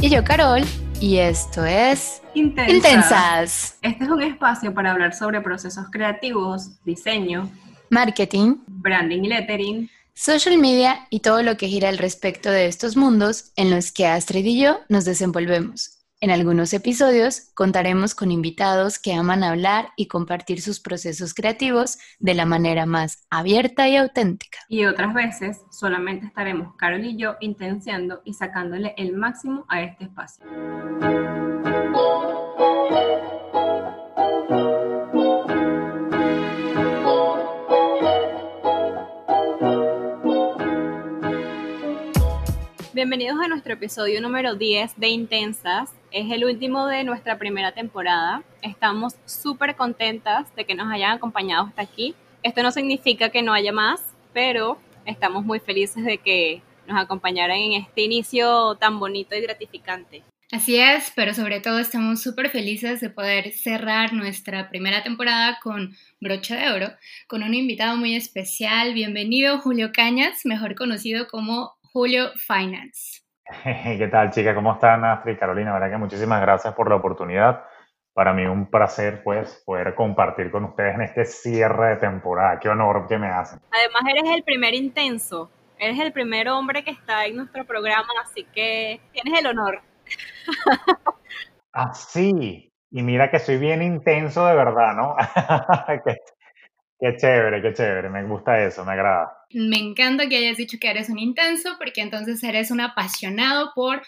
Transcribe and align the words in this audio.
Y 0.00 0.08
yo, 0.08 0.24
Carol. 0.24 0.62
Y 1.00 1.18
esto 1.18 1.64
es 1.64 2.22
Intensas. 2.34 2.74
Intensas. 2.74 3.78
Este 3.82 4.04
es 4.04 4.10
un 4.10 4.22
espacio 4.22 4.72
para 4.72 4.92
hablar 4.92 5.14
sobre 5.14 5.40
procesos 5.40 5.86
creativos, 5.90 6.82
diseño, 6.84 7.50
Marketing, 7.90 8.56
branding 8.66 9.24
y 9.24 9.28
lettering. 9.28 9.90
social 10.14 10.56
media 10.58 11.06
y 11.10 11.20
todo 11.20 11.42
lo 11.42 11.56
que 11.56 11.68
gira 11.68 11.88
al 11.88 11.98
respecto 11.98 12.50
de 12.50 12.66
estos 12.66 12.96
mundos 12.96 13.52
en 13.56 13.70
los 13.70 13.92
que 13.92 14.06
Astrid 14.06 14.44
y 14.44 14.60
yo 14.60 14.80
nos 14.88 15.04
desenvolvemos. 15.04 16.01
En 16.22 16.30
algunos 16.30 16.72
episodios 16.72 17.50
contaremos 17.52 18.14
con 18.14 18.30
invitados 18.30 19.00
que 19.00 19.12
aman 19.12 19.42
hablar 19.42 19.88
y 19.96 20.06
compartir 20.06 20.60
sus 20.60 20.78
procesos 20.78 21.34
creativos 21.34 21.98
de 22.20 22.34
la 22.34 22.46
manera 22.46 22.86
más 22.86 23.26
abierta 23.28 23.88
y 23.88 23.96
auténtica. 23.96 24.58
Y 24.68 24.84
otras 24.84 25.14
veces 25.14 25.62
solamente 25.72 26.26
estaremos 26.26 26.76
Carol 26.76 27.04
y 27.04 27.16
yo 27.16 27.34
intenciando 27.40 28.22
y 28.24 28.34
sacándole 28.34 28.94
el 28.96 29.16
máximo 29.16 29.66
a 29.68 29.82
este 29.82 30.04
espacio. 30.04 30.46
Bienvenidos 43.02 43.40
a 43.44 43.48
nuestro 43.48 43.72
episodio 43.72 44.20
número 44.20 44.54
10 44.54 44.92
de 44.96 45.08
Intensas. 45.08 45.90
Es 46.12 46.30
el 46.30 46.44
último 46.44 46.86
de 46.86 47.02
nuestra 47.02 47.36
primera 47.36 47.72
temporada. 47.72 48.44
Estamos 48.62 49.16
súper 49.26 49.74
contentas 49.74 50.54
de 50.54 50.64
que 50.64 50.76
nos 50.76 50.88
hayan 50.88 51.10
acompañado 51.10 51.66
hasta 51.66 51.82
aquí. 51.82 52.14
Esto 52.44 52.62
no 52.62 52.70
significa 52.70 53.30
que 53.30 53.42
no 53.42 53.52
haya 53.54 53.72
más, 53.72 54.00
pero 54.32 54.78
estamos 55.04 55.44
muy 55.44 55.58
felices 55.58 56.04
de 56.04 56.18
que 56.18 56.62
nos 56.86 56.96
acompañaran 56.96 57.56
en 57.56 57.72
este 57.72 58.02
inicio 58.02 58.76
tan 58.76 59.00
bonito 59.00 59.34
y 59.34 59.40
gratificante. 59.40 60.22
Así 60.52 60.76
es, 60.76 61.12
pero 61.16 61.34
sobre 61.34 61.58
todo 61.58 61.80
estamos 61.80 62.22
súper 62.22 62.50
felices 62.50 63.00
de 63.00 63.10
poder 63.10 63.50
cerrar 63.50 64.12
nuestra 64.12 64.70
primera 64.70 65.02
temporada 65.02 65.58
con 65.60 65.96
broche 66.20 66.54
de 66.54 66.70
oro, 66.70 66.92
con 67.26 67.42
un 67.42 67.52
invitado 67.52 67.96
muy 67.96 68.14
especial. 68.14 68.94
Bienvenido 68.94 69.58
Julio 69.58 69.90
Cañas, 69.92 70.46
mejor 70.46 70.76
conocido 70.76 71.26
como 71.26 71.74
Julio 71.92 72.30
Finance. 72.36 73.20
¿Qué 73.64 74.08
tal, 74.10 74.30
chica? 74.30 74.54
¿Cómo 74.54 74.72
están, 74.72 75.04
Astrid 75.04 75.34
y 75.34 75.36
Carolina? 75.36 75.74
verdad 75.74 75.90
que 75.90 75.98
muchísimas 75.98 76.40
gracias 76.40 76.74
por 76.74 76.88
la 76.88 76.96
oportunidad. 76.96 77.64
Para 78.14 78.32
mí 78.32 78.44
un 78.44 78.70
placer, 78.70 79.22
pues, 79.22 79.62
poder 79.64 79.94
compartir 79.94 80.50
con 80.50 80.64
ustedes 80.64 80.94
en 80.94 81.02
este 81.02 81.24
cierre 81.24 81.90
de 81.90 81.96
temporada. 81.96 82.58
Qué 82.60 82.68
honor 82.68 83.06
que 83.08 83.18
me 83.18 83.28
hacen. 83.28 83.60
Además, 83.70 84.02
eres 84.08 84.34
el 84.34 84.42
primer 84.42 84.74
intenso. 84.74 85.50
Eres 85.78 85.98
el 85.98 86.12
primer 86.12 86.48
hombre 86.48 86.84
que 86.84 86.90
está 86.92 87.26
en 87.26 87.36
nuestro 87.36 87.64
programa, 87.64 88.08
así 88.22 88.44
que 88.54 89.00
tienes 89.12 89.40
el 89.40 89.46
honor. 89.46 89.80
Ah, 91.72 91.94
sí. 91.94 92.70
Y 92.90 93.02
mira 93.02 93.30
que 93.30 93.38
soy 93.38 93.56
bien 93.56 93.80
intenso 93.80 94.46
de 94.46 94.54
verdad, 94.54 94.94
¿no? 94.94 95.16
qué, 96.04 96.16
qué 97.02 97.16
chévere, 97.16 97.60
qué 97.60 97.72
chévere. 97.74 98.08
Me 98.08 98.22
gusta 98.22 98.64
eso, 98.64 98.84
me 98.84 98.92
agrada. 98.92 99.36
Me 99.52 99.76
encanta 99.76 100.28
que 100.28 100.36
hayas 100.36 100.56
dicho 100.56 100.78
que 100.80 100.88
eres 100.88 101.10
un 101.10 101.18
intenso 101.18 101.70
porque 101.78 102.00
entonces 102.00 102.42
eres 102.44 102.70
un 102.70 102.80
apasionado 102.80 103.72
por 103.74 104.02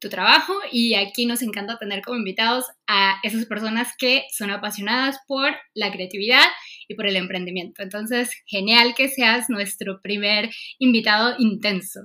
tu 0.00 0.08
trabajo 0.08 0.54
y 0.72 0.94
aquí 0.94 1.26
nos 1.26 1.42
encanta 1.42 1.78
tener 1.78 2.02
como 2.02 2.18
invitados 2.18 2.64
a 2.88 3.20
esas 3.22 3.46
personas 3.46 3.94
que 3.96 4.24
son 4.32 4.50
apasionadas 4.50 5.20
por 5.28 5.52
la 5.74 5.92
creatividad 5.92 6.42
y 6.88 6.96
por 6.96 7.06
el 7.06 7.16
emprendimiento. 7.16 7.82
Entonces, 7.82 8.30
genial 8.46 8.94
que 8.96 9.08
seas 9.08 9.48
nuestro 9.48 10.00
primer 10.02 10.50
invitado 10.78 11.34
intenso. 11.38 12.00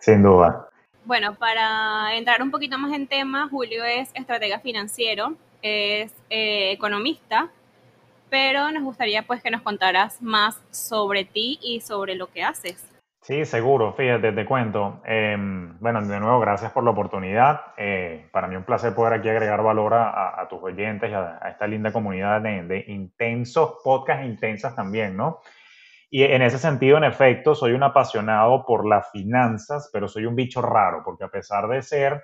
Sin 0.00 0.22
duda. 0.22 0.68
Bueno, 1.04 1.34
para 1.34 2.16
entrar 2.16 2.42
un 2.42 2.50
poquito 2.50 2.78
más 2.78 2.94
en 2.94 3.08
tema, 3.08 3.48
Julio 3.50 3.84
es 3.84 4.08
estratega 4.14 4.60
financiero, 4.60 5.36
es 5.62 6.12
eh, 6.30 6.72
economista, 6.72 7.50
pero 8.30 8.70
nos 8.70 8.82
gustaría 8.82 9.22
pues 9.22 9.42
que 9.42 9.50
nos 9.50 9.62
contaras 9.62 10.20
más 10.22 10.60
sobre 10.70 11.24
ti 11.24 11.58
y 11.62 11.80
sobre 11.80 12.14
lo 12.14 12.26
que 12.28 12.42
haces. 12.42 12.90
Sí, 13.22 13.44
seguro, 13.44 13.92
fíjate, 13.92 14.30
te 14.30 14.46
cuento. 14.46 15.00
Eh, 15.04 15.36
bueno, 15.80 16.00
de 16.00 16.20
nuevo, 16.20 16.38
gracias 16.38 16.70
por 16.70 16.84
la 16.84 16.90
oportunidad. 16.90 17.60
Eh, 17.76 18.28
para 18.30 18.46
mí 18.46 18.54
un 18.54 18.62
placer 18.62 18.94
poder 18.94 19.14
aquí 19.14 19.28
agregar 19.28 19.64
valor 19.64 19.94
a, 19.94 20.40
a 20.40 20.46
tus 20.48 20.62
oyentes 20.62 21.12
a, 21.12 21.40
a, 21.42 21.50
esta 21.50 21.66
linda 21.66 21.92
comunidad 21.92 22.40
de, 22.40 22.62
de 22.62 22.84
intensos 22.86 23.78
podcasts 23.82 24.24
intensas 24.24 24.76
también, 24.76 25.16
¿no? 25.16 25.40
Y 26.08 26.22
en 26.22 26.40
ese 26.40 26.58
sentido, 26.58 26.98
en 26.98 27.04
efecto, 27.04 27.56
soy 27.56 27.72
un 27.72 27.82
apasionado 27.82 28.64
por 28.64 28.86
las 28.86 29.10
finanzas, 29.10 29.90
pero 29.92 30.06
soy 30.06 30.24
un 30.26 30.36
bicho 30.36 30.62
raro, 30.62 31.02
porque 31.04 31.24
a 31.24 31.28
pesar 31.28 31.66
de 31.66 31.82
ser 31.82 32.22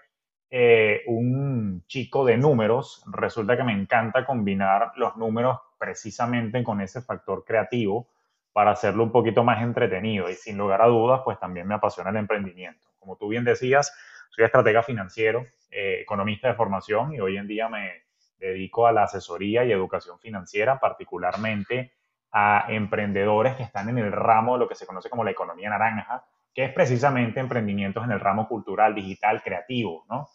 eh, 0.55 1.01
un 1.07 1.83
chico 1.87 2.25
de 2.25 2.37
números, 2.37 3.03
resulta 3.11 3.57
que 3.57 3.65
me 3.65 3.73
encanta 3.73 4.27
combinar 4.27 4.93
los 4.97 5.17
números 5.17 5.59
precisamente 5.83 6.63
con 6.63 6.81
ese 6.81 7.03
factor 7.03 7.45
creativo 7.45 8.07
para 8.53 8.71
hacerlo 8.71 9.03
un 9.03 9.11
poquito 9.11 9.43
más 9.43 9.61
entretenido 9.65 10.31
y 10.31 10.35
sin 10.35 10.57
lugar 10.57 10.81
a 10.81 10.87
dudas, 10.87 11.23
pues 11.25 11.41
también 11.41 11.67
me 11.67 11.75
apasiona 11.75 12.11
el 12.11 12.19
emprendimiento. 12.19 12.87
Como 13.01 13.17
tú 13.17 13.27
bien 13.27 13.43
decías, 13.43 13.93
soy 14.31 14.45
estratega 14.45 14.85
financiero, 14.85 15.45
eh, 15.73 15.99
economista 16.01 16.47
de 16.47 16.55
formación 16.55 17.13
y 17.15 17.19
hoy 17.19 17.37
en 17.37 17.49
día 17.49 17.69
me 17.69 18.05
dedico 18.39 18.87
a 18.87 18.93
la 18.93 19.03
asesoría 19.03 19.65
y 19.65 19.73
educación 19.73 20.21
financiera, 20.21 20.79
particularmente 20.79 21.95
a 22.31 22.67
emprendedores 22.69 23.57
que 23.57 23.65
están 23.65 23.89
en 23.89 23.99
el 23.99 24.13
ramo 24.13 24.53
de 24.53 24.61
lo 24.61 24.69
que 24.69 24.77
se 24.77 24.87
conoce 24.87 25.11
como 25.11 25.25
la 25.25 25.33
economía 25.33 25.69
naranja, 25.69 26.25
que 26.55 26.63
es 26.63 26.73
precisamente 26.73 27.41
emprendimientos 27.41 28.05
en 28.05 28.13
el 28.13 28.21
ramo 28.21 28.47
cultural, 28.47 28.95
digital, 28.95 29.43
creativo, 29.43 30.05
¿no? 30.09 30.29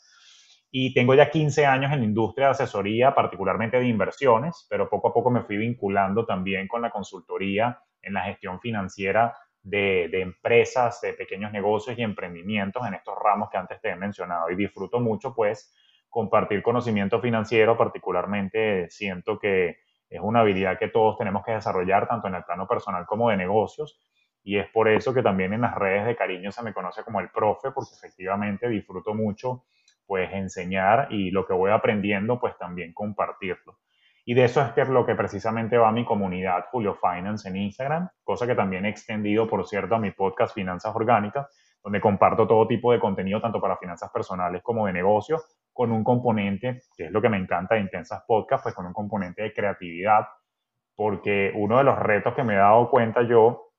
Y 0.69 0.93
tengo 0.93 1.15
ya 1.15 1.29
15 1.29 1.65
años 1.65 1.91
en 1.91 1.99
la 1.99 2.05
industria 2.05 2.47
de 2.47 2.51
asesoría, 2.51 3.15
particularmente 3.15 3.79
de 3.79 3.87
inversiones, 3.87 4.67
pero 4.69 4.89
poco 4.89 5.09
a 5.09 5.13
poco 5.13 5.29
me 5.29 5.43
fui 5.43 5.57
vinculando 5.57 6.25
también 6.25 6.67
con 6.67 6.81
la 6.81 6.89
consultoría 6.89 7.79
en 8.01 8.13
la 8.13 8.23
gestión 8.23 8.59
financiera 8.59 9.35
de, 9.63 10.07
de, 10.11 10.21
empresas, 10.21 11.01
de 11.01 11.13
pequeños 11.13 11.51
negocios 11.51 11.97
y 11.97 12.01
emprendimientos 12.01 12.85
en 12.85 12.93
estos 12.93 13.15
ramos 13.21 13.49
que 13.49 13.57
antes 13.57 13.81
te 13.81 13.89
he 13.89 13.95
mencionado. 13.95 14.49
Y 14.49 14.55
disfruto 14.55 14.99
mucho, 14.99 15.33
pues, 15.33 15.73
compartir 16.09 16.63
conocimiento 16.63 17.19
financiero, 17.21 17.77
particularmente 17.77 18.89
siento 18.89 19.39
que 19.39 19.77
es 20.09 20.21
una 20.21 20.39
habilidad 20.39 20.79
que 20.79 20.87
todos 20.87 21.17
tenemos 21.17 21.43
que 21.45 21.51
desarrollar, 21.51 22.07
tanto 22.07 22.27
en 22.27 22.35
el 22.35 22.43
plano 22.43 22.67
personal 22.67 23.05
como 23.05 23.29
de 23.29 23.37
negocios. 23.37 23.99
Y 24.43 24.57
es 24.57 24.69
por 24.69 24.87
eso 24.87 25.13
que 25.13 25.21
también 25.21 25.53
en 25.53 25.61
las 25.61 25.75
redes 25.75 26.05
de 26.05 26.15
cariño 26.15 26.51
se 26.51 26.63
me 26.63 26.73
conoce 26.73 27.03
como 27.03 27.19
el 27.19 27.29
profe, 27.29 27.71
porque 27.71 27.91
efectivamente 27.93 28.69
disfruto 28.69 29.13
mucho, 29.13 29.65
pues, 30.07 30.31
enseñar 30.33 31.07
y 31.11 31.29
lo 31.31 31.45
que 31.45 31.53
voy 31.53 31.71
aprendiendo, 31.71 32.39
pues, 32.39 32.57
también 32.57 32.93
compartirlo. 32.93 33.77
Y 34.25 34.33
de 34.33 34.45
eso 34.45 34.61
es 34.61 34.71
que 34.71 34.83
lo 34.85 35.05
que 35.05 35.15
precisamente 35.15 35.77
va 35.77 35.89
a 35.89 35.91
mi 35.93 36.03
comunidad 36.03 36.65
Julio 36.71 36.95
Finance 36.95 37.47
en 37.47 37.57
Instagram, 37.57 38.09
cosa 38.23 38.47
que 38.47 38.55
también 38.55 38.85
he 38.85 38.89
extendido, 38.89 39.47
por 39.47 39.65
cierto, 39.67 39.95
a 39.95 39.99
mi 39.99 40.11
podcast 40.11 40.53
Finanzas 40.53 40.93
Orgánicas, 40.95 41.47
donde 41.83 42.01
comparto 42.01 42.45
todo 42.45 42.67
tipo 42.67 42.91
de 42.91 42.99
contenido, 42.99 43.39
tanto 43.39 43.61
para 43.61 43.77
finanzas 43.77 44.11
personales 44.11 44.61
como 44.63 44.85
de 44.87 44.93
negocio, 44.93 45.41
con 45.71 45.91
un 45.91 46.03
componente, 46.03 46.81
que 46.97 47.05
es 47.05 47.11
lo 47.11 47.21
que 47.21 47.29
me 47.29 47.37
encanta 47.37 47.75
de 47.75 47.81
Intensas 47.81 48.23
Podcast, 48.27 48.63
pues 48.63 48.75
con 48.75 48.85
un 48.85 48.93
componente 48.93 49.43
de 49.43 49.53
creatividad, 49.53 50.27
porque 50.95 51.53
uno 51.55 51.77
de 51.77 51.85
los 51.85 51.97
retos 51.97 52.33
que 52.33 52.43
me 52.43 52.55
he 52.55 52.57
dado 52.57 52.89
cuenta 52.89 53.21
yo 53.21 53.71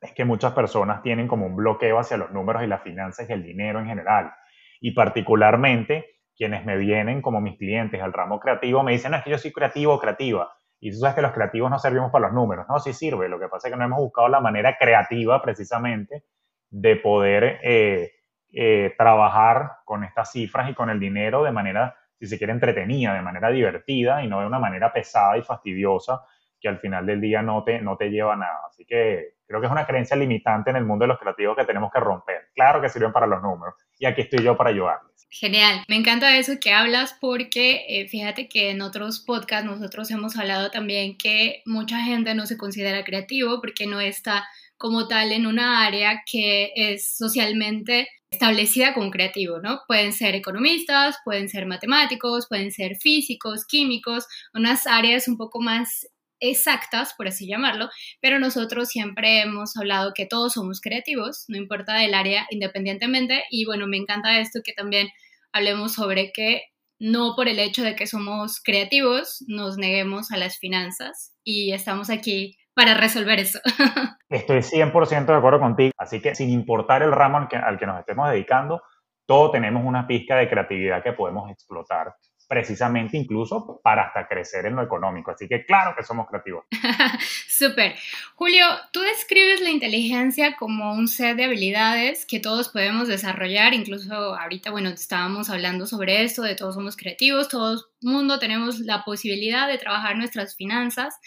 es 0.00 0.12
que 0.12 0.24
muchas 0.26 0.52
personas 0.52 1.02
tienen 1.02 1.26
como 1.26 1.46
un 1.46 1.56
bloqueo 1.56 1.98
hacia 1.98 2.16
los 2.16 2.30
números 2.32 2.62
y 2.62 2.66
las 2.66 2.82
finanzas 2.82 3.30
y 3.30 3.32
el 3.32 3.42
dinero 3.42 3.78
en 3.78 3.86
general. 3.86 4.32
Y 4.80 4.92
particularmente 4.92 6.16
quienes 6.36 6.64
me 6.64 6.76
vienen 6.76 7.22
como 7.22 7.40
mis 7.40 7.56
clientes 7.56 8.00
al 8.02 8.12
ramo 8.12 8.38
creativo 8.38 8.82
me 8.82 8.92
dicen, 8.92 9.12
no, 9.12 9.16
es 9.16 9.24
que 9.24 9.30
yo 9.30 9.38
soy 9.38 9.52
creativo 9.52 9.94
o 9.94 9.98
creativa. 9.98 10.52
Y 10.78 10.90
tú 10.90 10.98
sabes 10.98 11.14
que 11.14 11.22
los 11.22 11.32
creativos 11.32 11.70
no 11.70 11.78
servimos 11.78 12.12
para 12.12 12.26
los 12.26 12.34
números. 12.34 12.66
No, 12.68 12.78
sí 12.78 12.92
sirve. 12.92 13.28
Lo 13.28 13.40
que 13.40 13.48
pasa 13.48 13.68
es 13.68 13.72
que 13.72 13.78
no 13.78 13.84
hemos 13.84 13.98
buscado 13.98 14.28
la 14.28 14.40
manera 14.40 14.76
creativa 14.78 15.40
precisamente 15.40 16.24
de 16.68 16.96
poder 16.96 17.60
eh, 17.62 18.12
eh, 18.52 18.94
trabajar 18.98 19.78
con 19.84 20.04
estas 20.04 20.30
cifras 20.32 20.70
y 20.70 20.74
con 20.74 20.90
el 20.90 21.00
dinero 21.00 21.42
de 21.42 21.52
manera, 21.52 21.96
si 22.18 22.26
se 22.26 22.36
quiere, 22.36 22.52
entretenida, 22.52 23.14
de 23.14 23.22
manera 23.22 23.50
divertida 23.50 24.22
y 24.22 24.28
no 24.28 24.40
de 24.40 24.46
una 24.46 24.58
manera 24.58 24.92
pesada 24.92 25.38
y 25.38 25.42
fastidiosa 25.42 26.22
que 26.60 26.68
al 26.68 26.78
final 26.78 27.06
del 27.06 27.20
día 27.20 27.42
no 27.42 27.64
te, 27.64 27.80
no 27.80 27.96
te 27.96 28.10
lleva 28.10 28.34
a 28.34 28.36
nada. 28.36 28.60
Así 28.68 28.84
que 28.84 29.35
creo 29.46 29.60
que 29.60 29.66
es 29.66 29.72
una 29.72 29.86
creencia 29.86 30.16
limitante 30.16 30.70
en 30.70 30.76
el 30.76 30.84
mundo 30.84 31.04
de 31.04 31.08
los 31.08 31.18
creativos 31.18 31.56
que 31.56 31.64
tenemos 31.64 31.90
que 31.92 32.00
romper. 32.00 32.48
Claro 32.54 32.80
que 32.80 32.88
sirven 32.88 33.12
para 33.12 33.26
los 33.26 33.42
números 33.42 33.74
y 33.98 34.06
aquí 34.06 34.22
estoy 34.22 34.44
yo 34.44 34.56
para 34.56 34.70
ayudarles. 34.70 35.26
Genial, 35.30 35.84
me 35.88 35.96
encanta 35.96 36.36
eso 36.36 36.54
que 36.60 36.72
hablas 36.72 37.16
porque 37.20 37.84
eh, 37.88 38.08
fíjate 38.08 38.48
que 38.48 38.70
en 38.70 38.80
otros 38.80 39.20
podcasts 39.20 39.66
nosotros 39.66 40.10
hemos 40.10 40.36
hablado 40.36 40.70
también 40.70 41.16
que 41.18 41.62
mucha 41.66 42.00
gente 42.00 42.34
no 42.34 42.46
se 42.46 42.56
considera 42.56 43.04
creativo 43.04 43.60
porque 43.60 43.86
no 43.86 44.00
está 44.00 44.46
como 44.78 45.08
tal 45.08 45.32
en 45.32 45.46
una 45.46 45.86
área 45.86 46.22
que 46.30 46.72
es 46.74 47.16
socialmente 47.16 48.08
establecida 48.30 48.92
como 48.92 49.10
creativo, 49.10 49.60
¿no? 49.60 49.80
Pueden 49.86 50.12
ser 50.12 50.34
economistas, 50.34 51.16
pueden 51.24 51.48
ser 51.48 51.66
matemáticos, 51.66 52.46
pueden 52.48 52.70
ser 52.70 52.96
físicos, 52.96 53.64
químicos, 53.66 54.26
unas 54.52 54.86
áreas 54.86 55.28
un 55.28 55.36
poco 55.36 55.60
más 55.60 56.06
exactas, 56.40 57.14
por 57.16 57.28
así 57.28 57.46
llamarlo, 57.46 57.88
pero 58.20 58.38
nosotros 58.38 58.88
siempre 58.88 59.42
hemos 59.42 59.76
hablado 59.76 60.12
que 60.14 60.26
todos 60.26 60.54
somos 60.54 60.80
creativos, 60.80 61.44
no 61.48 61.56
importa 61.56 61.94
del 61.94 62.14
área 62.14 62.46
independientemente, 62.50 63.44
y 63.50 63.64
bueno, 63.64 63.86
me 63.86 63.96
encanta 63.96 64.38
esto 64.40 64.60
que 64.64 64.72
también 64.72 65.08
hablemos 65.52 65.94
sobre 65.94 66.32
que 66.32 66.62
no 66.98 67.34
por 67.36 67.48
el 67.48 67.58
hecho 67.58 67.82
de 67.82 67.94
que 67.94 68.06
somos 68.06 68.60
creativos 68.62 69.44
nos 69.48 69.76
neguemos 69.76 70.30
a 70.32 70.38
las 70.38 70.58
finanzas 70.58 71.34
y 71.44 71.72
estamos 71.72 72.10
aquí 72.10 72.56
para 72.74 72.94
resolver 72.94 73.38
eso. 73.38 73.58
Estoy 74.28 74.58
100% 74.58 75.26
de 75.26 75.34
acuerdo 75.34 75.60
contigo, 75.60 75.92
así 75.98 76.20
que 76.20 76.34
sin 76.34 76.50
importar 76.50 77.02
el 77.02 77.12
ramo 77.12 77.38
al 77.38 77.48
que, 77.48 77.56
al 77.56 77.78
que 77.78 77.86
nos 77.86 78.00
estemos 78.00 78.30
dedicando, 78.30 78.82
todos 79.26 79.52
tenemos 79.52 79.84
una 79.84 80.06
pizca 80.06 80.36
de 80.36 80.48
creatividad 80.48 81.02
que 81.02 81.12
podemos 81.12 81.50
explotar 81.50 82.14
precisamente 82.48 83.16
incluso 83.16 83.80
para 83.82 84.04
hasta 84.04 84.28
crecer 84.28 84.66
en 84.66 84.76
lo 84.76 84.82
económico. 84.82 85.30
Así 85.30 85.48
que 85.48 85.64
claro 85.64 85.94
que 85.96 86.04
somos 86.04 86.28
creativos. 86.28 86.64
Súper. 87.48 87.96
Julio, 88.34 88.64
tú 88.92 89.00
describes 89.00 89.60
la 89.60 89.70
inteligencia 89.70 90.56
como 90.56 90.92
un 90.92 91.08
set 91.08 91.36
de 91.36 91.44
habilidades 91.44 92.24
que 92.26 92.40
todos 92.40 92.68
podemos 92.68 93.08
desarrollar, 93.08 93.74
incluso 93.74 94.14
ahorita, 94.14 94.70
bueno, 94.70 94.90
estábamos 94.90 95.50
hablando 95.50 95.86
sobre 95.86 96.22
esto, 96.22 96.42
de 96.42 96.54
todos 96.54 96.74
somos 96.74 96.96
creativos, 96.96 97.48
todo 97.48 97.82
mundo 98.00 98.38
tenemos 98.38 98.78
la 98.80 99.04
posibilidad 99.04 99.68
de 99.68 99.78
trabajar 99.78 100.16
nuestras 100.16 100.54
finanzas 100.54 101.18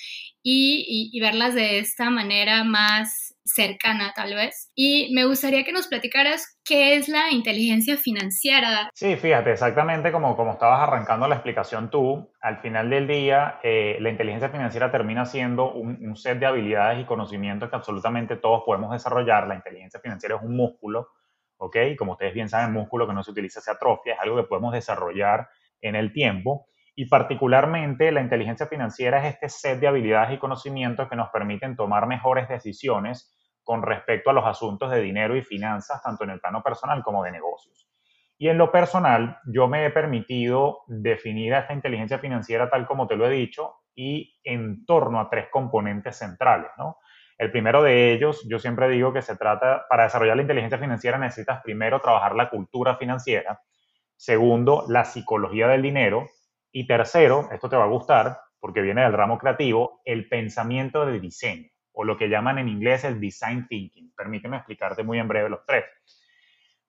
y, 0.44 1.09
y 1.12 1.19
verlas 1.19 1.56
de 1.56 1.80
esta 1.80 2.09
manera 2.09 2.63
más 2.63 3.30
cercana 3.50 4.13
tal 4.15 4.36
vez. 4.36 4.71
Y 4.75 5.13
me 5.13 5.25
gustaría 5.25 5.63
que 5.63 5.71
nos 5.71 5.88
platicaras 5.88 6.59
qué 6.63 6.95
es 6.95 7.09
la 7.09 7.31
inteligencia 7.31 7.97
financiera. 7.97 8.89
Sí, 8.94 9.15
fíjate, 9.15 9.51
exactamente 9.51 10.12
como, 10.12 10.36
como 10.36 10.51
estabas 10.51 10.81
arrancando 10.81 11.27
la 11.27 11.36
explicación 11.36 11.89
tú, 11.89 12.31
al 12.41 12.59
final 12.59 12.89
del 12.89 13.07
día 13.07 13.59
eh, 13.63 13.97
la 14.00 14.09
inteligencia 14.09 14.50
financiera 14.50 14.91
termina 14.91 15.25
siendo 15.25 15.71
un, 15.71 15.97
un 16.01 16.15
set 16.15 16.39
de 16.39 16.45
habilidades 16.45 17.01
y 17.01 17.06
conocimientos 17.06 17.69
que 17.69 17.75
absolutamente 17.75 18.36
todos 18.36 18.63
podemos 18.65 18.91
desarrollar. 18.91 19.47
La 19.47 19.56
inteligencia 19.56 20.00
financiera 20.00 20.36
es 20.36 20.41
un 20.41 20.56
músculo, 20.56 21.09
¿ok? 21.57 21.77
Como 21.97 22.13
ustedes 22.13 22.33
bien 22.33 22.50
saben, 22.50 22.74
músculo 22.74 23.07
que 23.07 23.13
no 23.13 23.24
se 23.24 23.31
utiliza 23.31 23.62
se 23.62 23.71
atrofia, 23.71 24.13
es 24.13 24.19
algo 24.19 24.38
que 24.38 24.44
podemos 24.44 24.74
desarrollar 24.74 25.50
en 25.81 25.95
el 25.95 26.13
tiempo. 26.13 26.69
Y 27.00 27.06
particularmente 27.06 28.12
la 28.12 28.19
inteligencia 28.19 28.68
financiera 28.68 29.25
es 29.25 29.36
este 29.36 29.48
set 29.48 29.80
de 29.80 29.88
habilidades 29.88 30.34
y 30.34 30.38
conocimientos 30.38 31.07
que 31.07 31.16
nos 31.16 31.30
permiten 31.30 31.78
tomar 31.78 32.07
mejores 32.07 32.50
decisiones 32.50 33.34
con 33.63 33.84
respecto 33.84 34.30
a 34.30 34.34
los 34.34 34.46
asuntos 34.46 34.92
de 34.92 35.00
dinero 35.00 35.38
y 35.38 35.42
finanzas, 35.42 36.04
tanto 36.04 36.25
en 36.25 36.31
el 36.31 36.42
plano 36.42 36.62
personal 36.62 37.01
como 37.01 37.24
de 37.24 37.31
negocios. 37.31 37.90
Y 38.38 38.50
en 38.50 38.57
lo 38.57 38.69
personal, 38.69 39.38
yo 39.46 39.69
me 39.69 39.86
he 39.86 39.92
permitido 39.92 40.81
definir 40.88 41.54
esta 41.54 41.72
inteligencia 41.72 42.19
financiera 42.19 42.69
tal 42.69 42.86
como 42.86 43.07
te 43.07 43.16
lo 43.16 43.25
he 43.25 43.31
dicho 43.31 43.75
y 43.96 44.38
en 44.44 44.86
torno 44.86 45.22
a 45.22 45.30
tres 45.30 45.48
componentes 45.50 46.18
centrales, 46.18 46.72
¿no? 46.78 46.98
El 47.38 47.50
primero 47.50 47.81
de 47.81 48.12
ellos, 48.12 48.46
yo 48.50 48.60
siempre 48.60 48.90
digo 48.90 49.13
que 49.13 49.22
se 49.22 49.38
trata, 49.38 49.86
para 49.90 50.04
desarrollar 50.04 50.36
la 50.36 50.42
inteligencia 50.42 50.78
financiera 50.78 51.18
necesitas 51.18 51.62
primero 51.63 52.01
trabajar 52.01 52.36
la 52.36 52.50
cultura 52.50 52.98
financiera, 52.98 53.62
segundo, 54.18 54.84
la 54.90 55.06
psicología 55.06 55.69
del 55.69 55.81
dinero 55.81 56.28
y 56.71 56.86
tercero, 56.88 57.50
esto 57.51 57.69
te 57.69 57.75
va 57.75 57.86
a 57.86 57.89
gustar 57.89 58.39
porque 58.60 58.81
viene 58.81 59.01
del 59.01 59.13
ramo 59.13 59.38
creativo, 59.38 60.01
el 60.06 60.27
pensamiento 60.27 61.06
de 61.06 61.19
diseño 61.19 61.69
o 61.94 62.04
lo 62.04 62.18
que 62.18 62.30
llaman 62.30 62.57
en 62.60 62.69
inglés 62.69 63.04
el 63.04 63.19
design 63.19 63.68
thinking. 63.68 64.13
Permíteme 64.16 64.57
explicarte 64.57 65.04
muy 65.04 65.19
en 65.19 65.27
breve 65.27 65.50
los 65.50 65.66
tres. 65.66 65.86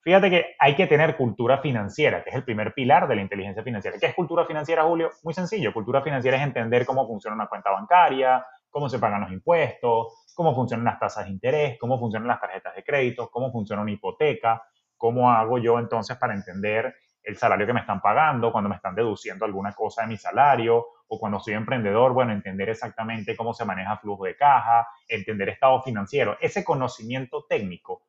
Fíjate 0.03 0.31
que 0.31 0.47
hay 0.59 0.77
que 0.77 0.87
tener 0.87 1.17
cultura 1.17 1.59
financiera, 1.59 2.23
que 2.23 2.31
es 2.31 2.37
el 2.37 2.45
primer 2.45 2.73
pilar 2.73 3.07
de 3.07 3.17
la 3.17 3.21
inteligencia 3.21 3.63
financiera. 3.63 3.99
¿Qué 3.99 4.07
es 4.07 4.15
cultura 4.15 4.47
financiera, 4.47 4.85
Julio? 4.85 5.11
Muy 5.23 5.35
sencillo. 5.35 5.75
Cultura 5.75 6.01
financiera 6.01 6.39
es 6.39 6.43
entender 6.43 6.87
cómo 6.87 7.07
funciona 7.07 7.35
una 7.35 7.49
cuenta 7.49 7.71
bancaria, 7.71 8.47
cómo 8.71 8.89
se 8.89 8.99
pagan 8.99 9.23
los 9.23 9.33
impuestos, 9.33 10.25
cómo 10.35 10.55
funcionan 10.55 10.87
las 10.87 10.99
tasas 10.99 11.27
de 11.27 11.33
interés, 11.33 11.79
cómo 11.79 11.99
funcionan 11.99 12.29
las 12.29 12.41
tarjetas 12.41 12.75
de 12.75 12.83
crédito, 12.83 13.29
cómo 13.31 13.53
funciona 13.53 13.83
una 13.83 13.93
hipoteca, 13.93 14.63
cómo 14.97 15.31
hago 15.31 15.59
yo 15.59 15.79
entonces 15.79 16.17
para 16.17 16.35
entender 16.35 16.95
el 17.31 17.37
salario 17.37 17.67
que 17.67 17.73
me 17.73 17.81
están 17.81 18.01
pagando, 18.01 18.53
cuando 18.53 18.69
me 18.69 18.77
están 18.77 18.95
deduciendo 18.95 19.45
alguna 19.45 19.73
cosa 19.73 20.03
de 20.03 20.09
mi 20.09 20.17
salario, 20.17 20.85
o 21.09 21.19
cuando 21.19 21.41
soy 21.41 21.55
emprendedor, 21.55 22.13
bueno, 22.13 22.33
entender 22.33 22.69
exactamente 22.69 23.37
cómo 23.37 23.55
se 23.55 23.65
maneja 23.65 23.97
flujo 23.99 24.25
de 24.25 24.37
caja, 24.37 24.87
entender 25.09 25.49
estado 25.49 25.83
financiero, 25.83 26.37
ese 26.41 26.65
conocimiento 26.65 27.47
técnico, 27.49 28.03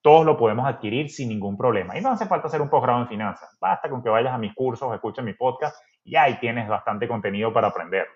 todos 0.00 0.24
lo 0.24 0.36
podemos 0.36 0.66
adquirir 0.66 1.10
sin 1.10 1.28
ningún 1.28 1.56
problema. 1.56 1.98
Y 1.98 2.00
no 2.00 2.10
hace 2.10 2.26
falta 2.26 2.46
hacer 2.46 2.62
un 2.62 2.70
posgrado 2.70 3.02
en 3.02 3.08
finanzas, 3.08 3.56
basta 3.60 3.90
con 3.90 4.02
que 4.02 4.08
vayas 4.08 4.32
a 4.32 4.38
mis 4.38 4.54
cursos, 4.54 4.94
escuches 4.94 5.24
mi 5.24 5.34
podcast 5.34 5.76
y 6.04 6.16
ahí 6.16 6.38
tienes 6.38 6.68
bastante 6.68 7.08
contenido 7.08 7.52
para 7.52 7.68
aprender. 7.68 8.06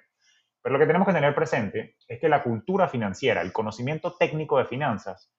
Pero 0.62 0.74
lo 0.74 0.78
que 0.78 0.86
tenemos 0.86 1.06
que 1.06 1.14
tener 1.14 1.34
presente 1.34 1.96
es 2.06 2.20
que 2.20 2.28
la 2.28 2.42
cultura 2.42 2.86
financiera, 2.86 3.40
el 3.40 3.52
conocimiento 3.52 4.14
técnico 4.16 4.58
de 4.58 4.66
finanzas, 4.66 5.32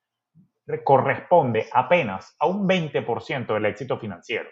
corresponde 0.84 1.68
apenas 1.72 2.36
a 2.38 2.46
un 2.46 2.68
20% 2.68 3.46
del 3.54 3.66
éxito 3.66 3.98
financiero. 3.98 4.48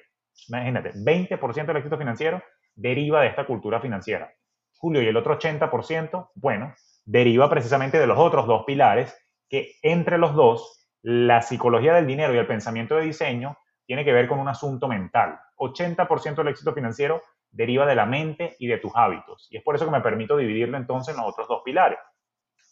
Imagínate, 0.49 0.93
20% 0.95 1.67
del 1.67 1.77
éxito 1.77 1.99
financiero 1.99 2.43
deriva 2.75 3.23
de 3.23 3.29
esta 3.29 3.47
cultura 3.47 3.81
financiera. 3.81 4.33
Julio, 4.79 5.03
y 5.03 5.07
el 5.07 5.17
otro 5.17 5.39
80%, 5.39 6.31
bueno, 6.35 6.75
deriva 7.05 7.51
precisamente 7.51 7.99
de 7.99 8.07
los 8.07 8.19
otros 8.19 8.47
dos 8.47 8.65
pilares, 8.65 9.15
que 9.49 9.73
entre 9.83 10.17
los 10.17 10.35
dos, 10.35 10.89
la 11.03 11.43
psicología 11.43 11.95
del 11.95 12.07
dinero 12.07 12.35
y 12.35 12.39
el 12.39 12.47
pensamiento 12.47 12.97
de 12.97 13.05
diseño 13.05 13.57
tiene 13.87 14.05
que 14.05 14.13
ver 14.13 14.29
con 14.29 14.39
un 14.39 14.49
asunto 14.49 14.89
mental. 14.89 15.39
80% 15.57 16.37
del 16.37 16.49
éxito 16.49 16.73
financiero 16.73 17.23
deriva 17.51 17.87
de 17.87 17.95
la 17.95 18.07
mente 18.07 18.57
y 18.59 18.69
de 18.69 18.79
tus 18.79 18.93
hábitos. 18.95 19.49
Y 19.51 19.57
es 19.57 19.63
por 19.63 19.75
eso 19.75 19.85
que 19.85 19.91
me 19.91 20.01
permito 20.01 20.37
dividirlo 20.37 20.77
entonces 20.77 21.15
en 21.15 21.21
los 21.21 21.31
otros 21.31 21.49
dos 21.49 21.63
pilares. 21.65 21.99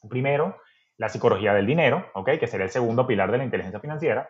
Primero, 0.08 0.56
la 0.96 1.08
psicología 1.08 1.54
del 1.54 1.66
dinero, 1.66 2.06
¿ok? 2.14 2.30
Que 2.38 2.46
sería 2.46 2.66
el 2.66 2.70
segundo 2.70 3.06
pilar 3.06 3.30
de 3.32 3.38
la 3.38 3.44
inteligencia 3.44 3.80
financiera. 3.80 4.28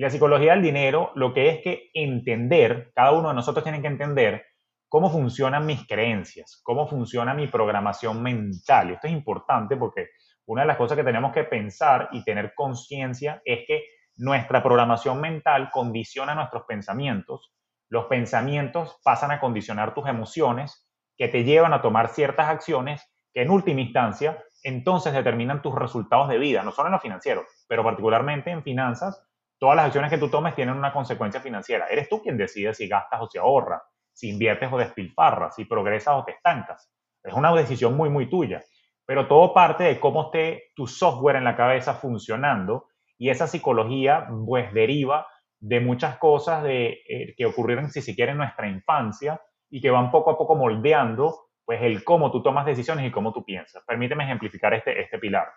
Y 0.00 0.02
la 0.02 0.08
psicología 0.08 0.52
del 0.52 0.62
dinero 0.62 1.12
lo 1.14 1.34
que 1.34 1.50
es 1.50 1.60
que 1.60 1.90
entender, 1.92 2.90
cada 2.94 3.12
uno 3.12 3.28
de 3.28 3.34
nosotros 3.34 3.62
tiene 3.62 3.82
que 3.82 3.86
entender 3.86 4.46
cómo 4.88 5.10
funcionan 5.10 5.66
mis 5.66 5.86
creencias, 5.86 6.58
cómo 6.64 6.88
funciona 6.88 7.34
mi 7.34 7.48
programación 7.48 8.22
mental. 8.22 8.88
Y 8.88 8.92
esto 8.94 9.08
es 9.08 9.12
importante 9.12 9.76
porque 9.76 10.08
una 10.46 10.62
de 10.62 10.68
las 10.68 10.78
cosas 10.78 10.96
que 10.96 11.04
tenemos 11.04 11.34
que 11.34 11.44
pensar 11.44 12.08
y 12.12 12.24
tener 12.24 12.54
conciencia 12.54 13.42
es 13.44 13.66
que 13.66 13.84
nuestra 14.16 14.62
programación 14.62 15.20
mental 15.20 15.68
condiciona 15.70 16.34
nuestros 16.34 16.62
pensamientos. 16.66 17.52
Los 17.90 18.06
pensamientos 18.06 18.98
pasan 19.04 19.32
a 19.32 19.38
condicionar 19.38 19.92
tus 19.92 20.08
emociones 20.08 20.90
que 21.18 21.28
te 21.28 21.44
llevan 21.44 21.74
a 21.74 21.82
tomar 21.82 22.08
ciertas 22.08 22.48
acciones 22.48 23.06
que 23.34 23.42
en 23.42 23.50
última 23.50 23.82
instancia 23.82 24.42
entonces 24.62 25.12
determinan 25.12 25.60
tus 25.60 25.74
resultados 25.74 26.30
de 26.30 26.38
vida, 26.38 26.62
no 26.62 26.72
solo 26.72 26.88
en 26.88 26.92
lo 26.92 27.00
financiero, 27.00 27.44
pero 27.68 27.84
particularmente 27.84 28.50
en 28.50 28.62
finanzas 28.62 29.26
todas 29.60 29.76
las 29.76 29.86
acciones 29.86 30.10
que 30.10 30.18
tú 30.18 30.28
tomes 30.28 30.54
tienen 30.56 30.74
una 30.74 30.92
consecuencia 30.92 31.40
financiera. 31.40 31.86
Eres 31.88 32.08
tú 32.08 32.20
quien 32.22 32.38
decide 32.38 32.74
si 32.74 32.88
gastas 32.88 33.20
o 33.20 33.28
si 33.28 33.38
ahorras, 33.38 33.82
si 34.12 34.30
inviertes 34.30 34.72
o 34.72 34.78
despilfarras, 34.78 35.54
si 35.54 35.66
progresas 35.66 36.14
o 36.16 36.24
te 36.24 36.32
estancas. 36.32 36.90
Es 37.22 37.34
una 37.34 37.54
decisión 37.54 37.94
muy, 37.94 38.08
muy 38.08 38.28
tuya. 38.28 38.64
Pero 39.04 39.28
todo 39.28 39.52
parte 39.52 39.84
de 39.84 40.00
cómo 40.00 40.24
esté 40.24 40.72
tu 40.74 40.86
software 40.86 41.36
en 41.36 41.44
la 41.44 41.56
cabeza 41.56 41.94
funcionando 41.94 42.86
y 43.18 43.28
esa 43.28 43.46
psicología 43.46 44.26
pues 44.46 44.72
deriva 44.72 45.26
de 45.58 45.80
muchas 45.80 46.16
cosas 46.16 46.64
eh, 46.66 47.34
que 47.36 47.44
ocurrieron, 47.44 47.90
si 47.90 48.00
se 48.00 48.14
quiere, 48.14 48.32
en 48.32 48.38
nuestra 48.38 48.66
infancia 48.66 49.42
y 49.68 49.82
que 49.82 49.90
van 49.90 50.10
poco 50.10 50.30
a 50.30 50.38
poco 50.38 50.56
moldeando 50.56 51.48
pues 51.66 51.82
el 51.82 52.02
cómo 52.02 52.32
tú 52.32 52.42
tomas 52.42 52.64
decisiones 52.64 53.06
y 53.06 53.10
cómo 53.10 53.30
tú 53.32 53.44
piensas. 53.44 53.84
Permíteme 53.86 54.24
ejemplificar 54.24 54.72
este, 54.72 55.02
este 55.02 55.18
pilar. 55.18 55.48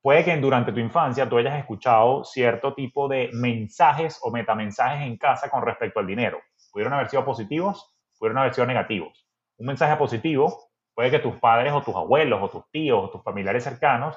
Puede 0.00 0.24
que 0.24 0.36
durante 0.36 0.72
tu 0.72 0.78
infancia 0.78 1.28
tú 1.28 1.38
hayas 1.38 1.58
escuchado 1.58 2.24
cierto 2.24 2.74
tipo 2.74 3.08
de 3.08 3.30
mensajes 3.32 4.20
o 4.22 4.30
metamensajes 4.30 5.06
en 5.06 5.16
casa 5.16 5.50
con 5.50 5.62
respecto 5.62 6.00
al 6.00 6.06
dinero. 6.06 6.38
Pudieron 6.72 6.94
haber 6.94 7.08
sido 7.08 7.24
positivos, 7.24 7.96
pudieron 8.18 8.38
haber 8.38 8.54
sido 8.54 8.66
negativos. 8.66 9.28
Un 9.56 9.66
mensaje 9.66 9.96
positivo 9.96 10.70
puede 10.94 11.10
que 11.10 11.18
tus 11.18 11.36
padres 11.36 11.72
o 11.72 11.82
tus 11.82 11.94
abuelos 11.96 12.40
o 12.42 12.48
tus 12.48 12.70
tíos 12.70 13.04
o 13.04 13.10
tus 13.10 13.22
familiares 13.22 13.64
cercanos 13.64 14.16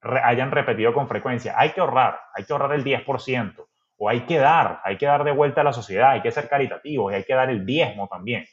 hayan 0.00 0.50
repetido 0.50 0.92
con 0.92 1.08
frecuencia, 1.08 1.54
hay 1.56 1.70
que 1.70 1.80
ahorrar, 1.80 2.20
hay 2.34 2.44
que 2.44 2.52
ahorrar 2.52 2.72
el 2.72 2.84
10%, 2.84 3.66
o 3.98 4.08
hay 4.08 4.20
que 4.20 4.38
dar, 4.38 4.80
hay 4.84 4.96
que 4.96 5.06
dar 5.06 5.24
de 5.24 5.32
vuelta 5.32 5.62
a 5.62 5.64
la 5.64 5.72
sociedad, 5.72 6.10
hay 6.10 6.22
que 6.22 6.30
ser 6.30 6.48
caritativos 6.48 7.12
y 7.12 7.16
hay 7.16 7.24
que 7.24 7.34
dar 7.34 7.50
el 7.50 7.64
diezmo 7.64 8.08
también. 8.08 8.44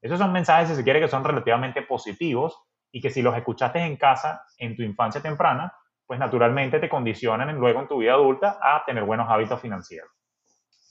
Esos 0.00 0.18
son 0.18 0.32
mensajes, 0.32 0.68
si 0.68 0.76
se 0.76 0.84
quiere, 0.84 1.00
que 1.00 1.08
son 1.08 1.24
relativamente 1.24 1.82
positivos 1.82 2.58
y 2.92 3.00
que 3.00 3.10
si 3.10 3.22
los 3.22 3.36
escuchaste 3.36 3.80
en 3.80 3.96
casa 3.96 4.44
en 4.58 4.76
tu 4.76 4.82
infancia 4.82 5.20
temprana, 5.20 5.72
pues 6.06 6.18
naturalmente 6.18 6.78
te 6.78 6.88
condicionan 6.88 7.54
luego 7.56 7.80
en 7.80 7.88
tu 7.88 7.98
vida 7.98 8.12
adulta 8.12 8.58
a 8.62 8.84
tener 8.84 9.04
buenos 9.04 9.28
hábitos 9.30 9.60
financieros. 9.60 10.10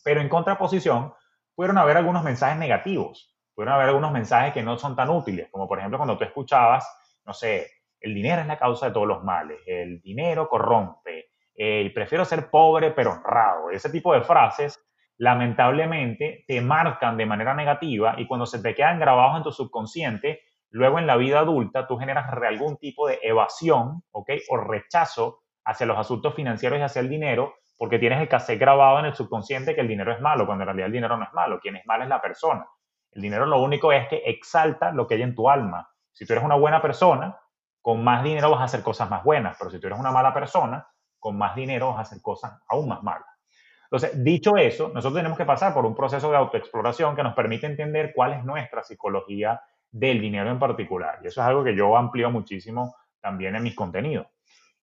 Pero 0.03 0.21
en 0.21 0.29
contraposición, 0.29 1.13
pudieron 1.55 1.77
haber 1.77 1.97
algunos 1.97 2.23
mensajes 2.23 2.57
negativos, 2.57 3.35
pudieron 3.53 3.75
haber 3.75 3.89
algunos 3.89 4.11
mensajes 4.11 4.53
que 4.53 4.63
no 4.63 4.77
son 4.77 4.95
tan 4.95 5.09
útiles, 5.09 5.49
como 5.51 5.67
por 5.67 5.79
ejemplo 5.79 5.97
cuando 5.97 6.17
tú 6.17 6.23
escuchabas, 6.23 6.87
no 7.25 7.33
sé, 7.33 7.67
el 7.99 8.13
dinero 8.13 8.41
es 8.41 8.47
la 8.47 8.59
causa 8.59 8.87
de 8.87 8.91
todos 8.91 9.07
los 9.07 9.23
males, 9.23 9.59
el 9.65 10.01
dinero 10.01 10.49
corrompe, 10.49 11.29
el 11.55 11.93
prefiero 11.93 12.25
ser 12.25 12.49
pobre 12.49 12.91
pero 12.91 13.11
honrado, 13.11 13.69
ese 13.69 13.89
tipo 13.89 14.13
de 14.13 14.21
frases 14.21 14.83
lamentablemente 15.17 16.43
te 16.47 16.59
marcan 16.59 17.15
de 17.15 17.25
manera 17.25 17.53
negativa 17.53 18.15
y 18.17 18.27
cuando 18.27 18.45
se 18.45 18.61
te 18.61 18.73
quedan 18.73 18.99
grabados 18.99 19.37
en 19.37 19.43
tu 19.43 19.51
subconsciente, 19.51 20.41
luego 20.73 20.99
en 20.99 21.07
la 21.07 21.17
vida 21.17 21.39
adulta 21.39 21.87
tú 21.87 21.97
generas 21.97 22.31
algún 22.31 22.77
tipo 22.77 23.07
de 23.07 23.19
evasión, 23.21 24.03
¿ok? 24.11 24.31
O 24.49 24.57
rechazo 24.57 25.43
hacia 25.65 25.85
los 25.85 25.97
asuntos 25.97 26.33
financieros 26.33 26.79
y 26.79 26.81
hacia 26.81 26.99
el 26.99 27.09
dinero, 27.09 27.53
porque 27.77 27.99
tienes 27.99 28.19
el 28.19 28.27
cassette 28.27 28.59
grabado 28.59 28.99
en 28.99 29.05
el 29.05 29.13
subconsciente 29.13 29.75
que 29.75 29.81
el 29.81 29.87
dinero 29.87 30.11
es 30.11 30.19
malo, 30.19 30.45
cuando 30.45 30.63
en 30.63 30.67
realidad 30.67 30.87
el 30.87 30.93
dinero 30.93 31.15
no 31.15 31.25
es 31.25 31.33
malo, 31.33 31.59
quien 31.59 31.75
es 31.75 31.85
malo 31.85 32.03
es 32.03 32.09
la 32.09 32.21
persona. 32.21 32.65
El 33.11 33.21
dinero 33.21 33.45
lo 33.45 33.61
único 33.61 33.91
es 33.91 34.07
que 34.07 34.23
exalta 34.25 34.91
lo 34.91 35.05
que 35.05 35.15
hay 35.15 35.21
en 35.21 35.35
tu 35.35 35.49
alma. 35.49 35.87
Si 36.11 36.25
tú 36.25 36.33
eres 36.33 36.43
una 36.43 36.55
buena 36.55 36.81
persona, 36.81 37.37
con 37.81 38.03
más 38.03 38.23
dinero 38.23 38.49
vas 38.49 38.61
a 38.61 38.63
hacer 38.63 38.81
cosas 38.81 39.09
más 39.09 39.23
buenas, 39.23 39.55
pero 39.59 39.69
si 39.69 39.79
tú 39.79 39.87
eres 39.87 39.99
una 39.99 40.11
mala 40.11 40.33
persona, 40.33 40.87
con 41.19 41.37
más 41.37 41.55
dinero 41.55 41.89
vas 41.89 41.99
a 41.99 42.01
hacer 42.01 42.21
cosas 42.21 42.59
aún 42.67 42.87
más 42.87 43.03
malas. 43.03 43.27
Entonces, 43.83 44.23
dicho 44.23 44.57
eso, 44.57 44.89
nosotros 44.89 45.13
tenemos 45.13 45.37
que 45.37 45.45
pasar 45.45 45.71
por 45.71 45.85
un 45.85 45.93
proceso 45.93 46.31
de 46.31 46.37
autoexploración 46.37 47.15
que 47.15 47.21
nos 47.21 47.35
permite 47.35 47.67
entender 47.67 48.11
cuál 48.15 48.33
es 48.33 48.43
nuestra 48.43 48.81
psicología 48.81 49.61
del 49.93 50.19
dinero 50.19 50.49
en 50.49 50.59
particular. 50.59 51.19
Y 51.23 51.27
eso 51.27 51.39
es 51.39 51.47
algo 51.47 51.63
que 51.63 51.75
yo 51.75 51.95
amplío 51.95 52.29
muchísimo 52.31 52.95
también 53.21 53.55
en 53.55 53.63
mis 53.63 53.75
contenidos. 53.75 54.27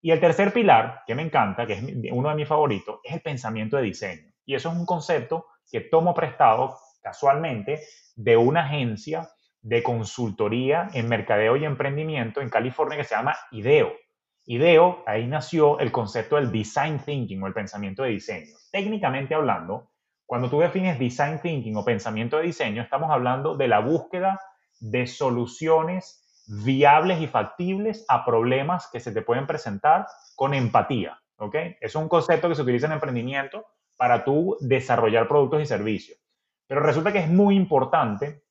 Y 0.01 0.13
el 0.13 0.21
tercer 0.21 0.53
pilar, 0.53 1.03
que 1.07 1.15
me 1.15 1.23
encanta, 1.23 1.67
que 1.67 1.75
es 1.75 1.83
uno 2.13 2.31
de 2.31 2.35
mis 2.37 2.49
favoritos, 2.49 3.01
es 3.05 3.13
el 3.13 3.21
pensamiento 3.21 3.77
de 3.77 3.83
diseño. 3.83 4.33
Y 4.47 4.55
eso 4.55 4.71
es 4.71 4.77
un 4.77 4.87
concepto 4.87 5.47
que 5.71 5.83
tomo 5.83 6.15
prestado 6.15 6.79
casualmente 7.03 7.81
de 8.17 8.37
una 8.37 8.65
agencia 8.65 9.29
de 9.61 9.83
consultoría 9.83 10.89
en 10.95 11.09
mercadeo 11.09 11.57
y 11.57 11.65
emprendimiento 11.65 12.41
en 12.41 12.49
California 12.49 12.97
que 12.97 13.05
se 13.05 13.15
llama 13.15 13.37
IDEO. 13.51 13.93
IDEO, 14.47 15.03
ahí 15.07 15.27
nació 15.27 15.79
el 15.81 15.93
concepto 15.93 16.37
del 16.37 16.51
design 16.51 17.01
thinking 17.01 17.43
o 17.43 17.47
el 17.47 17.53
pensamiento 17.53 18.05
de 18.05 18.11
diseño. 18.11 18.55
Técnicamente 18.73 19.35
hablando, 19.35 19.91
cuando 20.25 20.49
tú 20.49 20.61
defines 20.61 20.99
design 20.99 21.41
thinking 21.41 21.77
o 21.77 21.85
pensamiento 21.85 22.39
de 22.39 22.45
diseño, 22.45 22.83
estamos 22.83 23.11
hablando 23.11 23.57
de 23.57 23.69
la 23.69 23.81
búsqueda 23.81 24.41
de 24.81 25.07
soluciones 25.07 26.21
viables 26.47 27.21
y 27.21 27.29
factibles 27.29 28.05
a 28.09 28.25
problemas 28.25 28.89
que 28.91 29.01
se 29.01 29.13
te 29.13 29.23
pueden 29.23 29.47
presentar 29.47 30.07
con 30.35 30.55
empatía. 30.55 31.21
¿ok? 31.37 31.55
Es 31.81 31.95
un 31.95 32.09
concepto 32.09 32.49
que 32.49 32.55
se 32.55 32.63
utiliza 32.63 32.87
en 32.87 32.93
emprendimiento 32.93 33.67
para 33.97 34.25
tú 34.25 34.57
desarrollar 34.61 35.29
productos 35.29 35.63
y 35.63 35.67
servicios. 35.67 36.19
Pero 36.67 36.81
resulta 36.81 37.13
que 37.13 37.19
es 37.19 37.29
muy 37.29 37.57
importante 37.57 38.43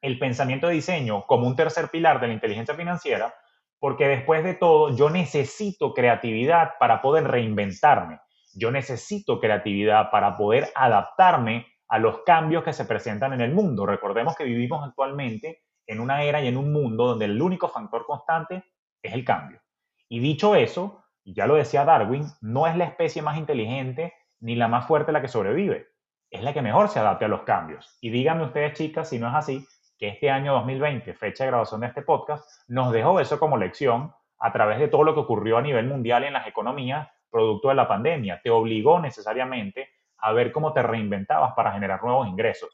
el 0.00 0.18
pensamiento 0.18 0.68
de 0.68 0.74
diseño 0.74 1.26
como 1.26 1.46
un 1.46 1.56
tercer 1.56 1.88
pilar 1.88 2.20
de 2.20 2.28
la 2.28 2.34
inteligencia 2.34 2.74
financiera, 2.74 3.34
porque 3.78 4.06
después 4.06 4.44
de 4.44 4.54
todo 4.54 4.94
yo 4.94 5.10
necesito 5.10 5.94
creatividad 5.94 6.72
para 6.78 7.02
poder 7.02 7.24
reinventarme. 7.24 8.20
Yo 8.54 8.70
necesito 8.70 9.40
creatividad 9.40 10.10
para 10.10 10.36
poder 10.36 10.70
adaptarme 10.74 11.66
a 11.94 11.98
los 12.00 12.22
cambios 12.22 12.64
que 12.64 12.72
se 12.72 12.86
presentan 12.86 13.34
en 13.34 13.40
el 13.40 13.52
mundo. 13.52 13.86
Recordemos 13.86 14.34
que 14.34 14.42
vivimos 14.42 14.84
actualmente 14.84 15.62
en 15.86 16.00
una 16.00 16.24
era 16.24 16.42
y 16.42 16.48
en 16.48 16.56
un 16.56 16.72
mundo 16.72 17.06
donde 17.06 17.26
el 17.26 17.40
único 17.40 17.68
factor 17.68 18.04
constante 18.04 18.64
es 19.00 19.14
el 19.14 19.24
cambio. 19.24 19.60
Y 20.08 20.18
dicho 20.18 20.56
eso, 20.56 21.04
ya 21.24 21.46
lo 21.46 21.54
decía 21.54 21.84
Darwin, 21.84 22.26
no 22.40 22.66
es 22.66 22.76
la 22.76 22.86
especie 22.86 23.22
más 23.22 23.38
inteligente 23.38 24.12
ni 24.40 24.56
la 24.56 24.66
más 24.66 24.88
fuerte 24.88 25.12
la 25.12 25.22
que 25.22 25.28
sobrevive, 25.28 25.86
es 26.30 26.42
la 26.42 26.52
que 26.52 26.62
mejor 26.62 26.88
se 26.88 26.98
adapte 26.98 27.26
a 27.26 27.28
los 27.28 27.42
cambios. 27.42 27.96
Y 28.00 28.10
díganme 28.10 28.42
ustedes, 28.42 28.76
chicas, 28.76 29.10
si 29.10 29.20
no 29.20 29.28
es 29.28 29.34
así, 29.36 29.64
que 29.96 30.08
este 30.08 30.30
año 30.30 30.52
2020, 30.54 31.14
fecha 31.14 31.44
de 31.44 31.50
grabación 31.50 31.82
de 31.82 31.86
este 31.86 32.02
podcast, 32.02 32.44
nos 32.66 32.90
dejó 32.90 33.20
eso 33.20 33.38
como 33.38 33.56
lección 33.56 34.12
a 34.40 34.52
través 34.52 34.80
de 34.80 34.88
todo 34.88 35.04
lo 35.04 35.14
que 35.14 35.20
ocurrió 35.20 35.58
a 35.58 35.62
nivel 35.62 35.86
mundial 35.86 36.24
en 36.24 36.32
las 36.32 36.48
economías 36.48 37.08
producto 37.30 37.68
de 37.68 37.76
la 37.76 37.86
pandemia. 37.86 38.40
Te 38.42 38.50
obligó 38.50 38.98
necesariamente 38.98 39.90
a 40.18 40.32
ver 40.32 40.52
cómo 40.52 40.72
te 40.72 40.82
reinventabas 40.82 41.54
para 41.54 41.72
generar 41.72 42.02
nuevos 42.02 42.28
ingresos. 42.28 42.70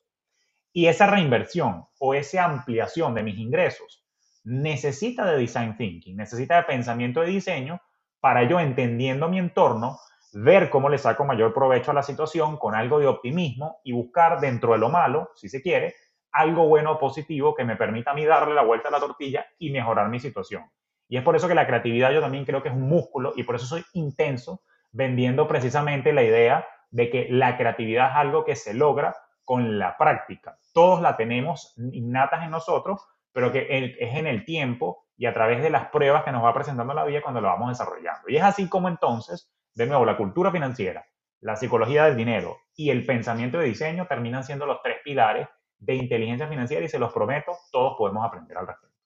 Y 0.73 0.87
esa 0.87 1.07
reinversión 1.07 1.87
o 1.99 2.15
esa 2.15 2.45
ampliación 2.45 3.15
de 3.15 3.23
mis 3.23 3.39
ingresos 3.39 4.05
necesita 4.45 5.25
de 5.27 5.39
design 5.39 5.77
thinking, 5.77 6.17
necesita 6.17 6.57
de 6.57 6.63
pensamiento 6.65 7.21
de 7.21 7.29
diseño 7.29 7.81
para 8.21 8.45
yo 8.45 8.61
entendiendo 8.61 9.29
mi 9.29 9.39
entorno, 9.39 9.99
ver 10.33 10.71
cómo 10.71 10.89
le 10.89 10.99
saco 10.99 11.25
mayor 11.25 11.53
provecho 11.53 11.91
a 11.91 11.95
la 11.95 12.03
situación 12.03 12.57
con 12.57 12.75
algo 12.75 13.01
de 13.01 13.07
optimismo 13.07 13.81
y 13.83 13.93
buscar 13.93 14.41
dentro 14.41 14.73
de 14.73 14.79
lo 14.79 14.89
malo, 14.89 15.31
si 15.35 15.49
se 15.49 15.61
quiere, 15.61 15.95
algo 16.33 16.69
bueno 16.69 16.93
o 16.93 16.99
positivo 16.99 17.55
que 17.55 17.65
me 17.65 17.77
permita 17.77 18.13
a 18.13 18.15
mí 18.15 18.25
darle 18.25 18.55
la 18.55 18.63
vuelta 18.63 18.89
a 18.89 18.93
la 18.93 19.01
tortilla 19.01 19.47
y 19.59 19.71
mejorar 19.71 20.09
mi 20.09 20.21
situación. 20.21 20.65
Y 21.09 21.17
es 21.17 21.25
por 21.25 21.35
eso 21.35 21.49
que 21.49 21.55
la 21.55 21.67
creatividad 21.67 22.13
yo 22.13 22.21
también 22.21 22.45
creo 22.45 22.63
que 22.63 22.69
es 22.69 22.75
un 22.75 22.89
músculo 22.89 23.33
y 23.35 23.43
por 23.43 23.57
eso 23.57 23.67
soy 23.67 23.85
intenso 23.95 24.63
vendiendo 24.93 25.49
precisamente 25.49 26.13
la 26.13 26.23
idea 26.23 26.67
de 26.91 27.11
que 27.11 27.27
la 27.31 27.57
creatividad 27.57 28.11
es 28.11 28.17
algo 28.17 28.45
que 28.45 28.57
se 28.57 28.75
logra 28.75 29.17
con 29.45 29.79
la 29.79 29.97
práctica. 29.97 30.59
Todos 30.73 31.01
la 31.01 31.17
tenemos 31.17 31.75
innatas 31.93 32.45
en 32.45 32.51
nosotros, 32.51 33.01
pero 33.33 33.53
que 33.53 33.67
es 33.99 34.17
en 34.17 34.27
el 34.27 34.45
tiempo 34.45 35.05
y 35.17 35.27
a 35.27 35.35
través 35.35 35.63
de 35.63 35.71
las 35.71 35.89
pruebas 35.89 36.25
que 36.25 36.33
nos 36.33 36.45
va 36.45 36.55
presentando 36.55 36.95
la 36.95 37.05
vida 37.05 37.23
cuando 37.23 37.41
lo 37.41 37.49
vamos 37.49 37.69
desarrollando. 37.69 38.29
Y 38.29 38.37
es 38.37 38.43
así 38.43 38.69
como 38.69 38.89
entonces, 38.89 39.53
de 39.75 39.87
nuevo, 39.87 40.05
la 40.05 40.17
cultura 40.17 40.51
financiera, 40.51 41.05
la 41.41 41.57
psicología 41.57 42.05
del 42.05 42.17
dinero 42.17 42.59
y 42.77 42.91
el 42.91 43.05
pensamiento 43.05 43.59
de 43.59 43.67
diseño 43.67 44.07
terminan 44.07 44.45
siendo 44.45 44.67
los 44.67 44.83
tres 44.83 44.99
pilares 45.05 45.49
de 45.79 45.95
inteligencia 45.95 46.47
financiera 46.47 46.85
y 46.85 46.89
se 46.89 46.99
los 46.99 47.13
prometo, 47.13 47.53
todos 47.73 47.97
podemos 47.97 48.25
aprender 48.25 48.57
al 48.57 48.67
respecto. 48.67 48.97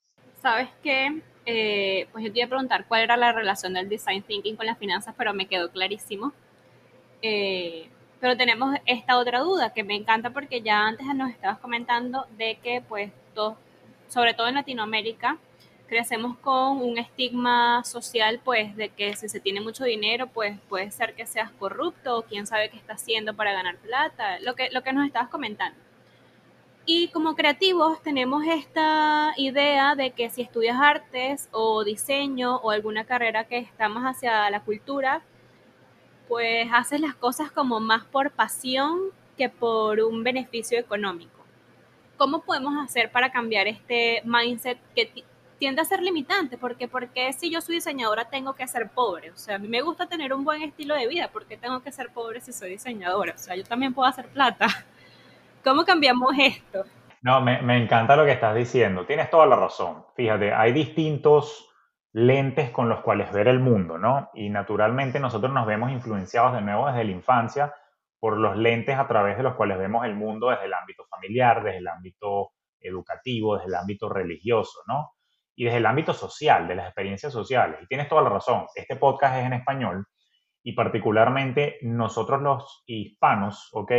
¿Sabes 0.41 0.69
qué? 0.83 1.23
Eh, 1.47 2.09
pues 2.13 2.25
yo 2.25 2.33
te 2.33 2.39
iba 2.39 2.47
a 2.47 2.49
preguntar 2.49 2.87
cuál 2.87 3.03
era 3.03 3.17
la 3.17 3.33
relación 3.33 3.75
del 3.75 3.89
design 3.89 4.23
thinking 4.23 4.57
con 4.57 4.67
las 4.67 4.79
finanzas, 4.79 5.15
pero 5.17 5.33
me 5.35 5.47
quedó 5.47 5.71
clarísimo. 5.71 6.33
Eh, 7.27 7.89
pero 8.21 8.37
tenemos 8.37 8.77
esta 8.85 9.17
otra 9.17 9.39
duda 9.41 9.73
que 9.73 9.83
me 9.83 9.95
encanta 9.95 10.29
porque 10.29 10.61
ya 10.61 10.83
antes 10.87 11.07
nos 11.15 11.31
estabas 11.31 11.59
comentando 11.59 12.27
de 12.37 12.59
que 12.63 12.83
pues 12.87 13.11
todos, 13.35 13.57
sobre 14.09 14.35
todo 14.35 14.47
en 14.49 14.57
Latinoamérica, 14.57 15.39
crecemos 15.87 16.37
con 16.37 16.83
un 16.83 16.99
estigma 16.99 17.83
social 17.83 18.43
pues 18.45 18.77
de 18.77 18.91
que 18.91 19.17
si 19.17 19.31
se 19.31 19.41
tiene 19.41 19.63
mucho 19.63 19.85
dinero 19.85 20.27
pues 20.27 20.59
puede 20.69 20.91
ser 20.91 21.15
que 21.15 21.25
seas 21.25 21.51
corrupto 21.53 22.19
o 22.19 22.23
quién 22.25 22.47
sabe 22.47 22.69
qué 22.69 22.77
está 22.77 22.93
haciendo 22.93 23.33
para 23.33 23.55
ganar 23.55 23.79
plata, 23.79 24.39
lo 24.41 24.55
que, 24.55 24.69
lo 24.71 24.83
que 24.83 24.93
nos 24.93 25.07
estabas 25.07 25.31
comentando. 25.31 25.79
Y 26.85 27.09
como 27.09 27.35
creativos 27.35 28.03
tenemos 28.03 28.45
esta 28.47 29.33
idea 29.39 29.95
de 29.95 30.11
que 30.11 30.29
si 30.29 30.43
estudias 30.43 30.77
artes 30.79 31.49
o 31.53 31.85
diseño 31.85 32.57
o 32.57 32.71
alguna 32.71 33.07
carrera 33.07 33.45
que 33.45 33.57
está 33.57 33.89
más 33.89 34.15
hacia 34.15 34.51
la 34.51 34.61
cultura, 34.61 35.23
pues 36.29 36.69
haces 36.73 37.01
las 37.01 37.15
cosas 37.15 37.51
como 37.51 37.81
más 37.81 38.05
por 38.05 38.31
pasión 38.31 38.99
que 39.37 39.49
por 39.49 40.01
un 40.01 40.23
beneficio 40.23 40.79
económico. 40.79 41.45
¿Cómo 42.17 42.43
podemos 42.43 42.75
hacer 42.83 43.11
para 43.11 43.31
cambiar 43.33 43.67
este 43.67 44.23
mindset 44.25 44.79
que 44.95 45.25
tiende 45.59 45.83
a 45.83 45.85
ser 45.85 46.01
limitante? 46.01 46.57
Porque, 46.57 46.87
porque 46.89 47.33
si 47.33 47.51
yo 47.51 47.61
soy 47.61 47.77
diseñadora 47.77 48.27
tengo 48.27 48.55
que 48.55 48.67
ser 48.69 48.89
pobre. 48.91 49.31
O 49.31 49.37
sea, 49.37 49.57
a 49.57 49.59
mí 49.59 49.69
me 49.69 49.83
gusta 49.83 50.07
tener 50.07 50.33
un 50.33 50.45
buen 50.45 50.63
estilo 50.63 50.95
de 50.95 51.09
vida. 51.09 51.29
¿Por 51.29 51.47
qué 51.47 51.57
tengo 51.57 51.83
que 51.83 51.91
ser 51.91 52.11
pobre 52.11 52.41
si 52.41 52.53
soy 52.53 52.71
diseñadora? 52.71 53.35
O 53.35 53.39
sea, 53.39 53.57
yo 53.57 53.65
también 53.65 53.93
puedo 53.93 54.09
hacer 54.09 54.29
plata. 54.29 54.67
¿Cómo 55.65 55.85
cambiamos 55.85 56.33
esto? 56.39 56.85
No, 57.23 57.41
me, 57.41 57.61
me, 57.63 57.83
encanta 57.83 58.17
lo 58.17 58.25
que 58.25 58.33
estás 58.33 58.55
diciendo. 58.55 59.07
Tienes 59.07 59.31
toda 59.31 59.47
la 59.47 59.57
razón. 59.57 60.05
Fíjate, 60.15 60.53
hay 60.53 60.73
distintos 60.73 61.74
lentes 62.15 62.71
con 62.71 62.89
los 62.89 63.01
cuales 63.01 63.33
ver 63.33 63.49
el 63.49 63.61
mundo, 63.61 63.99
¿no? 63.99 64.31
Y 64.35 64.49
naturalmente 64.49 65.21
nosotros 65.21 65.53
nos 65.53 65.67
vemos 65.67 65.91
influenciados 65.91 66.55
de 66.55 66.63
nuevo 66.63 66.87
desde 66.87 67.05
la 67.05 67.11
infancia 67.11 67.75
por 68.19 68.39
los 68.39 68.57
lentes 68.57 68.97
a 68.97 69.07
través 69.07 69.37
de 69.37 69.43
los 69.43 69.55
cuales 69.55 69.79
vemos 69.79 70.05
el 70.07 70.15
mundo 70.15 70.49
desde 70.49 70.65
el 70.65 70.75
ámbito 70.75 71.05
familiar, 71.11 71.63
desde 71.63 71.79
el 71.79 71.89
ámbito 71.89 72.53
educativo, 72.81 73.57
desde 73.57 73.69
el 73.69 73.75
ámbito 73.75 74.09
religioso, 74.09 74.81
¿no? 74.87 75.13
Y 75.57 75.65
desde 75.65 75.79
el 75.79 75.87
ámbito 75.87 76.15
social, 76.15 76.67
de 76.67 76.77
las 76.77 76.87
experiencias 76.87 77.33
sociales. 77.33 77.81
Y 77.83 77.87
tienes 77.87 78.09
toda 78.09 78.23
la 78.23 78.31
razón. 78.31 78.67
Este 78.75 78.97
podcast 78.97 79.37
es 79.37 79.45
en 79.45 79.53
español 79.53 80.07
y 80.63 80.73
particularmente 80.73 81.79
nosotros 81.83 82.41
los 82.41 82.85
hispanos, 82.87 83.69
¿ok? 83.73 83.93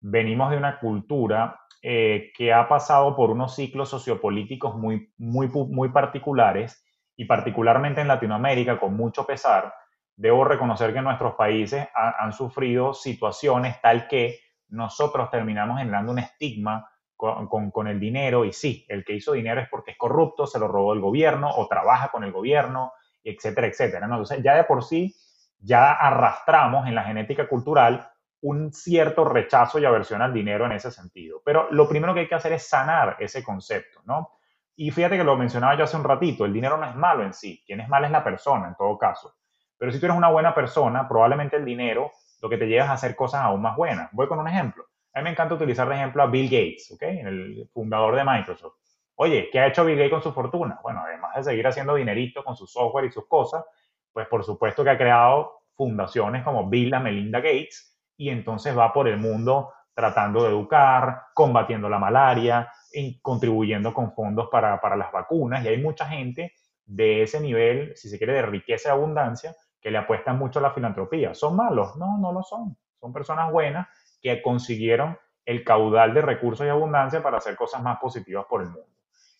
venimos 0.00 0.50
de 0.50 0.56
una 0.56 0.78
cultura 0.78 1.60
eh, 1.82 2.30
que 2.36 2.52
ha 2.52 2.68
pasado 2.68 3.16
por 3.16 3.30
unos 3.30 3.54
ciclos 3.54 3.88
sociopolíticos 3.88 4.74
muy, 4.74 5.12
muy, 5.16 5.48
muy 5.48 5.90
particulares 5.90 6.84
y 7.18 7.24
particularmente 7.24 8.00
en 8.00 8.06
Latinoamérica, 8.08 8.78
con 8.78 8.96
mucho 8.96 9.26
pesar, 9.26 9.74
debo 10.14 10.44
reconocer 10.44 10.94
que 10.94 11.02
nuestros 11.02 11.34
países 11.34 11.88
han 11.92 12.32
sufrido 12.32 12.94
situaciones 12.94 13.80
tal 13.82 14.06
que 14.06 14.38
nosotros 14.68 15.28
terminamos 15.28 15.78
generando 15.78 16.12
un 16.12 16.20
estigma 16.20 16.88
con, 17.16 17.48
con, 17.72 17.88
el 17.88 17.98
dinero 17.98 18.44
y 18.44 18.52
sí, 18.52 18.86
el 18.88 19.04
que 19.04 19.14
hizo 19.14 19.32
dinero 19.32 19.60
es 19.60 19.68
porque 19.68 19.90
es 19.90 19.98
corrupto, 19.98 20.46
se 20.46 20.60
lo 20.60 20.68
robó 20.68 20.92
el 20.92 21.00
gobierno 21.00 21.50
o 21.50 21.66
trabaja 21.66 22.12
con 22.12 22.22
el 22.22 22.30
gobierno, 22.30 22.92
etcétera, 23.24 23.66
etcétera. 23.66 24.06
Entonces, 24.06 24.40
ya 24.40 24.54
de 24.54 24.62
por 24.62 24.84
sí, 24.84 25.16
ya 25.58 25.94
arrastramos 25.94 26.86
en 26.86 26.94
la 26.94 27.02
genética 27.02 27.48
cultural 27.48 28.08
un 28.42 28.72
cierto 28.72 29.24
rechazo 29.24 29.80
y 29.80 29.84
aversión 29.84 30.22
al 30.22 30.32
dinero 30.32 30.66
en 30.66 30.72
ese 30.72 30.92
sentido. 30.92 31.42
Pero 31.44 31.66
lo 31.72 31.88
primero 31.88 32.14
que 32.14 32.20
hay 32.20 32.28
que 32.28 32.36
hacer 32.36 32.52
es 32.52 32.68
sanar 32.68 33.16
ese 33.18 33.42
concepto, 33.42 34.02
¿no? 34.04 34.37
Y 34.80 34.92
fíjate 34.92 35.16
que 35.16 35.24
lo 35.24 35.36
mencionaba 35.36 35.76
yo 35.76 35.82
hace 35.82 35.96
un 35.96 36.04
ratito, 36.04 36.44
el 36.44 36.52
dinero 36.52 36.76
no 36.76 36.86
es 36.86 36.94
malo 36.94 37.24
en 37.24 37.34
sí, 37.34 37.64
quien 37.66 37.80
es 37.80 37.88
malo 37.88 38.06
es 38.06 38.12
la 38.12 38.22
persona 38.22 38.68
en 38.68 38.76
todo 38.76 38.96
caso. 38.96 39.34
Pero 39.76 39.90
si 39.90 39.98
tú 39.98 40.06
eres 40.06 40.16
una 40.16 40.30
buena 40.30 40.54
persona, 40.54 41.08
probablemente 41.08 41.56
el 41.56 41.64
dinero 41.64 42.12
lo 42.40 42.48
que 42.48 42.58
te 42.58 42.68
lleva 42.68 42.84
a 42.84 42.92
hacer 42.92 43.16
cosas 43.16 43.42
aún 43.42 43.60
más 43.60 43.76
buenas. 43.76 44.08
Voy 44.12 44.28
con 44.28 44.38
un 44.38 44.46
ejemplo. 44.46 44.84
A 45.14 45.18
mí 45.18 45.24
me 45.24 45.30
encanta 45.30 45.56
utilizar 45.56 45.88
de 45.88 45.96
ejemplo 45.96 46.22
a 46.22 46.26
Bill 46.26 46.44
Gates, 46.44 46.92
¿ok? 46.92 47.02
El 47.02 47.68
fundador 47.74 48.14
de 48.14 48.22
Microsoft. 48.24 48.76
Oye, 49.16 49.48
¿qué 49.50 49.58
ha 49.58 49.66
hecho 49.66 49.84
Bill 49.84 49.96
Gates 49.96 50.12
con 50.12 50.22
su 50.22 50.32
fortuna? 50.32 50.78
Bueno, 50.80 51.02
además 51.04 51.34
de 51.34 51.42
seguir 51.42 51.66
haciendo 51.66 51.96
dinerito 51.96 52.44
con 52.44 52.54
su 52.54 52.68
software 52.68 53.06
y 53.06 53.10
sus 53.10 53.26
cosas, 53.26 53.64
pues 54.12 54.28
por 54.28 54.44
supuesto 54.44 54.84
que 54.84 54.90
ha 54.90 54.96
creado 54.96 55.62
fundaciones 55.74 56.44
como 56.44 56.68
Bill 56.68 56.94
y 56.94 57.00
Melinda 57.00 57.40
Gates 57.40 57.98
y 58.16 58.28
entonces 58.28 58.78
va 58.78 58.92
por 58.92 59.08
el 59.08 59.16
mundo 59.16 59.72
tratando 59.92 60.44
de 60.44 60.50
educar, 60.50 61.22
combatiendo 61.34 61.88
la 61.88 61.98
malaria, 61.98 62.70
contribuyendo 63.22 63.92
con 63.92 64.12
fondos 64.12 64.48
para, 64.50 64.80
para 64.80 64.96
las 64.96 65.12
vacunas. 65.12 65.64
Y 65.64 65.68
hay 65.68 65.82
mucha 65.82 66.06
gente 66.06 66.52
de 66.84 67.22
ese 67.22 67.40
nivel, 67.40 67.96
si 67.96 68.08
se 68.08 68.18
quiere, 68.18 68.34
de 68.34 68.42
riqueza 68.42 68.88
y 68.88 68.92
abundancia, 68.92 69.54
que 69.80 69.90
le 69.90 69.98
apuestan 69.98 70.38
mucho 70.38 70.58
a 70.58 70.62
la 70.62 70.72
filantropía. 70.72 71.34
¿Son 71.34 71.54
malos? 71.54 71.96
No, 71.96 72.18
no 72.18 72.32
lo 72.32 72.42
son. 72.42 72.76
Son 73.00 73.12
personas 73.12 73.52
buenas 73.52 73.86
que 74.20 74.42
consiguieron 74.42 75.16
el 75.44 75.64
caudal 75.64 76.12
de 76.14 76.22
recursos 76.22 76.66
y 76.66 76.68
abundancia 76.68 77.22
para 77.22 77.38
hacer 77.38 77.56
cosas 77.56 77.82
más 77.82 77.98
positivas 77.98 78.46
por 78.48 78.62
el 78.62 78.68
mundo. 78.68 78.88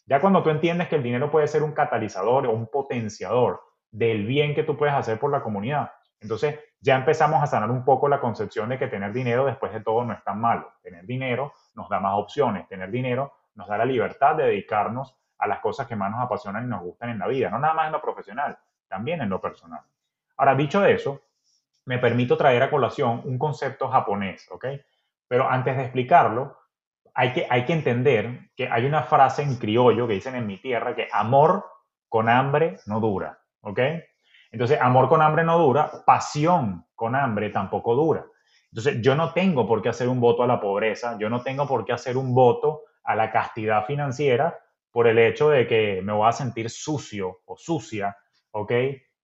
Ya 0.06 0.20
cuando 0.20 0.42
tú 0.42 0.48
entiendes 0.48 0.88
que 0.88 0.96
el 0.96 1.02
dinero 1.02 1.30
puede 1.30 1.48
ser 1.48 1.62
un 1.62 1.72
catalizador 1.72 2.46
o 2.46 2.52
un 2.52 2.68
potenciador 2.68 3.60
del 3.90 4.26
bien 4.26 4.54
que 4.54 4.62
tú 4.62 4.76
puedes 4.76 4.94
hacer 4.94 5.18
por 5.18 5.30
la 5.30 5.42
comunidad, 5.42 5.90
entonces 6.20 6.58
ya 6.80 6.96
empezamos 6.96 7.42
a 7.42 7.46
sanar 7.46 7.70
un 7.70 7.84
poco 7.84 8.08
la 8.08 8.20
concepción 8.20 8.70
de 8.70 8.78
que 8.78 8.86
tener 8.86 9.12
dinero 9.12 9.44
después 9.44 9.72
de 9.72 9.80
todo 9.80 10.04
no 10.04 10.12
es 10.12 10.24
tan 10.24 10.40
malo. 10.40 10.72
Tener 10.82 11.04
dinero 11.04 11.52
nos 11.74 11.88
da 11.88 12.00
más 12.00 12.14
opciones, 12.16 12.66
tener 12.68 12.90
dinero 12.90 13.32
nos 13.58 13.66
da 13.66 13.76
la 13.76 13.84
libertad 13.84 14.36
de 14.36 14.44
dedicarnos 14.44 15.16
a 15.36 15.48
las 15.48 15.58
cosas 15.58 15.88
que 15.88 15.96
más 15.96 16.10
nos 16.12 16.22
apasionan 16.22 16.64
y 16.64 16.68
nos 16.68 16.80
gustan 16.80 17.10
en 17.10 17.18
la 17.18 17.26
vida, 17.26 17.50
no 17.50 17.58
nada 17.58 17.74
más 17.74 17.86
en 17.86 17.92
lo 17.92 18.00
profesional, 18.00 18.56
también 18.86 19.20
en 19.20 19.28
lo 19.28 19.40
personal. 19.40 19.80
Ahora, 20.36 20.54
dicho 20.54 20.84
eso, 20.84 21.22
me 21.84 21.98
permito 21.98 22.36
traer 22.36 22.62
a 22.62 22.70
colación 22.70 23.20
un 23.24 23.36
concepto 23.36 23.88
japonés, 23.88 24.48
¿ok? 24.52 24.66
Pero 25.26 25.50
antes 25.50 25.76
de 25.76 25.82
explicarlo, 25.82 26.56
hay 27.14 27.32
que, 27.32 27.46
hay 27.50 27.64
que 27.64 27.72
entender 27.72 28.50
que 28.56 28.68
hay 28.68 28.86
una 28.86 29.02
frase 29.02 29.42
en 29.42 29.56
criollo 29.56 30.06
que 30.06 30.14
dicen 30.14 30.36
en 30.36 30.46
mi 30.46 30.58
tierra 30.58 30.94
que 30.94 31.08
amor 31.10 31.64
con 32.08 32.28
hambre 32.28 32.78
no 32.86 33.00
dura, 33.00 33.40
¿ok? 33.62 33.80
Entonces, 34.52 34.80
amor 34.80 35.08
con 35.08 35.20
hambre 35.20 35.42
no 35.42 35.58
dura, 35.58 35.90
pasión 36.06 36.86
con 36.94 37.16
hambre 37.16 37.50
tampoco 37.50 37.96
dura. 37.96 38.24
Entonces, 38.70 39.02
yo 39.02 39.16
no 39.16 39.32
tengo 39.32 39.66
por 39.66 39.82
qué 39.82 39.88
hacer 39.88 40.08
un 40.08 40.20
voto 40.20 40.44
a 40.44 40.46
la 40.46 40.60
pobreza, 40.60 41.18
yo 41.18 41.28
no 41.28 41.42
tengo 41.42 41.66
por 41.66 41.84
qué 41.84 41.92
hacer 41.92 42.16
un 42.16 42.34
voto 42.34 42.82
a 43.08 43.16
la 43.16 43.30
castidad 43.30 43.86
financiera 43.86 44.60
por 44.90 45.06
el 45.06 45.18
hecho 45.18 45.48
de 45.48 45.66
que 45.66 46.02
me 46.02 46.12
voy 46.12 46.28
a 46.28 46.32
sentir 46.32 46.68
sucio 46.68 47.40
o 47.46 47.56
sucia, 47.56 48.14
¿ok? 48.50 48.72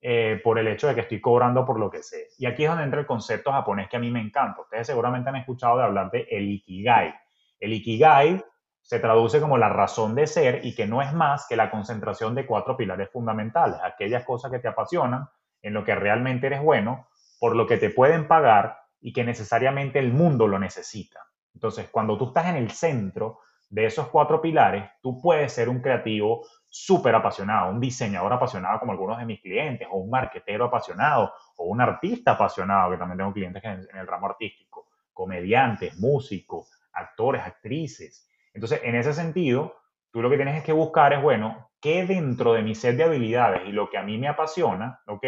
Eh, 0.00 0.40
por 0.42 0.58
el 0.58 0.68
hecho 0.68 0.88
de 0.88 0.94
que 0.94 1.02
estoy 1.02 1.20
cobrando 1.20 1.66
por 1.66 1.78
lo 1.78 1.90
que 1.90 2.02
sé. 2.02 2.28
Y 2.38 2.46
aquí 2.46 2.64
es 2.64 2.70
donde 2.70 2.84
entra 2.84 3.00
el 3.00 3.06
concepto 3.06 3.52
japonés 3.52 3.88
que 3.90 3.98
a 3.98 4.00
mí 4.00 4.10
me 4.10 4.22
encanta. 4.22 4.62
Ustedes 4.62 4.86
seguramente 4.86 5.28
han 5.28 5.36
escuchado 5.36 5.76
de 5.76 5.84
hablar 5.84 6.10
de 6.10 6.26
el 6.30 6.48
ikigai. 6.48 7.14
El 7.60 7.74
ikigai 7.74 8.42
se 8.80 9.00
traduce 9.00 9.38
como 9.38 9.58
la 9.58 9.68
razón 9.68 10.14
de 10.14 10.26
ser 10.26 10.64
y 10.64 10.74
que 10.74 10.86
no 10.86 11.02
es 11.02 11.12
más 11.12 11.46
que 11.46 11.56
la 11.56 11.70
concentración 11.70 12.34
de 12.34 12.46
cuatro 12.46 12.78
pilares 12.78 13.10
fundamentales, 13.10 13.76
aquellas 13.84 14.24
cosas 14.24 14.50
que 14.50 14.60
te 14.60 14.68
apasionan, 14.68 15.28
en 15.60 15.74
lo 15.74 15.84
que 15.84 15.94
realmente 15.94 16.46
eres 16.46 16.62
bueno, 16.62 17.08
por 17.38 17.54
lo 17.54 17.66
que 17.66 17.76
te 17.76 17.90
pueden 17.90 18.28
pagar 18.28 18.78
y 19.00 19.12
que 19.12 19.24
necesariamente 19.24 19.98
el 19.98 20.10
mundo 20.10 20.48
lo 20.48 20.58
necesita. 20.58 21.20
Entonces, 21.52 21.88
cuando 21.90 22.16
tú 22.16 22.28
estás 22.28 22.46
en 22.46 22.56
el 22.56 22.70
centro 22.70 23.40
de 23.74 23.86
esos 23.86 24.08
cuatro 24.08 24.40
pilares, 24.40 24.84
tú 25.02 25.20
puedes 25.20 25.52
ser 25.52 25.68
un 25.68 25.80
creativo 25.80 26.46
súper 26.68 27.14
apasionado, 27.14 27.70
un 27.70 27.80
diseñador 27.80 28.32
apasionado 28.32 28.80
como 28.80 28.92
algunos 28.92 29.18
de 29.18 29.26
mis 29.26 29.40
clientes, 29.40 29.88
o 29.90 29.98
un 29.98 30.10
marquetero 30.10 30.66
apasionado, 30.66 31.32
o 31.56 31.64
un 31.66 31.80
artista 31.80 32.32
apasionado, 32.32 32.92
que 32.92 32.98
también 32.98 33.18
tengo 33.18 33.32
clientes 33.32 33.62
en 33.64 33.96
el 33.98 34.06
ramo 34.06 34.26
artístico, 34.26 34.88
comediantes, 35.12 35.98
músicos, 35.98 36.70
actores, 36.92 37.42
actrices, 37.42 38.28
entonces, 38.54 38.80
en 38.84 38.94
ese 38.94 39.12
sentido, 39.12 39.74
tú 40.12 40.22
lo 40.22 40.30
que 40.30 40.36
tienes 40.36 40.56
es 40.56 40.62
que 40.62 40.72
buscar 40.72 41.12
es, 41.12 41.20
bueno, 41.20 41.70
¿qué 41.80 42.06
dentro 42.06 42.52
de 42.54 42.62
mi 42.62 42.74
set 42.74 42.96
de 42.96 43.04
habilidades 43.04 43.62
y 43.66 43.72
lo 43.72 43.90
que 43.90 43.98
a 43.98 44.04
mí 44.04 44.16
me 44.16 44.28
apasiona, 44.28 45.00
¿ok? 45.06 45.26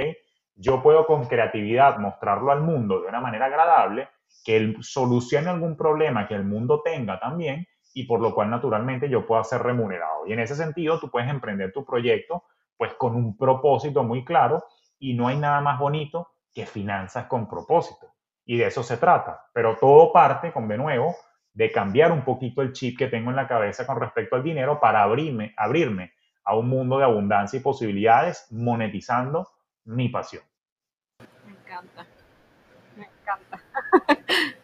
Yo 0.54 0.80
puedo 0.80 1.06
con 1.06 1.26
creatividad 1.26 1.98
mostrarlo 1.98 2.52
al 2.52 2.62
mundo 2.62 3.00
de 3.00 3.08
una 3.08 3.20
manera 3.20 3.46
agradable, 3.46 4.08
que 4.44 4.56
él 4.56 4.76
solucione 4.80 5.50
algún 5.50 5.76
problema 5.76 6.28
que 6.28 6.34
el 6.34 6.44
mundo 6.44 6.82
tenga 6.82 7.18
también 7.18 7.66
y 7.96 8.04
por 8.04 8.20
lo 8.20 8.34
cual 8.34 8.50
naturalmente 8.50 9.08
yo 9.08 9.26
pueda 9.26 9.42
ser 9.42 9.62
remunerado. 9.62 10.26
Y 10.26 10.32
en 10.34 10.40
ese 10.40 10.54
sentido, 10.54 11.00
tú 11.00 11.10
puedes 11.10 11.30
emprender 11.30 11.72
tu 11.72 11.82
proyecto 11.82 12.44
pues 12.76 12.92
con 12.92 13.16
un 13.16 13.38
propósito 13.38 14.02
muy 14.02 14.22
claro 14.22 14.64
y 14.98 15.14
no 15.14 15.28
hay 15.28 15.38
nada 15.38 15.62
más 15.62 15.78
bonito 15.78 16.28
que 16.52 16.66
finanzas 16.66 17.24
con 17.24 17.48
propósito. 17.48 18.12
Y 18.44 18.58
de 18.58 18.66
eso 18.66 18.82
se 18.82 18.98
trata. 18.98 19.46
Pero 19.54 19.78
todo 19.78 20.12
parte 20.12 20.52
con, 20.52 20.68
de 20.68 20.76
nuevo, 20.76 21.16
de 21.54 21.72
cambiar 21.72 22.12
un 22.12 22.22
poquito 22.22 22.60
el 22.60 22.74
chip 22.74 22.98
que 22.98 23.06
tengo 23.06 23.30
en 23.30 23.36
la 23.36 23.48
cabeza 23.48 23.86
con 23.86 23.98
respecto 23.98 24.36
al 24.36 24.42
dinero 24.42 24.78
para 24.78 25.02
abrirme, 25.02 25.54
abrirme 25.56 26.12
a 26.44 26.54
un 26.54 26.68
mundo 26.68 26.98
de 26.98 27.04
abundancia 27.04 27.58
y 27.58 27.62
posibilidades 27.62 28.46
monetizando 28.50 29.48
mi 29.86 30.10
pasión. 30.10 30.42
Me 31.46 31.52
encanta, 31.52 32.06
me 32.94 33.06
encanta. 33.06 33.62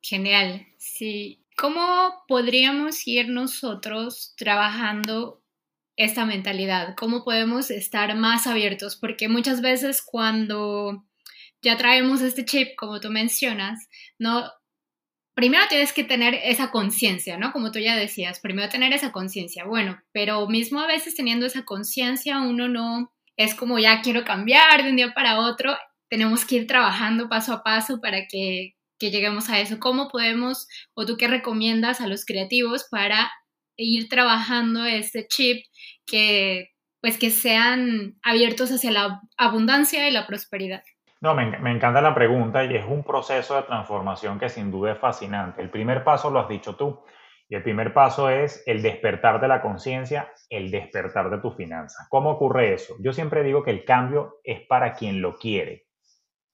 Genial, 0.00 0.66
sí. 0.78 1.37
¿Cómo 1.58 2.22
podríamos 2.28 3.04
ir 3.08 3.30
nosotros 3.30 4.32
trabajando 4.36 5.42
esta 5.96 6.24
mentalidad? 6.24 6.94
¿Cómo 6.96 7.24
podemos 7.24 7.72
estar 7.72 8.14
más 8.14 8.46
abiertos? 8.46 8.94
Porque 8.94 9.28
muchas 9.28 9.60
veces 9.60 10.00
cuando 10.00 11.04
ya 11.60 11.76
traemos 11.76 12.22
este 12.22 12.44
chip, 12.44 12.76
como 12.76 13.00
tú 13.00 13.10
mencionas, 13.10 13.88
no 14.20 14.48
primero 15.34 15.64
tienes 15.68 15.92
que 15.92 16.04
tener 16.04 16.34
esa 16.44 16.70
conciencia, 16.70 17.38
¿no? 17.38 17.52
Como 17.52 17.72
tú 17.72 17.80
ya 17.80 17.96
decías, 17.96 18.38
primero 18.38 18.68
tener 18.68 18.92
esa 18.92 19.10
conciencia. 19.10 19.64
Bueno, 19.64 20.00
pero 20.12 20.46
mismo 20.46 20.78
a 20.78 20.86
veces 20.86 21.16
teniendo 21.16 21.44
esa 21.46 21.64
conciencia, 21.64 22.38
uno 22.40 22.68
no 22.68 23.12
es 23.36 23.56
como 23.56 23.80
ya 23.80 24.00
quiero 24.02 24.22
cambiar 24.22 24.84
de 24.84 24.90
un 24.90 24.96
día 24.96 25.12
para 25.12 25.40
otro. 25.40 25.76
Tenemos 26.08 26.44
que 26.44 26.54
ir 26.54 26.66
trabajando 26.68 27.28
paso 27.28 27.52
a 27.52 27.64
paso 27.64 28.00
para 28.00 28.28
que, 28.28 28.76
que 28.98 29.10
lleguemos 29.10 29.48
a 29.48 29.60
eso. 29.60 29.78
¿Cómo 29.78 30.08
podemos, 30.08 30.68
o 30.94 31.06
tú 31.06 31.16
qué 31.16 31.28
recomiendas 31.28 32.00
a 32.00 32.06
los 32.06 32.24
creativos 32.24 32.86
para 32.90 33.30
ir 33.76 34.08
trabajando 34.08 34.84
este 34.84 35.26
chip 35.26 35.64
que, 36.06 36.70
pues, 37.00 37.18
que 37.18 37.30
sean 37.30 38.16
abiertos 38.22 38.70
hacia 38.70 38.90
la 38.90 39.20
abundancia 39.36 40.08
y 40.08 40.12
la 40.12 40.26
prosperidad? 40.26 40.82
No, 41.20 41.34
me, 41.34 41.70
encanta 41.70 42.00
la 42.00 42.14
pregunta 42.14 42.64
y 42.64 42.76
es 42.76 42.84
un 42.86 43.02
proceso 43.02 43.56
de 43.56 43.62
transformación 43.62 44.38
que 44.38 44.48
sin 44.48 44.70
duda 44.70 44.92
es 44.92 44.98
fascinante. 44.98 45.60
El 45.60 45.70
primer 45.70 46.04
paso 46.04 46.30
lo 46.30 46.38
has 46.38 46.48
dicho 46.48 46.76
tú 46.76 47.02
y 47.48 47.56
el 47.56 47.62
primer 47.64 47.92
paso 47.92 48.30
es 48.30 48.62
el 48.66 48.82
despertar 48.82 49.40
de 49.40 49.48
la 49.48 49.60
conciencia, 49.60 50.32
el 50.48 50.70
despertar 50.70 51.28
de 51.30 51.38
tus 51.38 51.56
finanzas. 51.56 52.06
¿Cómo 52.08 52.30
ocurre 52.30 52.72
eso? 52.72 52.94
Yo 53.00 53.12
siempre 53.12 53.42
digo 53.42 53.64
que 53.64 53.72
el 53.72 53.84
cambio 53.84 54.38
es 54.44 54.60
para 54.68 54.92
quien 54.92 55.20
lo 55.20 55.36
quiere. 55.36 55.87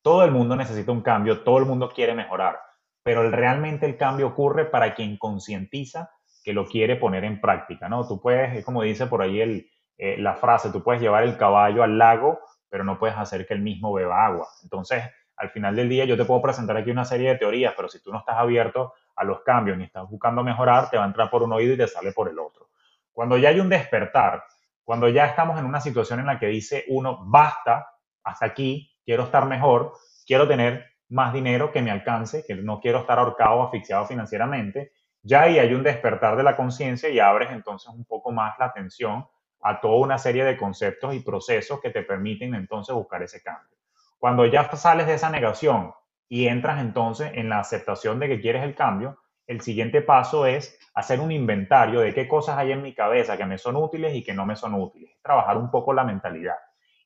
Todo 0.05 0.23
el 0.23 0.33
mundo 0.33 0.55
necesita 0.55 0.93
un 0.93 1.01
cambio, 1.01 1.45
todo 1.45 1.57
el 1.57 1.65
mundo 1.65 1.89
quiere 1.89 2.15
mejorar, 2.15 2.61
pero 3.03 3.31
realmente 3.31 3.87
el 3.87 3.97
cambio 3.97 4.27
ocurre 4.27 4.67
para 4.67 4.95
quien 4.95 5.17
concientiza 5.17 6.11
que 6.45 6.53
lo 6.53 6.67
quiere 6.67 6.97
poner 6.97 7.25
en 7.25 7.41
práctica, 7.41 7.89
¿no? 7.89 8.07
Tú 8.07 8.21
puedes, 8.21 8.63
como 8.67 8.83
dice 8.83 9.07
por 9.07 9.23
ahí 9.23 9.41
el, 9.41 9.67
eh, 9.97 10.19
la 10.19 10.35
frase, 10.35 10.71
tú 10.71 10.83
puedes 10.83 11.01
llevar 11.01 11.25
el 11.25 11.39
caballo 11.39 11.83
al 11.83 11.97
lago, 11.97 12.39
pero 12.69 12.85
no 12.85 12.99
puedes 12.99 13.17
hacer 13.17 13.47
que 13.47 13.55
el 13.55 13.63
mismo 13.63 13.95
beba 13.95 14.27
agua. 14.27 14.47
Entonces, 14.63 15.05
al 15.37 15.49
final 15.49 15.75
del 15.75 15.89
día 15.89 16.05
yo 16.05 16.19
te 16.19 16.27
puedo 16.27 16.43
presentar 16.43 16.77
aquí 16.77 16.91
una 16.91 17.07
serie 17.07 17.31
de 17.31 17.39
teorías, 17.39 17.73
pero 17.75 17.89
si 17.89 18.03
tú 18.03 18.13
no 18.13 18.19
estás 18.19 18.37
abierto 18.37 18.93
a 19.17 19.25
los 19.25 19.41
cambios 19.41 19.79
ni 19.79 19.85
estás 19.85 20.07
buscando 20.11 20.45
mejorar, 20.45 20.91
te 20.91 20.99
va 20.99 21.05
a 21.05 21.07
entrar 21.07 21.31
por 21.31 21.43
un 21.43 21.55
oído 21.55 21.73
y 21.73 21.79
te 21.79 21.89
sale 21.89 22.13
por 22.13 22.29
el 22.29 22.39
otro. 22.39 22.69
Cuando 23.11 23.39
ya 23.39 23.49
hay 23.49 23.59
un 23.59 23.71
despertar, 23.71 24.45
cuando 24.85 25.09
ya 25.09 25.25
estamos 25.25 25.59
en 25.59 25.65
una 25.65 25.81
situación 25.81 26.21
en 26.21 26.27
la 26.27 26.39
que 26.39 26.49
dice 26.49 26.85
uno, 26.89 27.25
basta, 27.25 27.89
hasta 28.23 28.45
aquí, 28.45 28.94
quiero 29.05 29.25
estar 29.25 29.47
mejor, 29.47 29.95
quiero 30.27 30.49
tener 30.49 30.87
más 31.09 31.33
dinero 31.33 31.71
que 31.71 31.83
me 31.83 31.91
alcance, 31.91 32.45
que 32.47 32.55
no 32.55 32.81
quiero 32.81 33.01
estar 33.01 33.19
ahorcado 33.19 33.57
o 33.57 33.65
asfixiado 33.65 34.07
financieramente, 34.07 34.93
ya 35.23 35.43
ahí 35.43 35.59
hay 35.59 35.73
un 35.73 35.83
despertar 35.83 36.37
de 36.37 36.43
la 36.43 36.57
conciencia 36.57 37.09
y 37.09 37.19
abres 37.19 37.51
entonces 37.51 37.89
un 37.93 38.05
poco 38.05 38.33
más 38.33 38.59
la 38.59 38.67
atención 38.67 39.27
a 39.63 39.81
toda 39.81 39.97
una 39.97 40.19
serie 40.19 40.45
de 40.45 40.57
conceptos 40.57 41.15
y 41.15 41.21
procesos 41.21 41.81
que 41.81 41.91
te 41.91 42.03
permiten 42.03 42.55
entonces 42.55 42.95
buscar 42.95 43.23
ese 43.23 43.43
cambio. 43.43 43.77
Cuando 44.19 44.45
ya 44.45 44.71
sales 44.77 45.07
de 45.07 45.15
esa 45.15 45.31
negación 45.31 45.95
y 46.29 46.47
entras 46.47 46.81
entonces 46.81 47.31
en 47.35 47.49
la 47.49 47.61
aceptación 47.61 48.19
de 48.19 48.29
que 48.29 48.41
quieres 48.41 48.63
el 48.63 48.75
cambio, 48.75 49.19
el 49.47 49.61
siguiente 49.61 50.03
paso 50.03 50.47
es 50.47 50.79
hacer 50.95 51.21
un 51.21 51.33
inventario 51.33 52.01
de 52.01 52.15
qué 52.15 52.29
cosas 52.29 52.59
hay 52.59 52.73
en 52.73 52.83
mi 52.83 52.95
cabeza 52.95 53.37
que 53.37 53.47
me 53.47 53.59
son 53.59 53.77
útiles 53.77 54.15
y 54.15 54.23
que 54.23 54.35
no 54.35 54.47
me 54.47 54.57
son 54.57 54.75
útiles. 54.75 55.11
Trabajar 55.23 55.57
un 55.57 55.71
poco 55.71 55.93
la 55.93 56.05
mentalidad. 56.05 56.57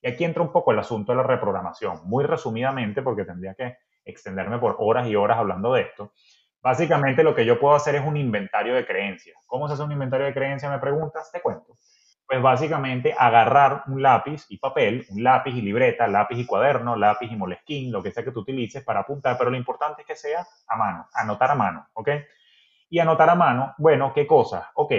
Y 0.00 0.08
aquí 0.08 0.24
entra 0.24 0.42
un 0.42 0.52
poco 0.52 0.72
el 0.72 0.78
asunto 0.78 1.12
de 1.12 1.16
la 1.16 1.24
reprogramación. 1.24 2.00
Muy 2.04 2.24
resumidamente, 2.24 3.02
porque 3.02 3.24
tendría 3.24 3.54
que 3.54 3.78
extenderme 4.04 4.58
por 4.58 4.76
horas 4.78 5.08
y 5.08 5.16
horas 5.16 5.38
hablando 5.38 5.72
de 5.72 5.82
esto. 5.82 6.12
Básicamente 6.60 7.22
lo 7.22 7.34
que 7.34 7.44
yo 7.44 7.58
puedo 7.58 7.74
hacer 7.74 7.94
es 7.94 8.04
un 8.04 8.16
inventario 8.16 8.74
de 8.74 8.86
creencias. 8.86 9.36
¿Cómo 9.46 9.68
se 9.68 9.74
hace 9.74 9.82
un 9.82 9.92
inventario 9.92 10.26
de 10.26 10.34
creencias? 10.34 10.70
Me 10.70 10.78
preguntas, 10.78 11.30
te 11.32 11.40
cuento 11.40 11.76
pues 12.28 12.42
básicamente 12.42 13.14
agarrar 13.16 13.84
un 13.86 14.02
lápiz 14.02 14.44
y 14.50 14.58
papel, 14.58 15.06
un 15.08 15.22
lápiz 15.22 15.54
y 15.54 15.62
libreta, 15.62 16.06
lápiz 16.06 16.36
y 16.36 16.44
cuaderno, 16.44 16.94
lápiz 16.94 17.32
y 17.32 17.36
molesquín, 17.36 17.90
lo 17.90 18.02
que 18.02 18.10
sea 18.12 18.22
que 18.22 18.32
tú 18.32 18.40
utilices 18.40 18.84
para 18.84 19.00
apuntar, 19.00 19.38
pero 19.38 19.50
lo 19.50 19.56
importante 19.56 20.02
es 20.02 20.06
que 20.06 20.14
sea 20.14 20.46
a 20.68 20.76
mano, 20.76 21.08
anotar 21.14 21.50
a 21.50 21.54
mano, 21.54 21.88
¿ok? 21.94 22.10
Y 22.90 22.98
anotar 22.98 23.30
a 23.30 23.34
mano, 23.34 23.74
bueno, 23.78 24.12
¿qué 24.12 24.26
cosas? 24.26 24.66
Ok, 24.74 24.90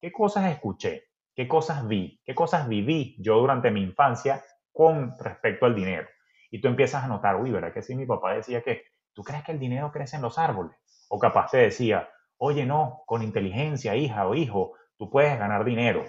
¿qué 0.00 0.12
cosas 0.12 0.48
escuché? 0.48 1.09
¿Qué 1.40 1.48
cosas 1.48 1.88
vi? 1.88 2.20
¿Qué 2.22 2.34
cosas 2.34 2.68
viví 2.68 3.16
yo 3.18 3.38
durante 3.38 3.70
mi 3.70 3.80
infancia 3.80 4.44
con 4.70 5.16
respecto 5.18 5.64
al 5.64 5.74
dinero? 5.74 6.06
Y 6.50 6.60
tú 6.60 6.68
empiezas 6.68 7.02
a 7.02 7.08
notar, 7.08 7.36
uy, 7.36 7.50
¿verdad 7.50 7.72
que 7.72 7.80
sí? 7.80 7.94
Mi 7.94 8.04
papá 8.04 8.34
decía 8.34 8.60
que, 8.60 8.82
¿tú 9.14 9.24
crees 9.24 9.42
que 9.42 9.52
el 9.52 9.58
dinero 9.58 9.90
crece 9.90 10.16
en 10.16 10.22
los 10.22 10.38
árboles? 10.38 10.76
O 11.08 11.18
capaz 11.18 11.50
te 11.50 11.56
decía, 11.56 12.10
oye, 12.36 12.66
no, 12.66 13.04
con 13.06 13.22
inteligencia, 13.22 13.96
hija 13.96 14.28
o 14.28 14.34
hijo, 14.34 14.74
tú 14.98 15.08
puedes 15.08 15.38
ganar 15.38 15.64
dinero. 15.64 16.04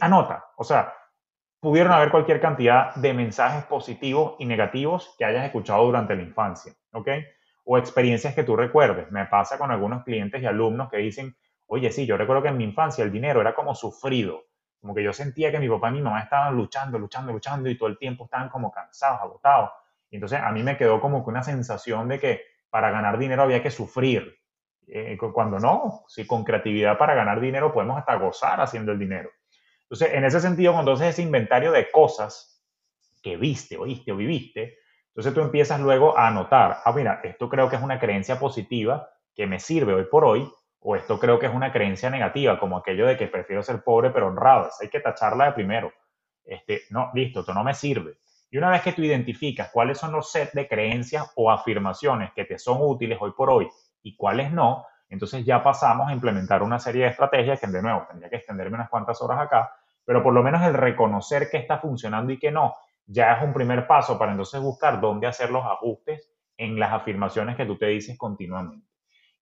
Anota, 0.00 0.46
o 0.56 0.64
sea, 0.64 0.90
pudieron 1.60 1.92
haber 1.92 2.10
cualquier 2.10 2.40
cantidad 2.40 2.94
de 2.94 3.12
mensajes 3.12 3.66
positivos 3.66 4.36
y 4.38 4.46
negativos 4.46 5.14
que 5.18 5.26
hayas 5.26 5.44
escuchado 5.44 5.84
durante 5.84 6.16
la 6.16 6.22
infancia, 6.22 6.72
¿ok? 6.94 7.08
O 7.66 7.76
experiencias 7.76 8.34
que 8.34 8.42
tú 8.42 8.56
recuerdes. 8.56 9.12
Me 9.12 9.26
pasa 9.26 9.58
con 9.58 9.70
algunos 9.70 10.02
clientes 10.02 10.42
y 10.42 10.46
alumnos 10.46 10.88
que 10.88 10.96
dicen, 10.96 11.36
oye, 11.66 11.90
sí, 11.90 12.06
yo 12.06 12.16
recuerdo 12.16 12.42
que 12.42 12.48
en 12.48 12.56
mi 12.56 12.64
infancia 12.64 13.04
el 13.04 13.12
dinero 13.12 13.40
era 13.40 13.54
como 13.54 13.74
sufrido, 13.74 14.44
como 14.80 14.94
que 14.94 15.02
yo 15.02 15.12
sentía 15.12 15.50
que 15.50 15.58
mi 15.58 15.68
papá 15.68 15.90
y 15.90 15.94
mi 15.94 16.02
mamá 16.02 16.20
estaban 16.20 16.56
luchando, 16.56 16.98
luchando, 16.98 17.32
luchando 17.32 17.68
y 17.68 17.76
todo 17.76 17.88
el 17.88 17.98
tiempo 17.98 18.24
estaban 18.24 18.48
como 18.48 18.70
cansados, 18.70 19.20
agotados. 19.20 19.70
Y 20.10 20.16
entonces 20.16 20.40
a 20.40 20.50
mí 20.52 20.62
me 20.62 20.76
quedó 20.76 21.00
como 21.00 21.24
que 21.24 21.30
una 21.30 21.42
sensación 21.42 22.08
de 22.08 22.20
que 22.20 22.42
para 22.70 22.90
ganar 22.90 23.18
dinero 23.18 23.42
había 23.42 23.62
que 23.62 23.70
sufrir. 23.70 24.38
Eh, 24.88 25.18
cuando 25.34 25.58
no, 25.58 26.04
si 26.06 26.26
con 26.26 26.44
creatividad 26.44 26.96
para 26.96 27.14
ganar 27.14 27.40
dinero 27.40 27.72
podemos 27.72 27.98
hasta 27.98 28.14
gozar 28.14 28.60
haciendo 28.60 28.92
el 28.92 28.98
dinero. 29.00 29.30
Entonces, 29.82 30.14
en 30.14 30.24
ese 30.24 30.40
sentido, 30.40 30.72
cuando 30.72 30.92
haces 30.92 31.08
ese 31.08 31.22
inventario 31.22 31.72
de 31.72 31.90
cosas 31.90 32.64
que 33.22 33.36
viste, 33.36 33.76
oíste 33.76 34.12
o 34.12 34.16
viviste, 34.16 34.78
entonces 35.08 35.34
tú 35.34 35.40
empiezas 35.40 35.80
luego 35.80 36.16
a 36.16 36.28
anotar, 36.28 36.78
ah, 36.84 36.92
mira, 36.92 37.20
esto 37.24 37.48
creo 37.48 37.68
que 37.68 37.76
es 37.76 37.82
una 37.82 37.98
creencia 37.98 38.38
positiva 38.38 39.08
que 39.34 39.46
me 39.46 39.58
sirve 39.58 39.94
hoy 39.94 40.04
por 40.04 40.24
hoy, 40.24 40.48
o 40.80 40.96
esto 40.96 41.18
creo 41.18 41.38
que 41.38 41.46
es 41.46 41.54
una 41.54 41.72
creencia 41.72 42.10
negativa, 42.10 42.58
como 42.58 42.76
aquello 42.76 43.06
de 43.06 43.16
que 43.16 43.26
prefiero 43.26 43.62
ser 43.62 43.82
pobre 43.82 44.10
pero 44.10 44.28
honrado. 44.28 44.70
hay 44.80 44.88
que 44.88 45.00
tacharla 45.00 45.46
de 45.46 45.52
primero. 45.52 45.92
Este, 46.44 46.82
no, 46.90 47.10
listo, 47.14 47.40
esto 47.40 47.52
no 47.52 47.64
me 47.64 47.74
sirve. 47.74 48.18
Y 48.50 48.58
una 48.58 48.70
vez 48.70 48.82
que 48.82 48.92
tú 48.92 49.02
identificas 49.02 49.70
cuáles 49.72 49.98
son 49.98 50.12
los 50.12 50.30
set 50.30 50.52
de 50.52 50.68
creencias 50.68 51.32
o 51.34 51.50
afirmaciones 51.50 52.32
que 52.32 52.44
te 52.44 52.58
son 52.58 52.78
útiles 52.80 53.18
hoy 53.20 53.32
por 53.36 53.50
hoy 53.50 53.68
y 54.02 54.16
cuáles 54.16 54.52
no, 54.52 54.86
entonces 55.08 55.44
ya 55.44 55.62
pasamos 55.62 56.08
a 56.08 56.12
implementar 56.12 56.62
una 56.62 56.78
serie 56.78 57.04
de 57.04 57.10
estrategias 57.10 57.60
que 57.60 57.66
de 57.66 57.82
nuevo 57.82 58.06
tendría 58.08 58.30
que 58.30 58.36
extenderme 58.36 58.76
unas 58.76 58.88
cuantas 58.88 59.20
horas 59.20 59.40
acá, 59.40 59.72
pero 60.04 60.22
por 60.22 60.32
lo 60.32 60.42
menos 60.42 60.62
el 60.62 60.74
reconocer 60.74 61.50
que 61.50 61.58
está 61.58 61.78
funcionando 61.78 62.32
y 62.32 62.38
que 62.38 62.50
no, 62.50 62.74
ya 63.06 63.34
es 63.34 63.44
un 63.44 63.52
primer 63.52 63.86
paso 63.86 64.18
para 64.18 64.32
entonces 64.32 64.60
buscar 64.60 65.00
dónde 65.00 65.26
hacer 65.26 65.50
los 65.50 65.64
ajustes 65.64 66.32
en 66.56 66.78
las 66.78 66.92
afirmaciones 66.92 67.56
que 67.56 67.66
tú 67.66 67.76
te 67.76 67.86
dices 67.86 68.16
continuamente. 68.16 68.86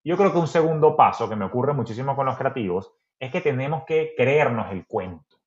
Yo 0.04 0.18
creo 0.18 0.32
que 0.32 0.38
un 0.38 0.46
segundo 0.46 0.96
paso 0.96 1.30
que 1.30 1.36
me 1.36 1.46
ocurre 1.46 1.72
muchísimo 1.72 2.14
con 2.14 2.26
los 2.26 2.36
creativos 2.36 2.92
es 3.18 3.32
que 3.32 3.40
tenemos 3.40 3.84
que 3.84 4.12
creernos 4.14 4.70
el 4.70 4.86
cuento. 4.86 5.38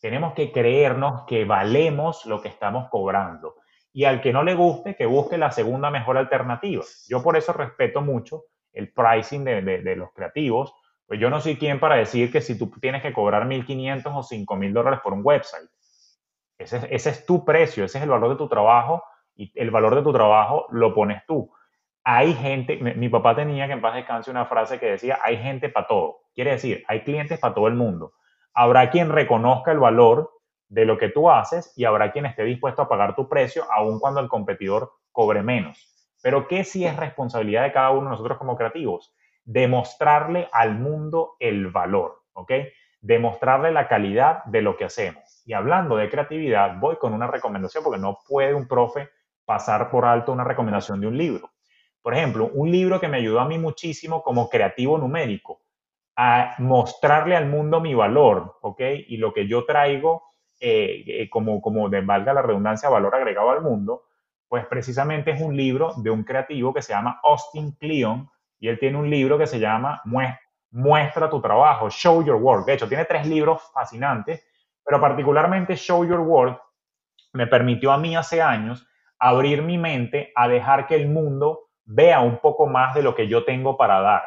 Tenemos 0.00 0.32
que 0.34 0.50
creernos 0.50 1.22
que 1.28 1.44
valemos 1.44 2.26
lo 2.26 2.42
que 2.42 2.48
estamos 2.48 2.88
cobrando. 2.90 3.54
Y 3.92 4.04
al 4.04 4.20
que 4.20 4.32
no 4.32 4.42
le 4.42 4.54
guste, 4.54 4.96
que 4.96 5.06
busque 5.06 5.38
la 5.38 5.52
segunda 5.52 5.90
mejor 5.90 6.18
alternativa. 6.18 6.82
Yo 7.08 7.22
por 7.22 7.36
eso 7.36 7.52
respeto 7.52 8.00
mucho 8.00 8.46
el 8.72 8.92
pricing 8.92 9.44
de, 9.44 9.96
los 9.96 10.12
creativos, 10.12 10.74
pues 11.06 11.20
yo 11.20 11.30
no 11.30 11.40
soy 11.40 11.56
quien 11.56 11.78
para 11.78 11.94
decir 11.94 12.32
que 12.32 12.40
si 12.40 12.58
tú 12.58 12.68
tienes 12.80 13.02
que 13.02 13.12
cobrar 13.12 13.46
1.500 13.46 14.06
o 14.06 14.22
5.000 14.22 14.72
dólares 14.72 15.00
por 15.04 15.12
un 15.12 15.20
website, 15.22 15.68
ese, 16.58 16.88
ese, 16.90 17.10
es 17.10 17.26
tu 17.26 17.44
precio, 17.44 17.84
ese 17.84 17.98
es 17.98 18.04
el 18.04 18.10
valor 18.10 18.30
de 18.30 18.36
tu 18.36 18.48
trabajo 18.48 19.04
y 19.36 19.52
el 19.54 19.70
valor 19.70 19.94
de 19.94 20.02
tu 20.02 20.12
trabajo 20.12 20.66
lo 20.70 20.94
pones 20.94 21.22
tú. 21.26 21.52
Hay 22.12 22.34
gente, 22.34 22.76
mi, 22.76 23.08
papá 23.08 23.36
tenía 23.36 23.68
que 23.68 23.74
en 23.74 23.80
paz 23.80 23.94
descanse 23.94 24.32
una 24.32 24.44
frase 24.44 24.80
que 24.80 24.86
decía, 24.86 25.20
hay 25.22 25.36
gente 25.36 25.68
para 25.68 25.86
todo. 25.86 26.22
Quiere 26.34 26.50
decir, 26.50 26.82
hay 26.88 27.04
clientes 27.04 27.38
para 27.38 27.54
todo 27.54 27.68
el 27.68 27.74
mundo. 27.74 28.14
Habrá 28.52 28.90
quien 28.90 29.10
reconozca 29.10 29.70
el 29.70 29.78
valor 29.78 30.28
de 30.66 30.86
lo 30.86 30.98
que 30.98 31.08
tú 31.08 31.30
haces 31.30 31.72
y 31.76 31.84
habrá 31.84 32.10
quien 32.10 32.26
esté 32.26 32.42
dispuesto 32.42 32.82
a 32.82 32.88
pagar 32.88 33.14
tu 33.14 33.28
precio 33.28 33.62
aun 33.70 34.00
cuando 34.00 34.18
el 34.18 34.26
competidor 34.26 34.90
cobre 35.12 35.44
menos. 35.44 35.88
Pero 36.20 36.48
¿qué 36.48 36.64
sí 36.64 36.84
es 36.84 36.96
responsabilidad 36.96 37.62
de 37.62 37.72
cada 37.72 37.90
uno 37.90 38.06
de 38.06 38.10
nosotros 38.10 38.38
como 38.38 38.56
creativos? 38.56 39.14
Demostrarle 39.44 40.48
al 40.52 40.80
mundo 40.80 41.36
el 41.38 41.68
valor, 41.68 42.24
¿ok? 42.32 42.50
Demostrarle 43.00 43.70
la 43.70 43.86
calidad 43.86 44.42
de 44.46 44.62
lo 44.62 44.76
que 44.76 44.86
hacemos. 44.86 45.44
Y 45.46 45.52
hablando 45.52 45.94
de 45.94 46.10
creatividad, 46.10 46.76
voy 46.80 46.96
con 46.96 47.14
una 47.14 47.28
recomendación 47.28 47.84
porque 47.84 48.00
no 48.00 48.18
puede 48.26 48.52
un 48.52 48.66
profe 48.66 49.10
pasar 49.44 49.92
por 49.92 50.06
alto 50.06 50.32
una 50.32 50.42
recomendación 50.42 51.00
de 51.00 51.06
un 51.06 51.16
libro. 51.16 51.48
Por 52.02 52.14
ejemplo, 52.14 52.50
un 52.54 52.70
libro 52.70 53.00
que 53.00 53.08
me 53.08 53.18
ayudó 53.18 53.40
a 53.40 53.44
mí 53.44 53.58
muchísimo 53.58 54.22
como 54.22 54.48
creativo 54.48 54.98
numérico, 54.98 55.60
a 56.16 56.54
mostrarle 56.58 57.36
al 57.36 57.46
mundo 57.46 57.80
mi 57.80 57.94
valor, 57.94 58.58
¿ok? 58.62 58.80
Y 59.08 59.16
lo 59.16 59.32
que 59.32 59.46
yo 59.46 59.64
traigo 59.64 60.22
eh, 60.60 61.04
eh, 61.06 61.30
como, 61.30 61.62
como 61.62 61.88
de 61.88 62.02
valga 62.02 62.34
la 62.34 62.42
redundancia, 62.42 62.88
valor 62.88 63.14
agregado 63.14 63.50
al 63.50 63.62
mundo, 63.62 64.02
pues 64.46 64.66
precisamente 64.66 65.30
es 65.30 65.40
un 65.40 65.56
libro 65.56 65.94
de 65.96 66.10
un 66.10 66.24
creativo 66.24 66.74
que 66.74 66.82
se 66.82 66.92
llama 66.92 67.20
Austin 67.22 67.72
Kleon 67.72 68.28
y 68.58 68.68
él 68.68 68.78
tiene 68.78 68.98
un 68.98 69.08
libro 69.08 69.38
que 69.38 69.46
se 69.46 69.58
llama 69.58 70.02
Muestra 70.70 71.30
tu 71.30 71.40
trabajo, 71.40 71.88
Show 71.88 72.24
Your 72.24 72.36
Work. 72.36 72.66
De 72.66 72.74
hecho, 72.74 72.88
tiene 72.88 73.04
tres 73.04 73.26
libros 73.26 73.62
fascinantes, 73.72 74.44
pero 74.84 75.00
particularmente 75.00 75.76
Show 75.76 76.04
Your 76.04 76.20
Work 76.20 76.60
me 77.32 77.46
permitió 77.46 77.92
a 77.92 77.98
mí 77.98 78.16
hace 78.16 78.42
años 78.42 78.86
abrir 79.18 79.62
mi 79.62 79.78
mente 79.78 80.32
a 80.34 80.48
dejar 80.48 80.86
que 80.86 80.96
el 80.96 81.08
mundo 81.08 81.69
vea 81.92 82.20
un 82.20 82.38
poco 82.38 82.66
más 82.66 82.94
de 82.94 83.02
lo 83.02 83.14
que 83.14 83.26
yo 83.26 83.44
tengo 83.44 83.76
para 83.76 84.00
dar. 84.00 84.22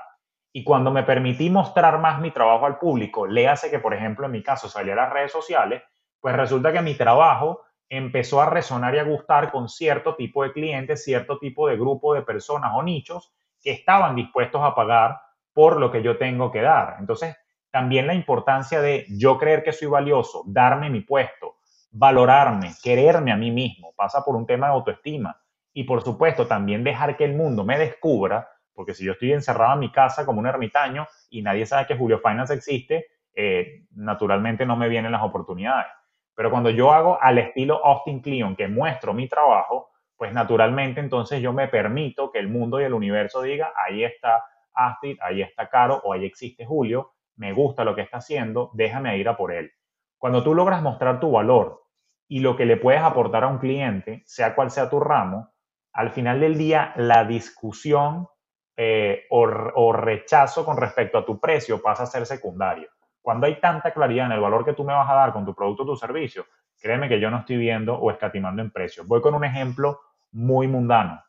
Y 0.51 0.63
cuando 0.63 0.91
me 0.91 1.03
permití 1.03 1.49
mostrar 1.49 1.97
más 1.99 2.19
mi 2.19 2.31
trabajo 2.31 2.65
al 2.65 2.77
público, 2.77 3.25
léase 3.25 3.71
que, 3.71 3.79
por 3.79 3.93
ejemplo, 3.93 4.25
en 4.25 4.33
mi 4.33 4.43
caso 4.43 4.67
salía 4.67 4.93
a 4.93 4.97
las 4.97 5.13
redes 5.13 5.31
sociales, 5.31 5.81
pues 6.19 6.35
resulta 6.35 6.73
que 6.73 6.81
mi 6.81 6.95
trabajo 6.95 7.61
empezó 7.89 8.41
a 8.41 8.49
resonar 8.49 8.95
y 8.95 8.99
a 8.99 9.03
gustar 9.03 9.49
con 9.51 9.69
cierto 9.69 10.15
tipo 10.15 10.43
de 10.43 10.51
clientes, 10.51 11.03
cierto 11.03 11.39
tipo 11.39 11.67
de 11.67 11.77
grupo 11.77 12.13
de 12.13 12.21
personas 12.21 12.71
o 12.75 12.83
nichos 12.83 13.33
que 13.61 13.71
estaban 13.71 14.15
dispuestos 14.15 14.61
a 14.61 14.75
pagar 14.75 15.21
por 15.53 15.79
lo 15.79 15.89
que 15.89 16.03
yo 16.03 16.17
tengo 16.17 16.51
que 16.51 16.61
dar. 16.61 16.97
Entonces, 16.99 17.35
también 17.71 18.07
la 18.07 18.13
importancia 18.13 18.81
de 18.81 19.05
yo 19.09 19.37
creer 19.37 19.63
que 19.63 19.71
soy 19.71 19.87
valioso, 19.87 20.43
darme 20.45 20.89
mi 20.89 21.01
puesto, 21.01 21.55
valorarme, 21.91 22.73
quererme 22.83 23.31
a 23.31 23.37
mí 23.37 23.51
mismo, 23.51 23.93
pasa 23.95 24.23
por 24.23 24.35
un 24.35 24.45
tema 24.45 24.67
de 24.67 24.73
autoestima. 24.73 25.39
Y 25.73 25.83
por 25.83 26.01
supuesto, 26.03 26.47
también 26.47 26.83
dejar 26.83 27.17
que 27.17 27.25
el 27.25 27.33
mundo 27.33 27.63
me 27.63 27.77
descubra, 27.77 28.47
porque 28.73 28.93
si 28.93 29.03
yo 29.05 29.13
estoy 29.13 29.33
encerrado 29.33 29.73
en 29.73 29.79
mi 29.79 29.91
casa 29.91 30.25
como 30.25 30.39
un 30.39 30.47
ermitaño 30.47 31.07
y 31.29 31.41
nadie 31.41 31.65
sabe 31.65 31.87
que 31.87 31.97
Julio 31.97 32.19
Finance 32.19 32.53
existe, 32.53 33.07
eh, 33.35 33.85
naturalmente 33.95 34.65
no 34.65 34.75
me 34.75 34.87
vienen 34.87 35.11
las 35.11 35.23
oportunidades. 35.23 35.87
Pero 36.35 36.49
cuando 36.49 36.69
yo 36.69 36.91
hago 36.91 37.21
al 37.21 37.37
estilo 37.37 37.83
Austin 37.85 38.21
Kleon, 38.21 38.55
que 38.55 38.67
muestro 38.67 39.13
mi 39.13 39.27
trabajo, 39.27 39.91
pues 40.17 40.33
naturalmente 40.33 40.99
entonces 40.99 41.41
yo 41.41 41.53
me 41.53 41.67
permito 41.67 42.31
que 42.31 42.39
el 42.39 42.47
mundo 42.47 42.79
y 42.79 42.83
el 42.83 42.93
universo 42.93 43.41
diga, 43.41 43.73
ahí 43.75 44.03
está 44.03 44.43
Astrid, 44.73 45.17
ahí 45.21 45.41
está 45.41 45.69
Caro 45.69 46.01
o 46.03 46.13
ahí 46.13 46.25
existe 46.25 46.65
Julio, 46.65 47.13
me 47.35 47.53
gusta 47.53 47.83
lo 47.83 47.95
que 47.95 48.01
está 48.01 48.17
haciendo, 48.17 48.71
déjame 48.73 49.17
ir 49.17 49.27
a 49.29 49.37
por 49.37 49.51
él. 49.51 49.71
Cuando 50.17 50.43
tú 50.43 50.55
logras 50.55 50.81
mostrar 50.81 51.19
tu 51.19 51.31
valor 51.31 51.83
y 52.27 52.39
lo 52.39 52.55
que 52.55 52.65
le 52.65 52.77
puedes 52.77 53.01
aportar 53.01 53.43
a 53.43 53.47
un 53.47 53.59
cliente, 53.59 54.23
sea 54.25 54.55
cual 54.55 54.71
sea 54.71 54.89
tu 54.89 54.99
ramo, 54.99 55.52
al 55.93 56.11
final 56.11 56.39
del 56.39 56.57
día 56.57 56.93
la 56.95 57.23
discusión 57.23 58.27
eh, 58.75 59.25
o, 59.29 59.93
rechazo 59.93 60.65
con 60.65 60.77
respecto 60.77 61.19
a 61.19 61.25
tu 61.25 61.39
precio 61.39 61.81
pasa 61.81 62.03
a 62.03 62.07
ser 62.07 62.25
secundario. 62.25 62.89
Cuando 63.21 63.45
hay 63.45 63.59
tanta 63.59 63.93
claridad 63.93 64.25
en 64.25 64.31
el 64.33 64.39
valor 64.41 64.65
que 64.65 64.73
tú 64.73 64.83
me 64.83 64.93
vas 64.93 65.09
a 65.09 65.13
dar 65.13 65.31
con 65.31 65.45
tu 65.45 65.53
producto 65.53 65.83
o 65.83 65.85
tu 65.85 65.95
servicio, 65.95 66.45
créeme 66.81 67.07
que 67.07 67.19
yo 67.19 67.29
no 67.29 67.39
estoy 67.39 67.57
viendo 67.57 67.95
o 67.95 68.11
escatimando 68.11 68.61
en 68.61 68.71
precios. 68.71 69.07
Voy 69.07 69.21
con 69.21 69.35
un 69.35 69.45
ejemplo 69.45 70.01
muy 70.31 70.67
mundano. 70.67 71.23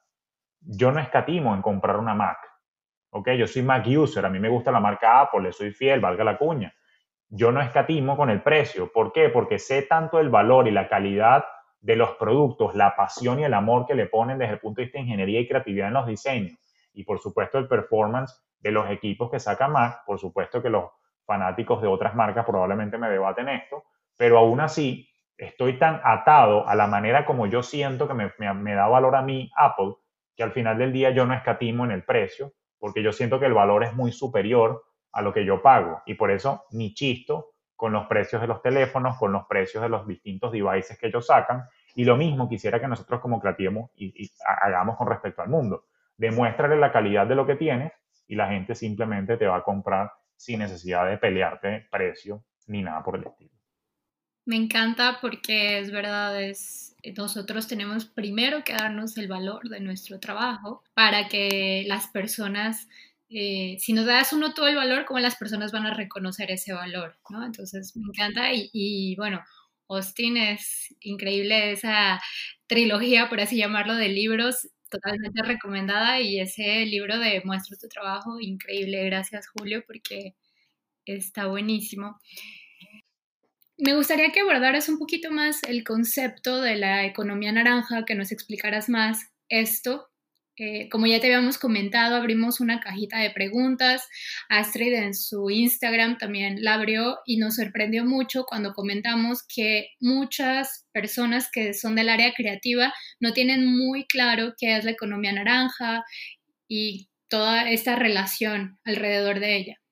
Yo 0.61 0.90
no 0.90 1.00
escatimo 1.00 1.55
en 1.55 1.61
comprar 1.61 1.98
una 1.98 2.14
Mac. 2.14 2.38
¿Ok? 3.11 3.31
Yo 3.33 3.46
soy 3.46 3.62
Mac 3.62 3.87
user, 3.87 4.24
a 4.24 4.31
mí 4.31 4.40
me 4.40 4.48
gusta 4.48 4.72
la 4.72 4.81
marca 4.81 5.20
Apple, 5.20 5.42
le 5.42 5.53
soy 5.53 5.72
fiel, 5.72 6.00
valga 6.00 6.24
la 6.24 6.38
cuña. 6.38 6.74
Yo 7.29 7.53
no 7.53 7.61
escatimo 7.61 8.16
con 8.16 8.31
el 8.31 8.42
precio. 8.42 8.90
¿Por 8.90 9.12
qué? 9.12 9.29
Porque 9.29 9.59
sé 9.59 9.83
tanto 9.83 10.18
el 10.18 10.31
valor 10.31 10.66
y 10.66 10.70
la 10.70 10.88
calidad 10.88 11.44
de 11.85 11.97
los 11.97 12.12
productos, 12.12 12.75
la 12.75 12.97
pasión 12.97 13.40
y 13.40 13.44
el 13.44 13.53
amor 13.53 13.85
que 13.87 13.94
le 13.94 14.07
ponen 14.07 14.38
desde 14.38 14.55
el 14.55 14.59
punto 14.59 14.81
de 14.81 14.87
vista 14.87 14.97
de 14.97 15.05
ingeniería 15.05 15.40
y 15.40 15.47
creatividad 15.47 15.88
en 15.88 15.94
los 15.94 16.07
diseños. 16.07 16.59
Y 16.94 17.05
por 17.05 17.18
supuesto 17.18 17.59
el 17.59 17.68
performance 17.68 18.42
de 18.59 18.70
los 18.70 18.88
equipos 18.88 19.31
que 19.31 19.38
saca 19.38 19.68
Mac, 19.68 20.03
por 20.07 20.18
supuesto 20.18 20.62
que 20.62 20.70
los 20.70 20.87
fanáticos 21.27 21.83
de 21.83 21.88
otras 21.88 22.14
marcas 22.14 22.47
probablemente 22.47 22.97
me 22.97 23.11
debaten 23.11 23.51
esto, 23.51 23.85
pero 24.16 24.38
aún 24.38 24.61
así 24.61 25.07
estoy 25.37 25.79
tan 25.79 26.01
atado 26.03 26.66
a 26.66 26.75
la 26.75 26.87
manera 26.87 27.27
como 27.27 27.47
yo 27.49 27.62
siento 27.62 28.09
que 28.09 28.14
me, 28.14 28.75
da 28.75 28.88
valor 28.88 29.14
a 29.14 29.20
mí 29.20 29.51
Apple, 29.55 29.97
que 30.35 30.42
al 30.42 30.53
final 30.53 30.79
del 30.79 30.90
día 30.90 31.11
yo 31.11 31.27
no 31.27 31.35
escatimo 31.35 31.85
en 31.85 31.90
el 31.90 32.03
precio, 32.03 32.55
porque 32.79 33.03
yo 33.03 33.12
siento 33.12 33.38
que 33.38 33.47
el 33.47 33.53
valor 33.53 33.85
es 33.85 33.92
muy 33.92 34.11
superior 34.11 34.85
a 35.12 35.20
lo 35.20 35.35
que 35.35 35.44
yo 35.44 35.61
pago. 35.61 36.01
Y 36.07 36.14
por 36.14 36.31
eso 36.31 36.64
ni 36.70 36.94
chisto 36.94 37.53
con 37.76 37.92
los 37.92 38.06
precios 38.06 38.40
de 38.40 38.48
los 38.48 38.62
teléfonos, 38.62 39.16
con 39.18 39.32
los 39.32 39.46
precios 39.46 39.82
de 39.82 39.88
los 39.88 40.06
distintos 40.06 40.52
devices 40.52 40.98
que 40.98 41.08
ellos 41.08 41.26
sacan. 41.26 41.64
Y 41.94 42.04
lo 42.04 42.16
mismo 42.16 42.48
quisiera 42.48 42.80
que 42.80 42.88
nosotros 42.88 43.20
como 43.20 43.40
creativos 43.40 43.90
y, 43.96 44.24
y 44.24 44.30
hagamos 44.62 44.96
con 44.96 45.08
respecto 45.08 45.42
al 45.42 45.48
mundo. 45.48 45.87
Demuéstrale 46.16 46.76
la 46.76 46.92
calidad 46.92 47.26
de 47.26 47.34
lo 47.34 47.46
que 47.46 47.56
tienes 47.56 47.92
y 48.26 48.37
la 48.37 48.48
gente 48.48 48.74
simplemente 48.74 49.37
te 49.37 49.46
va 49.46 49.56
a 49.56 49.62
comprar 49.62 50.12
sin 50.37 50.60
necesidad 50.60 51.08
de 51.08 51.18
pelearte 51.18 51.87
precio 51.90 52.44
ni 52.66 52.82
nada 52.82 53.02
por 53.02 53.16
el 53.16 53.26
estilo. 53.26 53.50
Me 54.46 54.56
encanta 54.56 55.18
porque 55.22 55.78
es 55.78 55.90
verdad, 55.90 56.40
es, 56.40 56.94
nosotros 57.16 57.66
tenemos 57.66 58.04
primero 58.04 58.62
que 58.62 58.74
darnos 58.74 59.16
el 59.16 59.26
valor 59.26 59.68
de 59.70 59.80
nuestro 59.80 60.20
trabajo 60.20 60.82
para 60.92 61.28
que 61.28 61.84
las 61.87 62.08
personas, 62.08 62.88
eh, 63.37 63.77
si 63.81 63.92
nos 63.92 64.07
das 64.07 64.33
uno 64.33 64.55
todo 64.55 64.68
el 64.68 64.77
valor, 64.77 65.05
¿cómo 65.07 65.18
las 65.18 65.35
personas 65.35 65.73
van 65.73 65.87
a 65.87 65.94
reconocer 65.94 66.53
ese 66.53 66.73
valor? 66.73 67.18
¿no? 67.31 67.44
Entonces 67.44 67.97
me 67.97 68.05
encanta 68.07 68.53
y, 68.53 68.70
y 68.73 69.16
bueno, 69.16 69.42
Austin 69.88 70.37
es 70.37 70.94
increíble 71.01 71.73
esa 71.73 72.20
trilogía, 72.68 73.29
por 73.29 73.40
así 73.40 73.57
llamarlo, 73.57 73.97
de 73.97 74.09
libros 74.09 74.68
totalmente 74.88 75.42
recomendada 75.42 76.20
y 76.20 76.38
ese 76.38 76.87
libro 76.87 77.18
de 77.18 77.42
Muestra 77.44 77.77
tu 77.77 77.88
trabajo, 77.88 78.40
increíble, 78.40 79.05
gracias 79.07 79.49
Julio, 79.49 79.83
porque 79.85 80.37
está 81.05 81.47
buenísimo. 81.47 82.20
Me 83.77 83.97
gustaría 83.97 84.31
que 84.31 84.40
abordaras 84.40 84.88
un 84.88 84.99
poquito 84.99 85.33
más 85.33 85.61
el 85.64 85.83
concepto 85.83 86.61
de 86.61 86.77
la 86.77 87.05
economía 87.05 87.51
naranja, 87.51 88.05
que 88.05 88.14
nos 88.14 88.31
explicaras 88.31 88.88
más 88.88 89.33
esto 89.49 90.13
eh, 90.56 90.88
como 90.88 91.06
ya 91.06 91.20
te 91.20 91.26
habíamos 91.26 91.58
comentado, 91.58 92.16
abrimos 92.16 92.60
una 92.60 92.80
cajita 92.80 93.18
de 93.18 93.30
preguntas. 93.30 94.06
Astrid 94.48 94.94
en 94.94 95.14
su 95.14 95.50
Instagram 95.50 96.18
también 96.18 96.62
la 96.62 96.74
abrió 96.74 97.18
y 97.26 97.38
nos 97.38 97.56
sorprendió 97.56 98.04
mucho 98.04 98.44
cuando 98.44 98.72
comentamos 98.72 99.42
que 99.42 99.88
muchas 100.00 100.86
personas 100.92 101.50
que 101.50 101.74
son 101.74 101.96
del 101.96 102.08
área 102.08 102.32
creativa 102.34 102.94
no 103.20 103.32
tienen 103.32 103.66
muy 103.66 104.06
claro 104.06 104.54
qué 104.58 104.76
es 104.76 104.84
la 104.84 104.92
economía 104.92 105.32
naranja 105.32 106.04
y 106.68 107.08
toda 107.28 107.70
esta 107.70 107.96
relación 107.96 108.78
alrededor 108.84 109.40
de 109.40 109.56
ella. 109.56 109.84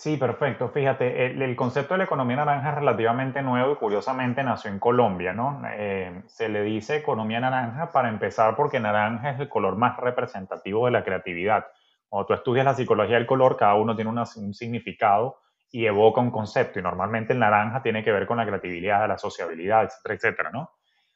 Sí, 0.00 0.16
perfecto. 0.16 0.68
Fíjate, 0.68 1.26
el, 1.26 1.56
concepto 1.56 1.94
de 1.94 1.98
la 1.98 2.04
economía 2.04 2.36
naranja 2.36 2.68
es 2.68 2.74
relativamente 2.76 3.42
nuevo 3.42 3.72
y 3.72 3.76
curiosamente 3.76 4.44
nació 4.44 4.70
en 4.70 4.78
Colombia, 4.78 5.32
¿no? 5.32 5.60
Eh, 5.72 6.22
se 6.28 6.48
le 6.48 6.62
dice 6.62 6.94
economía 6.98 7.40
naranja 7.40 7.90
para 7.90 8.08
empezar 8.08 8.54
porque 8.54 8.78
naranja 8.78 9.30
es 9.30 9.40
el 9.40 9.48
color 9.48 9.74
más 9.74 9.96
representativo 9.96 10.86
de 10.86 10.92
la 10.92 11.02
creatividad. 11.02 11.66
Cuando 12.08 12.26
tú 12.28 12.34
estudias 12.34 12.64
la 12.64 12.74
psicología 12.74 13.16
del 13.16 13.26
color, 13.26 13.56
cada 13.56 13.74
uno 13.74 13.96
tiene 13.96 14.12
un 14.12 14.54
significado 14.54 15.40
y 15.68 15.86
evoca 15.86 16.20
un 16.20 16.30
concepto 16.30 16.78
y 16.78 16.82
normalmente 16.82 17.32
el 17.32 17.40
naranja 17.40 17.82
tiene 17.82 18.04
que 18.04 18.12
ver 18.12 18.24
con 18.24 18.36
la 18.36 18.46
creatividad, 18.46 19.08
la 19.08 19.18
sociabilidad, 19.18 19.82
etcétera, 19.82 20.14
etcétera, 20.14 20.50
¿no? 20.52 20.70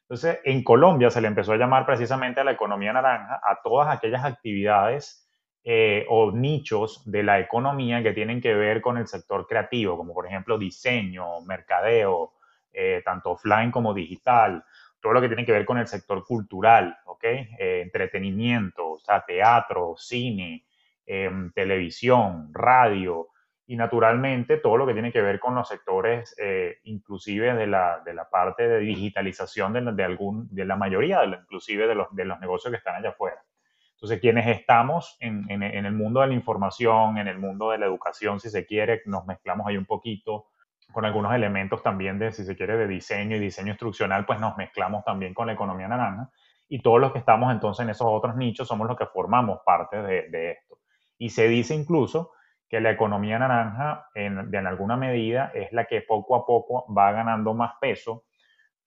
Entonces, 0.08 0.40
en 0.42 0.64
Colombia 0.64 1.08
se 1.08 1.20
le 1.20 1.28
empezó 1.28 1.52
a 1.52 1.56
llamar 1.56 1.86
precisamente 1.86 2.40
a 2.40 2.44
la 2.44 2.50
economía 2.50 2.92
naranja 2.92 3.40
a 3.44 3.60
todas 3.62 3.96
aquellas 3.96 4.24
actividades 4.24 5.21
eh, 5.64 6.04
o 6.08 6.32
nichos 6.32 7.08
de 7.08 7.22
la 7.22 7.38
economía 7.38 8.02
que 8.02 8.12
tienen 8.12 8.40
que 8.40 8.52
ver 8.52 8.80
con 8.80 8.98
el 8.98 9.06
sector 9.06 9.46
creativo, 9.46 9.96
como 9.96 10.12
por 10.12 10.26
ejemplo 10.26 10.58
diseño, 10.58 11.40
mercadeo, 11.42 12.32
eh, 12.72 13.00
tanto 13.04 13.30
offline 13.30 13.70
como 13.70 13.94
digital, 13.94 14.64
todo 15.00 15.12
lo 15.12 15.20
que 15.20 15.28
tiene 15.28 15.46
que 15.46 15.52
ver 15.52 15.64
con 15.64 15.78
el 15.78 15.86
sector 15.86 16.24
cultural, 16.24 16.98
¿ok? 17.04 17.24
Eh, 17.24 17.80
entretenimiento, 17.82 18.90
o 18.90 18.98
sea, 18.98 19.24
teatro, 19.24 19.94
cine, 19.96 20.66
em, 21.06 21.52
televisión, 21.52 22.50
radio, 22.52 23.28
y 23.64 23.76
naturalmente 23.76 24.56
todo 24.56 24.76
lo 24.76 24.86
que 24.86 24.94
tiene 24.94 25.12
que 25.12 25.22
ver 25.22 25.38
con 25.38 25.54
los 25.54 25.68
sectores, 25.68 26.34
inclusive 26.82 27.54
de 27.54 27.66
la, 27.68 28.00
de 28.04 28.14
la, 28.14 28.28
parte 28.28 28.66
de 28.68 28.80
digitalización 28.80 29.72
de, 29.72 29.92
de, 29.92 30.04
algún, 30.04 30.48
de 30.52 30.64
la 30.64 30.76
mayoría, 30.76 31.20
de 31.20 31.36
inclusive 31.36 31.86
de 31.86 31.94
los, 31.94 32.08
de 32.14 32.24
los 32.24 32.40
negocios 32.40 32.72
que 32.72 32.78
están 32.78 32.96
allá 32.96 33.10
afuera. 33.10 33.42
Entonces, 34.02 34.20
quienes 34.20 34.48
estamos 34.48 35.16
en, 35.20 35.62
el 35.62 35.92
mundo 35.92 36.22
de 36.22 36.26
la 36.26 36.34
información, 36.34 37.18
en 37.18 37.28
el 37.28 37.38
mundo 37.38 37.70
de 37.70 37.78
la 37.78 37.86
educación, 37.86 38.40
si 38.40 38.50
se 38.50 38.66
quiere, 38.66 39.00
nos 39.06 39.24
mezclamos 39.26 39.64
ahí 39.64 39.76
un 39.76 39.86
poquito 39.86 40.48
con 40.90 41.04
algunos 41.04 41.32
elementos 41.32 41.84
también 41.84 42.18
de, 42.18 42.32
si 42.32 42.44
se 42.44 42.56
quiere, 42.56 42.76
de 42.76 42.88
diseño 42.88 43.36
y 43.36 43.38
diseño 43.38 43.68
instruccional, 43.68 44.26
pues 44.26 44.40
nos 44.40 44.56
mezclamos 44.56 45.04
también 45.04 45.32
con 45.32 45.46
la 45.46 45.52
economía 45.52 45.86
naranja. 45.86 46.30
Y 46.68 46.82
todos 46.82 47.00
los 47.00 47.12
que 47.12 47.20
estamos 47.20 47.52
entonces 47.52 47.84
en 47.84 47.90
esos 47.90 48.08
otros 48.10 48.34
nichos 48.34 48.66
somos 48.66 48.88
los 48.88 48.96
que 48.96 49.06
formamos 49.06 49.60
parte 49.64 50.02
de, 50.02 50.50
esto. 50.50 50.80
Y 51.16 51.30
se 51.30 51.46
dice 51.46 51.72
incluso 51.76 52.32
que 52.68 52.80
la 52.80 52.90
economía 52.90 53.38
naranja, 53.38 54.08
en, 54.16 54.52
en 54.52 54.66
alguna 54.66 54.96
medida, 54.96 55.52
es 55.54 55.72
la 55.72 55.84
que 55.84 56.00
poco 56.00 56.34
a 56.34 56.44
poco 56.44 56.92
va 56.92 57.12
ganando 57.12 57.54
más 57.54 57.74
peso 57.80 58.24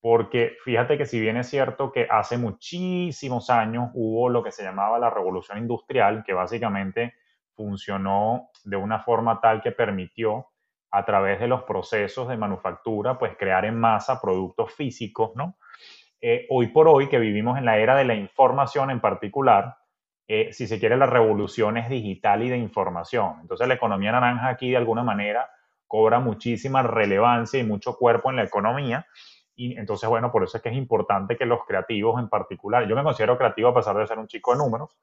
porque 0.06 0.56
fíjate 0.64 1.00
que 1.00 1.08
si 1.08 1.20
bien 1.20 1.36
es 1.36 1.50
cierto 1.50 1.92
que 1.92 2.06
hace 2.08 2.38
muchísimos 2.38 3.50
años 3.50 3.90
hubo 3.96 4.30
lo 4.30 4.44
que 4.44 4.52
se 4.52 4.62
llamaba 4.62 5.00
la 5.00 5.10
revolución 5.10 5.58
industrial, 5.58 6.24
que 6.24 6.32
básicamente 6.32 7.16
funcionó 7.56 8.52
de 8.66 8.78
una 8.78 9.00
forma 9.00 9.42
tal 9.42 9.64
que 9.64 9.72
permitió 9.72 10.50
a 10.92 11.04
través 11.06 11.40
de 11.40 11.48
los 11.48 11.64
procesos 11.64 12.28
de 12.28 12.38
manufactura, 12.38 13.18
pues 13.18 13.36
crear 13.36 13.66
en 13.66 13.80
masa 13.80 14.22
productos 14.22 14.76
físicos, 14.76 15.32
¿no? 15.34 15.58
Eh, 16.22 16.46
hoy 16.52 16.68
por 16.68 16.88
hoy, 16.88 17.10
que 17.10 17.18
vivimos 17.18 17.58
en 17.58 17.66
la 17.66 17.80
era 17.80 17.96
de 17.96 18.06
la 18.06 18.14
información 18.14 18.92
en 18.92 19.00
particular, 19.00 19.76
eh, 20.28 20.54
si 20.54 20.68
se 20.68 20.80
quiere, 20.80 20.98
la 20.98 21.08
revolución 21.08 21.78
es 21.78 21.90
digital 21.90 22.44
y 22.44 22.50
de 22.50 22.58
información. 22.58 23.38
Entonces, 23.42 23.68
la 23.68 23.74
economía 23.74 24.12
naranja 24.12 24.50
aquí, 24.50 24.70
de 24.70 24.78
alguna 24.78 25.02
manera, 25.02 25.50
cobra 25.88 26.20
muchísima 26.20 26.84
relevancia 26.84 27.60
y 27.60 27.64
mucho 27.64 27.98
cuerpo 27.98 28.30
en 28.30 28.36
la 28.36 28.44
economía, 28.44 29.08
y 29.56 29.78
entonces, 29.78 30.10
bueno, 30.10 30.32
por 30.32 30.44
eso 30.44 30.58
es 30.58 30.64
que 30.64 30.70
es 30.70 30.76
importante 30.76 31.38
que 31.38 31.46
los 31.46 31.66
creativos 31.66 32.20
en 32.20 32.28
particular, 32.28 32.88
yo 32.88 32.96
me 32.96 33.04
considero 33.04 33.38
creativo 33.38 33.70
a 33.70 33.74
pesar 33.74 33.96
de 33.96 34.06
ser 34.06 34.20
un 34.20 34.28
chico 34.28 34.52
de 34.52 34.58
números, 34.58 34.98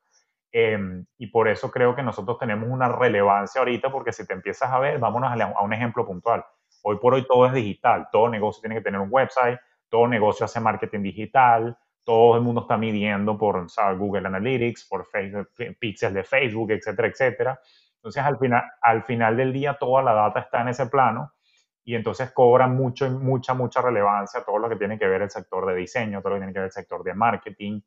em, 0.53 1.07
y 1.17 1.29
por 1.29 1.49
eso 1.49 1.71
creo 1.71 1.95
que 1.97 2.03
nosotros 2.03 2.39
tenemos 2.39 2.69
una 2.69 2.89
relevancia 2.89 3.61
ahorita, 3.61 3.91
porque 3.91 4.13
si 4.13 4.27
te 4.27 4.35
empiezas 4.35 4.71
a 4.71 4.79
ver, 4.79 4.99
vámonos 4.99 5.33
a, 5.33 5.63
un 5.63 5.73
ejemplo 5.73 6.07
puntual. 6.07 6.45
Hoy 6.83 6.99
por 6.99 7.15
hoy 7.15 7.27
todo 7.27 7.47
es 7.47 7.55
digital, 7.55 8.09
todo 8.13 8.29
negocio 8.29 8.61
tiene 8.61 8.77
que 8.77 8.83
tener 8.83 9.01
un 9.01 9.09
website, 9.11 9.59
todo 9.89 10.07
negocio 10.07 10.45
hace 10.45 10.61
marketing 10.61 11.03
digital, 11.03 11.77
todo 12.05 12.37
el 12.37 12.43
mundo 12.43 12.63
está 12.63 12.77
midiendo 12.77 13.39
por 13.39 13.67
Google 13.97 14.27
Analytics, 14.27 14.87
por 14.89 15.07
Facebook, 15.07 15.49
pixels 15.79 16.15
de 16.15 16.25
Facebook, 16.25 16.73
etcétera, 16.73 17.09
etcétera. 17.09 17.61
Entonces, 17.97 18.23
al 18.23 18.37
final, 18.37 18.65
al 18.83 19.05
final 19.05 19.37
del 19.37 19.53
día, 19.53 19.75
toda 19.79 20.03
la 20.03 20.13
data 20.13 20.41
está 20.41 20.63
en 20.63 20.69
ese 20.69 20.87
plano 20.87 21.33
y 21.85 21.95
entonces 21.95 22.31
cobra 22.33 22.67
mucho, 22.69 23.11
mucha, 23.11 23.55
mucha 23.55 23.83
relevancia 23.83 24.45
todo 24.45 24.59
lo 24.59 24.69
que 24.69 24.77
tiene 24.77 24.99
que 24.99 25.07
ver 25.07 25.23
el 25.23 25.31
sector 25.31 25.67
de 25.67 25.75
diseño, 25.75 26.21
todo 26.21 26.31
lo 26.31 26.37
que 26.37 26.41
tiene 26.41 26.53
que 26.53 26.59
ver 26.61 26.67
el 26.67 26.73
sector 26.73 27.03
de 27.03 27.15
marketing, 27.15 27.81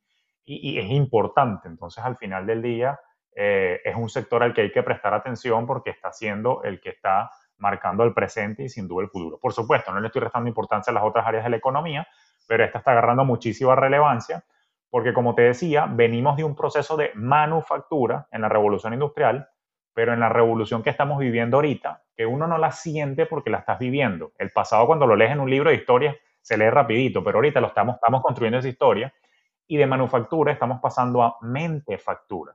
y, 0.44 0.78
es 0.78 0.90
importante. 0.92 1.68
Entonces, 1.68 2.04
al 2.04 2.18
final 2.18 2.46
del 2.46 2.62
día, 2.62 3.00
eh, 3.36 3.82
es 3.84 3.96
un 3.96 4.10
sector 4.10 4.44
al 4.44 4.54
que 4.54 4.62
hay 4.62 4.72
que 4.72 4.84
prestar 4.84 5.14
atención 5.14 5.66
porque 5.66 5.90
está 5.90 6.12
siendo 6.12 6.62
el 6.64 6.80
que 6.80 6.90
está 6.90 7.32
marcando 7.58 8.04
el 8.04 8.14
presente 8.14 8.64
y 8.64 8.70
sin 8.70 8.88
duda 8.88 9.04
el 9.04 9.10
futuro. 9.10 9.40
Por 9.40 9.54
supuesto, 9.54 9.92
no 9.92 10.00
le 10.00 10.08
estoy 10.08 10.22
restando 10.22 10.48
importancia 10.48 10.92
a 10.92 10.94
las 10.94 11.04
otras 11.04 11.26
áreas 11.26 11.44
de 11.44 11.50
la 11.50 11.58
economía, 11.58 12.08
pero 12.48 12.64
esta 12.64 12.80
está 12.80 12.92
agarrando 12.92 13.26
muchísima 13.26 13.76
relevancia 13.76 14.44
porque, 14.90 15.14
como 15.14 15.36
te 15.36 15.42
decía, 15.42 15.88
venimos 15.90 16.38
de 16.38 16.44
un 16.44 16.56
proceso 16.56 16.96
de 16.96 17.12
manufactura 17.16 18.28
en 18.32 18.42
la 18.42 18.50
revolución 18.50 18.94
industrial 18.94 19.50
pero 19.96 20.14
en 20.14 20.20
la 20.20 20.28
revolución 20.28 20.84
que 20.84 20.90
estamos 20.90 21.18
viviendo 21.18 21.56
ahorita, 21.56 22.04
que 22.18 22.26
uno 22.26 22.48
no 22.48 22.58
la 22.58 22.74
siente 22.74 23.26
porque 23.26 23.50
la 23.50 23.60
estás 23.60 23.80
viviendo. 23.80 24.34
El 24.38 24.52
pasado 24.52 24.86
cuando 24.86 25.08
lo 25.08 25.16
lees 25.16 25.32
en 25.32 25.40
un 25.40 25.50
libro 25.50 25.70
de 25.70 25.78
historia 25.78 26.18
se 26.42 26.58
lee 26.58 26.70
rapidito, 26.70 27.24
pero 27.24 27.38
ahorita 27.38 27.62
lo 27.62 27.68
estamos, 27.68 27.96
estamos 27.96 28.22
construyendo 28.22 28.60
esa 28.60 28.68
historia 28.68 29.14
y 29.68 29.78
de 29.78 29.88
manufactura 29.88 30.52
estamos 30.52 30.82
pasando 30.82 31.24
a 31.24 31.38
mentefactura. 31.42 32.54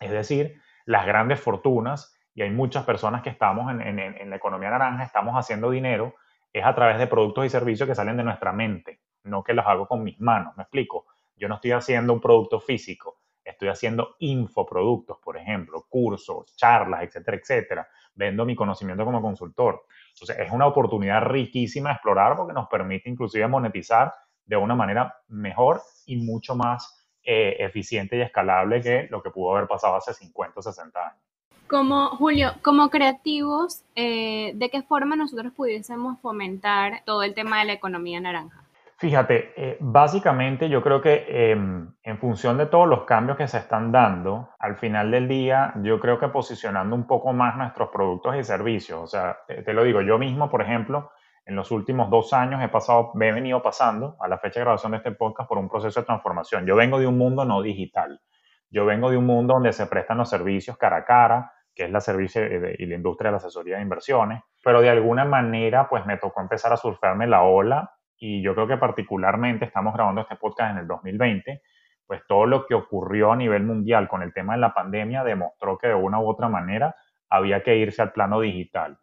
Es 0.00 0.10
decir, 0.10 0.60
las 0.86 1.06
grandes 1.06 1.40
fortunas, 1.40 2.18
y 2.34 2.42
hay 2.42 2.50
muchas 2.50 2.84
personas 2.84 3.22
que 3.22 3.30
estamos 3.30 3.70
en, 3.70 3.80
en 3.80 4.28
la 4.28 4.36
economía 4.36 4.70
naranja, 4.70 5.04
estamos 5.04 5.36
haciendo 5.36 5.70
dinero, 5.70 6.16
es 6.52 6.64
a 6.64 6.74
través 6.74 6.98
de 6.98 7.06
productos 7.06 7.46
y 7.46 7.48
servicios 7.48 7.88
que 7.88 7.94
salen 7.94 8.16
de 8.16 8.24
nuestra 8.24 8.52
mente, 8.52 9.00
no 9.22 9.44
que 9.44 9.54
los 9.54 9.64
hago 9.66 9.86
con 9.86 10.02
mis 10.02 10.20
manos, 10.20 10.56
me 10.56 10.64
explico. 10.64 11.06
Yo 11.36 11.48
no 11.48 11.54
estoy 11.54 11.72
haciendo 11.72 12.12
un 12.12 12.20
producto 12.20 12.58
físico, 12.58 13.20
estoy 13.46 13.68
haciendo 13.68 14.16
infoproductos, 14.18 15.18
por 15.18 15.36
ejemplo, 15.36 15.86
cursos, 15.88 16.54
charlas, 16.56 17.04
etcétera, 17.04 17.36
etcétera. 17.36 17.88
Vendo 18.14 18.44
mi 18.44 18.56
conocimiento 18.56 19.04
como 19.04 19.22
consultor. 19.22 19.84
Entonces, 20.12 20.38
es 20.38 20.50
una 20.50 20.66
oportunidad 20.66 21.22
riquísima 21.22 21.90
de 21.90 21.94
explorar 21.94 22.36
porque 22.36 22.52
nos 22.52 22.68
permite 22.68 23.08
inclusive 23.08 23.46
monetizar 23.46 24.12
de 24.44 24.56
una 24.56 24.74
manera 24.74 25.14
mejor 25.28 25.82
y 26.06 26.16
mucho 26.16 26.54
más 26.54 27.08
eh, 27.22 27.56
eficiente 27.58 28.16
y 28.16 28.22
escalable 28.22 28.80
que 28.80 29.08
lo 29.10 29.22
que 29.22 29.30
pudo 29.30 29.54
haber 29.54 29.68
pasado 29.68 29.96
hace 29.96 30.14
50 30.14 30.58
o 30.58 30.62
60 30.62 31.00
años. 31.00 31.20
Como 31.68 32.10
Julio, 32.10 32.52
como 32.62 32.90
creativos, 32.90 33.82
eh, 33.96 34.52
¿de 34.54 34.70
qué 34.70 34.82
forma 34.82 35.16
nosotros 35.16 35.52
pudiésemos 35.52 36.20
fomentar 36.20 37.02
todo 37.04 37.24
el 37.24 37.34
tema 37.34 37.58
de 37.58 37.64
la 37.64 37.72
economía 37.72 38.20
naranja? 38.20 38.65
Fíjate, 38.98 39.52
eh, 39.56 39.76
básicamente 39.78 40.70
yo 40.70 40.82
creo 40.82 41.02
que 41.02 41.26
em, 41.28 41.94
en 42.02 42.18
función 42.18 42.56
de 42.56 42.64
todos 42.64 42.88
los 42.88 43.04
cambios 43.04 43.36
que 43.36 43.46
se 43.46 43.58
están 43.58 43.92
dando, 43.92 44.48
al 44.58 44.76
final 44.76 45.10
del 45.10 45.28
día 45.28 45.74
yo 45.82 46.00
creo 46.00 46.18
que 46.18 46.28
posicionando 46.28 46.96
un 46.96 47.06
poco 47.06 47.34
más 47.34 47.58
nuestros 47.58 47.90
productos 47.90 48.36
y 48.36 48.42
servicios, 48.42 48.98
o 48.98 49.06
sea, 49.06 49.36
te, 49.46 49.74
lo 49.74 49.84
digo, 49.84 50.00
yo 50.00 50.16
mismo, 50.16 50.48
por 50.48 50.62
ejemplo, 50.62 51.10
en 51.44 51.56
los 51.56 51.70
últimos 51.72 52.08
dos 52.08 52.32
años 52.32 52.62
he 52.62 52.68
pasado, 52.68 53.12
he 53.20 53.32
venido 53.32 53.60
pasando 53.62 54.16
a 54.18 54.28
la 54.28 54.38
fecha 54.38 54.60
de 54.60 54.64
grabación 54.64 54.92
de 54.92 54.98
este 54.98 55.12
podcast 55.12 55.46
por 55.46 55.58
un 55.58 55.68
proceso 55.68 56.00
de 56.00 56.06
transformación. 56.06 56.64
Yo 56.64 56.74
vengo 56.74 56.98
de 56.98 57.06
un 57.06 57.18
mundo 57.18 57.44
no 57.44 57.60
digital, 57.60 58.22
yo 58.70 58.86
vengo 58.86 59.10
de 59.10 59.18
un 59.18 59.26
mundo 59.26 59.54
donde 59.54 59.74
se 59.74 59.86
prestan 59.88 60.16
los 60.16 60.30
servicios 60.30 60.78
cara 60.78 60.96
a 60.96 61.04
cara, 61.04 61.52
que 61.74 61.84
es 61.84 61.90
la 61.90 62.00
servicio 62.00 62.42
y 62.78 62.86
la 62.86 62.94
industria 62.94 63.28
de 63.28 63.32
la 63.32 63.36
asesoría 63.36 63.76
de 63.76 63.82
inversiones, 63.82 64.40
pero 64.64 64.80
de 64.80 64.88
alguna 64.88 65.26
manera 65.26 65.86
pues 65.86 66.06
me 66.06 66.16
tocó 66.16 66.40
empezar 66.40 66.72
a 66.72 66.78
surfearme 66.78 67.26
la 67.26 67.42
ola 67.42 67.92
y 68.18 68.42
yo 68.42 68.54
creo 68.54 68.66
que 68.66 68.76
particularmente 68.76 69.64
estamos 69.64 69.94
grabando 69.94 70.22
este 70.22 70.36
podcast 70.36 70.72
en 70.72 70.78
el 70.78 70.86
2020, 70.86 71.62
pues 72.06 72.22
todo 72.26 72.46
lo 72.46 72.66
que 72.66 72.74
ocurrió 72.74 73.32
a 73.32 73.36
nivel 73.36 73.64
mundial 73.64 74.08
con 74.08 74.22
el 74.22 74.32
tema 74.32 74.54
de 74.54 74.60
la 74.60 74.72
pandemia 74.72 75.24
demostró 75.24 75.76
que 75.76 75.88
de 75.88 75.94
una 75.94 76.20
u 76.20 76.28
otra 76.28 76.48
manera 76.48 76.94
había 77.28 77.62
que 77.62 77.76
irse 77.76 78.02
al 78.02 78.12
plano 78.12 78.40
digital. 78.40 78.98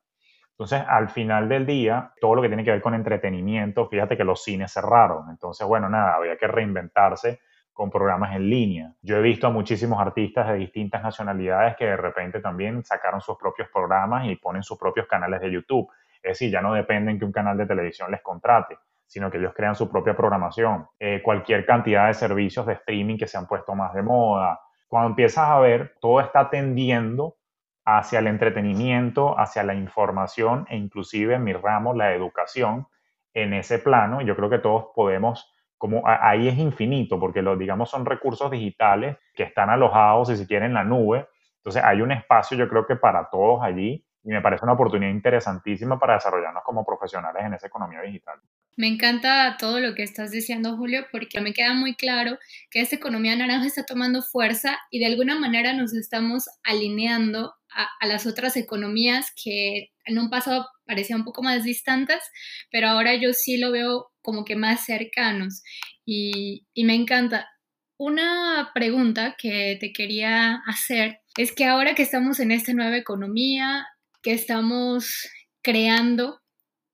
Entonces, 0.52 0.84
al 0.88 1.10
final 1.10 1.50
del 1.50 1.66
día, 1.66 2.14
todo 2.22 2.36
lo 2.36 2.42
que 2.42 2.48
tiene 2.48 2.64
que 2.64 2.72
ver 2.72 2.82
con 2.82 2.94
entretenimiento, 2.94 3.88
fíjate 3.88 4.16
que 4.16 4.24
los 4.24 4.44
cines 4.44 4.72
cerraron. 4.72 5.30
Entonces, 5.30 5.68
bueno, 5.68 5.90
nada, 5.90 6.16
había 6.16 6.38
que 6.38 6.48
reinventarse 6.48 7.42
con 7.74 7.90
programas 7.90 8.36
en 8.36 8.50
línea. 8.50 8.94
Yo 9.02 9.18
he 9.18 9.22
visto 9.22 9.48
a 9.48 9.50
muchísimos 9.50 10.00
artistas 10.00 10.48
de 10.48 10.56
distintas 10.56 11.02
nacionalidades 11.02 11.76
que 11.76 11.86
de 11.86 11.98
repente 11.98 12.40
también 12.40 12.86
sacaron 12.86 13.20
sus 13.20 13.36
propios 13.36 13.68
programas 13.74 14.28
y 14.28 14.36
ponen 14.36 14.62
sus 14.62 14.78
propios 14.78 15.08
canales 15.08 15.42
de 15.42 15.52
YouTube. 15.52 15.90
Es 16.22 16.40
decir, 16.40 16.52
ya 16.52 16.62
no 16.62 16.74
dependen 16.74 17.18
que 17.18 17.26
un 17.26 17.32
canal 17.32 17.58
de 17.58 17.66
televisión 17.66 18.12
les 18.12 18.22
contrate, 18.22 18.78
sino 19.06 19.30
que 19.30 19.38
ellos 19.38 19.54
crean 19.56 19.76
su 19.76 19.90
propia 19.90 20.16
programación. 20.16 20.88
Eh, 21.00 21.22
cualquier 21.24 21.66
cantidad 21.66 22.08
de 22.08 22.14
servicios 22.14 22.66
de 22.66 22.74
streaming 22.74 23.18
que 23.18 23.28
se 23.28 23.38
han 23.38 23.48
puesto 23.48 23.76
más 23.76 23.94
de 23.94 24.02
moda. 24.02 24.60
Cuando 24.88 25.10
empiezas 25.10 25.48
a 25.48 25.60
ver, 25.60 25.96
todo 26.02 26.20
está 26.20 26.50
tendiendo 26.50 27.38
hacia 27.86 28.20
el 28.20 28.28
entretenimiento, 28.28 29.38
hacia 29.38 29.64
la 29.64 29.74
información 29.74 30.66
e 30.70 30.78
inclusive 30.78 31.36
en 31.36 31.44
mi 31.44 31.54
ramo, 31.54 31.94
la 31.94 32.14
educación, 32.14 32.88
en 33.34 33.54
ese 33.54 33.80
plano. 33.80 34.22
Yo 34.22 34.36
creo 34.36 34.50
que 34.50 34.60
todos 34.60 34.88
podemos, 34.96 35.54
como 35.78 36.04
ahí 36.06 36.48
es 36.48 36.58
infinito, 36.58 37.20
porque 37.20 37.42
los, 37.42 37.58
digamos, 37.58 37.90
son 37.90 38.06
recursos 38.06 38.50
digitales 38.52 39.18
que 39.34 39.44
están 39.44 39.70
alojados, 39.70 40.30
si 40.30 40.38
se 40.38 40.48
quiere, 40.48 40.66
en 40.66 40.74
la 40.74 40.84
nube. 40.84 41.28
Entonces 41.58 41.84
hay 41.84 42.02
un 42.02 42.12
espacio, 42.12 42.58
yo 42.58 42.70
creo 42.70 42.86
que 42.86 42.96
para 42.96 43.30
todos 43.30 43.62
allí, 43.64 44.06
y 44.24 44.30
me 44.30 44.42
parece 44.42 44.64
una 44.64 44.74
oportunidad 44.74 45.12
interesantísima 45.12 46.00
para 46.00 46.14
desarrollarnos 46.14 46.64
como 46.64 46.86
profesionales 46.86 47.44
en 47.44 47.54
esa 47.56 47.68
economía 47.68 48.02
digital. 48.02 48.40
Me 48.76 48.88
encanta 48.88 49.56
todo 49.60 49.80
lo 49.80 49.94
que 49.94 50.02
estás 50.02 50.32
diciendo, 50.32 50.76
Julio, 50.78 51.06
porque 51.12 51.42
me 51.42 51.54
queda 51.54 51.74
muy 51.74 51.96
claro 51.96 52.40
que 52.72 52.82
esta 52.82 52.96
economía 52.96 53.36
naranja 53.36 53.68
está 53.68 53.86
tomando 53.86 54.24
fuerza 54.24 54.80
y 54.90 55.00
de 55.00 55.06
alguna 55.06 55.38
manera 55.38 55.74
nos 55.74 55.94
estamos 55.94 56.46
alineando 56.64 57.54
a, 57.70 58.08
las 58.08 58.26
otras 58.26 58.58
economías 58.58 59.32
que 59.42 59.92
en 60.06 60.18
un 60.18 60.30
pasado 60.30 60.68
parecían 60.86 61.20
un 61.20 61.26
poco 61.26 61.44
más 61.44 61.64
distantes, 61.64 62.20
pero 62.72 62.88
ahora 62.88 63.16
yo 63.16 63.34
sí 63.34 63.58
lo 63.58 63.72
veo 63.72 64.12
como 64.22 64.44
que 64.44 64.56
más 64.56 64.86
cercanos 64.86 65.62
y, 66.06 66.66
y 66.74 66.84
me 66.84 66.96
encanta. 66.96 67.50
Una 67.98 68.72
pregunta 68.74 69.36
que 69.38 69.78
te 69.80 69.94
quería 69.94 70.62
hacer 70.66 71.20
es 71.38 71.52
que 71.52 71.66
ahora 71.66 71.94
que 71.94 72.02
estamos 72.04 72.40
en 72.40 72.52
esta 72.52 72.74
nueva 72.74 72.98
economía, 72.98 73.88
que 74.24 74.34
estamos 74.34 75.30
creando 75.62 76.43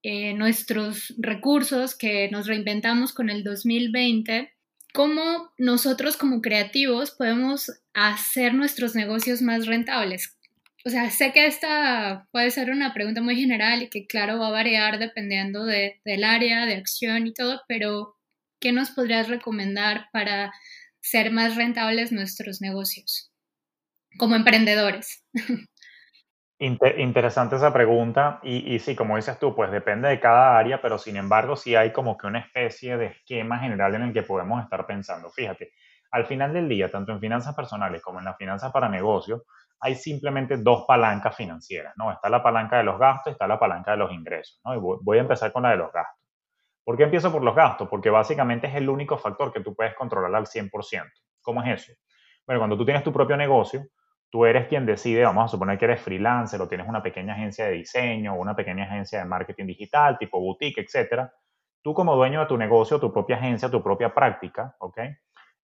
eh, 0.04 0.34
nuestros 0.34 1.14
recursos 1.18 1.96
que 1.96 2.30
nos 2.30 2.48
reinventamos 2.48 3.14
con 3.14 3.30
el 3.30 3.44
2020, 3.44 4.52
cómo 4.94 5.52
nosotros 5.58 6.18
como 6.18 6.42
creativos 6.42 7.12
podemos 7.12 7.72
hacer 7.94 8.54
nuestros 8.54 8.96
negocios 8.96 9.42
más 9.42 9.66
rentables. 9.68 10.38
O 10.86 10.90
sea, 10.90 11.12
sé 11.12 11.34
que 11.34 11.46
esta 11.46 12.28
puede 12.32 12.52
ser 12.52 12.72
una 12.72 12.94
pregunta 12.94 13.22
muy 13.22 13.36
general 13.36 13.84
y 13.84 13.90
que 13.90 14.08
claro 14.08 14.40
va 14.40 14.48
a 14.48 14.52
variar 14.52 14.98
dependiendo 14.98 15.66
de, 15.66 16.00
del 16.06 16.24
área 16.24 16.66
de 16.66 16.76
acción 16.76 17.28
y 17.28 17.34
todo, 17.34 17.62
pero 17.68 18.16
¿qué 18.62 18.72
nos 18.72 18.92
podrías 18.92 19.28
recomendar 19.28 20.08
para 20.14 20.54
ser 21.02 21.32
más 21.32 21.58
rentables 21.58 22.14
nuestros 22.14 22.62
negocios 22.62 23.32
como 24.18 24.36
emprendedores? 24.36 25.24
interesante 26.60 27.56
esa 27.56 27.72
pregunta 27.72 28.40
y, 28.44 28.78
sí, 28.80 28.96
como 28.96 29.16
dices 29.16 29.40
tú, 29.40 29.56
pues 29.56 29.72
depende 29.72 30.10
de 30.10 30.20
cada 30.20 30.58
área, 30.58 30.82
pero 30.82 30.98
sin 30.98 31.16
embargo 31.16 31.56
sí 31.56 31.76
hay 31.76 31.92
como 31.94 32.18
que 32.18 32.28
una 32.28 32.40
especie 32.40 32.98
de 32.98 33.08
esquema 33.08 33.60
general 33.60 33.96
en 33.96 34.04
el 34.04 34.14
que 34.14 34.24
podemos 34.24 34.62
estar 34.62 34.86
pensando. 34.86 35.30
Fíjate, 35.30 35.72
al 36.12 36.26
final 36.26 36.54
del 36.54 36.68
día, 36.68 36.92
tanto 36.92 37.12
en 37.14 37.20
finanzas 37.20 37.56
personales 37.56 38.02
como 38.02 38.20
en 38.20 38.26
las 38.26 38.36
finanzas 38.38 38.72
para 38.72 38.90
negocios, 38.90 39.44
hay 39.80 39.96
simplemente 39.96 40.58
dos 40.58 40.84
palancas 40.86 41.36
financieras, 41.36 41.94
¿no? 41.96 42.12
Está 42.12 42.30
la 42.30 42.44
palanca 42.44 42.78
de 42.78 42.84
los 42.84 43.00
gastos 43.00 43.32
está 43.32 43.48
la 43.48 43.58
palanca 43.58 43.92
de 43.92 43.98
los 43.98 44.12
ingresos. 44.12 44.60
Y 44.66 44.80
voy 44.80 45.18
a 45.18 45.22
empezar 45.22 45.54
con 45.54 45.64
la 45.64 45.72
de 45.72 45.78
los 45.78 45.94
gastos. 45.94 46.20
¿Por 46.84 46.98
qué 46.98 47.04
empiezo 47.04 47.32
por 47.32 47.44
los 47.44 47.56
gastos? 47.56 47.88
Porque 47.88 48.10
básicamente 48.10 48.68
es 48.68 48.76
el 48.76 48.90
único 48.90 49.18
factor 49.18 49.54
que 49.54 49.62
tú 49.62 49.74
puedes 49.76 49.96
controlar 49.96 50.36
al 50.36 50.48
100%. 50.48 51.06
¿Cómo 51.42 51.64
es 51.64 51.82
eso? 51.82 51.94
Bueno, 52.46 52.60
cuando 52.60 52.76
tú 52.76 52.84
tienes 52.84 53.04
tu 53.04 53.14
propio 53.14 53.38
negocio, 53.38 53.86
tú 54.30 54.46
eres 54.46 54.68
quien 54.68 54.86
decide, 54.86 55.24
vamos 55.24 55.46
a 55.46 55.48
suponer 55.48 55.78
que 55.78 55.86
eres 55.86 56.02
freelancer 56.02 56.62
o 56.62 56.68
tienes 56.68 56.88
una 56.88 57.02
pequeña 57.02 57.34
agencia 57.34 57.66
de 57.66 57.72
diseño 57.72 58.36
o 58.36 58.40
una 58.40 58.56
pequeña 58.56 58.86
agencia 58.86 59.20
de 59.20 59.26
marketing 59.26 59.66
digital, 59.66 60.18
tipo 60.18 60.40
boutique, 60.40 60.82
etcétera. 60.82 61.34
Tú 61.82 61.94
como 61.94 62.16
dueño 62.16 62.42
de 62.42 62.46
tu 62.46 62.58
negocio, 62.58 63.00
tu 63.00 63.12
propia 63.12 63.38
agencia, 63.38 63.70
tu 63.70 63.82
propia 63.82 64.14
práctica, 64.14 64.76
¿ok? 64.80 65.00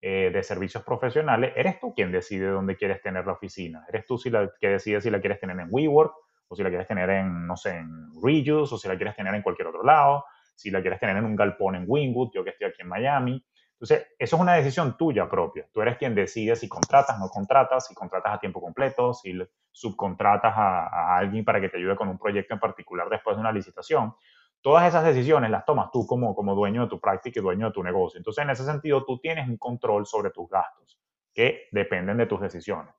Eh, 0.03 0.31
de 0.33 0.43
servicios 0.43 0.83
profesionales, 0.83 1.53
eres 1.57 1.79
tú 1.79 1.95
quien 1.95 2.11
decide 2.11 2.47
dónde 2.47 2.77
quieres 2.77 3.01
tener 3.03 3.27
la 3.27 3.35
oficina. 3.35 3.85
Eres 3.89 4.07
tú 4.07 4.19
si 4.19 4.31
la, 4.31 4.51
que 4.61 4.69
decide 4.69 5.01
si 5.01 5.11
la 5.11 5.21
quieres 5.21 5.41
tener 5.41 5.59
en 5.61 5.69
WeWork 5.71 6.13
o 6.49 6.57
si 6.57 6.63
la 6.63 6.69
quieres 6.69 6.89
tener 6.89 7.09
en, 7.11 7.47
no 7.47 7.57
sé, 7.57 7.77
en 7.77 8.11
Reuse 8.23 8.75
o 8.75 8.79
si 8.79 8.89
la 8.89 8.97
quieres 8.97 9.15
tener 9.15 9.35
en 9.35 9.43
cualquier 9.43 9.69
otro 9.69 9.85
lado, 9.85 10.25
si 10.57 10.71
la 10.71 10.81
quieres 10.81 11.01
tener 11.01 11.17
en 11.17 11.25
un 11.25 11.37
galpón 11.37 11.75
en 11.75 11.85
Wingwood, 11.87 12.31
yo 12.35 12.43
que 12.45 12.51
estoy 12.51 12.69
aquí 12.69 12.83
en 12.83 12.89
Miami. 12.89 13.45
Entonces, 13.81 14.09
eso 14.19 14.37
es 14.37 14.43
una 14.43 14.53
decisión 14.57 14.99
tuya 14.99 15.27
propia. 15.27 15.67
Tú 15.73 15.81
eres 15.81 15.97
quien 15.97 16.15
decide 16.15 16.55
si 16.55 16.69
contratas, 16.69 17.19
no 17.19 17.31
contratas, 17.31 17.87
si 17.87 17.95
contratas 17.95 18.35
a 18.35 18.39
tiempo 18.39 18.61
completo, 18.61 19.15
si 19.15 19.33
subcontratas 19.73 20.53
a, 20.55 21.17
alguien 21.17 21.47
para 21.47 21.63
que 21.63 21.71
te 21.71 21.79
ayude 21.79 21.97
con 21.97 22.09
un 22.09 22.19
proyecto 22.19 22.53
en 22.53 22.61
particular 22.61 23.09
después 23.09 23.37
de 23.37 23.41
una 23.41 23.53
licitación. 23.53 24.15
Todas 24.61 24.87
esas 24.87 25.03
decisiones 25.03 25.51
las 25.51 25.65
tomas 25.65 25.91
tú 25.91 26.07
como, 26.07 26.35
como 26.35 26.55
dueño 26.55 26.83
de 26.83 26.89
tu 26.89 27.01
práctica 27.01 27.41
y 27.41 27.43
dueño 27.43 27.69
de 27.69 27.73
tu 27.73 27.83
negocio. 27.83 28.19
Entonces, 28.19 28.45
en 28.45 28.51
ese 28.51 28.67
sentido, 28.67 29.03
tú 29.07 29.19
tienes 29.19 29.49
un 29.49 29.57
control 29.57 30.05
sobre 30.05 30.29
tus 30.29 30.51
gastos 30.51 31.01
que 31.33 31.69
dependen 31.73 32.19
de 32.19 32.27
tus 32.27 32.39
decisiones. 32.39 32.95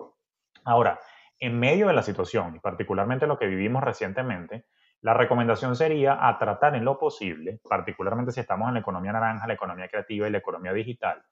Ahora, 0.63 0.99
en 1.37 1.59
medio 1.59 1.89
de 1.89 1.93
la 1.93 2.01
situación, 2.01 2.55
y 2.55 2.59
particularmente 2.59 3.27
lo 3.27 3.37
que 3.37 3.45
vivimos 3.45 3.83
recientemente, 3.83 4.65
la 5.01 5.15
recomendación 5.15 5.75
sería 5.75 6.27
a 6.27 6.37
tratar 6.37 6.75
en 6.75 6.85
lo 6.85 6.99
posible, 6.99 7.59
particularmente 7.67 8.31
si 8.31 8.39
estamos 8.39 8.67
en 8.67 8.75
la 8.75 8.81
economía 8.81 9.11
naranja, 9.11 9.47
la 9.47 9.53
economía 9.53 9.87
creativa 9.87 10.27
y 10.27 10.31
la 10.31 10.37
economía 10.37 10.73
digital, 10.73 11.23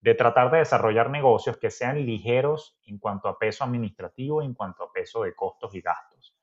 de 0.00 0.14
tratar 0.14 0.50
de 0.50 0.58
desarrollar 0.58 1.10
negocios 1.10 1.58
que 1.58 1.70
sean 1.70 1.96
ligeros 2.06 2.78
en 2.86 2.98
cuanto 2.98 3.28
a 3.28 3.38
peso 3.38 3.64
administrativo 3.64 4.40
y 4.40 4.46
en 4.46 4.54
cuanto 4.54 4.84
a 4.84 4.92
peso 4.92 5.22
de 5.22 5.34
costos 5.34 5.74
y 5.74 5.82
gastos. 5.82 6.36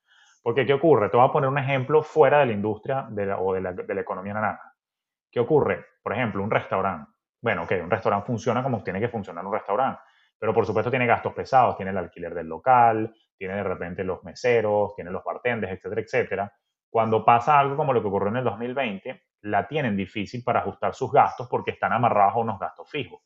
Porque, 0.43 0.65
¿qué 0.65 0.73
ocurre? 0.73 1.09
Te 1.09 1.17
voy 1.17 1.27
a 1.27 1.31
poner 1.31 1.49
un 1.49 1.57
ejemplo 1.57 2.03
fuera 2.03 2.39
de 2.39 2.47
la 2.47 2.51
industria 2.51 3.07
o 3.39 3.53
de 3.53 3.61
la, 3.61 4.01
economía 4.01 4.35
naranja. 4.35 4.75
¿Qué 5.31 5.39
ocurre? 5.39 5.83
Por 6.03 6.13
ejemplo, 6.13 6.43
un 6.43 6.51
restaurante. 6.51 7.11
Bueno, 7.41 7.63
ok, 7.63 7.71
un 7.83 7.89
restaurante 7.89 8.27
funciona 8.27 8.61
como 8.61 8.83
tiene 8.83 8.99
que 8.99 9.09
funcionar 9.09 9.43
un 9.43 9.53
restaurante, 9.53 10.01
pero 10.37 10.53
por 10.53 10.67
supuesto 10.67 10.91
tiene 10.91 11.07
gastos 11.07 11.33
pesados, 11.33 11.77
tiene 11.77 11.91
el 11.91 11.97
alquiler 11.97 12.33
del 12.35 12.47
local, 12.47 13.11
tiene 13.35 13.55
de 13.55 13.63
repente 13.63 14.03
los 14.03 14.23
meseros, 14.23 14.93
tiene 14.95 15.09
los 15.09 15.23
bartenders, 15.23 15.73
etcétera, 15.73 16.01
etcétera 16.01 16.53
cuando 16.95 17.25
pasa 17.25 17.60
algo 17.60 17.75
como 17.75 17.91
lo 17.91 18.01
que 18.01 18.08
ocurrió 18.08 18.29
en 18.29 18.38
el 18.38 18.45
2020, 18.45 19.23
la 19.41 19.67
tienen 19.67 19.97
difícil 19.97 20.41
para 20.45 20.62
ajustar 20.62 20.95
sus 20.95 21.12
gastos 21.12 21.45
porque 21.49 21.71
están 21.71 21.91
amarrados 21.91 22.36
a 22.36 22.38
unos 22.38 22.58
gastos 22.58 22.89
fijos. 22.89 23.19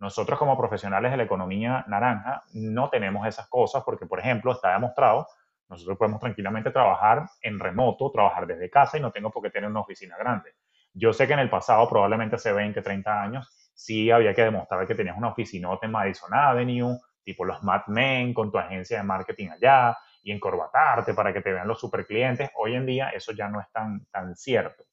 Nosotros 0.00 0.36
como 0.36 0.58
profesionales 0.58 1.12
de 1.12 1.18
la 1.18 1.22
economía 1.22 1.84
naranja 1.86 2.42
no 2.54 2.90
tenemos 2.90 3.24
esas 3.24 3.46
cosas 3.46 3.84
porque, 3.86 4.06
por 4.06 4.18
ejemplo, 4.18 4.50
está 4.50 4.72
demostrado, 4.72 5.28
nosotros 5.68 5.96
podemos 5.98 6.18
tranquilamente 6.18 6.72
trabajar 6.72 7.28
en 7.40 7.60
remoto, 7.60 8.10
trabajar 8.10 8.44
desde 8.44 8.68
casa 8.68 8.98
y 8.98 9.00
no 9.00 9.12
tengo 9.12 9.30
por 9.30 9.40
qué 9.44 9.50
tener 9.50 9.70
una 9.70 9.82
oficina 9.82 10.16
grande. 10.18 10.56
Yo 10.92 11.12
sé 11.12 11.28
que 11.28 11.34
en 11.34 11.38
el 11.38 11.48
pasado, 11.48 11.88
probablemente 11.88 12.34
hace 12.34 12.52
20, 12.52 12.82
30 12.82 13.22
años, 13.22 13.70
sí 13.72 14.10
había 14.10 14.34
que 14.34 14.42
demostrar 14.42 14.84
que 14.84 14.96
tenías 14.96 15.16
una 15.16 15.28
oficinota 15.28 15.86
en 15.86 15.92
Madison 15.92 16.34
Avenue, 16.34 16.98
tipo 17.22 17.44
los 17.44 17.62
Mad 17.62 17.86
Men 17.86 18.34
con 18.34 18.50
tu 18.50 18.58
agencia 18.58 18.96
de 18.96 19.04
marketing 19.04 19.50
allá, 19.50 19.96
y 20.22 20.32
encorbatarte 20.32 21.14
para 21.14 21.32
que 21.32 21.40
te 21.40 21.52
vean 21.52 21.68
los 21.68 21.80
super 21.80 22.06
clientes. 22.06 22.50
Hoy 22.56 22.74
en 22.74 22.86
día 22.86 23.10
eso 23.10 23.32
ya 23.32 23.48
no 23.48 23.60
es 23.60 23.70
tan, 23.72 24.06
tan 24.06 24.34
cierto. 24.36 24.84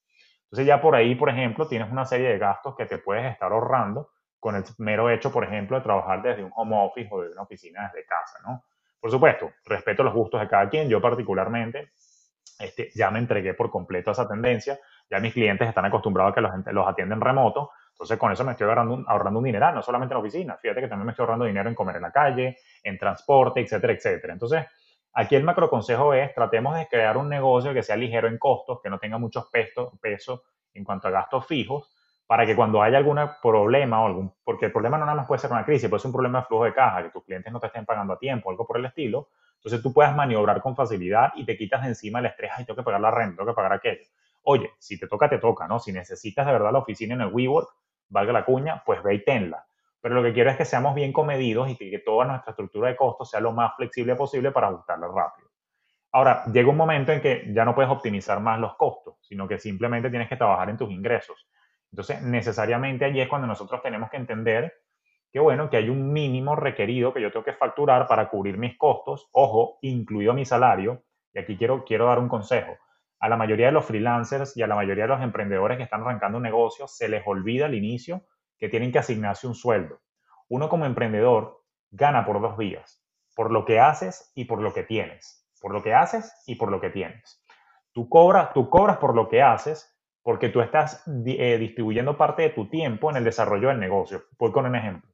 Entonces 0.46 0.66
ya 0.66 0.82
por 0.82 0.96
ahí, 0.96 1.16
por 1.16 1.30
ejemplo, 1.30 1.68
tienes 1.68 1.92
una 1.92 2.06
serie 2.06 2.30
de 2.30 2.38
gastos 2.40 2.76
que 2.76 2.86
te 2.86 2.98
puedes 2.98 3.32
estar 3.32 3.52
ahorrando 3.52 4.10
con 4.40 4.56
el 4.56 4.64
mero 4.80 5.10
hecho, 5.10 5.32
por 5.32 5.44
ejemplo, 5.44 5.78
de 5.78 5.84
trabajar 5.84 6.22
desde 6.22 6.44
un 6.44 6.52
home 6.56 6.76
office 6.78 7.10
o 7.12 7.22
de 7.22 7.32
una 7.32 7.44
oficina 7.44 7.92
desde 7.94 8.08
casa, 8.08 8.40
¿no? 8.48 8.64
Por 9.00 9.12
supuesto, 9.12 9.52
respeto 9.66 10.04
los 10.04 10.14
gustos 10.14 10.42
de 10.42 10.48
cada 10.48 10.70
quien. 10.70 10.90
Yo 10.90 11.02
particularmente 11.02 11.92
este, 12.60 12.90
ya 12.96 13.12
me 13.12 13.20
entregué 13.20 13.54
por 13.54 13.70
completo 13.70 14.10
a 14.10 14.14
esa 14.14 14.28
tendencia. 14.28 14.80
Ya 15.10 15.20
mis 15.20 15.34
clientes 15.34 15.68
están 15.68 15.86
acostumbrados 15.86 16.32
a 16.32 16.36
que 16.36 16.42
los, 16.42 16.52
los 16.74 16.88
atienden 16.88 17.22
remoto. 17.22 17.72
Entonces, 17.92 18.18
con 18.18 18.32
eso 18.32 18.44
me 18.44 18.52
estoy 18.52 18.68
ahorrando, 18.68 19.04
ahorrando 19.08 19.40
un 19.40 19.46
dineral, 19.46 19.76
no 19.76 19.82
solamente 19.82 20.14
en 20.14 20.18
la 20.18 20.22
oficina. 20.22 20.58
Fíjate 20.58 20.82
que 20.82 20.88
también 20.88 21.06
me 21.06 21.12
estoy 21.12 21.24
ahorrando 21.24 21.46
dinero 21.46 21.70
en 21.70 21.76
comer 21.76 21.98
en 21.98 22.02
la 22.02 22.12
calle, 22.12 22.58
en 22.84 22.98
transporte, 22.98 23.62
etcétera, 23.62 23.94
etcétera. 23.94 24.34
Entonces, 24.34 24.66
Aquí 25.14 25.36
el 25.36 25.44
macro 25.44 25.70
consejo 25.70 26.14
es, 26.14 26.34
tratemos 26.34 26.76
de 26.76 26.88
crear 26.88 27.18
un 27.18 27.30
negocio 27.30 27.74
que 27.74 27.84
sea 27.84 27.96
ligero 27.96 28.28
en 28.28 28.38
costos, 28.38 28.80
que 28.82 28.90
no 28.90 29.00
tenga 29.00 29.18
muchos 29.18 29.48
pesos, 29.50 29.92
peso 30.02 30.44
en 30.74 30.84
cuanto 30.84 31.08
a 31.08 31.12
gastos 31.12 31.46
fijos, 31.48 31.90
para 32.28 32.46
que 32.46 32.56
cuando 32.56 32.82
haya 32.82 32.98
algún 33.00 33.20
problema 33.42 34.04
o 34.04 34.06
algún, 34.06 34.34
porque 34.44 34.68
el 34.68 34.72
problema 34.72 34.98
no 35.00 35.06
nada 35.06 35.18
más 35.18 35.28
puede 35.28 35.40
ser 35.40 35.52
una 35.52 35.66
crisis, 35.66 35.90
puede 35.90 36.00
ser 36.00 36.10
un 36.10 36.14
problema 36.14 36.42
de 36.42 36.46
flujo 36.46 36.66
de 36.66 36.74
caja, 36.74 37.04
que 37.04 37.10
tus 37.10 37.24
clientes 37.24 37.52
no 37.52 37.60
te 37.60 37.68
estén 37.68 37.86
pagando 37.86 38.14
a 38.14 38.20
tiempo, 38.20 38.52
algo 38.52 38.68
por 38.68 38.78
el 38.78 38.86
estilo, 38.86 39.30
Entonces 39.56 39.82
tú 39.82 39.92
puedes 39.92 40.16
maniobrar 40.16 40.62
con 40.62 40.76
facilidad 40.76 41.32
y 41.36 41.46
te 41.46 41.58
quitas 41.58 41.82
de 41.82 41.90
encima 41.90 42.20
el 42.20 42.28
estrés, 42.28 42.52
ay, 42.56 42.66
tengo 42.66 42.78
que 42.78 42.84
pagar 42.84 43.02
la 43.02 43.12
renta, 43.12 43.38
tengo 43.38 43.52
que 43.52 43.56
pagar 43.56 43.74
aquello. 43.74 44.04
Oye, 44.44 44.72
si 44.80 44.98
te 45.00 45.08
toca, 45.08 45.28
te 45.28 45.40
toca, 45.40 45.68
¿no? 45.68 45.80
Si 45.80 45.92
necesitas 45.92 46.46
de 46.46 46.54
verdad 46.54 46.72
la 46.72 46.80
oficina 46.80 47.16
en 47.16 47.22
el 47.22 47.34
WeWork, 47.34 47.68
valga 48.10 48.32
la 48.32 48.46
cuña, 48.46 48.84
pues 48.86 49.04
ve 49.04 49.16
y 49.16 49.24
tenla. 49.26 49.66
Pero 50.02 50.16
lo 50.16 50.24
que 50.24 50.34
quiero 50.34 50.50
es 50.50 50.58
que 50.58 50.66
seamos 50.66 50.96
bien 50.96 51.12
comedidos 51.12 51.70
y 51.70 51.76
que 51.76 52.00
toda 52.00 52.26
nuestra 52.26 52.52
estructura 52.52 52.90
de 52.90 52.96
costos 52.96 53.30
sea 53.30 53.42
lo 53.42 53.52
más 53.52 53.76
flexible 53.76 54.16
posible 54.16 54.52
para 54.52 54.68
ajustarla 54.68 55.08
rápido. 55.08 55.50
Ahora, 56.12 56.44
llega 56.52 56.70
un 56.70 56.78
momento 56.78 57.12
en 57.12 57.22
que 57.22 57.46
ya 57.54 57.66
no 57.66 57.76
puedes 57.76 57.92
optimizar 57.92 58.40
más 58.40 58.60
los 58.60 58.76
costos, 58.76 59.16
sino 59.22 59.48
que 59.48 59.60
simplemente 59.60 60.10
tienes 60.10 60.28
que 60.28 60.38
trabajar 60.38 60.70
en 60.70 60.78
tus 60.78 60.90
ingresos. 60.90 61.48
Entonces, 61.92 62.22
necesariamente 62.22 63.06
allí 63.06 63.22
es 63.22 63.28
cuando 63.28 63.48
nosotros 63.48 63.82
tenemos 63.82 64.10
que 64.10 64.18
entender 64.18 64.74
que, 65.32 65.40
bueno, 65.40 65.70
que 65.70 65.78
hay 65.78 65.90
un 65.90 66.12
mínimo 66.12 66.56
requerido 66.56 67.14
que 67.14 67.22
yo 67.22 67.32
tengo 67.32 67.46
que 67.46 67.54
facturar 67.54 68.08
para 68.08 68.30
cubrir 68.30 68.58
mis 68.58 68.78
costos, 68.78 69.30
ojo, 69.34 69.78
incluido 69.82 70.34
mi 70.34 70.46
salario. 70.46 71.04
Y 71.34 71.40
aquí 71.40 71.58
quiero, 71.58 71.84
quiero 71.84 72.06
dar 72.06 72.18
un 72.18 72.28
consejo. 72.28 72.76
A 73.20 73.30
la 73.30 73.38
mayoría 73.38 73.68
de 73.68 73.74
los 73.74 73.86
freelancers 73.86 74.58
y 74.58 74.64
a 74.64 74.68
la 74.68 74.76
mayoría 74.76 75.04
de 75.04 75.10
los 75.10 75.22
emprendedores 75.22 75.78
que 75.78 75.84
están 75.84 76.02
arrancando 76.02 76.38
un 76.38 76.44
negocio, 76.44 76.88
se 76.88 77.10
les 77.10 77.22
olvida 77.28 77.66
al 77.66 77.76
inicio 77.76 78.24
que 78.60 78.70
tienen 78.70 78.92
que 78.92 79.00
asignarse 79.00 79.48
un 79.48 79.56
sueldo. 79.56 80.00
Uno 80.50 80.70
como 80.70 80.86
emprendedor 80.86 81.64
gana 81.92 82.26
por 82.26 82.42
dos 82.42 82.58
vías, 82.58 83.04
por 83.36 83.52
lo 83.52 83.66
que 83.66 83.80
haces 83.80 84.32
y 84.36 84.46
por 84.46 84.62
lo 84.62 84.74
que 84.74 84.84
tienes. 84.84 85.48
Por 85.62 85.74
lo 85.74 85.84
que 85.84 85.94
haces 85.94 86.34
y 86.46 86.56
por 86.56 86.72
lo 86.72 86.80
que 86.80 86.90
tienes. 86.90 87.44
Tú 87.94 88.08
cobras, 88.08 88.54
tú 88.54 88.70
cobras 88.70 88.98
por 88.98 89.16
lo 89.16 89.28
que 89.30 89.42
haces 89.42 89.96
porque 90.22 90.50
tú 90.50 90.62
estás 90.62 91.04
eh, 91.26 91.58
distribuyendo 91.58 92.18
parte 92.18 92.44
de 92.44 92.50
tu 92.50 92.70
tiempo 92.70 93.10
en 93.10 93.18
el 93.18 93.24
desarrollo 93.24 93.70
del 93.70 93.80
negocio. 93.80 94.24
Voy 94.38 94.52
con 94.52 94.66
un 94.66 94.76
ejemplo. 94.76 95.10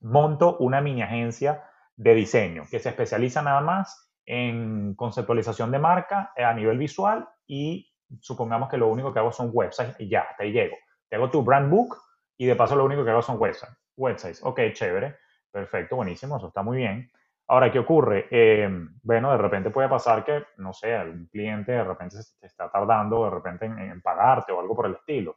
Monto 0.00 0.56
una 0.58 0.80
mini 0.80 1.02
agencia 1.02 1.62
de 1.96 2.14
diseño 2.14 2.64
que 2.70 2.78
se 2.78 2.88
especializa 2.88 3.42
nada 3.42 3.60
más 3.60 4.10
en 4.24 4.94
conceptualización 4.94 5.70
de 5.70 5.78
marca 5.78 6.32
eh, 6.36 6.44
a 6.44 6.54
nivel 6.54 6.78
visual 6.78 7.28
y 7.46 7.92
supongamos 8.20 8.68
que 8.68 8.78
lo 8.78 8.88
único 8.88 9.12
que 9.12 9.18
hago 9.18 9.32
son 9.32 9.50
websites 9.52 9.96
y 9.98 10.08
ya, 10.08 10.20
hasta 10.22 10.44
ahí 10.44 10.52
llego. 10.52 10.76
Te 11.08 11.16
hago 11.16 11.30
tu 11.30 11.42
brand 11.42 11.70
book 11.70 11.96
y 12.40 12.46
de 12.46 12.56
paso 12.56 12.74
lo 12.74 12.86
único 12.86 13.04
que 13.04 13.10
hago 13.10 13.20
son 13.20 13.36
websites. 13.38 13.76
Websites, 13.98 14.42
ok, 14.42 14.58
chévere, 14.72 15.18
perfecto, 15.50 15.96
buenísimo, 15.96 16.38
eso 16.38 16.48
está 16.48 16.62
muy 16.62 16.78
bien. 16.78 17.12
Ahora, 17.48 17.70
¿qué 17.70 17.78
ocurre? 17.78 18.28
Eh, 18.30 18.66
bueno, 19.02 19.30
de 19.30 19.36
repente 19.36 19.68
puede 19.68 19.90
pasar 19.90 20.24
que, 20.24 20.46
no 20.56 20.72
sé, 20.72 20.96
algún 20.96 21.26
cliente 21.26 21.72
de 21.72 21.84
repente 21.84 22.16
se 22.22 22.46
está 22.46 22.70
tardando 22.70 23.24
de 23.24 23.30
repente 23.30 23.66
en, 23.66 24.00
pagarte 24.00 24.52
o 24.52 24.60
algo 24.60 24.74
por 24.74 24.86
el 24.86 24.94
estilo. 24.94 25.36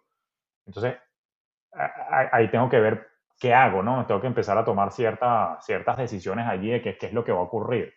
Entonces, 0.66 0.96
ahí 2.32 2.50
tengo 2.50 2.70
que 2.70 2.80
ver 2.80 3.06
qué 3.38 3.54
hago, 3.54 3.84
¿no? 3.84 4.06
Tengo 4.06 4.22
que 4.22 4.28
empezar 4.28 4.58
a 4.58 4.64
tomar 4.64 4.94
ciertas 4.94 5.98
decisiones 5.98 6.48
allí 6.48 6.70
de 6.70 6.82
qué, 6.82 6.98
qué 6.98 7.08
es 7.08 7.14
lo 7.14 7.26
que 7.26 7.34
va 7.34 7.40
a 7.40 7.50
ocurrir. 7.50 7.94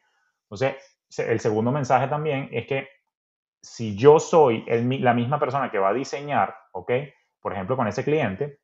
Entonces, 0.50 0.74
el 1.18 1.38
segundo 1.38 1.70
mensaje 1.70 2.08
también 2.08 2.48
es 2.50 2.66
que 2.66 2.88
si 3.62 3.96
yo 3.96 4.18
soy 4.18 4.64
la 4.66 5.14
misma 5.14 5.38
persona 5.38 5.70
que 5.70 5.78
va 5.78 5.90
a 5.90 5.94
diseñar, 5.94 6.56
¿ok? 6.72 6.90
Por 7.40 7.52
ejemplo, 7.52 7.76
con 7.76 7.86
ese 7.86 8.02
cliente, 8.02 8.58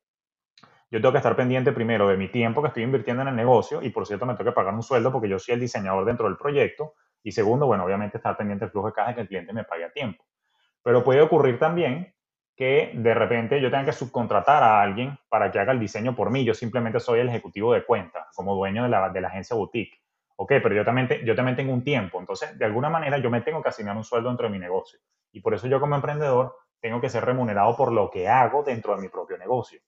yo 0.93 1.01
tengo 1.01 1.11
que 1.11 1.17
estar 1.17 1.35
pendiente 1.35 1.71
primero 1.71 2.07
de 2.07 2.17
mi 2.17 2.27
tiempo 2.27 2.61
que 2.61 2.67
estoy 2.67 2.83
invirtiendo 2.83 3.23
en 3.23 3.29
el 3.29 3.35
negocio 3.35 3.81
y 3.81 3.89
por 3.89 4.05
cierto 4.05 4.27
me 4.27 4.35
tengo 4.35 4.51
que 4.51 4.55
pagar 4.55 4.75
un 4.75 4.83
sueldo 4.83 5.11
porque 5.11 5.27
yo 5.27 5.39
soy 5.39 5.55
el 5.55 5.59
diseñador 5.59 6.05
dentro 6.05 6.27
del 6.27 6.37
proyecto 6.37 6.93
y 7.23 7.31
segundo, 7.31 7.65
bueno, 7.65 7.83
obviamente 7.83 8.17
estar 8.17 8.37
pendiente 8.37 8.65
del 8.65 8.71
flujo 8.71 8.89
de 8.89 8.93
caja 8.93 9.15
que 9.15 9.21
el 9.21 9.27
cliente 9.27 9.53
me 9.53 9.63
pague 9.63 9.85
a 9.85 9.91
tiempo. 9.91 10.23
Pero 10.83 11.03
puede 11.03 11.21
ocurrir 11.21 11.57
también 11.57 12.13
que 12.55 12.91
de 12.93 13.13
repente 13.15 13.59
yo 13.59 13.71
tenga 13.71 13.85
que 13.85 13.91
subcontratar 13.91 14.61
a 14.61 14.83
alguien 14.83 15.17
para 15.29 15.49
que 15.49 15.57
haga 15.57 15.71
el 15.71 15.79
diseño 15.79 16.15
por 16.15 16.29
mí. 16.29 16.45
Yo 16.45 16.53
simplemente 16.53 16.99
soy 16.99 17.21
el 17.21 17.29
ejecutivo 17.29 17.73
de 17.73 17.83
cuenta, 17.83 18.27
como 18.35 18.53
dueño 18.53 18.83
de 18.83 18.89
la, 18.89 19.09
de 19.09 19.19
la 19.19 19.29
agencia 19.29 19.55
boutique. 19.55 19.99
Ok, 20.35 20.49
pero 20.61 20.75
yo 20.75 20.85
también, 20.85 21.07
yo 21.25 21.33
también 21.33 21.55
tengo 21.55 21.73
un 21.73 21.83
tiempo. 21.83 22.19
Entonces, 22.19 22.55
de 22.55 22.65
alguna 22.65 22.91
manera, 22.91 23.17
yo 23.17 23.31
me 23.31 23.41
tengo 23.41 23.63
que 23.63 23.69
asignar 23.69 23.97
un 23.97 24.03
sueldo 24.03 24.29
dentro 24.29 24.45
de 24.45 24.51
mi 24.51 24.59
negocio. 24.59 24.99
Y 25.31 25.41
por 25.41 25.55
eso 25.55 25.65
yo 25.65 25.79
como 25.79 25.95
emprendedor 25.95 26.55
tengo 26.79 27.01
que 27.01 27.09
ser 27.09 27.25
remunerado 27.25 27.75
por 27.75 27.91
lo 27.91 28.11
que 28.11 28.29
hago 28.29 28.61
dentro 28.61 28.95
de 28.95 29.01
mi 29.01 29.09
propio 29.09 29.39
negocio. 29.39 29.81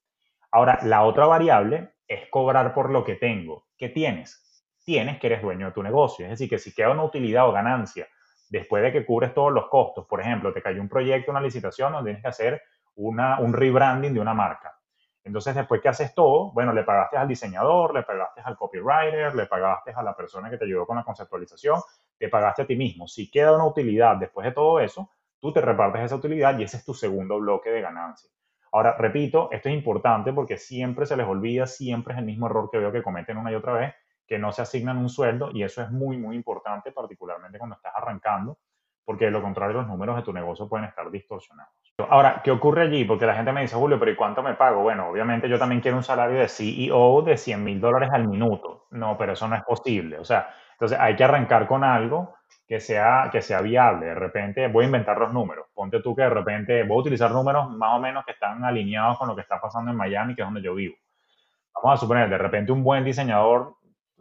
Ahora, 0.55 0.79
la 0.83 1.03
otra 1.03 1.25
variable 1.25 1.95
es 2.07 2.29
cobrar 2.29 2.73
por 2.73 2.89
lo 2.89 3.03
que 3.03 3.15
tengo. 3.15 3.65
¿Qué 3.77 3.89
tienes? 3.89 4.41
Tienes 4.85 5.19
que 5.19 5.27
eres 5.27 5.41
dueño 5.41 5.65
de 5.65 5.73
tu 5.73 5.83
negocio. 5.83 6.23
Es 6.23 6.31
decir, 6.31 6.49
que 6.49 6.59
si 6.59 6.73
queda 6.73 6.91
una 6.91 7.03
utilidad 7.03 7.49
o 7.49 7.51
ganancia 7.51 8.07
después 8.47 8.81
de 8.81 8.93
que 8.93 9.05
cubres 9.05 9.33
todos 9.33 9.51
los 9.51 9.67
costos, 9.67 10.05
por 10.05 10.21
ejemplo, 10.21 10.53
te 10.53 10.61
cayó 10.61 10.79
un 10.79 10.87
proyecto, 10.87 11.31
una 11.31 11.41
licitación 11.41 11.91
donde 11.91 12.11
tienes 12.11 12.21
que 12.21 12.29
hacer 12.29 12.61
un 12.95 13.51
rebranding 13.51 14.13
de 14.13 14.19
una 14.21 14.33
marca. 14.33 14.79
Entonces, 15.25 15.55
después 15.55 15.81
que 15.81 15.89
haces 15.89 16.15
todo, 16.15 16.53
bueno, 16.53 16.71
le 16.71 16.85
pagaste 16.85 17.17
al 17.17 17.27
diseñador, 17.27 17.93
le 17.93 18.03
pagaste 18.03 18.39
al 18.39 18.55
copywriter, 18.55 19.35
le 19.35 19.47
pagaste 19.47 19.91
a 19.93 20.01
la 20.03 20.15
persona 20.15 20.49
que 20.49 20.57
te 20.57 20.63
ayudó 20.63 20.87
con 20.87 20.95
la 20.95 21.03
conceptualización, 21.03 21.81
te 22.17 22.29
pagaste 22.29 22.61
a 22.61 22.65
ti 22.65 22.77
mismo. 22.77 23.09
Si 23.09 23.29
queda 23.29 23.53
una 23.53 23.65
utilidad 23.65 24.15
después 24.15 24.45
de 24.45 24.53
todo 24.53 24.79
eso, 24.79 25.09
tú 25.37 25.51
te 25.51 25.59
repartes 25.59 26.03
esa 26.03 26.15
utilidad 26.15 26.57
y 26.57 26.63
ese 26.63 26.77
es 26.77 26.85
tu 26.85 26.93
segundo 26.93 27.41
bloque 27.41 27.71
de 27.71 27.81
ganancia. 27.81 28.29
Ahora, 28.75 28.93
repito, 28.99 29.47
esto 29.53 29.69
es 29.69 29.75
importante 29.75 30.33
porque 30.33 30.57
siempre 30.57 31.05
se 31.05 31.15
les 31.15 31.25
olvida, 31.25 31.65
siempre 31.65 32.13
es 32.13 32.19
el 32.19 32.25
mismo 32.25 32.47
error 32.47 32.69
que 32.69 32.77
veo 32.77 32.91
que 32.91 33.01
cometen 33.01 33.37
una 33.37 33.49
y 33.49 33.55
otra 33.55 33.71
vez, 33.71 33.95
que 34.27 34.37
no 34.37 34.51
se 34.51 34.63
asignan 34.63 34.97
un 34.97 35.07
sueldo 35.07 35.49
y 35.53 35.63
eso 35.63 35.81
es 35.81 35.91
muy, 35.91 36.17
muy 36.17 36.35
importante, 36.35 36.91
particularmente 36.91 37.57
cuando 37.57 37.77
estás 37.77 37.93
arrancando, 37.95 38.57
porque 39.05 39.25
de 39.25 39.31
lo 39.31 39.41
contrario 39.41 39.77
los 39.77 39.87
números 39.87 40.17
de 40.17 40.23
tu 40.23 40.33
negocio 40.33 40.67
pueden 40.67 40.87
estar 40.87 41.09
distorsionados. 41.09 41.73
Ahora, 42.09 42.41
¿qué 42.43 42.51
ocurre 42.51 42.81
allí? 42.81 43.05
Porque 43.05 43.25
la 43.25 43.35
gente 43.35 43.53
me 43.53 43.61
dice, 43.61 43.77
Julio, 43.77 43.97
pero 43.97 44.11
¿y 44.11 44.17
cuánto 44.17 44.43
me 44.43 44.55
pago? 44.55 44.81
Bueno, 44.81 45.07
obviamente 45.07 45.47
yo 45.47 45.57
también 45.57 45.79
quiero 45.79 45.95
un 45.95 46.03
salario 46.03 46.37
de 46.37 46.49
CEO 46.49 47.21
de 47.21 47.37
100 47.37 47.63
mil 47.63 47.79
dólares 47.79 48.09
al 48.11 48.27
minuto. 48.27 48.87
No, 48.91 49.17
pero 49.17 49.31
eso 49.31 49.47
no 49.47 49.55
es 49.55 49.63
posible. 49.63 50.19
O 50.19 50.25
sea, 50.25 50.49
entonces 50.73 50.99
hay 50.99 51.15
que 51.15 51.23
arrancar 51.23 51.65
con 51.65 51.85
algo 51.85 52.35
que 52.67 52.79
sea, 52.79 53.29
que 53.31 53.41
sea 53.41 53.61
viable. 53.61 54.07
De 54.07 54.15
repente 54.15 54.67
voy 54.67 54.83
a 54.83 54.87
inventar 54.87 55.17
los 55.17 55.31
números. 55.31 55.67
Ponte 55.73 56.01
tú 56.01 56.15
que 56.15 56.23
de 56.23 56.29
repente 56.29 56.83
voy 56.83 56.97
a 56.97 57.01
utilizar 57.01 57.31
números 57.31 57.69
más 57.69 57.95
o 57.95 57.99
menos 57.99 58.25
que 58.25 58.31
están 58.31 58.63
alineados 58.63 59.17
con 59.17 59.27
lo 59.27 59.35
que 59.35 59.41
está 59.41 59.59
pasando 59.61 59.91
en 59.91 59.97
Miami, 59.97 60.35
que 60.35 60.41
es 60.41 60.47
donde 60.47 60.61
yo 60.61 60.73
vivo. 60.73 60.95
Vamos 61.75 61.99
a 61.99 62.01
suponer, 62.01 62.29
de 62.29 62.37
repente 62.37 62.71
un 62.71 62.83
buen 62.83 63.03
diseñador, 63.03 63.75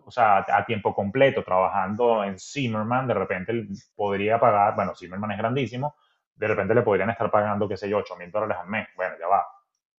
o 0.04 0.10
sea, 0.10 0.44
a 0.48 0.64
tiempo 0.66 0.94
completo, 0.94 1.42
trabajando 1.42 2.24
en 2.24 2.38
Zimmerman, 2.38 3.06
de 3.06 3.14
repente 3.14 3.66
podría 3.94 4.38
pagar, 4.38 4.74
bueno, 4.74 4.94
Zimmerman 4.94 5.30
es 5.30 5.38
grandísimo, 5.38 5.94
de 6.34 6.48
repente 6.48 6.74
le 6.74 6.82
podrían 6.82 7.10
estar 7.10 7.30
pagando, 7.30 7.68
qué 7.68 7.76
sé 7.76 7.88
yo, 7.88 7.98
8 7.98 8.16
mil 8.16 8.30
dólares 8.30 8.58
al 8.60 8.68
mes. 8.68 8.88
Bueno, 8.96 9.14
ya 9.18 9.28
va. 9.28 9.46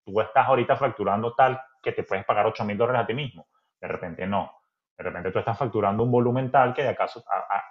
Tú 0.03 0.19
estás 0.21 0.47
ahorita 0.47 0.75
facturando 0.75 1.33
tal 1.33 1.59
que 1.81 1.93
te 1.93 2.03
puedes 2.03 2.25
pagar 2.25 2.45
8 2.45 2.65
mil 2.65 2.77
dólares 2.77 3.03
a 3.03 3.07
ti 3.07 3.13
mismo. 3.13 3.47
De 3.79 3.87
repente 3.87 4.27
no. 4.27 4.51
De 4.97 5.03
repente 5.03 5.31
tú 5.31 5.39
estás 5.39 5.57
facturando 5.57 6.03
un 6.03 6.11
volumen 6.11 6.49
tal 6.49 6.73
que 6.73 6.83
de 6.83 6.89
acaso 6.89 7.23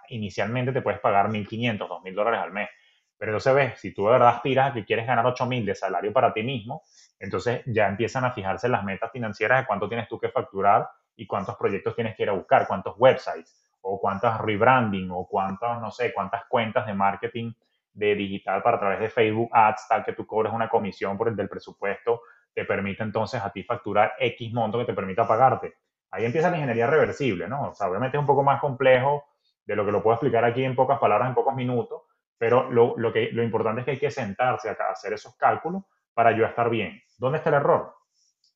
inicialmente 0.08 0.72
te 0.72 0.82
puedes 0.82 1.00
pagar 1.00 1.28
1.500, 1.28 1.88
2.000 1.88 2.14
dólares 2.14 2.40
al 2.40 2.52
mes. 2.52 2.68
Pero 3.16 3.32
entonces 3.32 3.54
ves, 3.54 3.80
si 3.80 3.94
tú 3.94 4.04
de 4.06 4.12
verdad 4.12 4.28
aspiras 4.28 4.70
a 4.70 4.74
que 4.74 4.84
quieres 4.84 5.06
ganar 5.06 5.24
8.000 5.24 5.64
de 5.64 5.74
salario 5.74 6.12
para 6.12 6.34
ti 6.34 6.42
mismo, 6.42 6.82
entonces 7.18 7.62
ya 7.66 7.88
empiezan 7.88 8.24
a 8.24 8.32
fijarse 8.32 8.68
las 8.68 8.84
metas 8.84 9.10
financieras 9.10 9.60
de 9.60 9.66
cuánto 9.66 9.88
tienes 9.88 10.08
tú 10.08 10.18
que 10.18 10.28
facturar 10.28 10.88
y 11.16 11.26
cuántos 11.26 11.56
proyectos 11.56 11.94
tienes 11.94 12.16
que 12.16 12.24
ir 12.24 12.28
a 12.28 12.32
buscar, 12.32 12.66
cuántos 12.66 12.94
websites 12.98 13.64
o 13.80 13.98
cuántas 14.00 14.40
rebranding 14.40 15.10
o 15.10 15.26
cuántas, 15.26 15.80
no 15.80 15.90
sé, 15.90 16.12
cuántas 16.12 16.44
cuentas 16.46 16.86
de 16.86 16.94
marketing 16.94 17.52
de 17.92 18.14
digital 18.14 18.62
para 18.62 18.78
través 18.78 18.98
de 18.98 19.08
Facebook 19.08 19.48
Ads, 19.52 19.88
tal 19.88 20.04
que 20.04 20.12
tú 20.12 20.26
cobres 20.26 20.52
una 20.52 20.68
comisión 20.68 21.16
por 21.16 21.28
el 21.28 21.36
del 21.36 21.48
presupuesto, 21.48 22.22
te 22.52 22.64
permite 22.64 23.02
entonces 23.02 23.40
a 23.40 23.50
ti 23.50 23.62
facturar 23.62 24.14
X 24.18 24.52
monto 24.52 24.78
que 24.78 24.84
te 24.84 24.94
permita 24.94 25.26
pagarte 25.26 25.74
ahí 26.14 26.24
empieza 26.24 26.48
la 26.48 26.56
ingeniería 26.56 26.86
reversible, 26.86 27.48
¿no? 27.48 27.70
O 27.70 27.74
sea, 27.74 27.88
obviamente 27.88 28.16
es 28.16 28.20
un 28.20 28.26
poco 28.26 28.44
más 28.44 28.60
complejo 28.60 29.24
de 29.66 29.74
lo 29.74 29.84
que 29.84 29.90
lo 29.90 30.02
puedo 30.02 30.14
explicar 30.14 30.44
aquí 30.44 30.64
en 30.64 30.76
pocas 30.76 30.98
palabras, 31.00 31.28
en 31.28 31.34
pocos 31.34 31.54
minutos, 31.56 32.02
pero 32.38 32.70
lo, 32.70 32.94
lo, 32.96 33.12
que, 33.12 33.30
lo 33.32 33.42
importante 33.42 33.80
es 33.80 33.84
que 33.84 33.90
hay 33.92 33.98
que 33.98 34.10
sentarse 34.10 34.68
a 34.68 34.76
hacer 34.92 35.12
esos 35.12 35.36
cálculos 35.36 35.82
para 36.12 36.30
yo 36.30 36.46
estar 36.46 36.70
bien. 36.70 37.02
¿Dónde 37.18 37.38
está 37.38 37.50
el 37.50 37.56
error? 37.56 37.94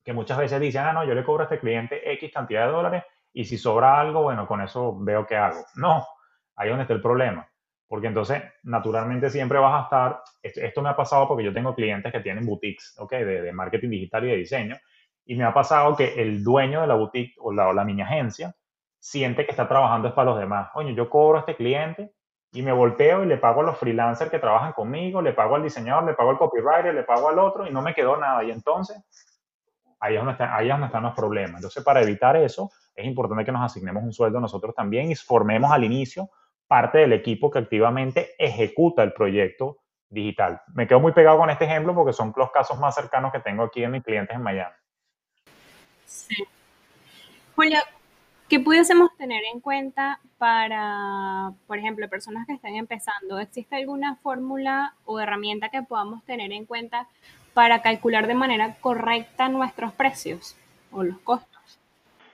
Que 0.05 0.13
muchas 0.13 0.37
veces 0.37 0.59
dicen, 0.61 0.83
ah, 0.83 0.93
no, 0.93 1.03
yo 1.03 1.13
le 1.13 1.23
cobro 1.25 1.41
a 1.41 1.45
este 1.45 1.59
cliente 1.59 2.09
X 2.13 2.31
cantidad 2.33 2.65
de 2.65 2.71
dólares 2.71 3.03
y 3.33 3.43
si 3.43 3.57
sobra 3.57 3.99
algo, 3.99 4.23
bueno, 4.23 4.47
con 4.47 4.61
eso 4.61 4.97
veo 4.97 5.27
qué 5.27 5.35
hago. 5.35 5.65
No, 5.75 6.07
ahí 6.55 6.67
es 6.67 6.71
donde 6.71 6.83
está 6.83 6.93
el 6.93 7.01
problema. 7.01 7.45
Porque 7.87 8.07
entonces, 8.07 8.41
naturalmente, 8.63 9.29
siempre 9.29 9.57
vas 9.57 9.81
a 9.81 9.83
estar. 9.83 10.21
Esto, 10.43 10.81
me 10.81 10.89
ha 10.89 10.95
pasado 10.95 11.27
porque 11.27 11.43
yo 11.43 11.51
tengo 11.51 11.73
clientes 11.73 12.11
que 12.11 12.19
tienen 12.19 12.45
boutiques, 12.45 12.95
¿ok? 12.99 13.11
De, 13.11 13.41
de 13.41 13.51
marketing 13.51 13.89
digital 13.89 14.25
y 14.25 14.29
de 14.29 14.37
diseño. 14.37 14.77
Y 15.29 15.35
me 15.35 15.43
ha 15.43 15.53
pasado 15.53 15.95
que 15.95 16.19
el 16.19 16.43
dueño 16.43 16.81
de 16.81 16.87
la 16.87 16.95
boutique 16.95 17.35
o 17.37 17.53
la, 17.53 17.67
o 17.67 17.73
la 17.73 17.85
mini 17.85 18.01
agencia 18.01 18.55
siente 18.97 19.45
que 19.45 19.51
está 19.51 19.67
trabajando 19.67 20.07
es 20.07 20.13
para 20.15 20.31
los 20.31 20.39
demás. 20.39 20.71
Oye, 20.73 20.95
yo 20.95 21.07
cobro 21.07 21.37
a 21.37 21.41
este 21.41 21.55
cliente 21.55 22.11
y 22.51 22.63
me 22.63 22.71
volteo 22.71 23.23
y 23.23 23.27
le 23.27 23.37
pago 23.37 23.61
a 23.61 23.63
los 23.63 23.77
freelancers 23.77 24.31
que 24.31 24.39
trabajan 24.39 24.73
conmigo, 24.73 25.21
le 25.21 25.33
pago 25.33 25.53
al 25.53 25.61
diseñador, 25.61 26.05
le 26.05 26.15
pago 26.15 26.31
al 26.31 26.39
copywriter, 26.39 26.95
le 26.95 27.03
pago 27.03 27.29
al 27.29 27.37
otro 27.37 27.67
y 27.67 27.71
no 27.71 27.83
me 27.83 27.93
quedó 27.93 28.17
nada. 28.17 28.43
Y 28.43 28.49
entonces, 28.49 28.97
ahí 29.99 30.15
es 30.15 30.25
donde, 30.25 30.43
ahí 30.43 30.65
es 30.65 30.73
donde 30.73 30.87
están 30.87 31.03
los 31.03 31.13
problemas. 31.13 31.57
Entonces, 31.57 31.83
para 31.83 32.01
evitar 32.01 32.35
eso, 32.35 32.71
es 32.95 33.05
importante 33.05 33.45
que 33.45 33.51
nos 33.51 33.61
asignemos 33.61 34.01
un 34.01 34.11
sueldo 34.11 34.39
nosotros 34.39 34.73
también 34.73 35.11
y 35.11 35.15
formemos 35.15 35.71
al 35.71 35.83
inicio 35.83 36.27
parte 36.67 36.97
del 36.97 37.13
equipo 37.13 37.51
que 37.51 37.59
activamente 37.59 38.31
ejecuta 38.39 39.03
el 39.03 39.13
proyecto 39.13 39.77
digital. 40.09 40.59
Me 40.73 40.87
quedo 40.87 40.99
muy 40.99 41.11
pegado 41.11 41.37
con 41.37 41.51
este 41.51 41.65
ejemplo 41.65 41.93
porque 41.93 42.13
son 42.13 42.33
los 42.35 42.49
casos 42.49 42.79
más 42.79 42.95
cercanos 42.95 43.31
que 43.31 43.41
tengo 43.41 43.61
aquí 43.61 43.83
en 43.83 43.91
mis 43.91 44.03
clientes 44.03 44.35
en 44.35 44.41
Miami. 44.41 44.73
Sí. 46.09 46.43
Julia, 47.55 47.83
¿Qué 48.49 48.59
pudiésemos 48.59 49.15
tener 49.15 49.43
en 49.53 49.59
cuenta 49.59 50.19
para, 50.39 51.51
por 51.67 51.77
ejemplo, 51.77 52.09
personas 52.09 52.47
que 52.47 52.53
están 52.53 52.73
empezando? 52.73 53.37
¿Existe 53.37 53.75
alguna 53.75 54.15
fórmula 54.15 54.95
o 55.05 55.19
herramienta 55.19 55.69
que 55.69 55.83
podamos 55.83 56.23
tener 56.25 56.51
en 56.51 56.65
cuenta 56.65 57.07
para 57.53 57.83
calcular 57.83 58.25
de 58.25 58.33
manera 58.33 58.77
correcta 58.81 59.49
nuestros 59.49 59.93
precios 59.93 60.57
o 60.91 61.03
los 61.03 61.19
costos? 61.19 61.79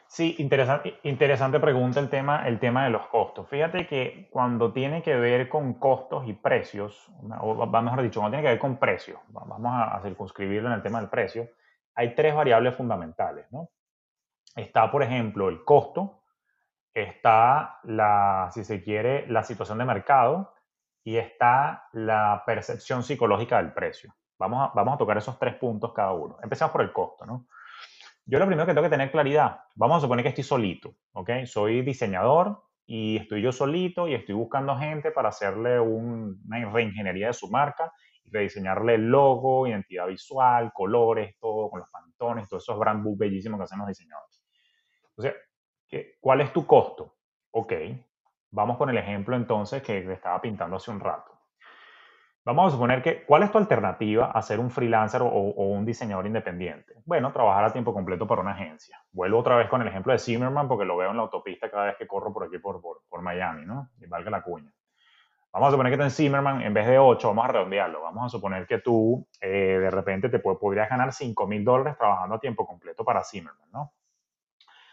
Sí, 0.07 0.37
interesante, 0.39 0.97
interesante 1.03 1.59
pregunta 1.59 1.99
el 1.99 2.07
tema, 2.07 2.47
el 2.47 2.59
tema 2.59 2.85
de 2.85 2.91
los 2.91 3.05
costos. 3.07 3.49
Fíjate 3.49 3.85
que 3.85 4.29
cuando 4.31 4.71
tiene 4.71 5.03
que 5.03 5.15
ver 5.15 5.49
con 5.49 5.73
costos 5.73 6.29
y 6.29 6.31
precios, 6.31 7.09
o 7.41 7.65
mejor 7.65 8.01
dicho, 8.01 8.21
cuando 8.21 8.37
tiene 8.37 8.43
que 8.43 8.53
ver 8.53 8.59
con 8.59 8.77
precios, 8.77 9.19
vamos 9.27 9.59
a 9.65 9.99
circunscribirlo 10.01 10.69
en 10.69 10.75
el 10.75 10.81
tema 10.81 11.01
del 11.01 11.09
precio, 11.09 11.49
hay 11.95 12.13
tres 12.13 12.35
variables 12.35 12.75
fundamentales, 12.75 13.51
¿no? 13.51 13.69
está, 14.55 14.89
por 14.89 15.03
ejemplo, 15.03 15.49
el 15.49 15.63
costo, 15.63 16.21
está 16.93 17.79
la, 17.83 18.49
si 18.53 18.63
se 18.63 18.81
quiere, 18.81 19.27
la 19.27 19.43
situación 19.43 19.77
de 19.77 19.85
mercado 19.85 20.53
y 21.03 21.17
está 21.17 21.87
la 21.91 22.43
percepción 22.45 23.03
psicológica 23.03 23.57
del 23.57 23.73
precio. 23.73 24.15
Vamos 24.39 24.69
a, 24.69 24.73
vamos 24.73 24.95
a 24.95 24.97
tocar 24.97 25.17
esos 25.17 25.37
tres 25.37 25.55
puntos 25.55 25.93
cada 25.93 26.13
uno. 26.13 26.37
Empecemos 26.41 26.71
por 26.71 26.81
el 26.81 26.91
costo, 26.91 27.25
¿no? 27.25 27.47
Yo 28.25 28.39
lo 28.39 28.47
primero 28.47 28.65
que 28.65 28.73
tengo 28.73 28.85
que 28.85 28.89
tener 28.89 29.11
claridad, 29.11 29.59
vamos 29.75 29.97
a 29.97 30.01
suponer 30.01 30.23
que 30.23 30.29
estoy 30.29 30.43
solito, 30.43 30.95
¿ok? 31.13 31.29
Soy 31.45 31.81
diseñador 31.81 32.63
y 32.87 33.17
estoy 33.17 33.41
yo 33.41 33.51
solito 33.51 34.07
y 34.07 34.15
estoy 34.15 34.33
buscando 34.33 34.75
gente 34.77 35.11
para 35.11 35.29
hacerle 35.29 35.79
una 35.79 36.69
reingeniería 36.71 37.27
de 37.27 37.33
su 37.33 37.51
marca 37.51 37.93
rediseñarle 38.31 38.95
el 38.95 39.09
logo, 39.09 39.67
identidad 39.67 40.07
visual, 40.07 40.71
colores, 40.73 41.35
todo 41.39 41.69
con 41.69 41.79
los 41.79 41.89
pantones, 41.89 42.47
todos 42.49 42.63
esos 42.63 42.79
brand 42.79 43.03
book 43.03 43.17
bellísimos 43.17 43.59
que 43.59 43.63
hacen 43.63 43.79
los 43.79 43.87
diseñadores. 43.87 44.43
Entonces, 45.09 45.35
¿cuál 46.19 46.41
es 46.41 46.51
tu 46.51 46.65
costo? 46.65 47.15
Ok, 47.51 47.73
vamos 48.51 48.77
con 48.77 48.89
el 48.89 48.97
ejemplo 48.97 49.35
entonces 49.35 49.81
que 49.81 50.01
te 50.01 50.13
estaba 50.13 50.41
pintando 50.41 50.75
hace 50.75 50.91
un 50.91 50.99
rato. 50.99 51.35
Vamos 52.45 52.67
a 52.67 52.75
suponer 52.75 53.01
que, 53.01 53.23
¿cuál 53.25 53.41
es 53.41 53.51
tu 53.51 53.57
alternativa 53.57 54.29
a 54.29 54.39
ser 54.43 54.59
un 54.59 54.69
freelancer 54.69 55.23
o, 55.23 55.27
un 55.27 55.83
diseñador 55.83 56.27
independiente? 56.27 56.93
Bueno, 57.03 57.33
trabajar 57.33 57.65
a 57.65 57.73
tiempo 57.73 57.91
completo 57.91 58.27
para 58.27 58.41
una 58.41 58.51
agencia. 58.51 59.01
Vuelvo 59.11 59.39
otra 59.39 59.55
vez 59.55 59.67
con 59.67 59.81
el 59.81 59.87
ejemplo 59.87 60.13
de 60.13 60.19
Zimmerman 60.19 60.67
porque 60.67 60.85
lo 60.85 60.95
veo 60.95 61.09
en 61.09 61.17
la 61.17 61.23
autopista 61.23 61.71
cada 61.71 61.85
vez 61.85 61.95
que 61.97 62.05
corro 62.05 62.31
por 62.31 62.43
aquí, 62.43 62.59
por, 62.59 62.79
por, 63.09 63.21
Miami, 63.23 63.65
¿no? 63.65 63.89
Y 63.97 64.05
valga 64.05 64.29
la 64.29 64.43
cuña. 64.43 64.71
Vamos 65.55 65.69
a 65.69 65.71
suponer 65.71 65.93
que 65.93 65.97
tú 65.97 66.03
en 66.03 66.11
Zimmerman, 66.11 66.61
en 66.63 66.73
vez 66.73 66.85
de 66.85 66.99
8, 66.99 67.29
vamos 67.29 67.45
a 67.45 67.47
redondearlo. 67.47 68.01
Vamos 68.01 68.25
a 68.25 68.27
suponer 68.29 68.67
que 68.67 68.79
tú 68.79 69.25
eh, 69.39 69.77
de 69.79 69.89
repente 69.89 70.27
te 70.27 70.39
podrías 70.39 70.89
ganar 70.89 71.13
5 71.13 71.47
mil 71.47 71.63
dólares 71.63 71.97
trabajando 71.97 72.35
a 72.35 72.39
tiempo 72.41 72.67
completo 72.67 73.05
para 73.05 73.23
Zimmerman, 73.23 73.71
¿no? 73.71 73.93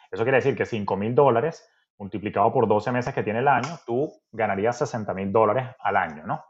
Eso 0.08 0.22
quiere 0.22 0.36
decir 0.36 0.56
que 0.56 0.64
5 0.64 0.96
mil 0.96 1.16
dólares 1.16 1.68
multiplicado 1.98 2.52
por 2.52 2.68
12 2.68 2.92
meses 2.92 3.12
que 3.12 3.24
tiene 3.24 3.40
el 3.40 3.48
año, 3.48 3.76
tú 3.84 4.12
ganarías 4.30 4.78
60 4.78 5.12
mil 5.14 5.32
dólares 5.32 5.66
al 5.80 5.96
año, 5.96 6.24
¿no? 6.28 6.44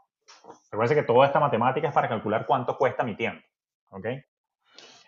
Recuerda 0.69 0.93
que 0.93 1.01
toda 1.01 1.25
esta 1.25 1.39
matemática 1.39 1.87
es 1.87 1.93
para 1.95 2.07
calcular 2.07 2.45
cuánto 2.45 2.77
cuesta 2.77 3.03
mi 3.03 3.15
tiempo, 3.15 3.43
¿ok? 3.89 4.05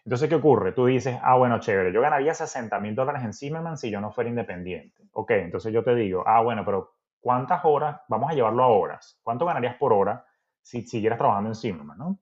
Entonces, 0.03 0.27
¿qué 0.27 0.35
ocurre? 0.35 0.71
Tú 0.71 0.87
dices, 0.87 1.19
ah, 1.21 1.35
bueno, 1.35 1.59
chévere, 1.59 1.93
yo 1.93 2.01
ganaría 2.01 2.33
60 2.33 2.79
mil 2.79 2.95
dólares 2.95 3.23
en 3.23 3.33
Zimmerman 3.33 3.77
si 3.77 3.91
yo 3.91 4.01
no 4.01 4.11
fuera 4.11 4.31
independiente. 4.31 5.03
Ok, 5.11 5.29
entonces 5.29 5.71
yo 5.71 5.83
te 5.83 5.93
digo, 5.93 6.23
ah, 6.25 6.41
bueno, 6.41 6.65
pero 6.65 6.94
¿cuántas 7.25 7.65
horas? 7.65 8.01
Vamos 8.07 8.29
a 8.29 8.35
llevarlo 8.35 8.63
a 8.63 8.67
horas. 8.67 9.19
¿Cuánto 9.23 9.47
ganarías 9.47 9.77
por 9.77 9.91
hora 9.91 10.23
si 10.61 10.83
siguieras 10.83 11.17
trabajando 11.17 11.49
en 11.49 11.55
Zimmerman, 11.55 11.97
no? 11.97 12.19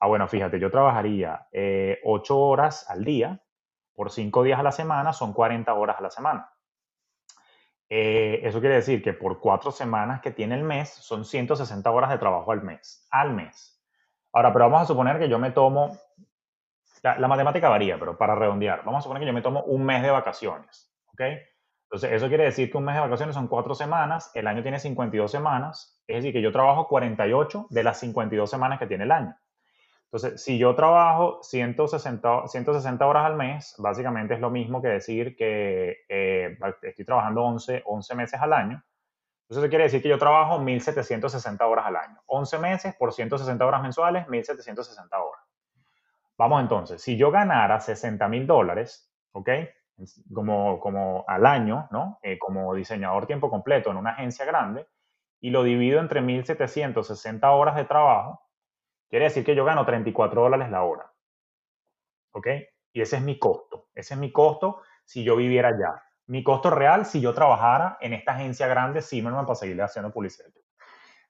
Ah, 0.00 0.08
bueno, 0.08 0.26
fíjate, 0.26 0.58
yo 0.58 0.72
trabajaría 0.72 1.46
eh, 1.52 2.00
8 2.02 2.36
horas 2.36 2.90
al 2.90 3.04
día, 3.04 3.40
por 3.94 4.10
cinco 4.10 4.42
días 4.42 4.58
a 4.58 4.64
la 4.64 4.72
semana 4.72 5.12
son 5.12 5.32
40 5.32 5.72
horas 5.72 6.00
a 6.00 6.02
la 6.02 6.10
semana. 6.10 6.52
Eh, 7.88 8.40
eso 8.42 8.58
quiere 8.58 8.74
decir 8.74 9.04
que 9.04 9.12
por 9.12 9.38
cuatro 9.38 9.70
semanas 9.70 10.20
que 10.20 10.32
tiene 10.32 10.56
el 10.56 10.64
mes 10.64 10.88
son 10.88 11.24
160 11.24 11.88
horas 11.88 12.10
de 12.10 12.18
trabajo 12.18 12.50
al 12.50 12.62
mes. 12.62 13.06
Al 13.12 13.32
mes. 13.32 13.80
Ahora, 14.32 14.52
pero 14.52 14.64
vamos 14.64 14.82
a 14.82 14.86
suponer 14.86 15.20
que 15.20 15.28
yo 15.28 15.38
me 15.38 15.52
tomo, 15.52 15.96
la, 17.04 17.28
matemática 17.28 17.68
varía, 17.68 18.00
pero 18.00 18.18
para 18.18 18.34
redondear, 18.34 18.82
vamos 18.84 18.98
a 18.98 19.02
suponer 19.02 19.20
que 19.20 19.28
yo 19.28 19.32
me 19.32 19.42
tomo 19.42 19.62
un 19.62 19.84
mes 19.84 20.02
de 20.02 20.10
vacaciones. 20.10 20.92
¿Ok? 21.12 21.20
Entonces, 21.90 22.12
eso 22.12 22.28
quiere 22.28 22.44
decir 22.44 22.70
que 22.70 22.78
un 22.78 22.84
mes 22.84 22.94
de 22.94 23.00
vacaciones 23.00 23.34
son 23.34 23.48
cuatro 23.48 23.74
semanas, 23.74 24.30
el 24.34 24.46
año 24.46 24.62
tiene 24.62 24.78
52 24.78 25.28
semanas, 25.28 26.00
es 26.06 26.18
decir, 26.18 26.32
que 26.32 26.40
yo 26.40 26.52
trabajo 26.52 26.86
48 26.86 27.66
de 27.68 27.82
las 27.82 27.98
52 27.98 28.48
semanas 28.48 28.78
que 28.78 28.86
tiene 28.86 29.02
el 29.02 29.10
año. 29.10 29.36
Entonces, 30.04 30.40
si 30.40 30.56
yo 30.56 30.76
trabajo 30.76 31.40
160, 31.42 32.46
160 32.46 33.06
horas 33.06 33.24
al 33.24 33.34
mes, 33.34 33.74
básicamente 33.78 34.34
es 34.34 34.40
lo 34.40 34.50
mismo 34.50 34.80
que 34.80 34.86
decir 34.86 35.34
que 35.34 36.04
eh, 36.08 36.56
estoy 36.82 37.04
trabajando 37.04 37.42
11, 37.42 37.82
11 37.84 38.14
meses 38.14 38.40
al 38.40 38.52
año. 38.52 38.84
Entonces, 39.42 39.64
eso 39.64 39.68
quiere 39.68 39.84
decir 39.84 40.00
que 40.00 40.08
yo 40.08 40.18
trabajo 40.18 40.60
1.760 40.60 41.60
horas 41.62 41.86
al 41.86 41.96
año. 41.96 42.22
11 42.26 42.58
meses 42.60 42.94
por 42.94 43.12
160 43.12 43.66
horas 43.66 43.82
mensuales, 43.82 44.28
1.760 44.28 45.08
horas. 45.12 45.44
Vamos 46.38 46.62
entonces, 46.62 47.02
si 47.02 47.16
yo 47.16 47.32
ganara 47.32 47.80
60 47.80 48.28
mil 48.28 48.46
dólares, 48.46 49.12
¿ok? 49.32 49.50
Como, 50.32 50.80
como 50.80 51.24
al 51.28 51.46
año, 51.46 51.88
¿no? 51.90 52.18
Eh, 52.22 52.38
como 52.38 52.74
diseñador 52.74 53.26
tiempo 53.26 53.50
completo 53.50 53.90
en 53.90 53.96
una 53.96 54.10
agencia 54.10 54.44
grande, 54.44 54.86
y 55.40 55.50
lo 55.50 55.62
divido 55.62 56.00
entre 56.00 56.20
1.760 56.20 57.48
horas 57.50 57.76
de 57.76 57.84
trabajo, 57.84 58.42
Quiere 59.10 59.24
decir 59.24 59.44
que 59.44 59.56
yo 59.56 59.64
gano 59.64 59.84
34 59.84 60.40
dólares 60.40 60.70
la 60.70 60.84
hora. 60.84 61.12
¿Ok? 62.32 62.46
Y 62.92 63.02
ese 63.02 63.16
es 63.16 63.22
mi 63.22 63.38
costo. 63.38 63.88
Ese 63.92 64.14
es 64.14 64.20
mi 64.20 64.30
costo 64.30 64.82
si 65.04 65.24
yo 65.24 65.34
viviera 65.34 65.68
allá. 65.68 66.00
Mi 66.28 66.44
costo 66.44 66.70
real 66.70 67.04
si 67.04 67.20
yo 67.20 67.34
trabajara 67.34 67.98
en 68.00 68.12
esta 68.12 68.32
agencia 68.32 68.68
grande 68.68 69.02
Zimmerman 69.02 69.46
para 69.46 69.56
seguirle 69.56 69.82
haciendo 69.82 70.12
publicidad. 70.12 70.48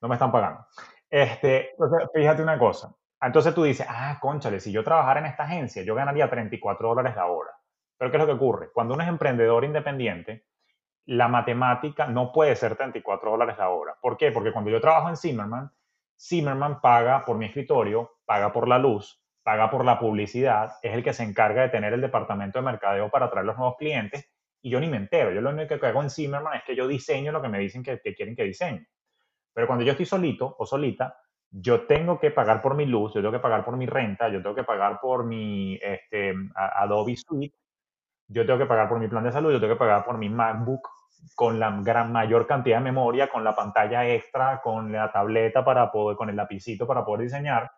No 0.03 0.09
me 0.09 0.15
están 0.15 0.31
pagando. 0.31 0.67
Este, 1.09 1.71
fíjate 2.15 2.43
una 2.43 2.59
cosa. 2.59 2.95
Entonces 3.23 3.55
tú 3.55 3.63
dices, 3.63 3.87
ah, 3.89 4.19
conchale, 4.21 4.61
si 4.61 4.71
yo 4.73 4.85
trabajara 4.85 5.21
en 5.21 5.27
esta 5.27 5.45
agencia, 5.45 5.83
yo 5.83 5.95
ganaría 5.95 6.29
34 6.29 6.89
dólares 6.89 7.17
la 7.17 7.27
hora. 7.27 7.51
Pero 8.01 8.11
¿qué 8.11 8.17
es 8.17 8.21
lo 8.23 8.27
que 8.27 8.43
ocurre? 8.43 8.71
Cuando 8.73 8.95
uno 8.95 9.03
es 9.03 9.11
emprendedor 9.11 9.63
independiente, 9.63 10.47
la 11.05 11.29
matemática 11.29 12.07
no 12.07 12.33
puede 12.33 12.57
ser 12.57 12.75
34 12.75 13.31
dólares 13.31 13.59
la 13.59 13.69
hora. 13.69 13.95
¿Por 14.01 14.17
qué? 14.17 14.33
Porque 14.33 14.53
cuando 14.53 14.71
yo 14.71 14.81
trabajo 14.81 15.11
en 15.11 15.19
Zimmerman, 15.19 15.71
Zimmerman 16.19 16.81
paga 16.81 17.27
por 17.27 17.37
mi 17.37 17.45
escritorio, 17.45 18.13
paga 18.25 18.53
por 18.53 18.69
la 18.69 18.79
luz, 18.79 19.23
paga 19.43 19.69
por 19.69 19.85
la 19.85 19.99
publicidad, 19.99 20.79
es 20.81 20.95
el 20.95 21.05
que 21.05 21.13
se 21.13 21.25
encarga 21.25 21.61
de 21.61 21.69
tener 21.69 21.93
el 21.93 22.01
departamento 22.01 22.59
de 22.59 22.65
mercadeo 22.65 23.11
para 23.11 23.31
traer 23.31 23.45
los 23.45 23.59
nuevos 23.59 23.77
clientes 23.77 24.33
y 24.63 24.71
yo 24.71 24.81
ni 24.81 24.89
me 24.89 24.97
entero. 24.97 25.31
Yo 25.31 25.43
lo 25.43 25.51
único 25.51 25.79
que 25.79 25.87
hago 25.87 26.03
en 26.03 26.09
Zimmerman 26.09 26.57
es 26.57 26.63
que 26.65 26.75
yo 26.75 26.89
diseño 26.89 27.33
lo 27.33 27.43
que 27.43 27.51
me 27.51 27.59
dicen 27.59 27.83
que, 27.83 28.01
quieren 28.01 28.35
que 28.35 28.45
diseñe. 28.45 28.87
Pero 29.53 29.67
cuando 29.67 29.85
yo 29.85 29.93
estoy 29.93 30.07
solito 30.07 30.57
o 30.59 30.65
solita, 30.65 31.19
yo 31.51 31.83
tengo 31.83 32.19
que 32.19 32.31
pagar 32.31 32.63
por 32.63 32.77
mi 32.77 32.87
luz, 32.87 33.13
yo 33.13 33.21
tengo 33.21 33.33
que 33.33 33.41
pagar 33.41 33.63
por 33.63 33.77
mi 33.77 33.85
renta, 33.85 34.31
yo 34.31 34.43
tengo 34.43 34.57
que 34.57 34.65
pagar 34.65 34.99
por 35.03 35.27
mi 35.27 35.79
este, 35.83 36.33
Adobe 36.55 37.15
Suite, 37.15 37.55
yo 38.33 38.47
tengo 38.47 38.61
que 38.61 38.67
pagar 38.67 38.89
por 38.89 39.01
mi 39.01 39.09
plan 39.09 39.25
de 39.25 39.33
salud, 39.33 39.51
yo 39.51 39.61
tengo 39.61 39.75
que 39.75 39.79
pagar 39.79 40.05
por 40.05 40.17
mi 40.17 40.29
MacBook, 40.29 40.89
con 41.35 41.59
la 41.59 41.71
gran 41.83 42.13
mayor 42.13 42.47
cantidad 42.47 42.79
de 42.79 42.85
memoria, 42.85 43.29
con 43.29 43.43
la 43.43 43.55
pantalla 43.55 44.07
extra, 44.07 44.61
con 44.63 44.93
la 44.93 45.11
tableta 45.11 45.65
para 45.65 45.91
poder, 45.91 46.17
con 46.17 46.31
el 46.31 46.37
lapicito 46.37 46.87
para 46.87 47.05
poder 47.05 47.23
diseñar. 47.23 47.71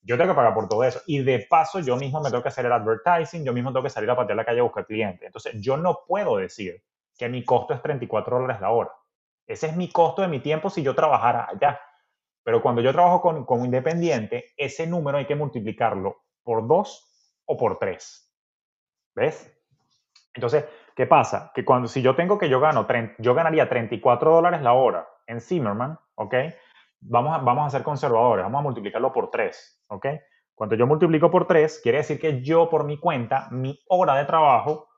Yo 0.00 0.16
tengo 0.16 0.32
que 0.32 0.36
pagar 0.36 0.54
por 0.54 0.66
todo 0.68 0.82
eso. 0.82 1.00
Y 1.06 1.22
de 1.22 1.46
paso, 1.48 1.80
yo 1.80 1.96
mismo 1.96 2.20
me 2.22 2.30
tengo 2.30 2.42
que 2.42 2.48
hacer 2.48 2.64
el 2.64 2.72
advertising, 2.72 3.44
yo 3.44 3.52
mismo 3.52 3.70
tengo 3.70 3.82
que 3.82 3.90
salir 3.90 4.10
a 4.10 4.16
patear 4.16 4.36
la 4.36 4.44
calle 4.44 4.60
a 4.60 4.62
buscar 4.62 4.86
clientes. 4.86 5.26
Entonces, 5.26 5.60
yo 5.60 5.76
no 5.76 6.00
puedo 6.06 6.38
decir 6.38 6.82
que 7.16 7.28
mi 7.28 7.44
costo 7.44 7.74
es 7.74 7.82
34 7.82 8.38
dólares 8.38 8.60
la 8.62 8.70
hora. 8.70 8.90
Ese 9.46 9.66
es 9.66 9.76
mi 9.76 9.90
costo 9.92 10.22
de 10.22 10.28
mi 10.28 10.40
tiempo 10.40 10.70
si 10.70 10.82
yo 10.82 10.94
trabajara 10.94 11.48
allá. 11.50 11.80
Pero 12.42 12.62
cuando 12.62 12.80
yo 12.80 12.92
trabajo 12.92 13.20
con, 13.20 13.44
con 13.44 13.64
independiente, 13.64 14.52
ese 14.56 14.86
número 14.86 15.18
hay 15.18 15.26
que 15.26 15.36
multiplicarlo 15.36 16.16
por 16.42 16.66
dos 16.66 17.40
o 17.44 17.58
por 17.58 17.78
tres. 17.78 18.32
¿Ves? 19.14 19.57
Entonces, 20.34 20.64
¿Qué 20.98 21.06
pasa? 21.06 21.52
Que 21.54 21.64
cuando, 21.64 21.86
si 21.86 22.02
yo 22.02 22.16
tengo 22.16 22.38
que 22.38 22.48
yo 22.48 22.58
gano, 22.58 22.84
yo 23.18 23.32
ganaría 23.32 23.68
34 23.68 24.32
dólares 24.32 24.62
la 24.62 24.72
hora 24.72 25.08
en 25.28 25.40
Zimmerman, 25.40 25.96
¿ok? 26.16 26.34
Vamos 27.02 27.36
a, 27.36 27.38
vamos 27.38 27.66
a 27.68 27.70
ser 27.70 27.84
conservadores, 27.84 28.42
vamos 28.44 28.58
a 28.58 28.62
multiplicarlo 28.62 29.12
por 29.12 29.30
3, 29.30 29.84
¿ok? 29.90 30.06
Cuando 30.56 30.74
yo 30.74 30.88
multiplico 30.88 31.30
por 31.30 31.46
3, 31.46 31.78
quiere 31.84 31.98
decir 31.98 32.18
que 32.18 32.42
yo 32.42 32.68
por 32.68 32.82
mi 32.82 32.98
cuenta, 32.98 33.46
mi 33.52 33.78
hora 33.86 34.16
de 34.16 34.24
trabajo 34.24 34.88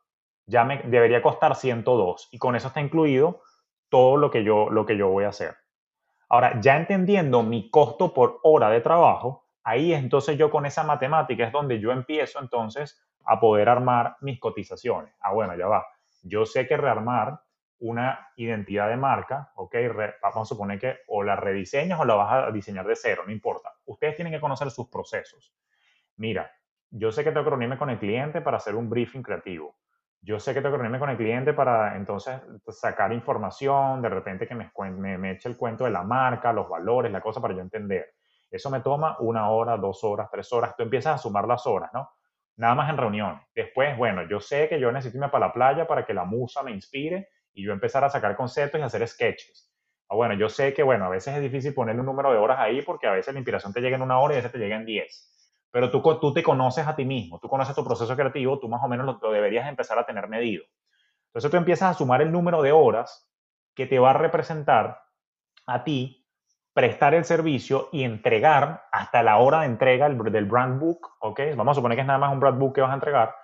ya 0.47 0.65
me 0.65 0.79
debería 0.85 1.21
costar 1.21 1.55
102 1.55 2.31
y 2.33 2.39
con 2.39 2.57
eso 2.57 2.69
está 2.69 2.81
incluido 2.81 3.43
todo 3.91 4.17
lo 4.17 4.31
que 4.31 4.43
yo, 4.43 4.71
lo 4.71 4.87
que 4.87 4.97
yo 4.97 5.09
voy 5.09 5.25
a 5.25 5.29
hacer. 5.29 5.55
Ahora, 6.31 6.59
ya 6.63 6.79
entendiendo 6.79 7.43
mi 7.43 7.69
costo 7.69 8.15
por 8.15 8.41
hora 8.43 8.71
de 8.71 8.81
trabajo, 8.81 9.51
ahí 9.65 9.93
entonces 9.93 10.39
yo 10.39 10.51
con 10.51 10.65
esa 10.65 10.83
matemática 10.83 11.45
es 11.45 11.53
donde 11.53 11.79
yo 11.79 11.93
empiezo 11.93 12.41
entonces 12.41 12.99
a 13.25 13.41
poder 13.41 13.69
armar 13.69 14.17
mis 14.21 14.39
cotizaciones. 14.41 15.15
Ah, 15.21 15.33
bueno, 15.33 15.57
ya 15.57 15.67
va. 15.67 15.87
Yo 16.23 16.45
sé 16.47 16.67
que 16.67 16.77
rearmar 16.77 17.41
una 17.81 18.29
identidad 18.37 18.89
de 18.89 18.97
marca, 18.97 19.53
ok, 19.55 19.75
vamos 20.23 20.43
a 20.43 20.45
suponer 20.45 20.79
que 20.79 20.99
o 21.09 21.23
la 21.23 21.37
rediseñas 21.37 21.99
o 21.99 22.05
la 22.05 22.15
vas 22.15 22.49
a 22.49 22.51
diseñar 22.51 22.87
de 22.87 22.95
cero, 22.95 23.23
no 23.27 23.33
importa. 23.33 23.73
Ustedes 23.87 24.17
tienen 24.17 24.33
que 24.33 24.41
conocer 24.41 24.71
sus 24.71 24.89
procesos. 24.89 25.55
Mira, 26.17 26.51
yo 26.91 27.11
sé 27.11 27.25
que 27.25 27.31
tengo 27.31 27.45
que 27.45 27.51
reunirme 27.51 27.79
con 27.79 27.89
el 27.89 27.99
cliente 27.99 28.43
para 28.43 28.59
hacer 28.59 28.75
un 28.75 28.91
briefing 28.91 29.23
creativo. 29.23 29.77
yo 30.23 30.39
sé 30.39 30.53
que 30.53 30.61
tengo 30.61 30.73
que 30.73 30.79
reunirme 30.83 30.99
con 30.99 31.09
el 31.11 31.17
cliente 31.17 31.55
para 31.55 31.97
entonces 31.97 32.41
sacar 32.69 33.13
información, 33.13 34.03
de 34.03 34.11
repente 34.11 34.47
que 34.47 34.55
me, 34.55 34.71
me, 34.91 35.17
me 35.17 35.31
eche 35.33 35.49
el 35.49 35.57
cuento 35.57 35.85
de 35.85 35.91
la 35.91 36.03
marca, 36.03 36.53
los 36.53 36.69
valores, 36.69 37.11
la 37.11 37.23
cosa 37.23 37.41
para 37.41 37.55
yo 37.55 37.61
entender. 37.61 38.15
Eso 38.51 38.69
me 38.69 38.81
toma 38.81 39.17
una 39.21 39.49
hora, 39.49 39.77
dos 39.79 40.05
horas, 40.05 40.29
tres 40.31 40.53
horas. 40.53 40.77
Tú 40.77 40.83
empiezas 40.83 41.15
a 41.15 41.19
sumar 41.19 41.47
las 41.47 41.67
horas, 41.67 41.91
¿no? 41.95 42.11
Nada 42.61 42.75
más 42.75 42.91
en 42.91 42.99
reuniones. 42.99 43.41
Después, 43.55 43.97
bueno, 43.97 44.29
yo 44.29 44.39
sé 44.39 44.69
que 44.69 44.79
yo 44.79 44.93
necesito 44.93 45.17
irme 45.17 45.31
para 45.31 45.47
la 45.47 45.53
playa 45.55 45.87
para 45.87 46.05
que 46.05 46.13
la 46.13 46.27
musa 46.27 46.63
me 46.63 46.71
inspire 46.71 47.31
y 47.55 47.65
yo 47.65 47.73
empezar 47.73 48.05
a 48.05 48.11
sacar 48.11 48.37
conceptos 48.37 48.79
y 48.79 48.85
hacer 48.85 49.09
sketches. 49.09 49.73
Ah, 50.11 50.15
bueno, 50.15 50.35
yo 50.35 50.51
sé 50.51 50.75
que, 50.75 50.83
bueno, 50.83 51.07
a 51.07 51.09
veces 51.09 51.35
es 51.35 51.41
difícil 51.41 51.73
ponerle 51.73 52.01
un 52.01 52.07
número 52.07 52.31
de 52.31 52.37
horas 52.37 52.59
ahí 52.61 52.83
porque 52.83 53.07
a 53.07 53.13
veces 53.13 53.33
la 53.33 53.41
inspiración 53.41 53.73
te 53.73 53.81
llega 53.81 53.97
en 53.97 54.03
una 54.03 54.21
hora 54.21 54.35
y 54.35 54.37
a 54.37 54.39
veces 54.41 54.53
te 54.53 54.59
llega 54.59 54.77
en 54.77 54.85
diez. 54.85 55.57
Pero 55.71 55.91
tú, 55.91 56.03
tú 56.21 56.35
te 56.35 56.43
conoces 56.43 56.87
a 56.87 56.95
ti 56.95 57.07
mismo, 57.07 57.39
tú 57.41 57.49
conoces 57.49 57.75
tu 57.75 57.83
proceso 57.83 58.15
creativo, 58.15 58.59
tú 58.59 58.69
más 58.69 58.83
o 58.85 58.89
menos 58.89 59.07
lo, 59.07 59.19
lo 59.23 59.33
deberías 59.33 59.67
empezar 59.67 59.99
a 59.99 60.05
tener 60.05 60.29
medido. 60.29 60.63
Entonces 61.29 61.51
tú 61.51 61.57
empiezas 61.57 61.93
a 61.93 61.95
sumar 61.95 62.21
el 62.21 62.31
número 62.31 62.61
de 62.61 62.73
horas 62.73 63.27
que 63.75 63.87
te 63.87 63.99
va 63.99 64.11
a 64.11 64.13
representar 64.13 65.01
a 65.65 65.83
ti 65.83 66.20
prestar 66.73 67.15
el 67.15 67.25
servicio 67.25 67.89
y 67.93 68.05
entregar 68.05 68.85
hasta 68.93 69.23
la 69.23 69.39
hora 69.39 69.61
de 69.61 69.67
entrega 69.67 70.09
del 70.09 70.45
brand 70.47 70.81
book, 70.81 71.09
¿ok? 71.21 71.41
Vamos 71.57 71.73
a 71.73 71.75
suponer 71.77 71.97
que 71.97 72.03
es 72.03 72.07
nada 72.07 72.19
más 72.19 72.33
un 72.33 72.41
brand 72.41 72.59
book 72.59 72.75
que 72.75 72.81
vas 72.81 72.91
a 72.91 72.95
entregar, 72.95 73.35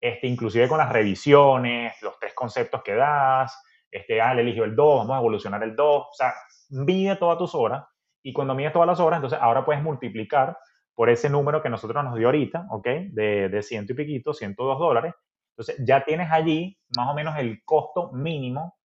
este, 0.00 0.26
inclusive 0.26 0.68
con 0.68 0.78
las 0.78 0.92
revisiones, 0.92 1.94
los 2.02 2.18
tres 2.18 2.34
conceptos 2.34 2.82
que 2.82 2.94
das, 2.94 3.58
este, 3.90 4.20
ah, 4.20 4.34
le 4.34 4.42
eligió 4.42 4.64
el 4.64 4.76
2, 4.76 4.98
vamos 4.98 5.16
a 5.16 5.20
evolucionar 5.20 5.62
el 5.62 5.74
2, 5.74 6.02
o 6.02 6.12
sea, 6.12 6.34
mide 6.70 7.16
todas 7.16 7.38
tus 7.38 7.54
horas 7.54 7.84
y 8.22 8.32
cuando 8.32 8.54
mides 8.54 8.72
todas 8.72 8.88
las 8.88 9.00
horas, 9.00 9.18
entonces 9.18 9.38
ahora 9.40 9.64
puedes 9.64 9.82
multiplicar 9.82 10.58
por 10.94 11.08
ese 11.08 11.30
número 11.30 11.62
que 11.62 11.70
nosotros 11.70 12.04
nos 12.04 12.16
dio 12.16 12.28
ahorita, 12.28 12.66
¿ok? 12.70 12.86
De, 13.10 13.48
de 13.48 13.62
ciento 13.62 13.92
y 13.92 13.96
piquito, 13.96 14.32
102 14.32 14.78
dólares. 14.78 15.14
Entonces 15.50 15.76
ya 15.86 16.04
tienes 16.04 16.30
allí 16.30 16.78
más 16.96 17.08
o 17.08 17.14
menos 17.14 17.36
el 17.38 17.62
costo 17.64 18.10
mínimo 18.12 18.76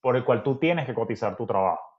por 0.00 0.16
el 0.16 0.24
cual 0.24 0.42
tú 0.42 0.58
tienes 0.58 0.86
que 0.86 0.94
cotizar 0.94 1.36
tu 1.36 1.46
trabajo 1.46 1.95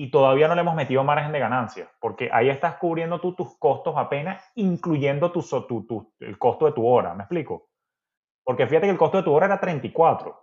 y 0.00 0.12
todavía 0.12 0.46
no 0.46 0.54
le 0.54 0.60
hemos 0.60 0.76
metido 0.76 1.02
margen 1.02 1.32
de 1.32 1.40
ganancia, 1.40 1.90
porque 2.00 2.30
ahí 2.32 2.48
estás 2.48 2.76
cubriendo 2.76 3.20
tú 3.20 3.34
tus 3.34 3.58
costos 3.58 3.96
apenas, 3.96 4.48
incluyendo 4.54 5.32
tu, 5.32 5.42
tu, 5.42 6.14
el 6.20 6.38
costo 6.38 6.66
de 6.66 6.72
tu 6.72 6.86
hora, 6.86 7.14
¿me 7.14 7.24
explico? 7.24 7.68
Porque 8.44 8.68
fíjate 8.68 8.86
que 8.86 8.92
el 8.92 8.96
costo 8.96 9.16
de 9.16 9.24
tu 9.24 9.32
hora 9.32 9.46
era 9.46 9.58
34, 9.58 10.40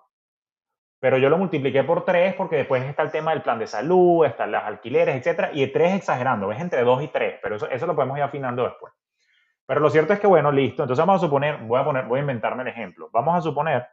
pero 1.00 1.18
yo 1.18 1.30
lo 1.30 1.38
multipliqué 1.38 1.86
por 1.86 2.04
3 2.04 2.36
porque 2.36 2.58
después 2.58 2.84
está 2.84 3.04
el 3.04 3.12
tema 3.12 3.32
del 3.32 3.44
plan 3.44 3.58
de 3.58 3.66
salud, 3.66 4.26
están 4.26 4.52
las 4.52 4.66
alquileres, 4.66 5.16
etcétera, 5.16 5.52
y 5.54 5.66
3 5.68 5.96
exagerando, 5.96 6.52
es 6.52 6.60
entre 6.60 6.84
2 6.84 7.04
y 7.04 7.08
3, 7.08 7.40
pero 7.42 7.56
eso, 7.56 7.70
eso 7.70 7.88
lo 7.88 7.96
podemos 7.96 8.18
ir 8.18 8.24
afinando 8.24 8.66
después. 8.66 8.92
Pero 9.66 9.80
lo 9.80 9.90
cierto 9.90 10.12
es 10.12 10.20
que, 10.20 10.28
bueno, 10.28 10.52
listo, 10.52 10.84
entonces 10.84 11.04
vamos 11.06 11.24
a 11.24 11.26
suponer, 11.26 11.60
voy 11.60 11.80
a, 11.80 11.86
poner, 11.86 12.06
voy 12.06 12.20
a 12.20 12.22
inventarme 12.22 12.64
el 12.64 12.68
ejemplo, 12.68 13.10
vamos 13.14 13.36
a 13.36 13.42
suponer 13.42 13.88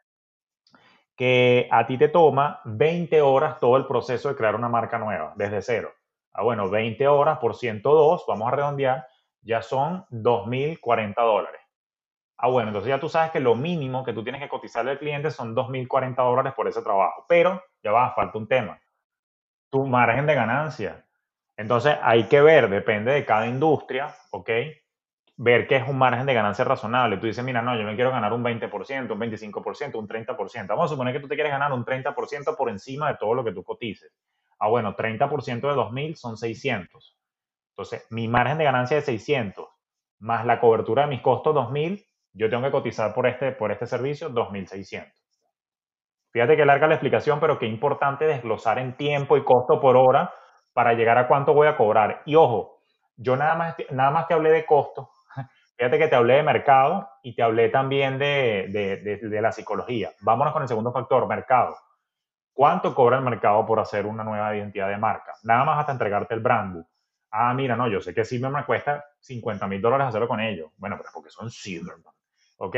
que 1.17 1.69
a 1.71 1.87
ti 1.87 1.99
te 1.99 2.09
toma 2.09 2.61
20 2.65 3.21
horas 3.23 3.61
todo 3.61 3.77
el 3.77 3.87
proceso 3.87 4.29
de 4.29 4.37
crear 4.37 4.55
una 4.55 4.69
marca 4.69 4.99
nueva, 4.99 5.33
desde 5.37 5.63
cero. 5.63 5.93
Ah, 6.33 6.43
bueno, 6.43 6.71
20 6.71 7.07
horas 7.09 7.39
por 7.39 7.55
102, 7.55 8.25
vamos 8.27 8.49
a 8.49 8.57
redondear, 8.57 9.07
ya 9.43 9.61
son 9.63 10.07
2.040 10.11 11.15
dólares. 11.23 11.61
Ah, 12.39 12.49
bueno, 12.49 12.71
entonces 12.71 12.89
ya 12.89 12.99
tú 12.99 13.09
sabes 13.09 13.31
que 13.31 13.39
lo 13.39 13.55
mínimo 13.55 14.05
que 14.05 14.13
tú 14.13 14.25
tienes 14.25 14.41
que 14.41 14.49
cotizarle 14.49 14.93
al 14.93 14.99
cliente 14.99 15.31
son 15.31 15.55
2.040 15.55 16.17
dólares 16.17 16.55
por 16.55 16.67
ese 16.67 16.83
trabajo. 16.83 17.25
Pero 17.29 17.63
ya 17.85 17.93
va, 17.93 18.15
falta 18.15 18.37
un 18.37 18.49
tema. 18.49 18.81
Tu 19.71 19.87
margen 19.87 20.27
de 20.27 20.35
ganancia. 20.35 21.07
Entonces 21.57 21.97
hay 22.03 22.25
que 22.25 22.41
ver, 22.41 22.69
depende 22.69 23.13
de 23.13 23.25
cada 23.25 23.47
industria, 23.47 24.15
¿ok? 24.33 24.51
Ver 25.43 25.67
qué 25.67 25.75
es 25.75 25.89
un 25.89 25.99
margen 25.99 26.25
de 26.25 26.35
ganancia 26.35 26.65
razonable. 26.65 27.17
Tú 27.17 27.27
dices, 27.27 27.45
mira, 27.45 27.61
no, 27.63 27.77
yo 27.77 27.83
me 27.83 27.97
quiero 27.97 28.13
ganar 28.13 28.33
un 28.33 28.45
20%, 28.45 29.11
un 29.11 29.19
25%, 29.19 29.97
un 29.97 30.07
30%. 30.07 30.69
Vamos 30.69 30.85
a 30.85 30.89
suponer 30.89 31.13
que 31.13 31.19
tú 31.19 31.27
te 31.27 31.35
quieres 31.35 31.53
ganar 31.53 31.73
un 31.73 31.85
30% 31.85 32.57
por 32.57 32.71
encima 32.71 33.09
de 33.09 33.17
todo 33.19 33.35
lo 33.35 33.43
que 33.43 33.53
tú 33.53 33.65
cotices. 33.65 34.13
Ah, 34.61 34.69
bueno, 34.69 34.95
30% 34.95 35.61
de 35.61 35.75
2.000 35.75 36.15
son 36.15 36.37
600. 36.37 37.19
Entonces, 37.71 38.07
mi 38.11 38.29
margen 38.29 38.59
de 38.59 38.65
ganancia 38.65 38.99
es 38.99 39.05
600, 39.05 39.67
más 40.21 40.47
la 40.47 40.61
cobertura 40.61 41.03
de 41.03 41.09
mis 41.09 41.23
costos 41.23 41.53
2.000, 41.57 42.07
yo 42.35 42.49
tengo 42.49 42.63
que 42.63 42.71
cotizar 42.71 43.13
por 43.13 43.27
este, 43.27 43.51
por 43.51 43.73
este 43.73 43.87
servicio 43.87 44.31
2.600. 44.31 45.13
Fíjate 46.31 46.57
que 46.57 46.65
larga 46.65 46.87
la 46.87 46.95
explicación, 46.95 47.41
pero 47.41 47.59
qué 47.59 47.67
importante 47.67 48.27
desglosar 48.27 48.79
en 48.79 48.97
tiempo 48.97 49.37
y 49.37 49.43
costo 49.43 49.81
por 49.81 49.97
hora 49.97 50.33
para 50.73 50.93
llegar 50.93 51.19
a 51.19 51.27
cuánto 51.27 51.53
voy 51.53 51.67
a 51.67 51.77
cobrar. 51.77 52.23
Y 52.27 52.37
ojo, 52.37 52.79
yo 53.17 53.37
nada 53.37 53.57
más, 53.57 53.75
nada 53.91 54.13
más 54.13 54.27
que 54.27 54.35
hablé 54.35 54.51
de 54.51 54.65
costo, 54.65 55.12
Fíjate 55.83 55.99
que 55.99 56.07
te 56.07 56.15
hablé 56.15 56.35
de 56.35 56.43
mercado 56.45 57.11
y 57.25 57.35
te 57.35 57.43
hablé 57.43 57.69
también 57.69 58.17
de, 58.17 58.69
de, 58.71 59.17
de, 59.17 59.41
la 59.41 59.51
psicología. 59.51 60.13
Vámonos 60.21 60.53
con 60.53 60.63
el 60.63 60.69
segundo 60.69 60.93
factor, 60.93 61.27
mercado. 61.27 61.77
¿Cuánto 62.53 62.95
cobra 62.95 63.17
el 63.17 63.25
mercado 63.25 63.67
por 63.67 63.81
hacer 63.81 64.07
una 64.07 64.23
nueva 64.23 64.57
identidad 64.57 64.89
de 64.89 64.97
marca? 64.97 65.33
Nada 65.43 65.65
más 65.65 65.81
hasta 65.81 65.91
entregarte 65.91 66.35
el 66.35 66.41
brand. 66.41 66.87
Ah, 67.33 67.53
mira, 67.53 67.75
no, 67.75 67.89
yo 67.89 68.01
sé 68.01 68.15
que 68.15 68.25
Silverman 68.25 68.63
cuesta 68.63 69.05
50 69.19 69.67
mil 69.67 69.83
dólares 69.83 70.07
hacerlo 70.07 70.29
con 70.29 70.39
ellos. 70.39 70.71
Bueno, 70.77 70.95
pero 70.97 71.09
es 71.09 71.15
porque 71.15 71.31
son 71.31 71.51
Silverman. 71.51 72.15
¿Ok? 72.59 72.77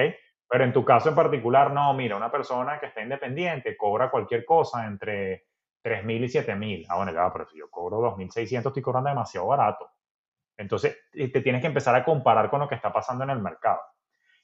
Pero 0.48 0.64
en 0.64 0.72
tu 0.72 0.82
caso 0.82 1.10
en 1.10 1.14
particular, 1.14 1.72
no, 1.72 1.92
mira, 1.92 2.16
una 2.16 2.32
persona 2.32 2.80
que 2.80 2.86
está 2.86 3.02
independiente 3.02 3.76
cobra 3.76 4.10
cualquier 4.10 4.46
cosa 4.46 4.86
entre 4.86 5.44
3 5.82 6.02
mil 6.06 6.24
y 6.24 6.30
7 6.30 6.54
mil. 6.54 6.86
Ah, 6.88 6.96
bueno, 6.96 7.12
ya, 7.12 7.30
pero 7.30 7.46
si 7.50 7.58
yo 7.58 7.68
cobro 7.68 8.00
2.600, 8.00 8.68
estoy 8.68 8.80
cobrando 8.82 9.10
demasiado 9.10 9.46
barato. 9.46 9.90
Entonces, 10.56 10.96
eh, 11.12 11.30
te 11.30 11.40
tienes 11.40 11.60
que 11.60 11.66
empezar 11.66 11.94
a 11.94 12.04
comparar 12.04 12.50
con 12.50 12.60
lo 12.60 12.68
que 12.68 12.74
está 12.74 12.92
pasando 12.92 13.24
en 13.24 13.30
el 13.30 13.40
mercado. 13.40 13.80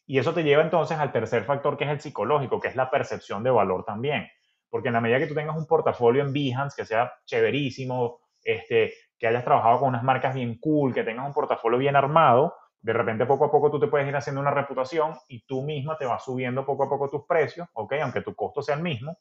Y 0.07 0.19
eso 0.19 0.35
te 0.35 0.43
lleva 0.43 0.63
entonces 0.63 0.99
al 0.99 1.13
tercer 1.13 1.45
factor, 1.45 1.77
que 1.77 1.85
es 1.85 1.91
el 1.91 2.01
psicológico, 2.01 2.61
que 2.61 2.69
es 2.69 2.77
la 2.77 2.91
percepción 2.91 3.45
de 3.45 3.51
valor 3.51 3.85
también. 3.85 4.29
Porque 4.69 4.89
en 4.89 4.95
la 4.95 5.01
medida 5.01 5.19
que 5.19 5.27
tú 5.27 5.35
tengas 5.35 5.57
un 5.57 5.67
portafolio 5.67 6.23
en 6.23 6.33
Behance 6.33 6.75
que 6.77 6.85
sea 6.85 7.13
chéverísimo, 7.25 8.21
este, 8.43 8.93
que 9.19 9.27
hayas 9.27 9.45
trabajado 9.45 9.81
con 9.81 9.91
unas 9.91 10.03
marcas 10.03 10.35
bien 10.35 10.59
cool, 10.59 10.95
que 10.95 11.05
tengas 11.05 11.27
un 11.27 11.33
portafolio 11.33 11.79
bien 11.79 11.95
armado, 11.95 12.57
de 12.81 12.93
repente 12.93 13.27
poco 13.27 13.45
a 13.45 13.51
poco 13.51 13.71
tú 13.71 13.79
te 13.79 13.89
puedes 13.89 14.09
ir 14.09 14.17
haciendo 14.17 14.41
una 14.41 14.51
reputación 14.51 15.15
y 15.29 15.45
tú 15.45 15.63
misma 15.63 15.99
te 15.99 16.07
vas 16.07 16.25
subiendo 16.25 16.65
poco 16.65 16.85
a 16.85 16.89
poco 16.89 17.11
tus 17.11 17.27
precios, 17.27 17.69
¿ok? 17.75 17.95
Aunque 18.03 18.23
tu 18.23 18.35
costo 18.35 18.63
sea 18.63 18.77
el 18.77 18.83
mismo, 18.83 19.19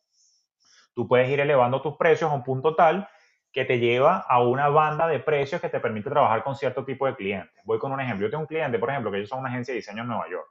tú 0.94 1.08
puedes 1.08 1.30
ir 1.30 1.40
elevando 1.40 1.82
tus 1.82 1.98
precios 1.98 2.32
a 2.32 2.34
un 2.34 2.44
punto 2.44 2.76
tal 2.76 3.08
que 3.52 3.66
te 3.66 3.80
lleva 3.80 4.26
a 4.28 4.42
una 4.42 4.70
banda 4.70 5.08
de 5.08 5.20
precios 5.20 5.60
que 5.60 5.70
te 5.70 5.80
permite 5.80 6.10
trabajar 6.10 6.44
con 6.44 6.56
cierto 6.56 6.86
tipo 6.86 7.08
de 7.08 7.16
clientes. 7.16 7.60
Voy 7.64 7.80
con 7.80 7.92
un 7.92 8.00
ejemplo. 8.00 8.28
Yo 8.28 8.32
tengo 8.32 8.42
un 8.42 8.48
cliente, 8.48 8.78
por 8.78 8.90
ejemplo, 8.90 9.12
que 9.12 9.18
ellos 9.18 9.30
son 9.30 9.40
una 9.40 9.50
agencia 9.50 9.74
de 9.74 9.78
diseño 9.80 10.04
en 10.04 10.08
Nueva 10.08 10.30
York 10.30 10.48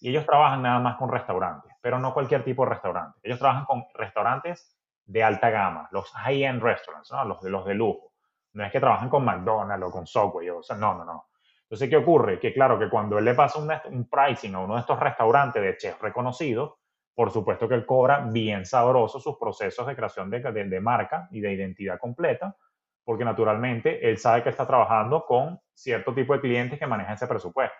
y 0.00 0.10
ellos 0.10 0.26
trabajan 0.26 0.62
nada 0.62 0.78
más 0.78 0.96
con 0.96 1.10
restaurantes, 1.10 1.72
pero 1.80 1.98
no 1.98 2.12
cualquier 2.12 2.44
tipo 2.44 2.64
de 2.64 2.70
restaurante. 2.70 3.18
Ellos 3.22 3.38
trabajan 3.38 3.64
con 3.64 3.84
restaurantes 3.94 4.76
de 5.04 5.22
alta 5.22 5.50
gama, 5.50 5.88
los 5.90 6.10
high-end 6.12 6.62
restaurants, 6.62 7.10
los, 7.26 7.40
de, 7.40 7.50
los 7.50 7.64
de 7.64 7.74
lujo. 7.74 8.12
No 8.52 8.64
es 8.64 8.72
que 8.72 8.80
trabajan 8.80 9.08
con 9.08 9.24
McDonald's 9.24 9.86
o 9.86 9.90
con 9.90 10.06
Subway, 10.06 10.48
o 10.50 10.62
sea, 10.62 10.76
no, 10.76 10.94
no, 10.94 11.04
no. 11.04 11.28
Entonces, 11.62 11.90
¿qué 11.90 11.96
ocurre? 11.96 12.38
Que 12.38 12.52
claro, 12.52 12.78
que 12.78 12.88
cuando 12.88 13.18
él 13.18 13.24
le 13.24 13.34
pasa 13.34 13.58
un, 13.58 13.70
un 13.92 14.08
pricing 14.08 14.54
a 14.54 14.60
uno 14.60 14.74
de 14.74 14.80
estos 14.80 15.00
restaurantes 15.00 15.60
de 15.60 15.76
chef 15.76 16.00
reconocidos, 16.00 16.74
por 17.16 17.30
supuesto 17.30 17.66
que 17.66 17.74
él 17.74 17.86
cobra 17.86 18.20
bien 18.30 18.66
sabroso 18.66 19.18
sus 19.18 19.38
procesos 19.38 19.86
de 19.86 19.96
creación 19.96 20.28
de, 20.28 20.40
de, 20.40 20.80
marca 20.80 21.28
y 21.30 21.40
de 21.40 21.50
identidad 21.50 21.98
completa, 21.98 22.54
porque 23.02 23.24
naturalmente 23.24 24.06
él 24.06 24.18
sabe 24.18 24.42
que 24.42 24.50
está 24.50 24.66
trabajando 24.66 25.24
con 25.24 25.58
cierto 25.72 26.12
tipo 26.12 26.34
de 26.34 26.42
clientes 26.42 26.78
que 26.78 26.86
manejan 26.86 27.14
ese 27.14 27.26
presupuesto. 27.26 27.74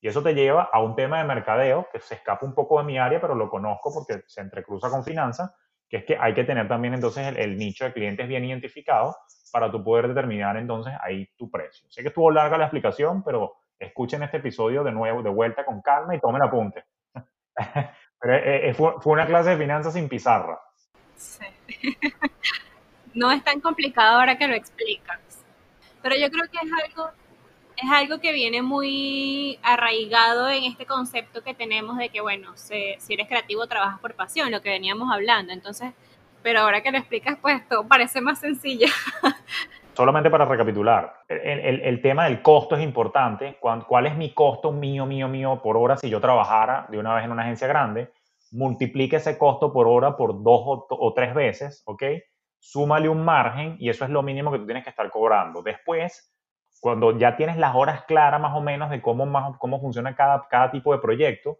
Y 0.00 0.08
eso 0.08 0.20
te 0.20 0.34
lleva 0.34 0.68
a 0.72 0.82
un 0.82 0.96
tema 0.96 1.18
de 1.18 1.28
mercadeo 1.28 1.86
que 1.92 2.00
se 2.00 2.16
escapa 2.16 2.44
un 2.44 2.56
poco 2.56 2.78
de 2.78 2.84
mi 2.84 2.98
área, 2.98 3.20
pero 3.20 3.36
lo 3.36 3.48
conozco 3.48 3.94
porque 3.94 4.24
se 4.26 4.40
entrecruza 4.40 4.90
con 4.90 5.04
finanzas, 5.04 5.54
que 5.88 5.98
es 5.98 6.04
que 6.04 6.16
hay 6.18 6.34
que 6.34 6.42
tener 6.42 6.66
también 6.66 6.94
entonces 6.94 7.24
el, 7.28 7.36
el, 7.36 7.56
nicho 7.56 7.84
de 7.84 7.92
clientes 7.92 8.26
bien 8.26 8.44
identificado 8.44 9.14
para 9.52 9.70
tú 9.70 9.84
poder 9.84 10.08
determinar 10.08 10.56
entonces 10.56 10.92
ahí 11.00 11.28
tu 11.36 11.48
precio. 11.48 11.88
Sé 11.88 12.02
que 12.02 12.08
estuvo 12.08 12.32
larga 12.32 12.58
la 12.58 12.64
explicación, 12.64 13.22
pero 13.22 13.54
escuchen 13.78 14.24
este 14.24 14.38
episodio 14.38 14.82
de 14.82 14.90
nuevo, 14.90 15.22
de 15.22 15.30
vuelta 15.30 15.64
con 15.64 15.80
calma 15.82 16.16
y 16.16 16.18
tomen 16.18 16.42
apunte. 16.42 16.84
Pero 18.22 18.36
eh, 18.36 18.70
eh, 18.70 18.74
fue, 18.74 18.94
una 19.04 19.26
clase 19.26 19.50
de 19.50 19.56
finanzas 19.56 19.94
sin 19.94 20.08
pizarra. 20.08 20.60
Sí. 21.16 21.44
no 23.14 23.32
es 23.32 23.42
tan 23.42 23.60
complicado 23.60 24.20
ahora 24.20 24.38
que 24.38 24.46
lo 24.46 24.54
explicas. 24.54 25.18
Pero 26.02 26.14
yo 26.14 26.30
creo 26.30 26.48
que 26.48 26.58
es 26.58 26.72
algo, 26.84 27.10
es 27.76 27.90
algo 27.90 28.20
que 28.20 28.32
viene 28.32 28.62
muy 28.62 29.58
arraigado 29.62 30.48
en 30.48 30.64
este 30.64 30.86
concepto 30.86 31.42
que 31.42 31.52
tenemos 31.52 31.98
de 31.98 32.10
que, 32.10 32.20
bueno, 32.20 32.56
si, 32.56 32.94
si 32.98 33.14
eres 33.14 33.26
creativo 33.26 33.66
trabajas 33.66 33.98
por 33.98 34.14
pasión, 34.14 34.52
lo 34.52 34.62
que 34.62 34.70
veníamos 34.70 35.12
hablando. 35.12 35.52
Entonces, 35.52 35.92
pero 36.44 36.60
ahora 36.60 36.80
que 36.80 36.92
lo 36.92 36.98
explicas, 36.98 37.36
pues 37.42 37.66
todo 37.68 37.86
parece 37.88 38.20
más 38.20 38.38
sencillo. 38.38 38.86
Solamente 39.94 40.30
para 40.30 40.46
recapitular, 40.46 41.12
el, 41.28 42.00
tema 42.00 42.24
del 42.24 42.40
costo 42.40 42.76
es 42.76 42.82
importante. 42.82 43.58
¿Cuál, 43.60 44.06
es 44.06 44.16
mi 44.16 44.32
costo 44.32 44.72
mío, 44.72 45.04
mío, 45.04 45.28
mío 45.28 45.60
por 45.62 45.76
hora 45.76 45.98
si 45.98 46.08
yo 46.08 46.18
trabajara 46.18 46.86
de 46.88 46.98
una 46.98 47.14
vez 47.14 47.24
en 47.24 47.32
una 47.32 47.42
agencia 47.42 47.66
grande? 47.66 48.10
Multiplique 48.52 49.16
ese 49.16 49.36
costo 49.36 49.70
por 49.72 49.86
hora 49.86 50.16
por 50.16 50.42
dos 50.42 50.86
o, 50.88 51.12
tres 51.14 51.34
veces, 51.34 51.82
¿ok? 51.84 52.04
Súmale 52.58 53.08
un 53.10 53.22
margen 53.22 53.76
y 53.78 53.90
eso 53.90 54.04
es 54.04 54.10
lo 54.10 54.22
mínimo 54.22 54.50
que 54.50 54.58
tú 54.58 54.64
tienes 54.64 54.82
que 54.82 54.90
estar 54.90 55.10
cobrando. 55.10 55.62
Después, 55.62 56.34
cuando 56.80 57.18
ya 57.18 57.36
tienes 57.36 57.58
las 57.58 57.74
horas 57.74 58.04
claras 58.04 58.40
más 58.40 58.56
o 58.56 58.62
menos 58.62 58.88
de 58.88 59.02
cómo, 59.02 59.58
cómo 59.58 59.78
funciona 59.78 60.16
cada, 60.16 60.48
cada 60.48 60.70
tipo 60.70 60.92
de 60.92 61.00
proyecto, 61.00 61.58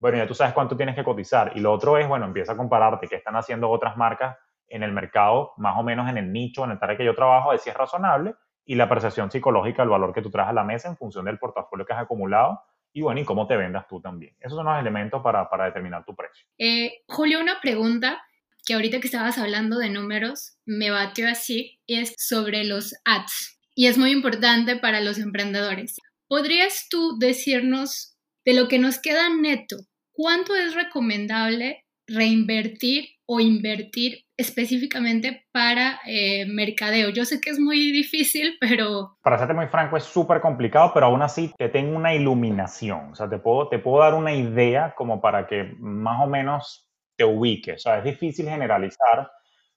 bueno, 0.00 0.18
ya 0.18 0.26
tú 0.26 0.34
sabes 0.34 0.52
cuánto 0.52 0.76
tienes 0.76 0.96
que 0.96 1.04
cotizar. 1.04 1.52
Y 1.54 1.60
lo 1.60 1.72
otro 1.72 1.96
es, 1.96 2.08
bueno, 2.08 2.26
empieza 2.26 2.52
a 2.52 2.56
compararte 2.56 3.06
qué 3.06 3.16
están 3.16 3.36
haciendo 3.36 3.70
otras 3.70 3.96
marcas 3.96 4.36
en 4.68 4.82
el 4.82 4.92
mercado, 4.92 5.52
más 5.56 5.76
o 5.78 5.82
menos 5.82 6.08
en 6.08 6.18
el 6.18 6.32
nicho, 6.32 6.64
en 6.64 6.72
el 6.72 6.78
área 6.80 6.96
que 6.96 7.04
yo 7.04 7.14
trabajo, 7.14 7.50
ver 7.50 7.58
si 7.58 7.70
es 7.70 7.76
razonable 7.76 8.34
y 8.64 8.74
la 8.74 8.88
percepción 8.88 9.30
psicológica, 9.30 9.82
el 9.82 9.88
valor 9.88 10.12
que 10.12 10.22
tú 10.22 10.30
traes 10.30 10.50
a 10.50 10.52
la 10.52 10.64
mesa 10.64 10.88
en 10.88 10.96
función 10.96 11.24
del 11.24 11.38
portafolio 11.38 11.86
que 11.86 11.92
has 11.94 12.02
acumulado 12.02 12.60
y 12.92 13.00
bueno, 13.00 13.20
y 13.20 13.24
cómo 13.24 13.46
te 13.46 13.56
vendas 13.56 13.86
tú 13.88 14.00
también. 14.00 14.34
Esos 14.40 14.56
son 14.56 14.66
los 14.66 14.78
elementos 14.78 15.22
para, 15.22 15.48
para 15.48 15.66
determinar 15.66 16.04
tu 16.04 16.14
precio. 16.14 16.46
Eh, 16.58 17.02
Julio, 17.08 17.40
una 17.40 17.60
pregunta 17.60 18.20
que 18.66 18.74
ahorita 18.74 19.00
que 19.00 19.06
estabas 19.06 19.38
hablando 19.38 19.78
de 19.78 19.88
números 19.88 20.58
me 20.66 20.90
batió 20.90 21.28
así 21.28 21.80
y 21.86 22.00
es 22.00 22.14
sobre 22.18 22.64
los 22.64 22.94
ads 23.04 23.58
y 23.74 23.86
es 23.86 23.96
muy 23.96 24.10
importante 24.10 24.76
para 24.76 25.00
los 25.00 25.18
emprendedores. 25.18 25.96
¿Podrías 26.26 26.88
tú 26.90 27.18
decirnos 27.18 28.18
de 28.44 28.54
lo 28.54 28.68
que 28.68 28.78
nos 28.78 28.98
queda 28.98 29.28
neto, 29.28 29.76
cuánto 30.12 30.56
es 30.56 30.74
recomendable 30.74 31.84
reinvertir 32.06 33.17
o 33.30 33.40
invertir 33.40 34.24
específicamente 34.38 35.46
para 35.52 36.00
eh, 36.06 36.46
mercadeo? 36.46 37.10
Yo 37.10 37.26
sé 37.26 37.40
que 37.40 37.50
es 37.50 37.60
muy 37.60 37.92
difícil, 37.92 38.56
pero... 38.58 39.18
Para 39.22 39.38
serte 39.38 39.52
muy 39.52 39.66
franco, 39.66 39.98
es 39.98 40.04
súper 40.04 40.40
complicado, 40.40 40.92
pero 40.94 41.06
aún 41.06 41.20
así 41.20 41.52
te 41.58 41.68
tengo 41.68 41.94
una 41.94 42.14
iluminación. 42.14 43.12
O 43.12 43.14
sea, 43.14 43.28
te 43.28 43.38
puedo, 43.38 43.68
te 43.68 43.78
puedo 43.78 44.02
dar 44.02 44.14
una 44.14 44.32
idea 44.32 44.94
como 44.96 45.20
para 45.20 45.46
que 45.46 45.74
más 45.78 46.22
o 46.22 46.26
menos 46.26 46.88
te 47.16 47.24
ubiques. 47.24 47.76
O 47.76 47.78
sea, 47.90 47.98
es 47.98 48.04
difícil 48.04 48.48
generalizar 48.48 49.30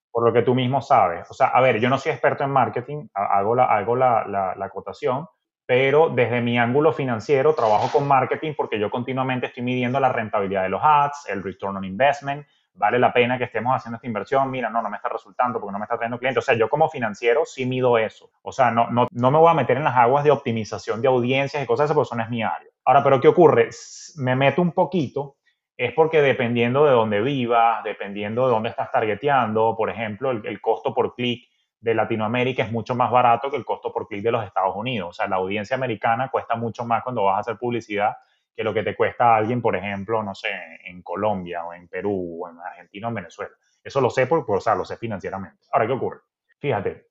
por 0.09 0.25
lo 0.25 0.31
que 0.31 0.43
tú 0.43 0.55
mismo 0.55 0.81
sabes. 0.81 1.29
O 1.29 1.33
sea, 1.33 1.47
a 1.47 1.59
ver, 1.59 1.81
yo 1.81 1.89
no 1.89 1.97
soy 1.97 2.13
experto 2.13 2.45
en 2.45 2.51
marketing, 2.51 3.07
hago 3.13 3.53
la, 3.53 3.65
hago 3.65 3.97
la, 3.97 4.25
la, 4.27 4.55
la 4.55 4.65
acotación, 4.65 5.27
pero 5.65 6.09
desde 6.09 6.39
mi 6.39 6.57
ángulo 6.57 6.93
financiero 6.93 7.53
trabajo 7.53 7.89
con 7.91 8.07
marketing 8.07 8.53
porque 8.55 8.79
yo 8.79 8.89
continuamente 8.89 9.47
estoy 9.47 9.63
midiendo 9.63 9.99
la 9.99 10.11
rentabilidad 10.11 10.63
de 10.63 10.69
los 10.69 10.81
ads, 10.81 11.27
el 11.27 11.43
return 11.43 11.75
on 11.75 11.83
investment, 11.83 12.45
vale 12.73 12.99
la 12.99 13.13
pena 13.13 13.37
que 13.37 13.43
estemos 13.45 13.75
haciendo 13.75 13.97
esta 13.97 14.07
inversión, 14.07 14.49
mira, 14.49 14.69
no, 14.69 14.81
no 14.81 14.89
me 14.89 14.97
está 14.97 15.09
resultando 15.09 15.59
porque 15.59 15.71
no 15.73 15.79
me 15.79 15.85
está 15.85 15.97
trayendo 15.97 16.17
clientes. 16.17 16.43
O 16.43 16.45
sea, 16.45 16.55
yo 16.55 16.69
como 16.69 16.89
financiero 16.89 17.43
sí 17.45 17.65
mido 17.65 17.97
eso. 17.97 18.31
O 18.41 18.51
sea, 18.51 18.71
no, 18.71 18.89
no, 18.89 19.07
no 19.11 19.31
me 19.31 19.37
voy 19.37 19.49
a 19.49 19.53
meter 19.53 19.77
en 19.77 19.83
las 19.83 19.95
aguas 19.95 20.23
de 20.23 20.31
optimización 20.31 21.01
de 21.01 21.07
audiencias 21.07 21.63
y 21.63 21.65
cosas 21.65 21.85
así 21.85 21.93
porque 21.93 22.07
eso 22.13 22.21
es 22.21 22.29
mi 22.29 22.43
área. 22.43 22.69
Ahora, 22.85 23.03
pero 23.03 23.21
¿qué 23.21 23.27
ocurre? 23.27 23.69
Me 24.17 24.35
meto 24.35 24.61
un 24.61 24.71
poquito, 24.71 25.37
es 25.77 25.93
porque 25.93 26.21
dependiendo 26.21 26.85
de 26.85 26.91
dónde 26.91 27.21
vivas, 27.21 27.83
dependiendo 27.83 28.45
de 28.45 28.53
dónde 28.53 28.69
estás 28.69 28.91
targeteando, 28.91 29.75
por 29.77 29.89
ejemplo, 29.89 30.31
el, 30.31 30.45
el 30.45 30.61
costo 30.61 30.93
por 30.93 31.15
clic 31.15 31.47
de 31.79 31.95
Latinoamérica 31.95 32.63
es 32.63 32.71
mucho 32.71 32.95
más 32.95 33.11
barato 33.11 33.49
que 33.49 33.57
el 33.57 33.65
costo 33.65 33.91
por 33.91 34.07
clic 34.07 34.21
de 34.21 34.31
los 34.31 34.45
Estados 34.45 34.75
Unidos. 34.75 35.09
O 35.09 35.13
sea, 35.13 35.27
la 35.27 35.37
audiencia 35.37 35.75
americana 35.75 36.29
cuesta 36.29 36.55
mucho 36.55 36.85
más 36.85 37.03
cuando 37.03 37.23
vas 37.23 37.37
a 37.37 37.39
hacer 37.39 37.57
publicidad 37.57 38.15
que 38.55 38.63
lo 38.63 38.73
que 38.73 38.83
te 38.83 38.95
cuesta 38.95 39.33
a 39.33 39.37
alguien, 39.37 39.61
por 39.61 39.75
ejemplo, 39.75 40.21
no 40.23 40.35
sé, 40.35 40.49
en 40.85 41.01
Colombia 41.01 41.63
o 41.65 41.73
en 41.73 41.87
Perú 41.87 42.43
o 42.43 42.49
en 42.49 42.59
Argentina 42.59 43.07
o 43.07 43.09
en 43.09 43.15
Venezuela. 43.15 43.51
Eso 43.83 44.01
lo 44.01 44.09
sé 44.09 44.27
porque, 44.27 44.51
o 44.51 44.59
sea, 44.59 44.75
lo 44.75 44.85
sé 44.85 44.97
financieramente. 44.97 45.65
Ahora, 45.71 45.87
¿qué 45.87 45.93
ocurre? 45.93 46.19
Fíjate, 46.59 47.07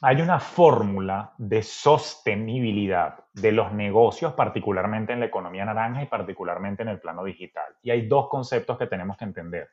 hay 0.00 0.20
una 0.20 0.38
fórmula 0.38 1.34
de 1.38 1.62
sostenibilidad 1.62 3.24
de 3.34 3.52
los 3.52 3.72
negocios, 3.72 4.32
particularmente 4.34 5.12
en 5.12 5.20
la 5.20 5.26
economía 5.26 5.64
naranja 5.64 6.02
y 6.02 6.06
particularmente 6.06 6.82
en 6.82 6.88
el 6.88 7.00
plano 7.00 7.24
digital. 7.24 7.74
Y 7.82 7.90
hay 7.90 8.06
dos 8.06 8.28
conceptos 8.28 8.78
que 8.78 8.86
tenemos 8.86 9.16
que 9.16 9.24
entender. 9.24 9.68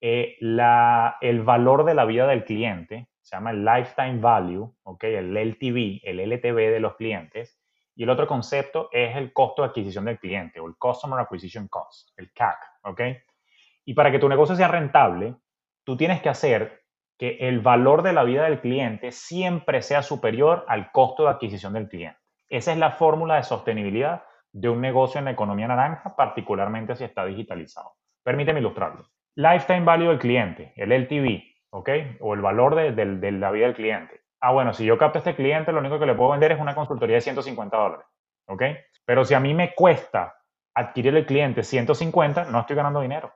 Eh, 0.00 0.36
la, 0.40 1.16
el 1.20 1.42
valor 1.42 1.84
de 1.84 1.94
la 1.94 2.04
vida 2.04 2.26
del 2.28 2.44
cliente, 2.44 3.08
se 3.20 3.36
llama 3.36 3.50
el 3.50 3.64
lifetime 3.64 4.20
value, 4.20 4.72
¿okay? 4.84 5.16
el 5.16 5.36
LTV, 5.36 6.00
el 6.04 6.20
LTV 6.20 6.70
de 6.70 6.80
los 6.80 6.94
clientes, 6.96 7.57
y 7.98 8.04
el 8.04 8.10
otro 8.10 8.28
concepto 8.28 8.88
es 8.92 9.16
el 9.16 9.32
costo 9.32 9.62
de 9.62 9.68
adquisición 9.68 10.04
del 10.04 10.20
cliente 10.20 10.60
o 10.60 10.68
el 10.68 10.76
Customer 10.76 11.18
Acquisition 11.18 11.66
Cost, 11.66 12.10
el 12.16 12.32
CAC. 12.32 12.56
¿ok? 12.84 13.00
Y 13.86 13.94
para 13.94 14.12
que 14.12 14.20
tu 14.20 14.28
negocio 14.28 14.54
sea 14.54 14.68
rentable, 14.68 15.34
tú 15.82 15.96
tienes 15.96 16.22
que 16.22 16.28
hacer 16.28 16.84
que 17.18 17.38
el 17.40 17.58
valor 17.58 18.02
de 18.02 18.12
la 18.12 18.22
vida 18.22 18.44
del 18.44 18.60
cliente 18.60 19.10
siempre 19.10 19.82
sea 19.82 20.04
superior 20.04 20.64
al 20.68 20.92
costo 20.92 21.24
de 21.24 21.30
adquisición 21.30 21.72
del 21.72 21.88
cliente. 21.88 22.20
Esa 22.48 22.70
es 22.70 22.78
la 22.78 22.92
fórmula 22.92 23.34
de 23.34 23.42
sostenibilidad 23.42 24.22
de 24.52 24.68
un 24.68 24.80
negocio 24.80 25.18
en 25.18 25.24
la 25.24 25.32
economía 25.32 25.66
naranja, 25.66 26.14
particularmente 26.14 26.94
si 26.94 27.02
está 27.02 27.24
digitalizado. 27.24 27.94
Permíteme 28.22 28.60
ilustrarlo. 28.60 29.08
Lifetime 29.34 29.80
value 29.80 30.10
del 30.10 30.20
cliente, 30.20 30.72
el 30.76 30.92
LTV, 30.92 31.42
¿ok? 31.70 31.90
O 32.20 32.34
el 32.34 32.42
valor 32.42 32.76
de, 32.76 32.92
de 32.92 33.32
la 33.32 33.50
vida 33.50 33.66
del 33.66 33.74
cliente 33.74 34.27
ah, 34.40 34.52
bueno, 34.52 34.72
si 34.72 34.84
yo 34.84 34.98
capto 34.98 35.18
este 35.18 35.34
cliente, 35.34 35.72
lo 35.72 35.80
único 35.80 35.98
que 35.98 36.06
le 36.06 36.14
puedo 36.14 36.30
vender 36.30 36.52
es 36.52 36.60
una 36.60 36.74
consultoría 36.74 37.16
de 37.16 37.20
150 37.22 37.76
dólares, 37.76 38.06
¿ok? 38.46 38.62
Pero 39.04 39.24
si 39.24 39.34
a 39.34 39.40
mí 39.40 39.54
me 39.54 39.74
cuesta 39.74 40.36
adquirir 40.74 41.16
el 41.16 41.26
cliente 41.26 41.62
150, 41.62 42.44
no 42.44 42.60
estoy 42.60 42.76
ganando 42.76 43.00
dinero. 43.00 43.32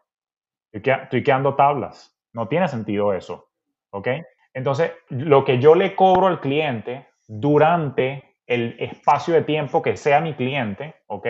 Estoy 0.70 1.22
quedando 1.22 1.54
tablas. 1.54 2.16
No 2.32 2.48
tiene 2.48 2.68
sentido 2.68 3.12
eso, 3.12 3.50
¿ok? 3.90 4.08
Entonces, 4.54 4.92
lo 5.08 5.44
que 5.44 5.58
yo 5.58 5.74
le 5.74 5.94
cobro 5.94 6.26
al 6.26 6.40
cliente 6.40 7.08
durante 7.26 8.36
el 8.46 8.76
espacio 8.78 9.34
de 9.34 9.42
tiempo 9.42 9.82
que 9.82 9.96
sea 9.96 10.20
mi 10.20 10.34
cliente, 10.34 10.94
¿ok? 11.06 11.26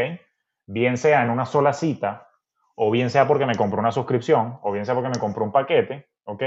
Bien 0.66 0.96
sea 0.96 1.22
en 1.22 1.30
una 1.30 1.44
sola 1.44 1.72
cita, 1.72 2.28
o 2.74 2.90
bien 2.90 3.10
sea 3.10 3.26
porque 3.26 3.46
me 3.46 3.56
compró 3.56 3.80
una 3.80 3.92
suscripción, 3.92 4.58
o 4.62 4.72
bien 4.72 4.86
sea 4.86 4.94
porque 4.94 5.10
me 5.10 5.18
compró 5.18 5.44
un 5.44 5.52
paquete, 5.52 6.08
¿ok? 6.24 6.42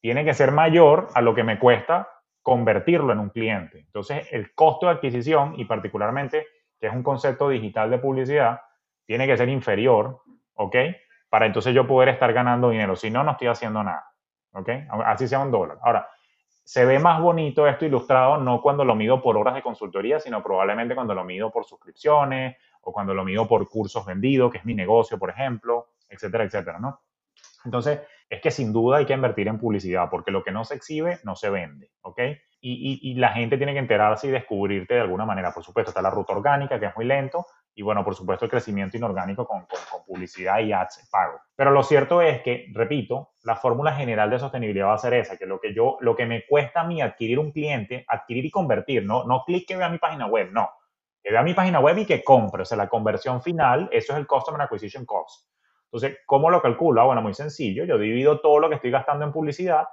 Tiene 0.00 0.24
que 0.24 0.34
ser 0.34 0.52
mayor 0.52 1.08
a 1.14 1.20
lo 1.20 1.34
que 1.34 1.44
me 1.44 1.58
cuesta 1.58 2.08
convertirlo 2.48 3.12
en 3.12 3.18
un 3.18 3.28
cliente. 3.28 3.80
Entonces, 3.80 4.26
el 4.32 4.54
costo 4.54 4.86
de 4.86 4.92
adquisición 4.92 5.52
y 5.60 5.66
particularmente, 5.66 6.46
que 6.80 6.86
es 6.86 6.94
un 6.94 7.02
concepto 7.02 7.50
digital 7.50 7.90
de 7.90 7.98
publicidad, 7.98 8.62
tiene 9.04 9.26
que 9.26 9.36
ser 9.36 9.50
inferior, 9.50 10.22
¿ok? 10.54 10.76
Para 11.28 11.44
entonces 11.44 11.74
yo 11.74 11.86
poder 11.86 12.08
estar 12.08 12.32
ganando 12.32 12.70
dinero. 12.70 12.96
Si 12.96 13.10
no, 13.10 13.22
no 13.22 13.32
estoy 13.32 13.48
haciendo 13.48 13.84
nada, 13.84 14.14
¿ok? 14.54 14.70
Así 15.04 15.28
sea 15.28 15.40
un 15.40 15.50
dólar. 15.50 15.76
Ahora, 15.82 16.08
se 16.40 16.86
ve 16.86 16.98
más 16.98 17.20
bonito 17.20 17.68
esto 17.68 17.84
ilustrado 17.84 18.38
no 18.38 18.62
cuando 18.62 18.82
lo 18.82 18.94
mido 18.94 19.20
por 19.20 19.36
horas 19.36 19.54
de 19.54 19.60
consultoría, 19.60 20.18
sino 20.18 20.42
probablemente 20.42 20.94
cuando 20.94 21.14
lo 21.14 21.24
mido 21.24 21.50
por 21.50 21.66
suscripciones 21.66 22.56
o 22.80 22.94
cuando 22.94 23.12
lo 23.12 23.26
mido 23.26 23.46
por 23.46 23.68
cursos 23.68 24.06
vendidos, 24.06 24.50
que 24.50 24.56
es 24.56 24.64
mi 24.64 24.72
negocio, 24.72 25.18
por 25.18 25.28
ejemplo, 25.28 25.88
etcétera, 26.08 26.44
etcétera, 26.44 26.78
¿no? 26.78 27.02
Entonces, 27.66 28.00
es 28.28 28.40
que 28.42 28.50
sin 28.50 28.72
duda 28.72 28.98
hay 28.98 29.06
que 29.06 29.14
invertir 29.14 29.48
en 29.48 29.58
publicidad, 29.58 30.08
porque 30.10 30.30
lo 30.30 30.44
que 30.44 30.52
no 30.52 30.64
se 30.64 30.74
exhibe 30.74 31.18
no 31.24 31.34
se 31.34 31.50
vende, 31.50 31.90
¿ok? 32.02 32.20
Y, 32.60 33.14
la 33.14 33.30
gente 33.30 33.56
tiene 33.56 33.72
que 33.72 33.78
enterarse 33.78 34.26
y 34.26 34.30
descubrirte 34.30 34.94
de 34.94 35.00
alguna 35.00 35.24
manera. 35.24 35.52
Por 35.52 35.62
supuesto, 35.62 35.90
está 35.90 36.02
la 36.02 36.10
ruta 36.10 36.32
orgánica, 36.32 36.78
que 36.78 36.86
es 36.86 36.96
muy 36.96 37.04
lento, 37.04 37.46
y 37.72 37.82
bueno, 37.82 38.04
por 38.04 38.16
supuesto, 38.16 38.44
el 38.44 38.50
crecimiento 38.50 38.96
inorgánico 38.96 39.46
con, 39.46 39.66
publicidad 40.04 40.58
y 40.58 40.72
ads 40.72 41.08
pago. 41.10 41.40
Pero 41.54 41.70
lo 41.70 41.84
cierto 41.84 42.20
es 42.20 42.42
que, 42.42 42.66
repito, 42.72 43.34
la 43.44 43.54
fórmula 43.54 43.94
general 43.94 44.28
de 44.30 44.40
sostenibilidad 44.40 44.88
va 44.88 44.94
a 44.94 44.98
ser 44.98 45.14
esa, 45.14 45.36
que 45.36 45.46
lo 45.46 45.60
que 45.60 45.72
yo, 45.72 45.96
lo 46.00 46.16
que 46.16 46.26
me 46.26 46.44
cuesta 46.46 46.80
a 46.80 46.84
mí 46.84 47.00
adquirir 47.00 47.38
un 47.38 47.52
cliente, 47.52 48.04
adquirir 48.08 48.44
y 48.46 48.50
convertir, 48.50 49.04
no, 49.04 49.24
no 49.24 49.44
clic 49.44 49.68
que 49.68 49.76
vea 49.76 49.88
mi 49.88 49.98
página 49.98 50.26
web, 50.26 50.50
no. 50.50 50.68
Que 51.22 51.30
vea 51.30 51.42
mi 51.42 51.54
página 51.54 51.78
web 51.78 51.98
y 51.98 52.06
que 52.06 52.24
compre, 52.24 52.62
o 52.62 52.64
sea, 52.64 52.76
la 52.76 52.88
conversión 52.88 53.40
final, 53.40 53.88
eso 53.92 54.12
es 54.12 54.18
el 54.18 54.26
Customer 54.26 54.60
Acquisition 54.60 55.06
Cost. 55.06 55.46
Entonces, 55.90 56.18
¿cómo 56.26 56.50
lo 56.50 56.60
calculo? 56.60 57.00
Ah, 57.00 57.04
bueno, 57.04 57.22
muy 57.22 57.34
sencillo. 57.34 57.84
Yo 57.84 57.98
divido 57.98 58.40
todo 58.40 58.58
lo 58.58 58.68
que 58.68 58.74
estoy 58.74 58.90
gastando 58.90 59.24
en 59.24 59.32
publicidad, 59.32 59.88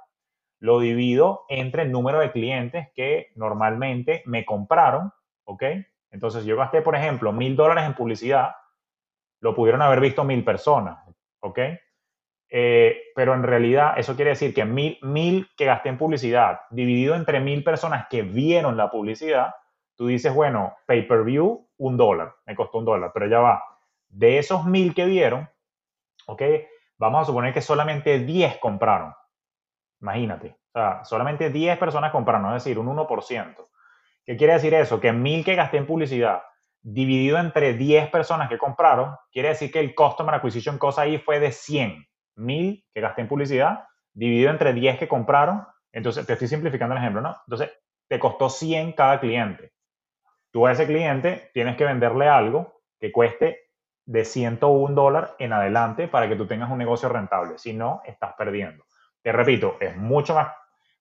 lo 0.60 0.78
divido 0.78 1.44
entre 1.48 1.82
el 1.82 1.92
número 1.92 2.18
de 2.20 2.32
clientes 2.32 2.88
que 2.94 3.28
normalmente 3.34 4.22
me 4.26 4.44
compraron, 4.44 5.12
¿ok? 5.44 5.62
Entonces, 6.10 6.44
yo 6.44 6.56
gasté, 6.56 6.82
por 6.82 6.96
ejemplo, 6.96 7.32
mil 7.32 7.56
dólares 7.56 7.84
en 7.84 7.94
publicidad, 7.94 8.54
lo 9.40 9.54
pudieron 9.54 9.82
haber 9.82 10.00
visto 10.00 10.24
mil 10.24 10.44
personas, 10.44 10.98
¿ok? 11.40 11.58
Eh, 12.48 12.96
pero 13.14 13.34
en 13.34 13.42
realidad 13.42 13.94
eso 13.98 14.14
quiere 14.14 14.30
decir 14.30 14.54
que 14.54 14.64
mil, 14.64 14.98
mil 15.02 15.48
que 15.56 15.64
gasté 15.64 15.88
en 15.88 15.98
publicidad 15.98 16.60
dividido 16.70 17.14
entre 17.14 17.40
mil 17.40 17.64
personas 17.64 18.06
que 18.08 18.22
vieron 18.22 18.76
la 18.76 18.90
publicidad, 18.90 19.54
tú 19.96 20.06
dices, 20.06 20.32
bueno, 20.34 20.76
pay-per-view, 20.86 21.68
un 21.78 21.96
dólar, 21.96 22.34
me 22.46 22.54
costó 22.54 22.78
un 22.78 22.84
dólar, 22.84 23.10
pero 23.12 23.26
ya 23.26 23.40
va. 23.40 23.62
De 24.08 24.38
esos 24.38 24.64
mil 24.64 24.94
que 24.94 25.06
vieron, 25.06 25.48
¿ok? 26.26 26.42
Vamos 26.98 27.22
a 27.22 27.24
suponer 27.24 27.52
que 27.52 27.62
solamente 27.62 28.20
10 28.20 28.58
compraron. 28.58 29.14
Imagínate, 30.00 30.56
o 30.72 30.78
sea, 30.78 31.04
solamente 31.04 31.50
10 31.50 31.78
personas 31.78 32.12
compraron, 32.12 32.54
es 32.54 32.64
decir, 32.64 32.78
un 32.78 32.86
1%. 32.88 33.68
¿Qué 34.24 34.36
quiere 34.36 34.54
decir 34.54 34.74
eso? 34.74 35.00
Que 35.00 35.12
1000 35.12 35.44
que 35.44 35.54
gasté 35.54 35.78
en 35.78 35.86
publicidad 35.86 36.42
dividido 36.82 37.38
entre 37.38 37.74
10 37.74 38.10
personas 38.10 38.48
que 38.48 38.58
compraron, 38.58 39.16
quiere 39.32 39.48
decir 39.48 39.72
que 39.72 39.80
el 39.80 39.94
Customer 39.94 40.34
Acquisition 40.34 40.78
Cost 40.78 40.98
ahí 40.98 41.18
fue 41.18 41.40
de 41.40 41.50
100. 41.50 42.06
1000 42.36 42.84
que 42.94 43.00
gasté 43.00 43.22
en 43.22 43.28
publicidad 43.28 43.86
dividido 44.12 44.50
entre 44.50 44.72
10 44.72 44.98
que 44.98 45.08
compraron. 45.08 45.66
Entonces, 45.92 46.26
te 46.26 46.34
estoy 46.34 46.48
simplificando 46.48 46.94
el 46.94 47.00
ejemplo, 47.00 47.20
¿no? 47.20 47.36
Entonces, 47.46 47.72
te 48.08 48.18
costó 48.18 48.48
100 48.48 48.92
cada 48.92 49.18
cliente. 49.18 49.72
Tú 50.52 50.66
a 50.66 50.72
ese 50.72 50.86
cliente 50.86 51.50
tienes 51.52 51.76
que 51.76 51.84
venderle 51.84 52.28
algo 52.28 52.82
que 53.00 53.10
cueste 53.10 53.65
de 54.06 54.24
101 54.24 54.94
dólares 54.94 55.30
en 55.38 55.52
adelante 55.52 56.08
para 56.08 56.28
que 56.28 56.36
tú 56.36 56.46
tengas 56.46 56.70
un 56.70 56.78
negocio 56.78 57.08
rentable. 57.08 57.58
Si 57.58 57.74
no, 57.74 58.00
estás 58.06 58.34
perdiendo. 58.34 58.84
Te 59.20 59.32
repito, 59.32 59.76
es 59.80 59.96
mucho 59.96 60.34
más, 60.34 60.48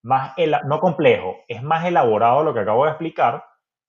más 0.01 0.34
no 0.66 0.80
complejo, 0.80 1.38
es 1.47 1.62
más 1.62 1.86
elaborado 1.86 2.43
lo 2.43 2.53
que 2.53 2.62
acabo 2.62 2.86
de 2.86 2.91
explicar, 2.91 3.45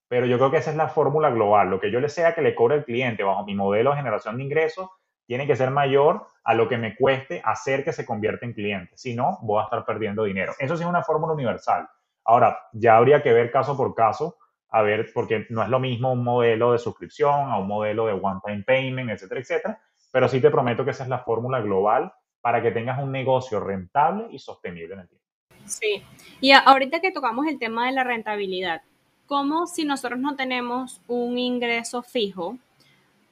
pero 0.09 0.27
yo 0.27 0.37
creo 0.37 0.51
que 0.51 0.59
esa 0.59 0.71
es 0.71 0.77
la 0.77 0.89
fórmula 0.89 1.31
global. 1.31 1.71
Lo 1.71 1.81
que 1.81 1.91
yo 1.91 1.99
le 1.99 2.09
sea 2.09 2.35
que 2.35 2.43
le 2.43 2.55
cobre 2.55 2.77
el 2.77 2.85
cliente 2.85 3.25
bajo 3.25 3.45
mi 3.45 3.55
modelo 3.55 3.91
de 3.91 3.97
generación 3.97 4.37
de 4.37 4.45
ingresos 4.45 4.89
tiene 5.27 5.47
que 5.47 5.57
ser 5.57 5.71
mayor 5.71 6.27
a 6.45 6.55
lo 6.55 6.69
que 6.69 6.79
me 6.79 6.95
cueste 6.95 7.43
hacer 7.45 7.83
que 7.83 7.93
se 7.93 8.07
convierta 8.07 8.47
en 8.47 8.53
cliente. 8.53 8.93
Si 8.97 9.15
no, 9.15 9.39
voy 9.43 9.61
a 9.61 9.65
estar 9.65 9.85
perdiendo 9.85 10.25
dinero. 10.25 10.53
Eso 10.59 10.77
sí 10.77 10.83
es 10.85 10.89
una 10.89 11.03
fórmula 11.03 11.33
universal. 11.33 11.89
Ahora, 12.25 12.59
ya 12.73 12.97
habría 12.97 13.23
que 13.23 13.33
ver 13.33 13.51
caso 13.51 13.77
por 13.77 13.95
caso, 13.95 14.37
a 14.69 14.83
ver, 14.83 15.11
porque 15.15 15.47
no 15.51 15.63
es 15.63 15.69
lo 15.69 15.79
mismo 15.79 16.13
un 16.13 16.25
modelo 16.25 16.73
de 16.73 16.79
suscripción 16.79 17.51
a 17.51 17.59
un 17.59 17.69
modelo 17.69 18.07
de 18.07 18.13
one-time 18.13 18.63
payment, 18.65 19.11
etcétera, 19.11 19.41
etcétera. 19.41 19.81
Pero 20.13 20.29
sí 20.29 20.41
te 20.41 20.51
prometo 20.51 20.85
que 20.85 20.91
esa 20.91 21.05
es 21.05 21.09
la 21.09 21.21
fórmula 21.21 21.61
global 21.61 22.13
para 22.41 22.63
que 22.63 22.71
tengas 22.71 23.03
un 23.03 23.13
negocio 23.13 23.61
rentable 23.61 24.27
y 24.31 24.39
sostenible 24.39 24.95
en 24.95 25.01
el 25.01 25.09
tiempo. 25.09 25.27
Sí, 25.67 26.03
y 26.41 26.53
ahorita 26.53 27.01
que 27.01 27.11
tocamos 27.11 27.47
el 27.47 27.59
tema 27.59 27.87
de 27.87 27.93
la 27.93 28.05
rentabilidad, 28.05 28.83
¿cómo 29.27 29.67
si 29.67 29.85
nosotros 29.85 30.21
no 30.21 30.37
tenemos 30.37 31.01
un 31.09 31.39
ingreso 31.39 32.03
fijo, 32.03 32.57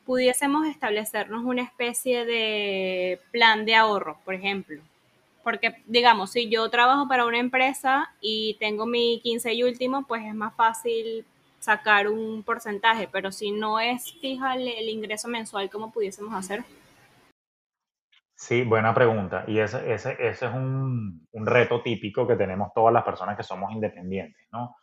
pudiésemos 0.04 0.66
establecernos 0.66 1.44
una 1.44 1.62
especie 1.62 2.24
de 2.24 3.20
plan 3.30 3.64
de 3.64 3.76
ahorro, 3.76 4.18
por 4.24 4.34
ejemplo? 4.34 4.82
Porque, 5.44 5.76
digamos, 5.86 6.32
si 6.32 6.48
yo 6.48 6.68
trabajo 6.70 7.06
para 7.06 7.26
una 7.26 7.38
empresa 7.38 8.10
y 8.20 8.56
tengo 8.58 8.86
mi 8.86 9.20
15 9.22 9.52
y 9.54 9.62
último, 9.62 10.06
pues 10.06 10.24
es 10.24 10.34
más 10.34 10.54
fácil 10.56 11.24
sacar 11.60 12.08
un 12.08 12.42
porcentaje, 12.42 13.08
pero 13.10 13.30
si 13.30 13.50
no 13.50 13.78
es 13.78 14.12
fija 14.20 14.54
el, 14.54 14.88
ingreso 14.88 15.28
mensual, 15.28 15.70
¿cómo 15.70 15.92
pudiésemos 15.92 16.34
hacer? 16.34 16.64
Sí, 18.34 18.64
buena 18.64 18.92
pregunta. 18.92 19.44
Y 19.46 19.58
ese, 19.58 19.92
ese, 19.92 20.12
ese 20.18 20.46
es 20.46 20.52
un, 20.52 21.26
un, 21.30 21.46
reto 21.46 21.82
típico 21.82 22.26
que 22.26 22.36
tenemos 22.36 22.72
todas 22.74 22.92
las 22.92 23.04
personas 23.04 23.36
que 23.36 23.42
somos 23.42 23.72
independientes, 23.72 24.46
¿no? 24.52 24.76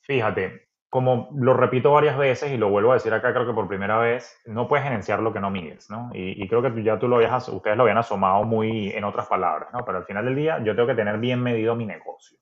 Fíjate, 0.00 0.68
como 0.94 1.28
lo 1.34 1.54
repito 1.54 1.90
varias 1.90 2.16
veces 2.16 2.52
y 2.52 2.56
lo 2.56 2.68
vuelvo 2.68 2.92
a 2.92 2.94
decir 2.94 3.12
acá, 3.12 3.32
creo 3.32 3.44
que 3.44 3.52
por 3.52 3.66
primera 3.66 3.98
vez, 3.98 4.40
no 4.46 4.68
puedes 4.68 4.84
gerenciar 4.84 5.18
lo 5.18 5.32
que 5.32 5.40
no 5.40 5.50
mides, 5.50 5.90
¿no? 5.90 6.08
Y, 6.14 6.46
creo 6.46 6.62
que 6.62 6.84
ya 6.84 7.00
tú 7.00 7.08
lo 7.08 7.16
habías, 7.16 7.48
ustedes 7.48 7.76
lo 7.76 7.82
habían 7.82 7.98
asomado 7.98 8.44
muy 8.44 8.90
en 8.90 9.02
otras 9.02 9.26
palabras, 9.26 9.70
¿no? 9.72 9.84
Pero 9.84 9.98
al 9.98 10.04
final 10.04 10.24
del 10.26 10.36
día, 10.36 10.62
yo 10.62 10.76
tengo 10.76 10.86
que 10.86 10.94
tener 10.94 11.18
bien 11.18 11.42
medido 11.42 11.74
mi 11.74 11.84
negocio. 11.84 12.38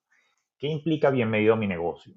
¿Qué 0.58 0.66
implica 0.66 1.08
bien 1.08 1.30
medido 1.30 1.56
mi 1.56 1.66
negocio? 1.66 2.12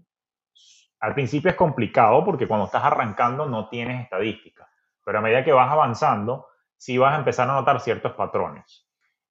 Al 0.99 1.13
principio 1.13 1.51
es 1.51 1.55
complicado 1.55 2.25
porque 2.25 2.49
cuando 2.49 2.65
estás 2.65 2.83
arrancando 2.83 3.45
no 3.45 3.69
tienes 3.69 4.03
estadísticas, 4.03 4.67
pero 5.05 5.19
a 5.19 5.21
medida 5.21 5.41
que 5.41 5.53
vas 5.53 5.71
avanzando, 5.71 6.47
sí 6.75 6.97
vas 6.97 7.13
a 7.13 7.19
empezar 7.19 7.49
a 7.49 7.53
notar 7.53 7.79
ciertos 7.79 8.11
patrones. 8.11 8.86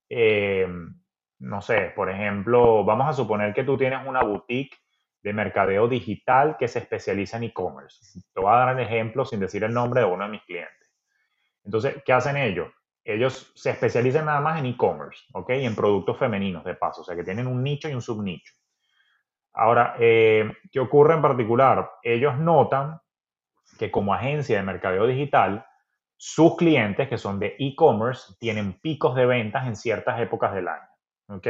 Eh, 0.09 0.67
no 1.37 1.61
sé, 1.61 1.93
por 1.95 2.09
ejemplo, 2.09 2.83
vamos 2.83 3.07
a 3.07 3.13
suponer 3.13 3.53
que 3.53 3.63
tú 3.63 3.77
tienes 3.77 4.07
una 4.07 4.23
boutique 4.23 4.75
de 5.25 5.33
mercadeo 5.33 5.87
digital 5.87 6.55
que 6.55 6.67
se 6.67 6.77
especializa 6.77 7.37
en 7.37 7.45
e-commerce. 7.45 8.21
Te 8.31 8.39
voy 8.39 8.53
a 8.53 8.57
dar 8.57 8.75
un 8.75 8.79
ejemplo 8.79 9.25
sin 9.25 9.39
decir 9.39 9.63
el 9.63 9.73
nombre 9.73 10.01
de 10.01 10.05
uno 10.05 10.23
de 10.23 10.29
mis 10.29 10.43
clientes. 10.43 10.95
Entonces, 11.63 12.03
¿qué 12.05 12.13
hacen 12.13 12.37
ellos? 12.37 12.71
Ellos 13.03 13.51
se 13.55 13.71
especializan 13.71 14.25
nada 14.25 14.39
más 14.39 14.59
en 14.59 14.67
e-commerce, 14.67 15.23
¿ok? 15.33 15.49
Y 15.49 15.65
en 15.65 15.75
productos 15.75 16.19
femeninos, 16.19 16.63
de 16.63 16.75
paso, 16.75 17.01
o 17.01 17.03
sea, 17.03 17.15
que 17.15 17.23
tienen 17.23 17.47
un 17.47 17.63
nicho 17.63 17.89
y 17.89 17.95
un 17.95 18.03
subnicho. 18.03 18.53
Ahora, 19.53 19.95
eh, 19.97 20.47
¿qué 20.71 20.79
ocurre 20.79 21.15
en 21.15 21.23
particular? 21.23 21.89
Ellos 22.03 22.37
notan 22.37 22.99
que 23.79 23.89
como 23.89 24.13
agencia 24.13 24.57
de 24.57 24.63
mercadeo 24.63 25.07
digital, 25.07 25.65
sus 26.17 26.55
clientes, 26.55 27.09
que 27.09 27.17
son 27.17 27.39
de 27.39 27.55
e-commerce, 27.57 28.35
tienen 28.39 28.79
picos 28.79 29.15
de 29.15 29.25
ventas 29.25 29.65
en 29.65 29.75
ciertas 29.75 30.21
épocas 30.21 30.53
del 30.53 30.67
año, 30.67 30.87
¿ok? 31.29 31.47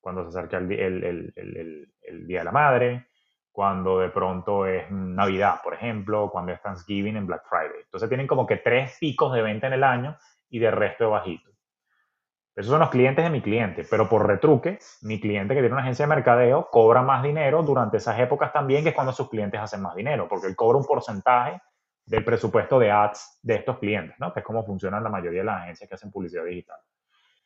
Cuando 0.00 0.22
se 0.22 0.38
acerca 0.38 0.58
el, 0.58 1.34
el 1.34 2.26
Día 2.28 2.38
de 2.38 2.44
la 2.44 2.52
Madre, 2.52 3.08
cuando 3.56 4.00
de 4.00 4.10
pronto 4.10 4.66
es 4.66 4.90
Navidad, 4.90 5.62
por 5.64 5.72
ejemplo, 5.72 6.28
cuando 6.30 6.52
es 6.52 6.60
Thanksgiving 6.60 7.16
en 7.16 7.26
Black 7.26 7.42
Friday. 7.48 7.84
Entonces 7.84 8.06
tienen 8.06 8.26
como 8.26 8.46
que 8.46 8.58
tres 8.58 8.98
picos 9.00 9.32
de 9.32 9.40
venta 9.40 9.66
en 9.66 9.72
el 9.72 9.82
año 9.82 10.14
y 10.50 10.58
de 10.58 10.70
resto 10.70 11.04
de 11.04 11.10
bajito. 11.10 11.50
Esos 12.54 12.70
son 12.70 12.80
los 12.80 12.90
clientes 12.90 13.24
de 13.24 13.30
mi 13.30 13.40
cliente, 13.40 13.86
pero 13.90 14.10
por 14.10 14.26
retruque, 14.26 14.78
mi 15.00 15.18
cliente 15.18 15.54
que 15.54 15.60
tiene 15.60 15.72
una 15.72 15.80
agencia 15.80 16.04
de 16.04 16.14
mercadeo 16.14 16.68
cobra 16.70 17.00
más 17.00 17.22
dinero 17.22 17.62
durante 17.62 17.96
esas 17.96 18.20
épocas 18.20 18.52
también, 18.52 18.82
que 18.82 18.90
es 18.90 18.94
cuando 18.94 19.14
sus 19.14 19.30
clientes 19.30 19.58
hacen 19.58 19.80
más 19.80 19.94
dinero, 19.94 20.28
porque 20.28 20.48
él 20.48 20.54
cobra 20.54 20.76
un 20.76 20.84
porcentaje 20.84 21.58
del 22.04 22.24
presupuesto 22.24 22.78
de 22.78 22.90
ads 22.90 23.40
de 23.42 23.54
estos 23.54 23.78
clientes, 23.78 24.16
¿no? 24.18 24.34
Que 24.34 24.40
es 24.40 24.44
como 24.44 24.66
funcionan 24.66 25.02
la 25.02 25.08
mayoría 25.08 25.40
de 25.40 25.46
las 25.46 25.62
agencias 25.62 25.88
que 25.88 25.94
hacen 25.94 26.10
publicidad 26.10 26.44
digital. 26.44 26.76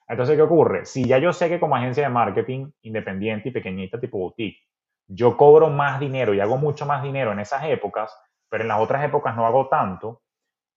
Entonces, 0.08 0.34
¿qué 0.34 0.42
ocurre? 0.42 0.86
Si 0.86 1.06
ya 1.06 1.18
yo 1.18 1.32
sé 1.32 1.48
que 1.48 1.60
como 1.60 1.76
agencia 1.76 2.02
de 2.02 2.12
marketing 2.12 2.68
independiente 2.82 3.50
y 3.50 3.52
pequeñita 3.52 4.00
tipo 4.00 4.18
boutique, 4.18 4.58
yo 5.12 5.36
cobro 5.36 5.70
más 5.70 5.98
dinero 5.98 6.34
y 6.34 6.40
hago 6.40 6.56
mucho 6.56 6.86
más 6.86 7.02
dinero 7.02 7.32
en 7.32 7.40
esas 7.40 7.64
épocas, 7.64 8.16
pero 8.48 8.62
en 8.62 8.68
las 8.68 8.78
otras 8.78 9.04
épocas 9.04 9.34
no 9.34 9.44
hago 9.44 9.68
tanto, 9.68 10.22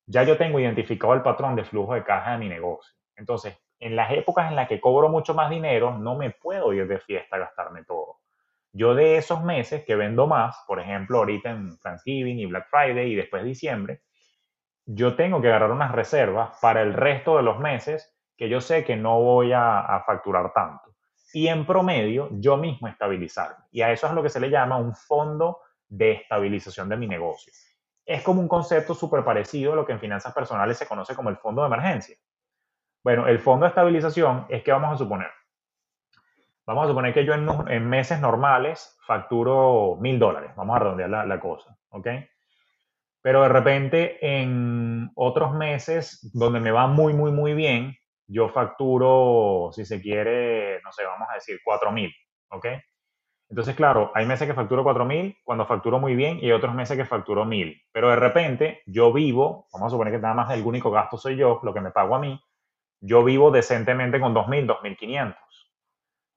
ya 0.07 0.23
yo 0.23 0.37
tengo 0.37 0.59
identificado 0.59 1.13
el 1.13 1.21
patrón 1.21 1.55
de 1.55 1.63
flujo 1.63 1.93
de 1.93 2.03
caja 2.03 2.31
de 2.31 2.39
mi 2.39 2.49
negocio. 2.49 2.95
Entonces, 3.15 3.55
en 3.79 3.95
las 3.95 4.11
épocas 4.11 4.49
en 4.49 4.55
las 4.55 4.67
que 4.67 4.81
cobro 4.81 5.07
mucho 5.07 5.35
más 5.35 5.51
dinero, 5.51 5.99
no 5.99 6.15
me 6.15 6.31
puedo 6.31 6.73
ir 6.73 6.87
de 6.87 6.99
fiesta 6.99 7.35
a 7.35 7.39
gastarme 7.39 7.83
todo. 7.83 8.21
Yo 8.71 8.95
de 8.95 9.17
esos 9.17 9.43
meses 9.43 9.85
que 9.85 9.95
vendo 9.95 10.25
más, 10.25 10.63
por 10.67 10.79
ejemplo, 10.79 11.19
ahorita 11.19 11.51
en 11.51 11.77
Thanksgiving 11.77 12.39
y 12.39 12.47
Black 12.47 12.69
Friday 12.71 13.11
y 13.11 13.15
después 13.15 13.43
de 13.43 13.49
diciembre, 13.49 14.01
yo 14.85 15.15
tengo 15.15 15.41
que 15.41 15.49
agarrar 15.49 15.71
unas 15.71 15.91
reservas 15.91 16.57
para 16.59 16.81
el 16.81 16.93
resto 16.93 17.37
de 17.37 17.43
los 17.43 17.59
meses 17.59 18.17
que 18.35 18.49
yo 18.49 18.61
sé 18.61 18.83
que 18.83 18.95
no 18.95 19.21
voy 19.21 19.53
a 19.53 20.03
facturar 20.07 20.51
tanto 20.53 20.82
y 21.33 21.47
en 21.47 21.65
promedio 21.65 22.29
yo 22.31 22.55
mismo 22.57 22.87
estabilizarme. 22.87 23.65
Y 23.71 23.81
a 23.81 23.91
eso 23.91 24.07
es 24.07 24.13
lo 24.13 24.21
que 24.21 24.29
se 24.29 24.39
le 24.39 24.49
llama 24.49 24.77
un 24.77 24.95
fondo 24.95 25.59
de 25.89 26.11
estabilización 26.11 26.87
de 26.87 26.95
mi 26.95 27.07
negocio. 27.07 27.51
Es 28.05 28.21
como 28.21 28.39
un 28.39 28.47
concepto 28.47 28.93
súper 28.93 29.25
parecido 29.25 29.73
a 29.73 29.75
lo 29.75 29.85
que 29.85 29.93
en 29.93 29.99
finanzas 29.99 30.33
personales 30.33 30.77
se 30.77 30.87
conoce 30.87 31.15
como 31.15 31.29
el 31.29 31.37
fondo 31.37 31.61
de 31.61 31.67
emergencia. 31.67 32.15
Bueno, 33.03 33.27
el 33.27 33.39
fondo 33.39 33.65
de 33.65 33.69
estabilización 33.69 34.45
es 34.47 34.63
que 34.63 34.71
vamos 34.71 34.93
a 34.93 34.97
suponer. 34.97 35.31
Vamos 36.65 36.85
a 36.85 36.87
suponer 36.89 37.13
que 37.13 37.25
yo 37.25 37.33
en, 37.33 37.89
meses 37.89 38.19
normales 38.21 38.97
facturo 39.05 39.97
mil 39.99 40.19
dólares. 40.19 40.51
Vamos 40.55 40.75
a 40.75 40.79
redondear 40.79 41.09
la, 41.09 41.39
cosa, 41.39 41.75
¿ok? 41.89 42.07
Pero 43.21 43.41
de 43.41 43.49
repente 43.49 44.17
en 44.21 45.11
otros 45.15 45.53
meses 45.53 46.31
donde 46.33 46.59
me 46.59 46.71
va 46.71 46.87
muy, 46.87 47.13
muy, 47.13 47.31
muy 47.31 47.53
bien, 47.53 47.97
yo 48.27 48.49
facturo, 48.49 49.69
si 49.73 49.85
se 49.85 50.01
quiere, 50.01 50.81
no 50.83 50.91
sé, 50.91 51.03
vamos 51.05 51.27
a 51.29 51.35
decir 51.35 51.59
4 51.63 51.91
mil, 51.91 52.13
¿ok? 52.49 52.67
Entonces, 53.49 53.75
claro, 53.75 54.11
hay 54.15 54.25
meses 54.25 54.47
que 54.47 54.53
facturo 54.53 54.83
4 54.83 55.05
mil 55.05 55.37
cuando 55.43 55.65
facturo 55.65 55.99
muy 55.99 56.15
bien 56.15 56.39
y 56.41 56.51
otros 56.51 56.73
meses 56.73 56.97
que 56.97 57.05
facturo 57.05 57.45
mil. 57.45 57.79
Pero 57.91 58.09
de 58.09 58.15
repente 58.15 58.81
yo 58.87 59.13
vivo, 59.13 59.67
vamos 59.71 59.87
a 59.87 59.89
suponer 59.91 60.13
que 60.13 60.19
nada 60.19 60.33
más 60.33 60.51
el 60.51 60.63
único 60.63 60.89
gasto 60.89 61.17
soy 61.17 61.35
yo, 61.35 61.59
lo 61.61 61.73
que 61.73 61.81
me 61.81 61.91
pago 61.91 62.15
a 62.15 62.19
mí, 62.19 62.41
yo 62.99 63.23
vivo 63.23 63.51
decentemente 63.51 64.19
con 64.19 64.33
2.000, 64.33 64.65
2.500. 64.65 65.35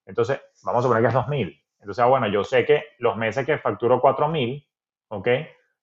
Entonces, 0.07 0.41
vamos 0.63 0.81
a 0.81 0.83
suponer 0.83 1.03
que 1.03 1.09
es 1.09 1.15
2.000. 1.15 1.63
Entonces, 1.81 2.05
ah, 2.05 2.07
bueno, 2.07 2.27
yo 2.29 2.45
sé 2.45 2.65
que 2.65 2.85
los 2.99 3.17
meses 3.17 3.47
que 3.47 3.59
facturo 3.59 4.01
4.000, 4.01 4.69
¿ok? 5.09 5.29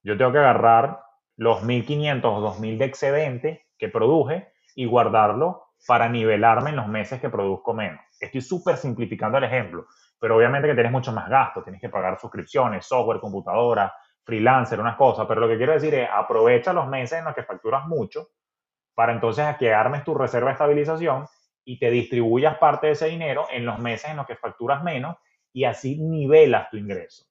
Yo 0.04 0.18
tengo 0.18 0.34
que 0.34 0.39
agarrar 0.39 1.01
los 1.38 1.64
1.500 1.64 2.26
o 2.26 2.41
2.000 2.41 2.78
de 2.78 2.86
excedente 2.86 3.68
que 3.78 3.88
produje 3.88 4.51
y 4.76 4.86
guardarlo 4.86 5.62
para 5.88 6.07
nivelarme 6.07 6.69
en 6.69 6.77
los 6.77 6.88
meses 6.88 7.19
que 7.19 7.29
produzco 7.29 7.73
menos. 7.73 7.99
Estoy 8.19 8.41
súper 8.41 8.77
simplificando 8.77 9.38
el 9.38 9.43
ejemplo, 9.43 9.88
pero 10.19 10.38
obviamente 10.38 10.67
que 10.67 10.73
tienes 10.73 10.91
mucho 10.91 11.11
más 11.11 11.29
gastos, 11.29 11.63
tienes 11.63 11.81
que 11.81 11.89
pagar 11.89 12.19
suscripciones, 12.19 12.86
software, 12.86 13.19
computadora, 13.19 13.93
freelancer, 14.23 14.79
unas 14.79 14.95
cosas, 14.95 15.25
pero 15.27 15.41
lo 15.41 15.47
que 15.47 15.57
quiero 15.57 15.73
decir 15.73 15.93
es 15.93 16.09
aprovecha 16.11 16.71
los 16.71 16.88
meses 16.88 17.19
en 17.19 17.25
los 17.25 17.36
que 17.36 17.43
facturas 17.43 17.86
mucho 17.88 18.29
para 18.93 19.11
entonces 19.11 19.57
que 19.57 19.73
armes 19.73 20.03
tu 20.03 20.13
reserva 20.15 20.49
de 20.49 20.53
estabilización 20.53 21.25
y 21.65 21.79
te 21.79 21.89
distribuyas 21.89 22.57
parte 22.57 22.88
de 22.88 22.93
ese 22.93 23.07
dinero 23.07 23.47
en 23.51 23.65
los 23.65 23.79
meses 23.79 24.09
en 24.09 24.17
los 24.17 24.25
que 24.25 24.36
facturas 24.36 24.84
menos 24.84 25.17
y 25.51 25.65
así 25.65 25.99
nivelas 25.99 26.69
tu 26.69 26.77
ingreso. 26.77 27.25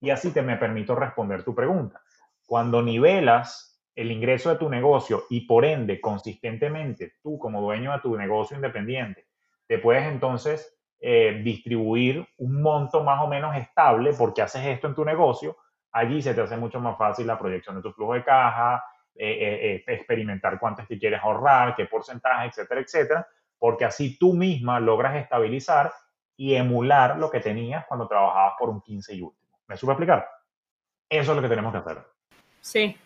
Y 0.00 0.10
así 0.10 0.32
te 0.32 0.42
me 0.42 0.56
permito 0.56 0.94
responder 0.94 1.42
tu 1.42 1.54
pregunta. 1.54 2.02
Cuando 2.46 2.82
nivelas 2.82 3.75
el 3.96 4.12
ingreso 4.12 4.50
de 4.50 4.56
tu 4.56 4.68
negocio 4.68 5.24
y 5.30 5.40
por 5.46 5.64
ende, 5.64 6.00
consistentemente, 6.00 7.14
tú 7.22 7.38
como 7.38 7.62
dueño 7.62 7.92
de 7.92 8.00
tu 8.00 8.14
negocio 8.16 8.54
independiente, 8.54 9.26
te 9.66 9.78
puedes 9.78 10.04
entonces 10.04 10.78
eh, 11.00 11.40
distribuir 11.42 12.26
un 12.36 12.62
monto 12.62 13.02
más 13.02 13.22
o 13.22 13.26
menos 13.26 13.56
estable 13.56 14.12
porque 14.12 14.42
haces 14.42 14.64
esto 14.66 14.86
en 14.86 14.94
tu 14.94 15.04
negocio, 15.04 15.56
allí 15.92 16.20
se 16.20 16.34
te 16.34 16.42
hace 16.42 16.58
mucho 16.58 16.78
más 16.78 16.98
fácil 16.98 17.26
la 17.26 17.38
proyección 17.38 17.76
de 17.76 17.82
tu 17.82 17.90
flujo 17.92 18.12
de 18.12 18.22
caja, 18.22 18.84
eh, 19.14 19.82
eh, 19.86 19.92
experimentar 19.94 20.60
cuánto 20.60 20.82
es 20.82 20.88
que 20.88 20.98
quieres 20.98 21.20
ahorrar, 21.22 21.74
qué 21.74 21.86
porcentaje, 21.86 22.48
etcétera, 22.48 22.82
etcétera, 22.82 23.26
porque 23.58 23.86
así 23.86 24.18
tú 24.18 24.34
misma 24.34 24.78
logras 24.78 25.16
estabilizar 25.16 25.90
y 26.36 26.54
emular 26.54 27.16
lo 27.16 27.30
que 27.30 27.40
tenías 27.40 27.86
cuando 27.86 28.06
trabajabas 28.06 28.54
por 28.58 28.68
un 28.68 28.82
15 28.82 29.14
y 29.14 29.22
último. 29.22 29.58
¿Me 29.66 29.76
supe 29.78 29.92
explicar? 29.92 30.28
Eso 31.08 31.32
es 31.32 31.36
lo 31.36 31.42
que 31.42 31.48
tenemos 31.48 31.72
que 31.72 31.78
hacer. 31.78 31.98
Sí, 32.60 32.96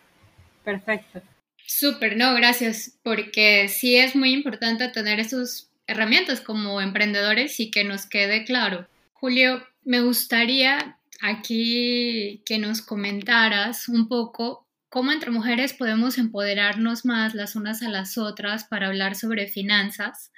Perfecto. 0.63 1.21
Súper, 1.65 2.17
no, 2.17 2.33
gracias, 2.35 2.97
porque 3.03 3.67
sí 3.69 3.95
es 3.95 4.15
muy 4.15 4.33
importante 4.33 4.87
tener 4.89 5.19
esas 5.19 5.69
herramientas 5.87 6.41
como 6.41 6.81
emprendedores 6.81 7.59
y 7.59 7.71
que 7.71 7.83
nos 7.83 8.05
quede 8.05 8.43
claro. 8.43 8.87
Julio, 9.13 9.63
me 9.83 10.01
gustaría 10.01 10.97
aquí 11.21 12.41
que 12.45 12.57
nos 12.57 12.81
comentaras 12.81 13.87
un 13.87 14.07
poco 14.07 14.65
cómo 14.91 15.13
entre 15.13 15.31
mujeres 15.31 15.73
podemos 15.73 16.17
empoderarnos 16.17 17.05
más 17.05 17.33
las 17.33 17.55
unas 17.55 17.81
a 17.81 17.87
las 17.87 18.17
otras 18.17 18.65
para 18.65 18.87
hablar 18.87 19.15
sobre 19.15 19.47
finanzas 19.47 20.33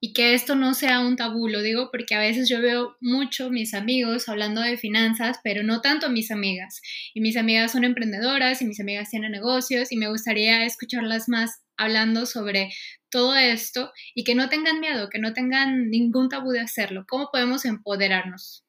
y 0.00 0.14
que 0.14 0.32
esto 0.32 0.56
no 0.56 0.72
sea 0.72 1.00
un 1.00 1.16
tabú. 1.16 1.46
Lo 1.46 1.60
digo 1.60 1.90
porque 1.92 2.14
a 2.14 2.18
veces 2.18 2.48
yo 2.48 2.62
veo 2.62 2.96
mucho 3.02 3.50
mis 3.50 3.74
amigos 3.74 4.30
hablando 4.30 4.62
de 4.62 4.78
finanzas, 4.78 5.38
pero 5.44 5.62
no 5.62 5.82
tanto 5.82 6.08
mis 6.08 6.30
amigas. 6.30 6.80
Y 7.12 7.20
mis 7.20 7.36
amigas 7.36 7.72
son 7.72 7.84
emprendedoras 7.84 8.62
y 8.62 8.64
mis 8.64 8.80
amigas 8.80 9.10
tienen 9.10 9.30
negocios 9.30 9.92
y 9.92 9.98
me 9.98 10.08
gustaría 10.08 10.64
escucharlas 10.64 11.28
más 11.28 11.60
hablando 11.76 12.24
sobre 12.24 12.70
todo 13.10 13.36
esto 13.36 13.92
y 14.14 14.24
que 14.24 14.34
no 14.34 14.48
tengan 14.48 14.80
miedo, 14.80 15.10
que 15.10 15.18
no 15.18 15.34
tengan 15.34 15.90
ningún 15.90 16.30
tabú 16.30 16.52
de 16.52 16.60
hacerlo. 16.60 17.04
¿Cómo 17.06 17.28
podemos 17.30 17.66
empoderarnos? 17.66 18.64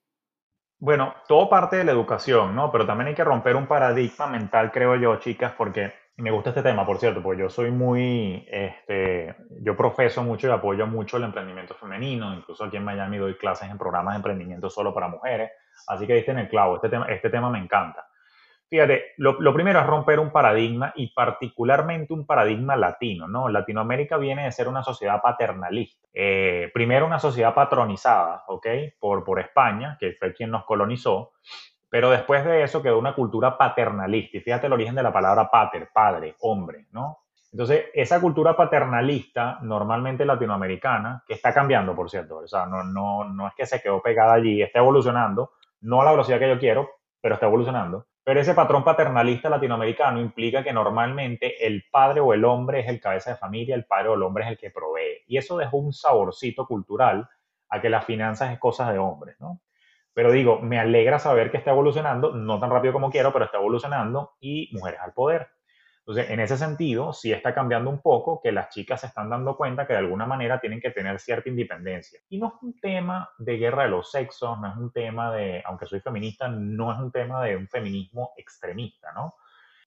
Bueno, 0.81 1.13
todo 1.27 1.49
parte 1.49 1.75
de 1.75 1.83
la 1.83 1.91
educación, 1.91 2.55
¿no? 2.55 2.71
Pero 2.71 2.85
también 2.85 3.09
hay 3.09 3.15
que 3.15 3.23
romper 3.23 3.57
un 3.57 3.67
paradigma 3.67 4.27
mental, 4.27 4.71
creo 4.71 4.95
yo, 4.95 5.17
chicas, 5.17 5.53
porque 5.57 5.91
me 6.15 6.31
gusta 6.31 6.51
este 6.51 6.63
tema, 6.63 6.85
por 6.85 6.97
cierto, 6.99 7.21
porque 7.21 7.41
yo 7.41 7.49
soy 7.49 7.69
muy, 7.69 8.47
este, 8.49 9.35
yo 9.61 9.75
profeso 9.75 10.23
mucho 10.23 10.47
y 10.47 10.51
apoyo 10.51 10.87
mucho 10.87 11.17
el 11.17 11.23
emprendimiento 11.23 11.75
femenino, 11.75 12.33
incluso 12.33 12.63
aquí 12.63 12.77
en 12.77 12.85
Miami 12.85 13.17
doy 13.17 13.35
clases 13.35 13.69
en 13.69 13.77
programas 13.77 14.13
de 14.13 14.17
emprendimiento 14.17 14.69
solo 14.69 14.93
para 14.93 15.09
mujeres, 15.09 15.51
así 15.87 16.07
que 16.07 16.13
viste 16.13 16.31
en 16.31 16.39
el 16.39 16.49
clavo, 16.49 16.75
este 16.75 16.89
tema, 16.89 17.05
este 17.07 17.29
tema 17.29 17.49
me 17.49 17.59
encanta. 17.59 18.08
Fíjate, 18.69 19.13
lo, 19.17 19.53
primero 19.53 19.79
es 19.79 19.87
romper 19.87 20.19
un 20.19 20.31
paradigma 20.31 20.93
y 20.95 21.07
particularmente 21.07 22.13
un 22.13 22.27
paradigma 22.27 22.75
latino, 22.75 23.27
¿no? 23.27 23.49
Latinoamérica 23.49 24.17
viene 24.17 24.43
de 24.43 24.51
ser 24.51 24.67
una 24.67 24.83
sociedad 24.83 25.19
paternalista. 25.23 26.07
Eh, 26.13 26.69
primero 26.71 27.07
una 27.07 27.17
sociedad 27.17 27.55
patronizada, 27.55 28.43
¿ok? 28.47 28.67
Por, 28.99 29.23
por 29.23 29.39
España, 29.39 29.97
que 29.99 30.13
fue 30.19 30.35
quien 30.35 30.51
nos 30.51 30.65
colonizó, 30.65 31.31
pero 31.89 32.11
después 32.11 32.45
de 32.45 32.61
eso 32.61 32.83
quedó 32.83 32.99
una 32.99 33.15
cultura 33.15 33.57
paternalista. 33.57 34.37
Y 34.37 34.41
fíjate 34.41 34.67
el 34.67 34.73
origen 34.73 34.93
de 34.93 35.01
la 35.01 35.11
palabra 35.11 35.49
pater, 35.49 35.89
padre, 35.91 36.35
hombre, 36.41 36.85
¿no? 36.91 37.17
Entonces, 37.51 37.85
esa 37.95 38.21
cultura 38.21 38.55
paternalista, 38.55 39.57
normalmente 39.63 40.23
latinoamericana, 40.23 41.23
que 41.25 41.33
está 41.33 41.51
cambiando, 41.51 41.95
por 41.95 42.07
cierto, 42.07 42.37
o 42.37 42.47
sea, 42.47 42.67
no, 42.67 42.83
no, 42.83 43.23
no 43.23 43.47
es 43.47 43.55
que 43.55 43.65
se 43.65 43.81
quedó 43.81 43.99
pegada 44.03 44.33
allí, 44.33 44.61
está 44.61 44.77
evolucionando, 44.77 45.53
no 45.81 46.01
a 46.01 46.05
la 46.05 46.11
velocidad 46.11 46.37
que 46.37 46.49
yo 46.49 46.59
quiero, 46.59 46.87
pero 47.19 47.33
está 47.33 47.47
evolucionando. 47.47 48.05
Pero 48.29 48.41
ese 48.41 48.53
patrón 48.53 48.83
paternalista 48.83 49.49
latinoamericano 49.49 50.21
implica 50.21 50.63
que 50.63 50.71
normalmente 50.71 51.65
el 51.65 51.85
padre 51.89 52.19
o 52.19 52.31
el 52.31 52.45
hombre 52.45 52.81
es 52.81 52.87
el 52.87 53.01
cabeza 53.01 53.31
de 53.31 53.37
familia, 53.37 53.73
el 53.73 53.85
padre 53.85 54.09
o 54.09 54.13
el 54.13 54.21
hombre 54.21 54.43
es 54.43 54.51
el 54.51 54.57
que 54.59 54.69
provee. 54.69 55.23
Y 55.25 55.37
eso 55.37 55.57
dejó 55.57 55.77
un 55.77 55.93
saborcito 55.93 56.67
cultural 56.67 57.27
a 57.69 57.81
que 57.81 57.89
las 57.89 58.05
finanzas 58.05 58.53
es 58.53 58.59
cosa 58.59 58.93
de 58.93 58.99
hombres, 58.99 59.35
¿no? 59.39 59.61
Pero 60.13 60.31
digo, 60.31 60.59
me 60.59 60.77
alegra 60.77 61.17
saber 61.17 61.49
que 61.49 61.57
está 61.57 61.71
evolucionando, 61.71 62.31
no 62.31 62.59
tan 62.59 62.69
rápido 62.69 62.93
como 62.93 63.09
quiero, 63.09 63.33
pero 63.33 63.45
está 63.45 63.57
evolucionando 63.57 64.33
y 64.39 64.69
mujeres 64.73 64.99
al 65.01 65.13
poder. 65.13 65.47
Entonces, 66.09 66.31
en 66.31 66.39
ese 66.39 66.57
sentido, 66.57 67.13
sí 67.13 67.31
está 67.31 67.53
cambiando 67.53 67.91
un 67.91 68.01
poco 68.01 68.41
que 68.41 68.51
las 68.51 68.69
chicas 68.69 69.01
se 69.01 69.05
están 69.05 69.29
dando 69.29 69.55
cuenta 69.55 69.85
que 69.85 69.93
de 69.93 69.99
alguna 69.99 70.25
manera 70.25 70.59
tienen 70.59 70.81
que 70.81 70.89
tener 70.89 71.19
cierta 71.19 71.49
independencia. 71.49 72.19
Y 72.29 72.39
no 72.39 72.47
es 72.47 72.53
un 72.63 72.79
tema 72.79 73.29
de 73.37 73.57
guerra 73.57 73.83
de 73.83 73.89
los 73.89 74.09
sexos, 74.09 74.59
no 74.59 74.69
es 74.69 74.75
un 74.75 74.91
tema 74.91 75.31
de, 75.31 75.61
aunque 75.67 75.85
soy 75.85 75.99
feminista, 75.99 76.47
no 76.47 76.91
es 76.91 76.97
un 76.97 77.11
tema 77.11 77.43
de 77.43 77.55
un 77.55 77.67
feminismo 77.67 78.31
extremista, 78.37 79.11
¿no? 79.11 79.35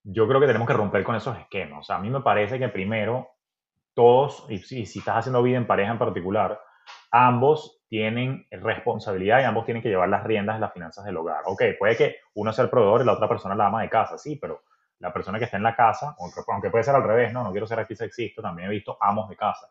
Yo 0.05 0.29
creo 0.29 0.39
que 0.39 0.47
tenemos 0.47 0.69
que 0.69 0.75
romper 0.75 1.03
con 1.03 1.17
esos 1.17 1.37
esquemas. 1.37 1.91
A 1.91 1.99
mí 1.99 2.09
me 2.09 2.21
parece 2.21 2.57
que 2.57 2.69
primero 2.69 3.31
todos, 3.93 4.47
y 4.49 4.59
si, 4.59 4.87
si 4.87 5.01
estás 5.01 5.17
haciendo 5.17 5.43
vida 5.43 5.57
en 5.57 5.67
pareja 5.67 5.91
en 5.91 5.99
particular, 5.99 6.61
ambos 7.11 7.83
tienen 7.89 8.47
responsabilidad 8.53 9.41
y 9.41 9.45
ambos 9.45 9.65
tienen 9.65 9.83
que 9.83 9.89
llevar 9.89 10.09
las 10.09 10.23
riendas 10.23 10.55
de 10.55 10.61
las 10.61 10.73
finanzas 10.73 11.05
del 11.05 11.17
hogar. 11.17 11.43
Ok, 11.47 11.65
puede 11.81 11.97
que 11.97 12.17
uno 12.35 12.53
sea 12.53 12.63
el 12.63 12.71
proveedor 12.71 13.03
y 13.03 13.07
la 13.07 13.15
otra 13.15 13.29
persona 13.29 13.57
la 13.57 13.67
ama 13.67 13.83
de 13.83 13.91
casa, 13.91 14.17
sí, 14.19 14.37
pero 14.41 14.63
la 15.03 15.13
persona 15.13 15.39
que 15.39 15.47
está 15.47 15.57
en 15.57 15.65
la 15.65 15.75
casa, 15.75 16.15
aunque 16.49 16.71
puede 16.71 16.85
ser 16.85 16.95
al 16.95 17.03
revés, 17.03 17.33
no, 17.33 17.43
no 17.43 17.51
quiero 17.51 17.67
ser 17.67 17.81
aquí 17.81 17.97
sexista, 17.97 18.41
también 18.41 18.69
he 18.69 18.71
visto 18.71 18.97
amos 19.01 19.29
de 19.29 19.37
casa. 19.37 19.67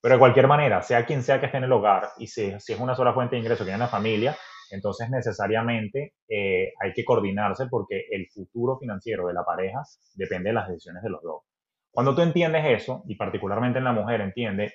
Pero 0.00 0.14
de 0.14 0.18
cualquier 0.18 0.48
manera, 0.48 0.80
sea 0.80 1.04
quien 1.04 1.22
sea 1.22 1.38
que 1.38 1.46
esté 1.46 1.58
en 1.58 1.64
el 1.64 1.72
hogar 1.72 2.08
y 2.16 2.26
si, 2.26 2.58
si 2.58 2.72
es 2.72 2.80
una 2.80 2.94
sola 2.94 3.12
fuente 3.12 3.36
de 3.36 3.40
ingreso 3.40 3.62
que 3.62 3.68
tiene 3.68 3.78
la 3.78 3.88
familia, 3.88 4.34
entonces 4.70 5.10
necesariamente 5.10 6.14
eh, 6.26 6.72
hay 6.80 6.92
que 6.94 7.04
coordinarse 7.04 7.66
porque 7.66 8.06
el 8.10 8.26
futuro 8.30 8.78
financiero 8.78 9.26
de 9.26 9.34
la 9.34 9.44
pareja 9.44 9.82
depende 10.14 10.48
de 10.48 10.54
las 10.54 10.68
decisiones 10.68 11.02
de 11.02 11.10
los 11.10 11.22
dos. 11.22 11.42
Cuando 11.90 12.14
tú 12.14 12.22
entiendes 12.22 12.64
eso, 12.64 13.02
y 13.06 13.16
particularmente 13.16 13.78
en 13.78 13.84
la 13.84 13.92
mujer 13.92 14.22
entiende, 14.22 14.72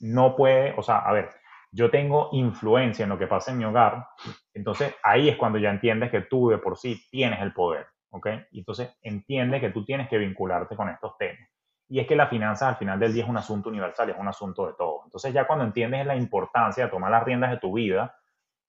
no 0.00 0.34
puede, 0.34 0.74
o 0.76 0.82
sea, 0.82 0.98
a 0.98 1.12
ver, 1.12 1.30
yo 1.70 1.90
tengo 1.90 2.30
influencia 2.32 3.04
en 3.04 3.10
lo 3.10 3.18
que 3.18 3.28
pasa 3.28 3.52
en 3.52 3.58
mi 3.58 3.64
hogar, 3.64 4.04
entonces 4.52 4.94
ahí 5.04 5.28
es 5.28 5.36
cuando 5.36 5.58
ya 5.58 5.70
entiendes 5.70 6.10
que 6.10 6.22
tú 6.22 6.48
de 6.48 6.58
por 6.58 6.76
sí 6.76 7.00
tienes 7.10 7.40
el 7.40 7.52
poder. 7.52 7.86
¿Ok? 8.14 8.28
Y 8.52 8.60
entonces 8.60 8.96
entiende 9.02 9.60
que 9.60 9.70
tú 9.70 9.84
tienes 9.84 10.08
que 10.08 10.18
vincularte 10.18 10.76
con 10.76 10.88
estos 10.88 11.18
temas. 11.18 11.48
Y 11.88 11.98
es 12.00 12.06
que 12.06 12.16
la 12.16 12.28
finanza 12.28 12.68
al 12.68 12.76
final 12.76 12.98
del 12.98 13.12
día 13.12 13.24
es 13.24 13.28
un 13.28 13.36
asunto 13.36 13.68
universal, 13.68 14.08
es 14.08 14.16
un 14.16 14.28
asunto 14.28 14.66
de 14.66 14.74
todo. 14.74 15.02
Entonces 15.04 15.32
ya 15.34 15.46
cuando 15.46 15.64
entiendes 15.64 16.06
la 16.06 16.16
importancia 16.16 16.84
de 16.84 16.90
tomar 16.90 17.10
las 17.10 17.24
riendas 17.24 17.50
de 17.50 17.58
tu 17.58 17.72
vida, 17.74 18.16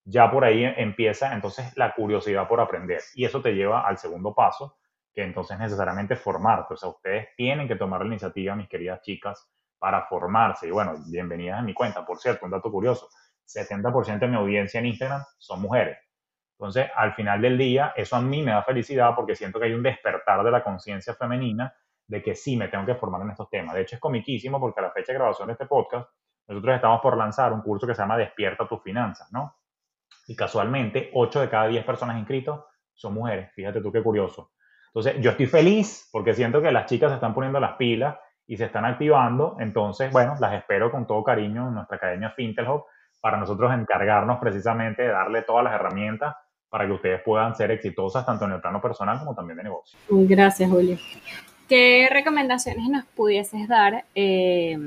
ya 0.04 0.30
por 0.30 0.44
ahí 0.44 0.64
empieza 0.64 1.34
entonces 1.34 1.76
la 1.78 1.94
curiosidad 1.94 2.48
por 2.48 2.60
aprender. 2.60 3.02
Y 3.14 3.24
eso 3.24 3.42
te 3.42 3.54
lleva 3.54 3.88
al 3.88 3.98
segundo 3.98 4.34
paso, 4.34 4.78
que 5.14 5.24
entonces 5.24 5.58
necesariamente 5.58 6.16
formarte. 6.16 6.74
O 6.74 6.78
sea, 6.78 6.90
ustedes 6.90 7.28
tienen 7.38 7.68
que 7.68 7.76
tomar 7.76 8.02
la 8.02 8.08
iniciativa, 8.08 8.56
mis 8.56 8.68
queridas 8.68 9.02
chicas, 9.02 9.48
para 9.78 10.08
formarse. 10.08 10.68
Y 10.68 10.72
bueno, 10.72 10.96
bienvenidas 11.08 11.60
a 11.60 11.64
mi 11.64 11.74
cuenta. 11.74 12.06
Por 12.06 12.18
cierto, 12.18 12.46
un 12.46 12.52
dato 12.52 12.72
curioso, 12.72 13.08
70% 13.48 14.20
de 14.20 14.28
mi 14.28 14.36
audiencia 14.36 14.80
en 14.80 14.88
Instagram 14.88 15.24
son 15.38 15.62
mujeres. 15.62 15.98
Entonces, 16.58 16.88
al 16.96 17.14
final 17.14 17.42
del 17.42 17.58
día, 17.58 17.94
eso 17.96 18.16
a 18.16 18.22
mí 18.22 18.42
me 18.42 18.52
da 18.52 18.64
felicidad 18.64 19.14
porque 19.14 19.36
siento 19.36 19.60
que 19.60 19.66
hay 19.66 19.74
un 19.74 19.84
despertar 19.84 20.44
de 20.44 20.52
la 20.52 20.64
conciencia 20.64 21.14
femenina 21.14 21.74
de 22.08 22.22
que 22.22 22.36
sí 22.36 22.56
me 22.56 22.70
tengo 22.70 22.86
que 22.86 22.96
formar 22.96 23.22
en 23.22 23.32
estos 23.32 23.50
temas. 23.50 23.76
De 23.76 23.82
hecho, 23.82 23.96
es 23.96 24.02
comiquísimo 24.02 24.60
porque 24.60 24.80
a 24.80 24.84
la 24.84 24.92
fecha 24.92 25.12
de 25.12 25.20
grabación 25.20 25.48
de 25.48 25.54
este 25.54 25.66
podcast, 25.66 26.10
nosotros 26.48 26.76
estamos 26.76 27.02
por 27.02 27.18
lanzar 27.18 27.52
un 27.52 27.62
curso 27.62 27.86
que 27.88 27.96
se 27.96 28.02
llama 28.02 28.18
Despierta 28.18 28.68
tus 28.68 28.82
finanzas, 28.82 29.32
¿no? 29.34 29.56
Y 30.28 30.36
casualmente, 30.36 31.10
8 31.14 31.42
de 31.42 31.50
cada 31.50 31.68
10 31.68 31.84
personas 31.84 32.18
inscritos 32.18 32.64
son 32.94 33.16
mujeres. 33.16 33.52
Fíjate 33.54 33.82
tú 33.82 33.92
qué 33.92 34.02
curioso. 34.02 34.52
Entonces, 34.88 35.20
yo 35.20 35.32
estoy 35.32 35.48
feliz 35.48 36.08
porque 36.12 36.34
siento 36.34 36.62
que 36.62 36.72
las 36.72 36.86
chicas 36.86 37.10
se 37.10 37.16
están 37.16 37.34
poniendo 37.34 37.60
las 37.60 37.74
pilas 37.74 38.16
y 38.48 38.56
se 38.56 38.66
están 38.66 38.86
activando. 38.86 39.58
Entonces, 39.60 40.12
bueno, 40.12 40.36
las 40.40 40.54
espero 40.54 40.90
con 40.92 41.06
todo 41.06 41.24
cariño 41.24 41.68
en 41.68 41.74
nuestra 41.74 41.98
academia 41.98 42.30
Fintelhop 42.30 42.86
para 43.20 43.38
nosotros 43.38 43.74
encargarnos 43.74 44.38
precisamente 44.40 45.02
de 45.02 45.10
darle 45.10 45.42
todas 45.42 45.64
las 45.64 45.74
herramientas 45.74 46.36
para 46.76 46.88
que 46.88 46.92
ustedes 46.92 47.22
puedan 47.22 47.56
ser 47.56 47.72
exitosas 47.72 48.26
tanto 48.26 48.44
en 48.44 48.52
el 48.52 48.60
plano 48.60 48.82
personal 48.82 49.18
como 49.20 49.34
también 49.34 49.56
de 49.56 49.64
negocio. 49.64 49.98
Gracias, 50.10 50.70
Julio. 50.70 50.98
¿Qué 51.70 52.10
recomendaciones 52.12 52.90
nos 52.90 53.06
pudieses 53.06 53.70
dar? 53.70 54.04
Eh, 54.14 54.78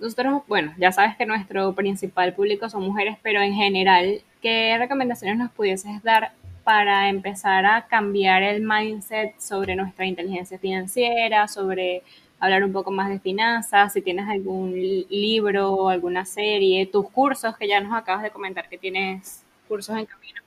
nosotros, 0.00 0.42
bueno, 0.48 0.72
ya 0.76 0.90
sabes 0.90 1.16
que 1.16 1.24
nuestro 1.24 1.72
principal 1.76 2.34
público 2.34 2.68
son 2.68 2.82
mujeres, 2.82 3.16
pero 3.22 3.40
en 3.40 3.54
general, 3.54 4.22
¿qué 4.42 4.74
recomendaciones 4.76 5.38
nos 5.38 5.52
pudieses 5.52 6.02
dar 6.02 6.32
para 6.64 7.08
empezar 7.08 7.64
a 7.64 7.86
cambiar 7.86 8.42
el 8.42 8.60
mindset 8.60 9.38
sobre 9.38 9.76
nuestra 9.76 10.04
inteligencia 10.04 10.58
financiera, 10.58 11.46
sobre 11.46 12.02
hablar 12.40 12.64
un 12.64 12.72
poco 12.72 12.90
más 12.90 13.08
de 13.08 13.20
finanzas, 13.20 13.92
si 13.92 14.02
tienes 14.02 14.28
algún 14.28 14.72
libro, 15.08 15.88
alguna 15.88 16.24
serie, 16.24 16.86
tus 16.86 17.08
cursos 17.08 17.56
que 17.56 17.68
ya 17.68 17.80
nos 17.80 17.96
acabas 17.96 18.24
de 18.24 18.30
comentar 18.30 18.68
que 18.68 18.78
tienes 18.78 19.44
cursos 19.70 19.96
en 19.96 20.06
camino. 20.06 20.42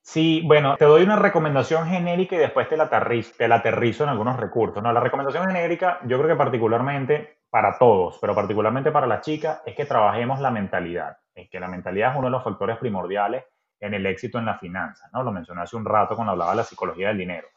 Sí, 0.00 0.42
bueno, 0.44 0.76
te 0.76 0.86
doy 0.86 1.02
una 1.02 1.16
recomendación 1.16 1.86
genérica 1.86 2.34
y 2.34 2.38
después 2.38 2.68
te 2.68 2.76
la, 2.76 2.84
aterrizo, 2.84 3.34
te 3.36 3.46
la 3.46 3.56
aterrizo 3.56 4.02
en 4.02 4.10
algunos 4.10 4.40
recursos. 4.40 4.82
¿no? 4.82 4.92
La 4.92 5.00
recomendación 5.00 5.46
genérica, 5.46 6.00
yo 6.04 6.16
creo 6.18 6.30
que 6.30 6.36
particularmente 6.36 7.38
para 7.50 7.78
todos, 7.78 8.18
pero 8.18 8.34
particularmente 8.34 8.90
para 8.90 9.06
las 9.06 9.20
chicas, 9.20 9.60
es 9.66 9.76
que 9.76 9.84
trabajemos 9.84 10.40
la 10.40 10.50
mentalidad. 10.50 11.18
Es 11.34 11.50
que 11.50 11.60
la 11.60 11.68
mentalidad 11.68 12.12
es 12.12 12.18
uno 12.18 12.28
de 12.28 12.32
los 12.32 12.42
factores 12.42 12.78
primordiales 12.78 13.44
en 13.78 13.94
el 13.94 14.06
éxito 14.06 14.38
en 14.38 14.46
la 14.46 14.58
finanza. 14.58 15.08
¿no? 15.12 15.22
Lo 15.22 15.32
mencioné 15.32 15.60
hace 15.60 15.76
un 15.76 15.84
rato 15.84 16.16
cuando 16.16 16.32
hablaba 16.32 16.52
de 16.52 16.56
la 16.56 16.64
psicología 16.64 17.08
del 17.08 17.18
dinero. 17.18 17.48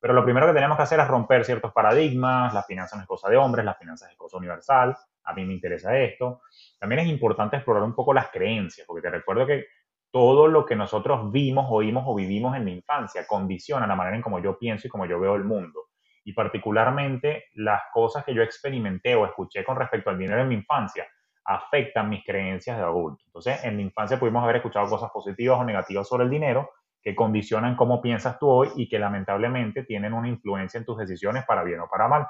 Pero 0.00 0.14
lo 0.14 0.24
primero 0.24 0.46
que 0.46 0.54
tenemos 0.54 0.78
que 0.78 0.84
hacer 0.84 1.00
es 1.00 1.08
romper 1.08 1.44
ciertos 1.44 1.72
paradigmas. 1.72 2.54
La 2.54 2.62
finanza 2.62 2.96
no 2.96 3.02
es 3.02 3.08
cosa 3.08 3.28
de 3.28 3.36
hombres, 3.36 3.64
la 3.64 3.74
finanza 3.74 4.10
es 4.10 4.16
cosa 4.16 4.38
universal. 4.38 4.96
A 5.24 5.34
mí 5.34 5.44
me 5.44 5.52
interesa 5.52 5.96
esto. 5.98 6.40
También 6.78 7.00
es 7.00 7.08
importante 7.08 7.56
explorar 7.56 7.82
un 7.82 7.94
poco 7.94 8.14
las 8.14 8.30
creencias, 8.30 8.86
porque 8.86 9.02
te 9.02 9.10
recuerdo 9.10 9.46
que 9.46 9.66
todo 10.10 10.48
lo 10.48 10.66
que 10.66 10.76
nosotros 10.76 11.30
vimos, 11.30 11.66
oímos 11.70 12.04
o 12.06 12.14
vivimos 12.14 12.56
en 12.56 12.64
la 12.64 12.70
infancia 12.70 13.26
condiciona 13.26 13.86
la 13.86 13.94
manera 13.94 14.16
en 14.16 14.22
cómo 14.22 14.40
yo 14.40 14.58
pienso 14.58 14.86
y 14.86 14.90
cómo 14.90 15.06
yo 15.06 15.20
veo 15.20 15.36
el 15.36 15.44
mundo. 15.44 15.88
Y 16.24 16.32
particularmente 16.32 17.44
las 17.54 17.82
cosas 17.92 18.24
que 18.24 18.34
yo 18.34 18.42
experimenté 18.42 19.14
o 19.14 19.24
escuché 19.24 19.64
con 19.64 19.76
respecto 19.76 20.10
al 20.10 20.18
dinero 20.18 20.42
en 20.42 20.48
mi 20.48 20.56
infancia 20.56 21.06
afectan 21.44 22.08
mis 22.08 22.24
creencias 22.24 22.76
de 22.76 22.82
adulto. 22.82 23.24
Entonces, 23.26 23.64
en 23.64 23.76
mi 23.76 23.82
infancia 23.82 24.18
pudimos 24.18 24.42
haber 24.42 24.56
escuchado 24.56 24.88
cosas 24.88 25.10
positivas 25.10 25.58
o 25.58 25.64
negativas 25.64 26.06
sobre 26.06 26.24
el 26.24 26.30
dinero 26.30 26.70
que 27.02 27.14
condicionan 27.14 27.76
cómo 27.76 28.02
piensas 28.02 28.38
tú 28.38 28.48
hoy 28.48 28.68
y 28.76 28.88
que 28.88 28.98
lamentablemente 28.98 29.84
tienen 29.84 30.12
una 30.12 30.28
influencia 30.28 30.78
en 30.78 30.84
tus 30.84 30.98
decisiones 30.98 31.44
para 31.46 31.64
bien 31.64 31.80
o 31.80 31.88
para 31.88 32.08
mal. 32.08 32.26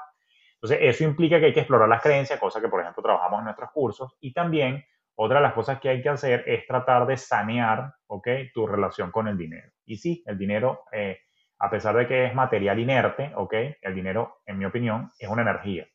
Entonces, 0.53 0.79
eso 0.81 1.03
implica 1.03 1.39
que 1.39 1.47
hay 1.47 1.53
que 1.53 1.61
explorar 1.61 1.89
las 1.89 2.01
creencias, 2.01 2.39
cosa 2.39 2.61
que, 2.61 2.69
por 2.69 2.81
ejemplo, 2.81 3.03
trabajamos 3.03 3.39
en 3.39 3.45
nuestros 3.45 3.71
cursos, 3.71 4.15
y 4.21 4.31
también 4.31 4.85
otra 5.15 5.37
de 5.37 5.43
las 5.43 5.53
cosas 5.53 5.79
que 5.79 5.89
hay 5.89 6.01
que 6.01 6.09
hacer 6.09 6.43
es 6.47 6.65
tratar 6.65 7.05
de 7.05 7.17
sanear, 7.17 7.93
¿ok? 8.07 8.27
Tu 8.53 8.65
relación 8.65 9.11
con 9.11 9.27
el 9.27 9.37
dinero. 9.37 9.71
Y 9.85 9.97
sí, 9.97 10.23
el 10.25 10.37
dinero, 10.37 10.85
eh, 10.91 11.19
a 11.59 11.69
pesar 11.69 11.95
de 11.95 12.07
que 12.07 12.25
es 12.25 12.33
material 12.33 12.79
inerte, 12.79 13.31
¿ok? 13.35 13.53
El 13.81 13.93
dinero, 13.93 14.41
en 14.45 14.57
mi 14.57 14.65
opinión, 14.65 15.11
es 15.19 15.29
una 15.29 15.43
energía. 15.43 15.85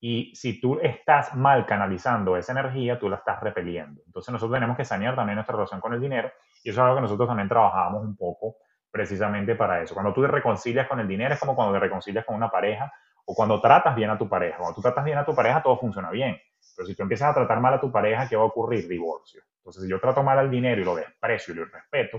Y 0.00 0.34
si 0.34 0.58
tú 0.58 0.80
estás 0.80 1.34
mal 1.34 1.66
canalizando 1.66 2.36
esa 2.36 2.52
energía, 2.52 2.98
tú 2.98 3.10
la 3.10 3.16
estás 3.16 3.38
repeliendo. 3.40 4.00
Entonces 4.06 4.32
nosotros 4.32 4.56
tenemos 4.56 4.76
que 4.76 4.84
sanear 4.86 5.14
también 5.14 5.34
nuestra 5.34 5.54
relación 5.54 5.78
con 5.80 5.92
el 5.92 6.00
dinero 6.00 6.32
y 6.64 6.70
eso 6.70 6.80
es 6.80 6.84
algo 6.84 6.96
que 6.96 7.02
nosotros 7.02 7.28
también 7.28 7.50
trabajamos 7.50 8.02
un 8.02 8.16
poco 8.16 8.56
precisamente 8.90 9.54
para 9.54 9.82
eso. 9.82 9.92
Cuando 9.92 10.14
tú 10.14 10.22
te 10.22 10.28
reconcilias 10.28 10.88
con 10.88 11.00
el 11.00 11.06
dinero 11.06 11.34
es 11.34 11.40
como 11.40 11.54
cuando 11.54 11.74
te 11.74 11.80
reconcilias 11.80 12.24
con 12.24 12.34
una 12.34 12.50
pareja 12.50 12.90
o 13.26 13.34
cuando 13.34 13.60
tratas 13.60 13.94
bien 13.94 14.08
a 14.08 14.16
tu 14.16 14.26
pareja. 14.26 14.56
Cuando 14.56 14.74
tú 14.74 14.80
tratas 14.80 15.04
bien 15.04 15.18
a 15.18 15.24
tu 15.24 15.34
pareja 15.34 15.62
todo 15.62 15.78
funciona 15.78 16.10
bien. 16.10 16.40
Pero 16.76 16.86
si 16.86 16.94
tú 16.94 17.02
empiezas 17.02 17.30
a 17.30 17.34
tratar 17.34 17.60
mal 17.60 17.74
a 17.74 17.80
tu 17.80 17.90
pareja, 17.90 18.28
¿qué 18.28 18.36
va 18.36 18.42
a 18.42 18.46
ocurrir? 18.46 18.88
Divorcio. 18.88 19.42
Entonces, 19.58 19.82
si 19.82 19.90
yo 19.90 20.00
trato 20.00 20.22
mal 20.22 20.38
al 20.38 20.50
dinero 20.50 20.80
y 20.80 20.84
lo 20.84 20.94
desprecio 20.94 21.54
y 21.54 21.58
lo 21.58 21.64
respeto, 21.66 22.18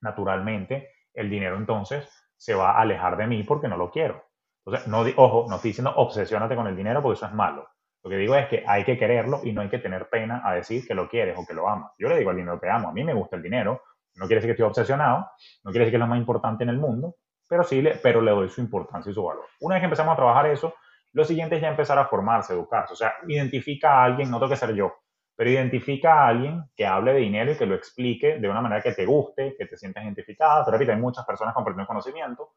naturalmente 0.00 0.90
el 1.12 1.28
dinero 1.28 1.56
entonces 1.56 2.08
se 2.36 2.54
va 2.54 2.72
a 2.72 2.80
alejar 2.80 3.16
de 3.16 3.26
mí 3.26 3.42
porque 3.42 3.68
no 3.68 3.76
lo 3.76 3.90
quiero. 3.90 4.24
Entonces, 4.64 4.88
no, 4.88 5.04
ojo, 5.16 5.46
no 5.48 5.56
estoy 5.56 5.70
diciendo 5.70 5.92
obsesiónate 5.96 6.54
con 6.54 6.66
el 6.66 6.76
dinero 6.76 7.02
porque 7.02 7.16
eso 7.16 7.26
es 7.26 7.32
malo. 7.32 7.68
Lo 8.02 8.10
que 8.10 8.16
digo 8.16 8.34
es 8.34 8.48
que 8.48 8.64
hay 8.66 8.84
que 8.84 8.96
quererlo 8.96 9.40
y 9.44 9.52
no 9.52 9.60
hay 9.60 9.68
que 9.68 9.78
tener 9.78 10.08
pena 10.08 10.40
a 10.44 10.54
decir 10.54 10.86
que 10.86 10.94
lo 10.94 11.08
quieres 11.08 11.36
o 11.38 11.44
que 11.46 11.52
lo 11.52 11.68
amas. 11.68 11.92
Yo 11.98 12.08
le 12.08 12.16
digo 12.16 12.30
al 12.30 12.36
dinero 12.36 12.58
que 12.58 12.70
amo, 12.70 12.88
a 12.88 12.92
mí 12.92 13.04
me 13.04 13.12
gusta 13.12 13.36
el 13.36 13.42
dinero, 13.42 13.82
no 14.16 14.26
quiere 14.26 14.36
decir 14.36 14.48
que 14.48 14.52
estoy 14.52 14.66
obsesionado, 14.66 15.30
no 15.64 15.70
quiere 15.70 15.84
decir 15.84 15.92
que 15.92 15.96
es 15.96 16.00
lo 16.00 16.06
más 16.06 16.18
importante 16.18 16.62
en 16.64 16.70
el 16.70 16.78
mundo, 16.78 17.16
pero 17.48 17.62
sí, 17.62 17.82
le, 17.82 17.96
pero 17.96 18.20
le 18.20 18.30
doy 18.30 18.48
su 18.48 18.60
importancia 18.60 19.10
y 19.10 19.14
su 19.14 19.22
valor. 19.22 19.44
Una 19.60 19.74
vez 19.74 19.82
que 19.82 19.86
empezamos 19.86 20.12
a 20.14 20.16
trabajar 20.16 20.46
eso, 20.46 20.74
lo 21.12 21.24
siguiente 21.24 21.56
es 21.56 21.62
ya 21.62 21.68
empezar 21.68 21.98
a 21.98 22.06
formarse, 22.06 22.52
educarse. 22.52 22.92
O 22.92 22.96
sea, 22.96 23.14
identifica 23.26 23.94
a 23.94 24.04
alguien, 24.04 24.30
no 24.30 24.38
tengo 24.38 24.50
que 24.50 24.56
ser 24.56 24.74
yo, 24.74 24.92
pero 25.36 25.50
identifica 25.50 26.14
a 26.14 26.28
alguien 26.28 26.64
que 26.76 26.86
hable 26.86 27.12
de 27.12 27.20
dinero 27.20 27.52
y 27.52 27.56
que 27.56 27.66
lo 27.66 27.74
explique 27.74 28.38
de 28.38 28.48
una 28.48 28.60
manera 28.60 28.82
que 28.82 28.92
te 28.92 29.06
guste, 29.06 29.56
que 29.56 29.66
te 29.66 29.76
sientas 29.76 30.04
identificada. 30.04 30.64
Pero 30.64 30.76
repito, 30.76 30.92
hay 30.92 30.98
muchas 30.98 31.24
personas 31.24 31.54
compartiendo 31.54 31.86
conocimiento. 31.86 32.50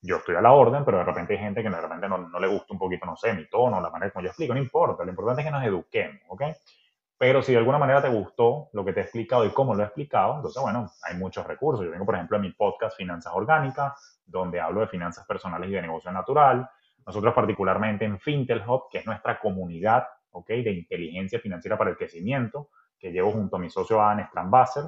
Yo 0.00 0.16
estoy 0.16 0.36
a 0.36 0.40
la 0.40 0.52
orden, 0.52 0.84
pero 0.84 0.98
de 0.98 1.04
repente 1.04 1.34
hay 1.34 1.40
gente 1.40 1.62
que 1.62 1.68
de 1.68 1.80
repente 1.80 2.08
no, 2.08 2.18
no, 2.18 2.38
le 2.38 2.46
gusta 2.46 2.72
un 2.72 2.78
poquito, 2.78 3.04
no 3.04 3.16
sé, 3.16 3.34
mi 3.34 3.48
tono, 3.48 3.80
la 3.80 3.90
manera 3.90 4.12
como 4.12 4.22
yo 4.22 4.28
explico, 4.28 4.54
no 4.54 4.60
importa. 4.60 5.02
Lo 5.04 5.10
importante 5.10 5.42
es 5.42 5.46
que 5.46 5.52
nos 5.52 5.64
eduquemos, 5.64 6.22
¿ok? 6.28 6.42
Pero 7.18 7.42
si 7.42 7.50
de 7.50 7.58
alguna 7.58 7.78
manera 7.78 8.00
te 8.00 8.08
gustó 8.08 8.68
lo 8.72 8.84
que 8.84 8.92
te 8.92 9.00
he 9.00 9.02
explicado 9.02 9.44
y 9.44 9.50
cómo 9.50 9.74
lo 9.74 9.82
he 9.82 9.86
explicado, 9.86 10.36
entonces, 10.36 10.62
bueno, 10.62 10.88
hay 11.02 11.16
muchos 11.16 11.44
recursos. 11.44 11.84
Yo 11.84 11.90
tengo, 11.90 12.06
por 12.06 12.14
ejemplo, 12.14 12.38
mi 12.38 12.52
podcast 12.52 12.96
Finanzas 12.96 13.32
Orgánicas, 13.34 14.22
donde 14.24 14.60
hablo 14.60 14.82
de 14.82 14.86
finanzas 14.86 15.26
personales 15.26 15.68
y 15.68 15.72
de 15.72 15.82
negocio 15.82 16.12
natural. 16.12 16.70
Nosotros 17.08 17.32
particularmente 17.32 18.04
en 18.04 18.20
Fintel 18.20 18.62
Hub, 18.68 18.90
que 18.90 18.98
es 18.98 19.06
nuestra 19.06 19.40
comunidad 19.40 20.06
¿okay? 20.30 20.62
de 20.62 20.72
inteligencia 20.72 21.40
financiera 21.40 21.78
para 21.78 21.88
el 21.88 21.96
crecimiento, 21.96 22.68
que 22.98 23.10
llevo 23.10 23.30
junto 23.30 23.56
a 23.56 23.58
mi 23.58 23.70
socio 23.70 24.02
Adam 24.02 24.26
Strambasser, 24.28 24.84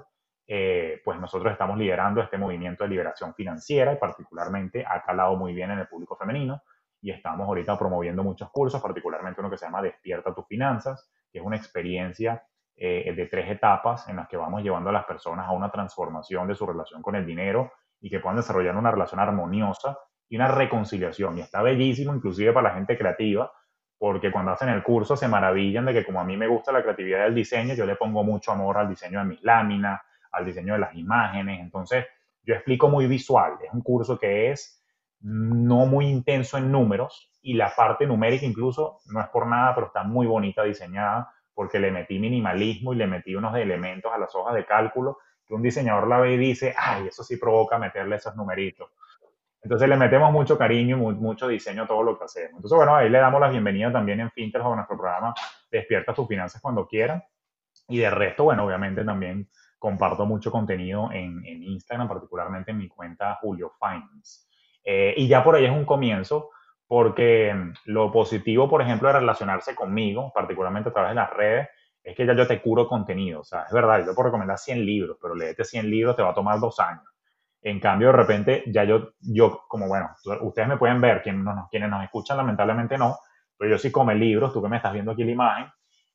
eh, 0.46 1.00
pues 1.02 1.18
nosotros 1.18 1.50
estamos 1.50 1.78
liderando 1.78 2.20
este 2.20 2.36
movimiento 2.36 2.84
de 2.84 2.90
liberación 2.90 3.32
financiera 3.34 3.94
y 3.94 3.96
particularmente 3.96 4.84
ha 4.86 5.02
calado 5.02 5.34
muy 5.36 5.54
bien 5.54 5.70
en 5.70 5.78
el 5.78 5.88
público 5.88 6.14
femenino 6.14 6.62
y 7.00 7.10
estamos 7.10 7.48
ahorita 7.48 7.78
promoviendo 7.78 8.22
muchos 8.22 8.50
cursos, 8.50 8.82
particularmente 8.82 9.40
uno 9.40 9.48
que 9.48 9.56
se 9.56 9.64
llama 9.64 9.80
Despierta 9.80 10.34
tus 10.34 10.46
finanzas, 10.46 11.10
que 11.32 11.38
es 11.38 11.44
una 11.44 11.56
experiencia 11.56 12.44
eh, 12.76 13.14
de 13.16 13.26
tres 13.28 13.48
etapas 13.48 14.06
en 14.10 14.16
las 14.16 14.28
que 14.28 14.36
vamos 14.36 14.62
llevando 14.62 14.90
a 14.90 14.92
las 14.92 15.06
personas 15.06 15.48
a 15.48 15.52
una 15.52 15.70
transformación 15.70 16.46
de 16.48 16.54
su 16.54 16.66
relación 16.66 17.00
con 17.00 17.16
el 17.16 17.24
dinero 17.24 17.72
y 17.98 18.10
que 18.10 18.20
puedan 18.20 18.36
desarrollar 18.36 18.76
una 18.76 18.90
relación 18.90 19.20
armoniosa 19.20 19.96
y 20.30 20.36
una 20.36 20.48
reconciliación. 20.48 21.36
Y 21.36 21.40
está 21.42 21.60
bellísimo, 21.60 22.14
inclusive 22.14 22.52
para 22.52 22.70
la 22.70 22.74
gente 22.76 22.96
creativa, 22.96 23.52
porque 23.98 24.32
cuando 24.32 24.52
hacen 24.52 24.70
el 24.70 24.82
curso 24.82 25.16
se 25.16 25.28
maravillan 25.28 25.84
de 25.84 25.92
que 25.92 26.06
como 26.06 26.20
a 26.20 26.24
mí 26.24 26.36
me 26.36 26.46
gusta 26.46 26.72
la 26.72 26.82
creatividad 26.82 27.24
del 27.24 27.34
diseño, 27.34 27.74
yo 27.74 27.84
le 27.84 27.96
pongo 27.96 28.24
mucho 28.24 28.52
amor 28.52 28.78
al 28.78 28.88
diseño 28.88 29.18
de 29.18 29.26
mis 29.26 29.42
láminas, 29.42 30.00
al 30.32 30.46
diseño 30.46 30.74
de 30.74 30.78
las 30.78 30.94
imágenes. 30.94 31.60
Entonces, 31.60 32.06
yo 32.44 32.54
explico 32.54 32.88
muy 32.88 33.06
visual. 33.06 33.54
Es 33.62 33.74
un 33.74 33.82
curso 33.82 34.18
que 34.18 34.52
es 34.52 34.82
no 35.20 35.84
muy 35.84 36.06
intenso 36.06 36.56
en 36.56 36.72
números 36.72 37.30
y 37.42 37.54
la 37.54 37.74
parte 37.74 38.06
numérica 38.06 38.46
incluso 38.46 39.00
no 39.06 39.20
es 39.20 39.28
por 39.28 39.46
nada, 39.46 39.74
pero 39.74 39.88
está 39.88 40.04
muy 40.04 40.26
bonita 40.26 40.62
diseñada 40.62 41.30
porque 41.52 41.78
le 41.80 41.90
metí 41.90 42.18
minimalismo 42.18 42.94
y 42.94 42.96
le 42.96 43.06
metí 43.06 43.34
unos 43.34 43.54
elementos 43.56 44.10
a 44.12 44.18
las 44.18 44.34
hojas 44.34 44.54
de 44.54 44.64
cálculo 44.64 45.18
que 45.44 45.54
un 45.54 45.62
diseñador 45.62 46.06
la 46.06 46.20
ve 46.20 46.34
y 46.34 46.38
dice, 46.38 46.72
ay, 46.78 47.08
eso 47.08 47.24
sí 47.24 47.36
provoca 47.36 47.76
meterle 47.76 48.16
esos 48.16 48.36
numeritos. 48.36 48.90
Entonces 49.62 49.88
le 49.88 49.96
metemos 49.96 50.32
mucho 50.32 50.56
cariño 50.56 50.96
y 50.96 51.14
mucho 51.14 51.46
diseño 51.46 51.82
a 51.82 51.86
todo 51.86 52.02
lo 52.02 52.18
que 52.18 52.24
hacemos. 52.24 52.56
Entonces, 52.56 52.76
bueno, 52.76 52.96
ahí 52.96 53.10
le 53.10 53.18
damos 53.18 53.40
la 53.40 53.48
bienvenida 53.48 53.92
también 53.92 54.20
en 54.20 54.30
Fintech 54.30 54.62
a 54.62 54.74
nuestro 54.74 54.96
programa 54.96 55.34
Despierta 55.70 56.14
tus 56.14 56.26
finanzas 56.26 56.60
cuando 56.62 56.86
quieran. 56.86 57.22
Y 57.88 57.98
de 57.98 58.10
resto, 58.10 58.44
bueno, 58.44 58.64
obviamente 58.64 59.04
también 59.04 59.48
comparto 59.78 60.26
mucho 60.26 60.50
contenido 60.50 61.10
en, 61.12 61.44
en 61.44 61.62
Instagram, 61.62 62.08
particularmente 62.08 62.70
en 62.70 62.78
mi 62.78 62.88
cuenta 62.88 63.38
Julio 63.40 63.72
Finance. 63.78 64.46
Eh, 64.84 65.14
y 65.16 65.28
ya 65.28 65.44
por 65.44 65.56
ahí 65.56 65.64
es 65.64 65.70
un 65.70 65.84
comienzo, 65.84 66.50
porque 66.86 67.54
lo 67.84 68.10
positivo, 68.10 68.68
por 68.68 68.82
ejemplo, 68.82 69.08
de 69.08 69.20
relacionarse 69.20 69.74
conmigo, 69.74 70.32
particularmente 70.34 70.88
a 70.88 70.92
través 70.92 71.10
de 71.10 71.14
las 71.14 71.30
redes, 71.30 71.68
es 72.02 72.16
que 72.16 72.26
ya 72.26 72.34
yo 72.34 72.46
te 72.46 72.60
curo 72.60 72.88
contenido. 72.88 73.40
O 73.40 73.44
sea, 73.44 73.64
es 73.64 73.72
verdad, 73.72 74.04
yo 74.04 74.14
puedo 74.14 74.28
recomendar 74.28 74.58
100 74.58 74.84
libros, 74.84 75.16
pero 75.20 75.34
leerte 75.34 75.64
100 75.64 75.90
libros 75.90 76.16
te 76.16 76.22
va 76.22 76.30
a 76.30 76.34
tomar 76.34 76.58
dos 76.58 76.80
años. 76.80 77.04
En 77.62 77.78
cambio, 77.78 78.08
de 78.08 78.14
repente, 78.14 78.64
ya 78.66 78.84
yo, 78.84 79.10
yo 79.20 79.64
como 79.68 79.86
bueno, 79.86 80.10
ustedes 80.40 80.68
me 80.68 80.78
pueden 80.78 81.00
ver, 81.00 81.22
quienes 81.22 81.42
nos, 81.42 81.68
quienes 81.68 81.90
nos 81.90 82.02
escuchan, 82.02 82.36
lamentablemente 82.36 82.96
no, 82.96 83.18
pero 83.56 83.72
yo 83.72 83.78
sí 83.78 83.92
come 83.92 84.14
libros, 84.14 84.52
tú 84.52 84.62
que 84.62 84.68
me 84.68 84.78
estás 84.78 84.92
viendo 84.92 85.12
aquí 85.12 85.24
la 85.24 85.30
imagen, 85.32 85.66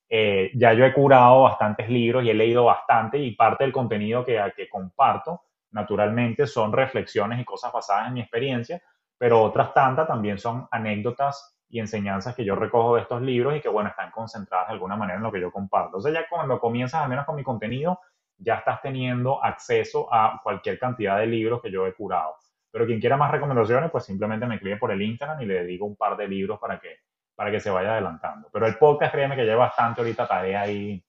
eh, 0.09 0.51
ya 0.55 0.73
yo 0.73 0.85
he 0.85 0.93
curado 0.93 1.43
bastantes 1.43 1.89
libros 1.89 2.23
y 2.23 2.29
he 2.29 2.33
leído 2.33 2.65
bastante 2.65 3.17
y 3.17 3.35
parte 3.35 3.63
del 3.63 3.73
contenido 3.73 4.25
que, 4.25 4.41
que 4.55 4.67
comparto, 4.67 5.41
naturalmente, 5.71 6.47
son 6.47 6.71
reflexiones 6.73 7.39
y 7.39 7.45
cosas 7.45 7.71
basadas 7.71 8.07
en 8.07 8.13
mi 8.15 8.21
experiencia, 8.21 8.81
pero 9.17 9.41
otras 9.43 9.73
tantas 9.73 10.07
también 10.07 10.37
son 10.37 10.67
anécdotas 10.71 11.55
y 11.69 11.79
enseñanzas 11.79 12.35
que 12.35 12.45
yo 12.45 12.55
recojo 12.55 12.95
de 12.95 13.01
estos 13.01 13.21
libros 13.21 13.55
y 13.55 13.61
que, 13.61 13.69
bueno, 13.69 13.89
están 13.89 14.11
concentradas 14.11 14.67
de 14.67 14.73
alguna 14.73 14.95
manera 14.95 15.17
en 15.17 15.23
lo 15.23 15.31
que 15.31 15.41
yo 15.41 15.51
comparto. 15.51 15.97
Entonces, 15.97 16.13
ya 16.13 16.27
cuando 16.29 16.59
comienzas 16.59 17.03
al 17.03 17.09
menos 17.09 17.25
con 17.25 17.35
mi 17.35 17.43
contenido, 17.43 17.99
ya 18.37 18.55
estás 18.55 18.81
teniendo 18.81 19.43
acceso 19.43 20.13
a 20.13 20.39
cualquier 20.43 20.77
cantidad 20.79 21.17
de 21.19 21.27
libros 21.27 21.61
que 21.61 21.71
yo 21.71 21.87
he 21.87 21.93
curado. 21.93 22.35
Pero 22.71 22.85
quien 22.85 22.99
quiera 22.99 23.15
más 23.15 23.31
recomendaciones, 23.31 23.89
pues 23.89 24.03
simplemente 24.03 24.45
me 24.45 24.55
escribe 24.55 24.77
por 24.77 24.91
el 24.91 25.01
Instagram 25.01 25.41
y 25.41 25.45
le 25.45 25.63
dedico 25.63 25.85
un 25.85 25.95
par 25.95 26.17
de 26.17 26.27
libros 26.27 26.59
para 26.59 26.79
que, 26.79 26.97
para 27.33 27.49
que 27.49 27.59
se 27.59 27.69
vaya 27.69 27.93
adelantando. 27.93 28.49
Pero 28.51 28.67
el 28.67 28.77
podcast, 28.77 29.13
créeme 29.13 29.35
que 29.35 29.45
lleva 29.45 29.67
bastante 29.67 30.01
ahorita 30.01 30.27
tarea 30.27 30.61
ahí 30.61 31.03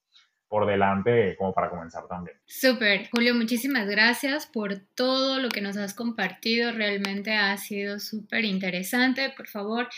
por 0.48 0.66
delante 0.66 1.34
como 1.36 1.52
para 1.52 1.70
comenzar 1.70 2.06
también. 2.08 2.36
Súper, 2.46 3.08
Julio, 3.10 3.34
muchísimas 3.34 3.88
gracias 3.88 4.46
por 4.46 4.76
todo 4.94 5.40
lo 5.40 5.48
que 5.48 5.60
nos 5.60 5.76
has 5.76 5.94
compartido. 5.94 6.72
Realmente 6.72 7.32
ha 7.34 7.56
sido 7.56 7.98
súper 7.98 8.44
interesante. 8.44 9.32
Por 9.36 9.48
favor, 9.48 9.88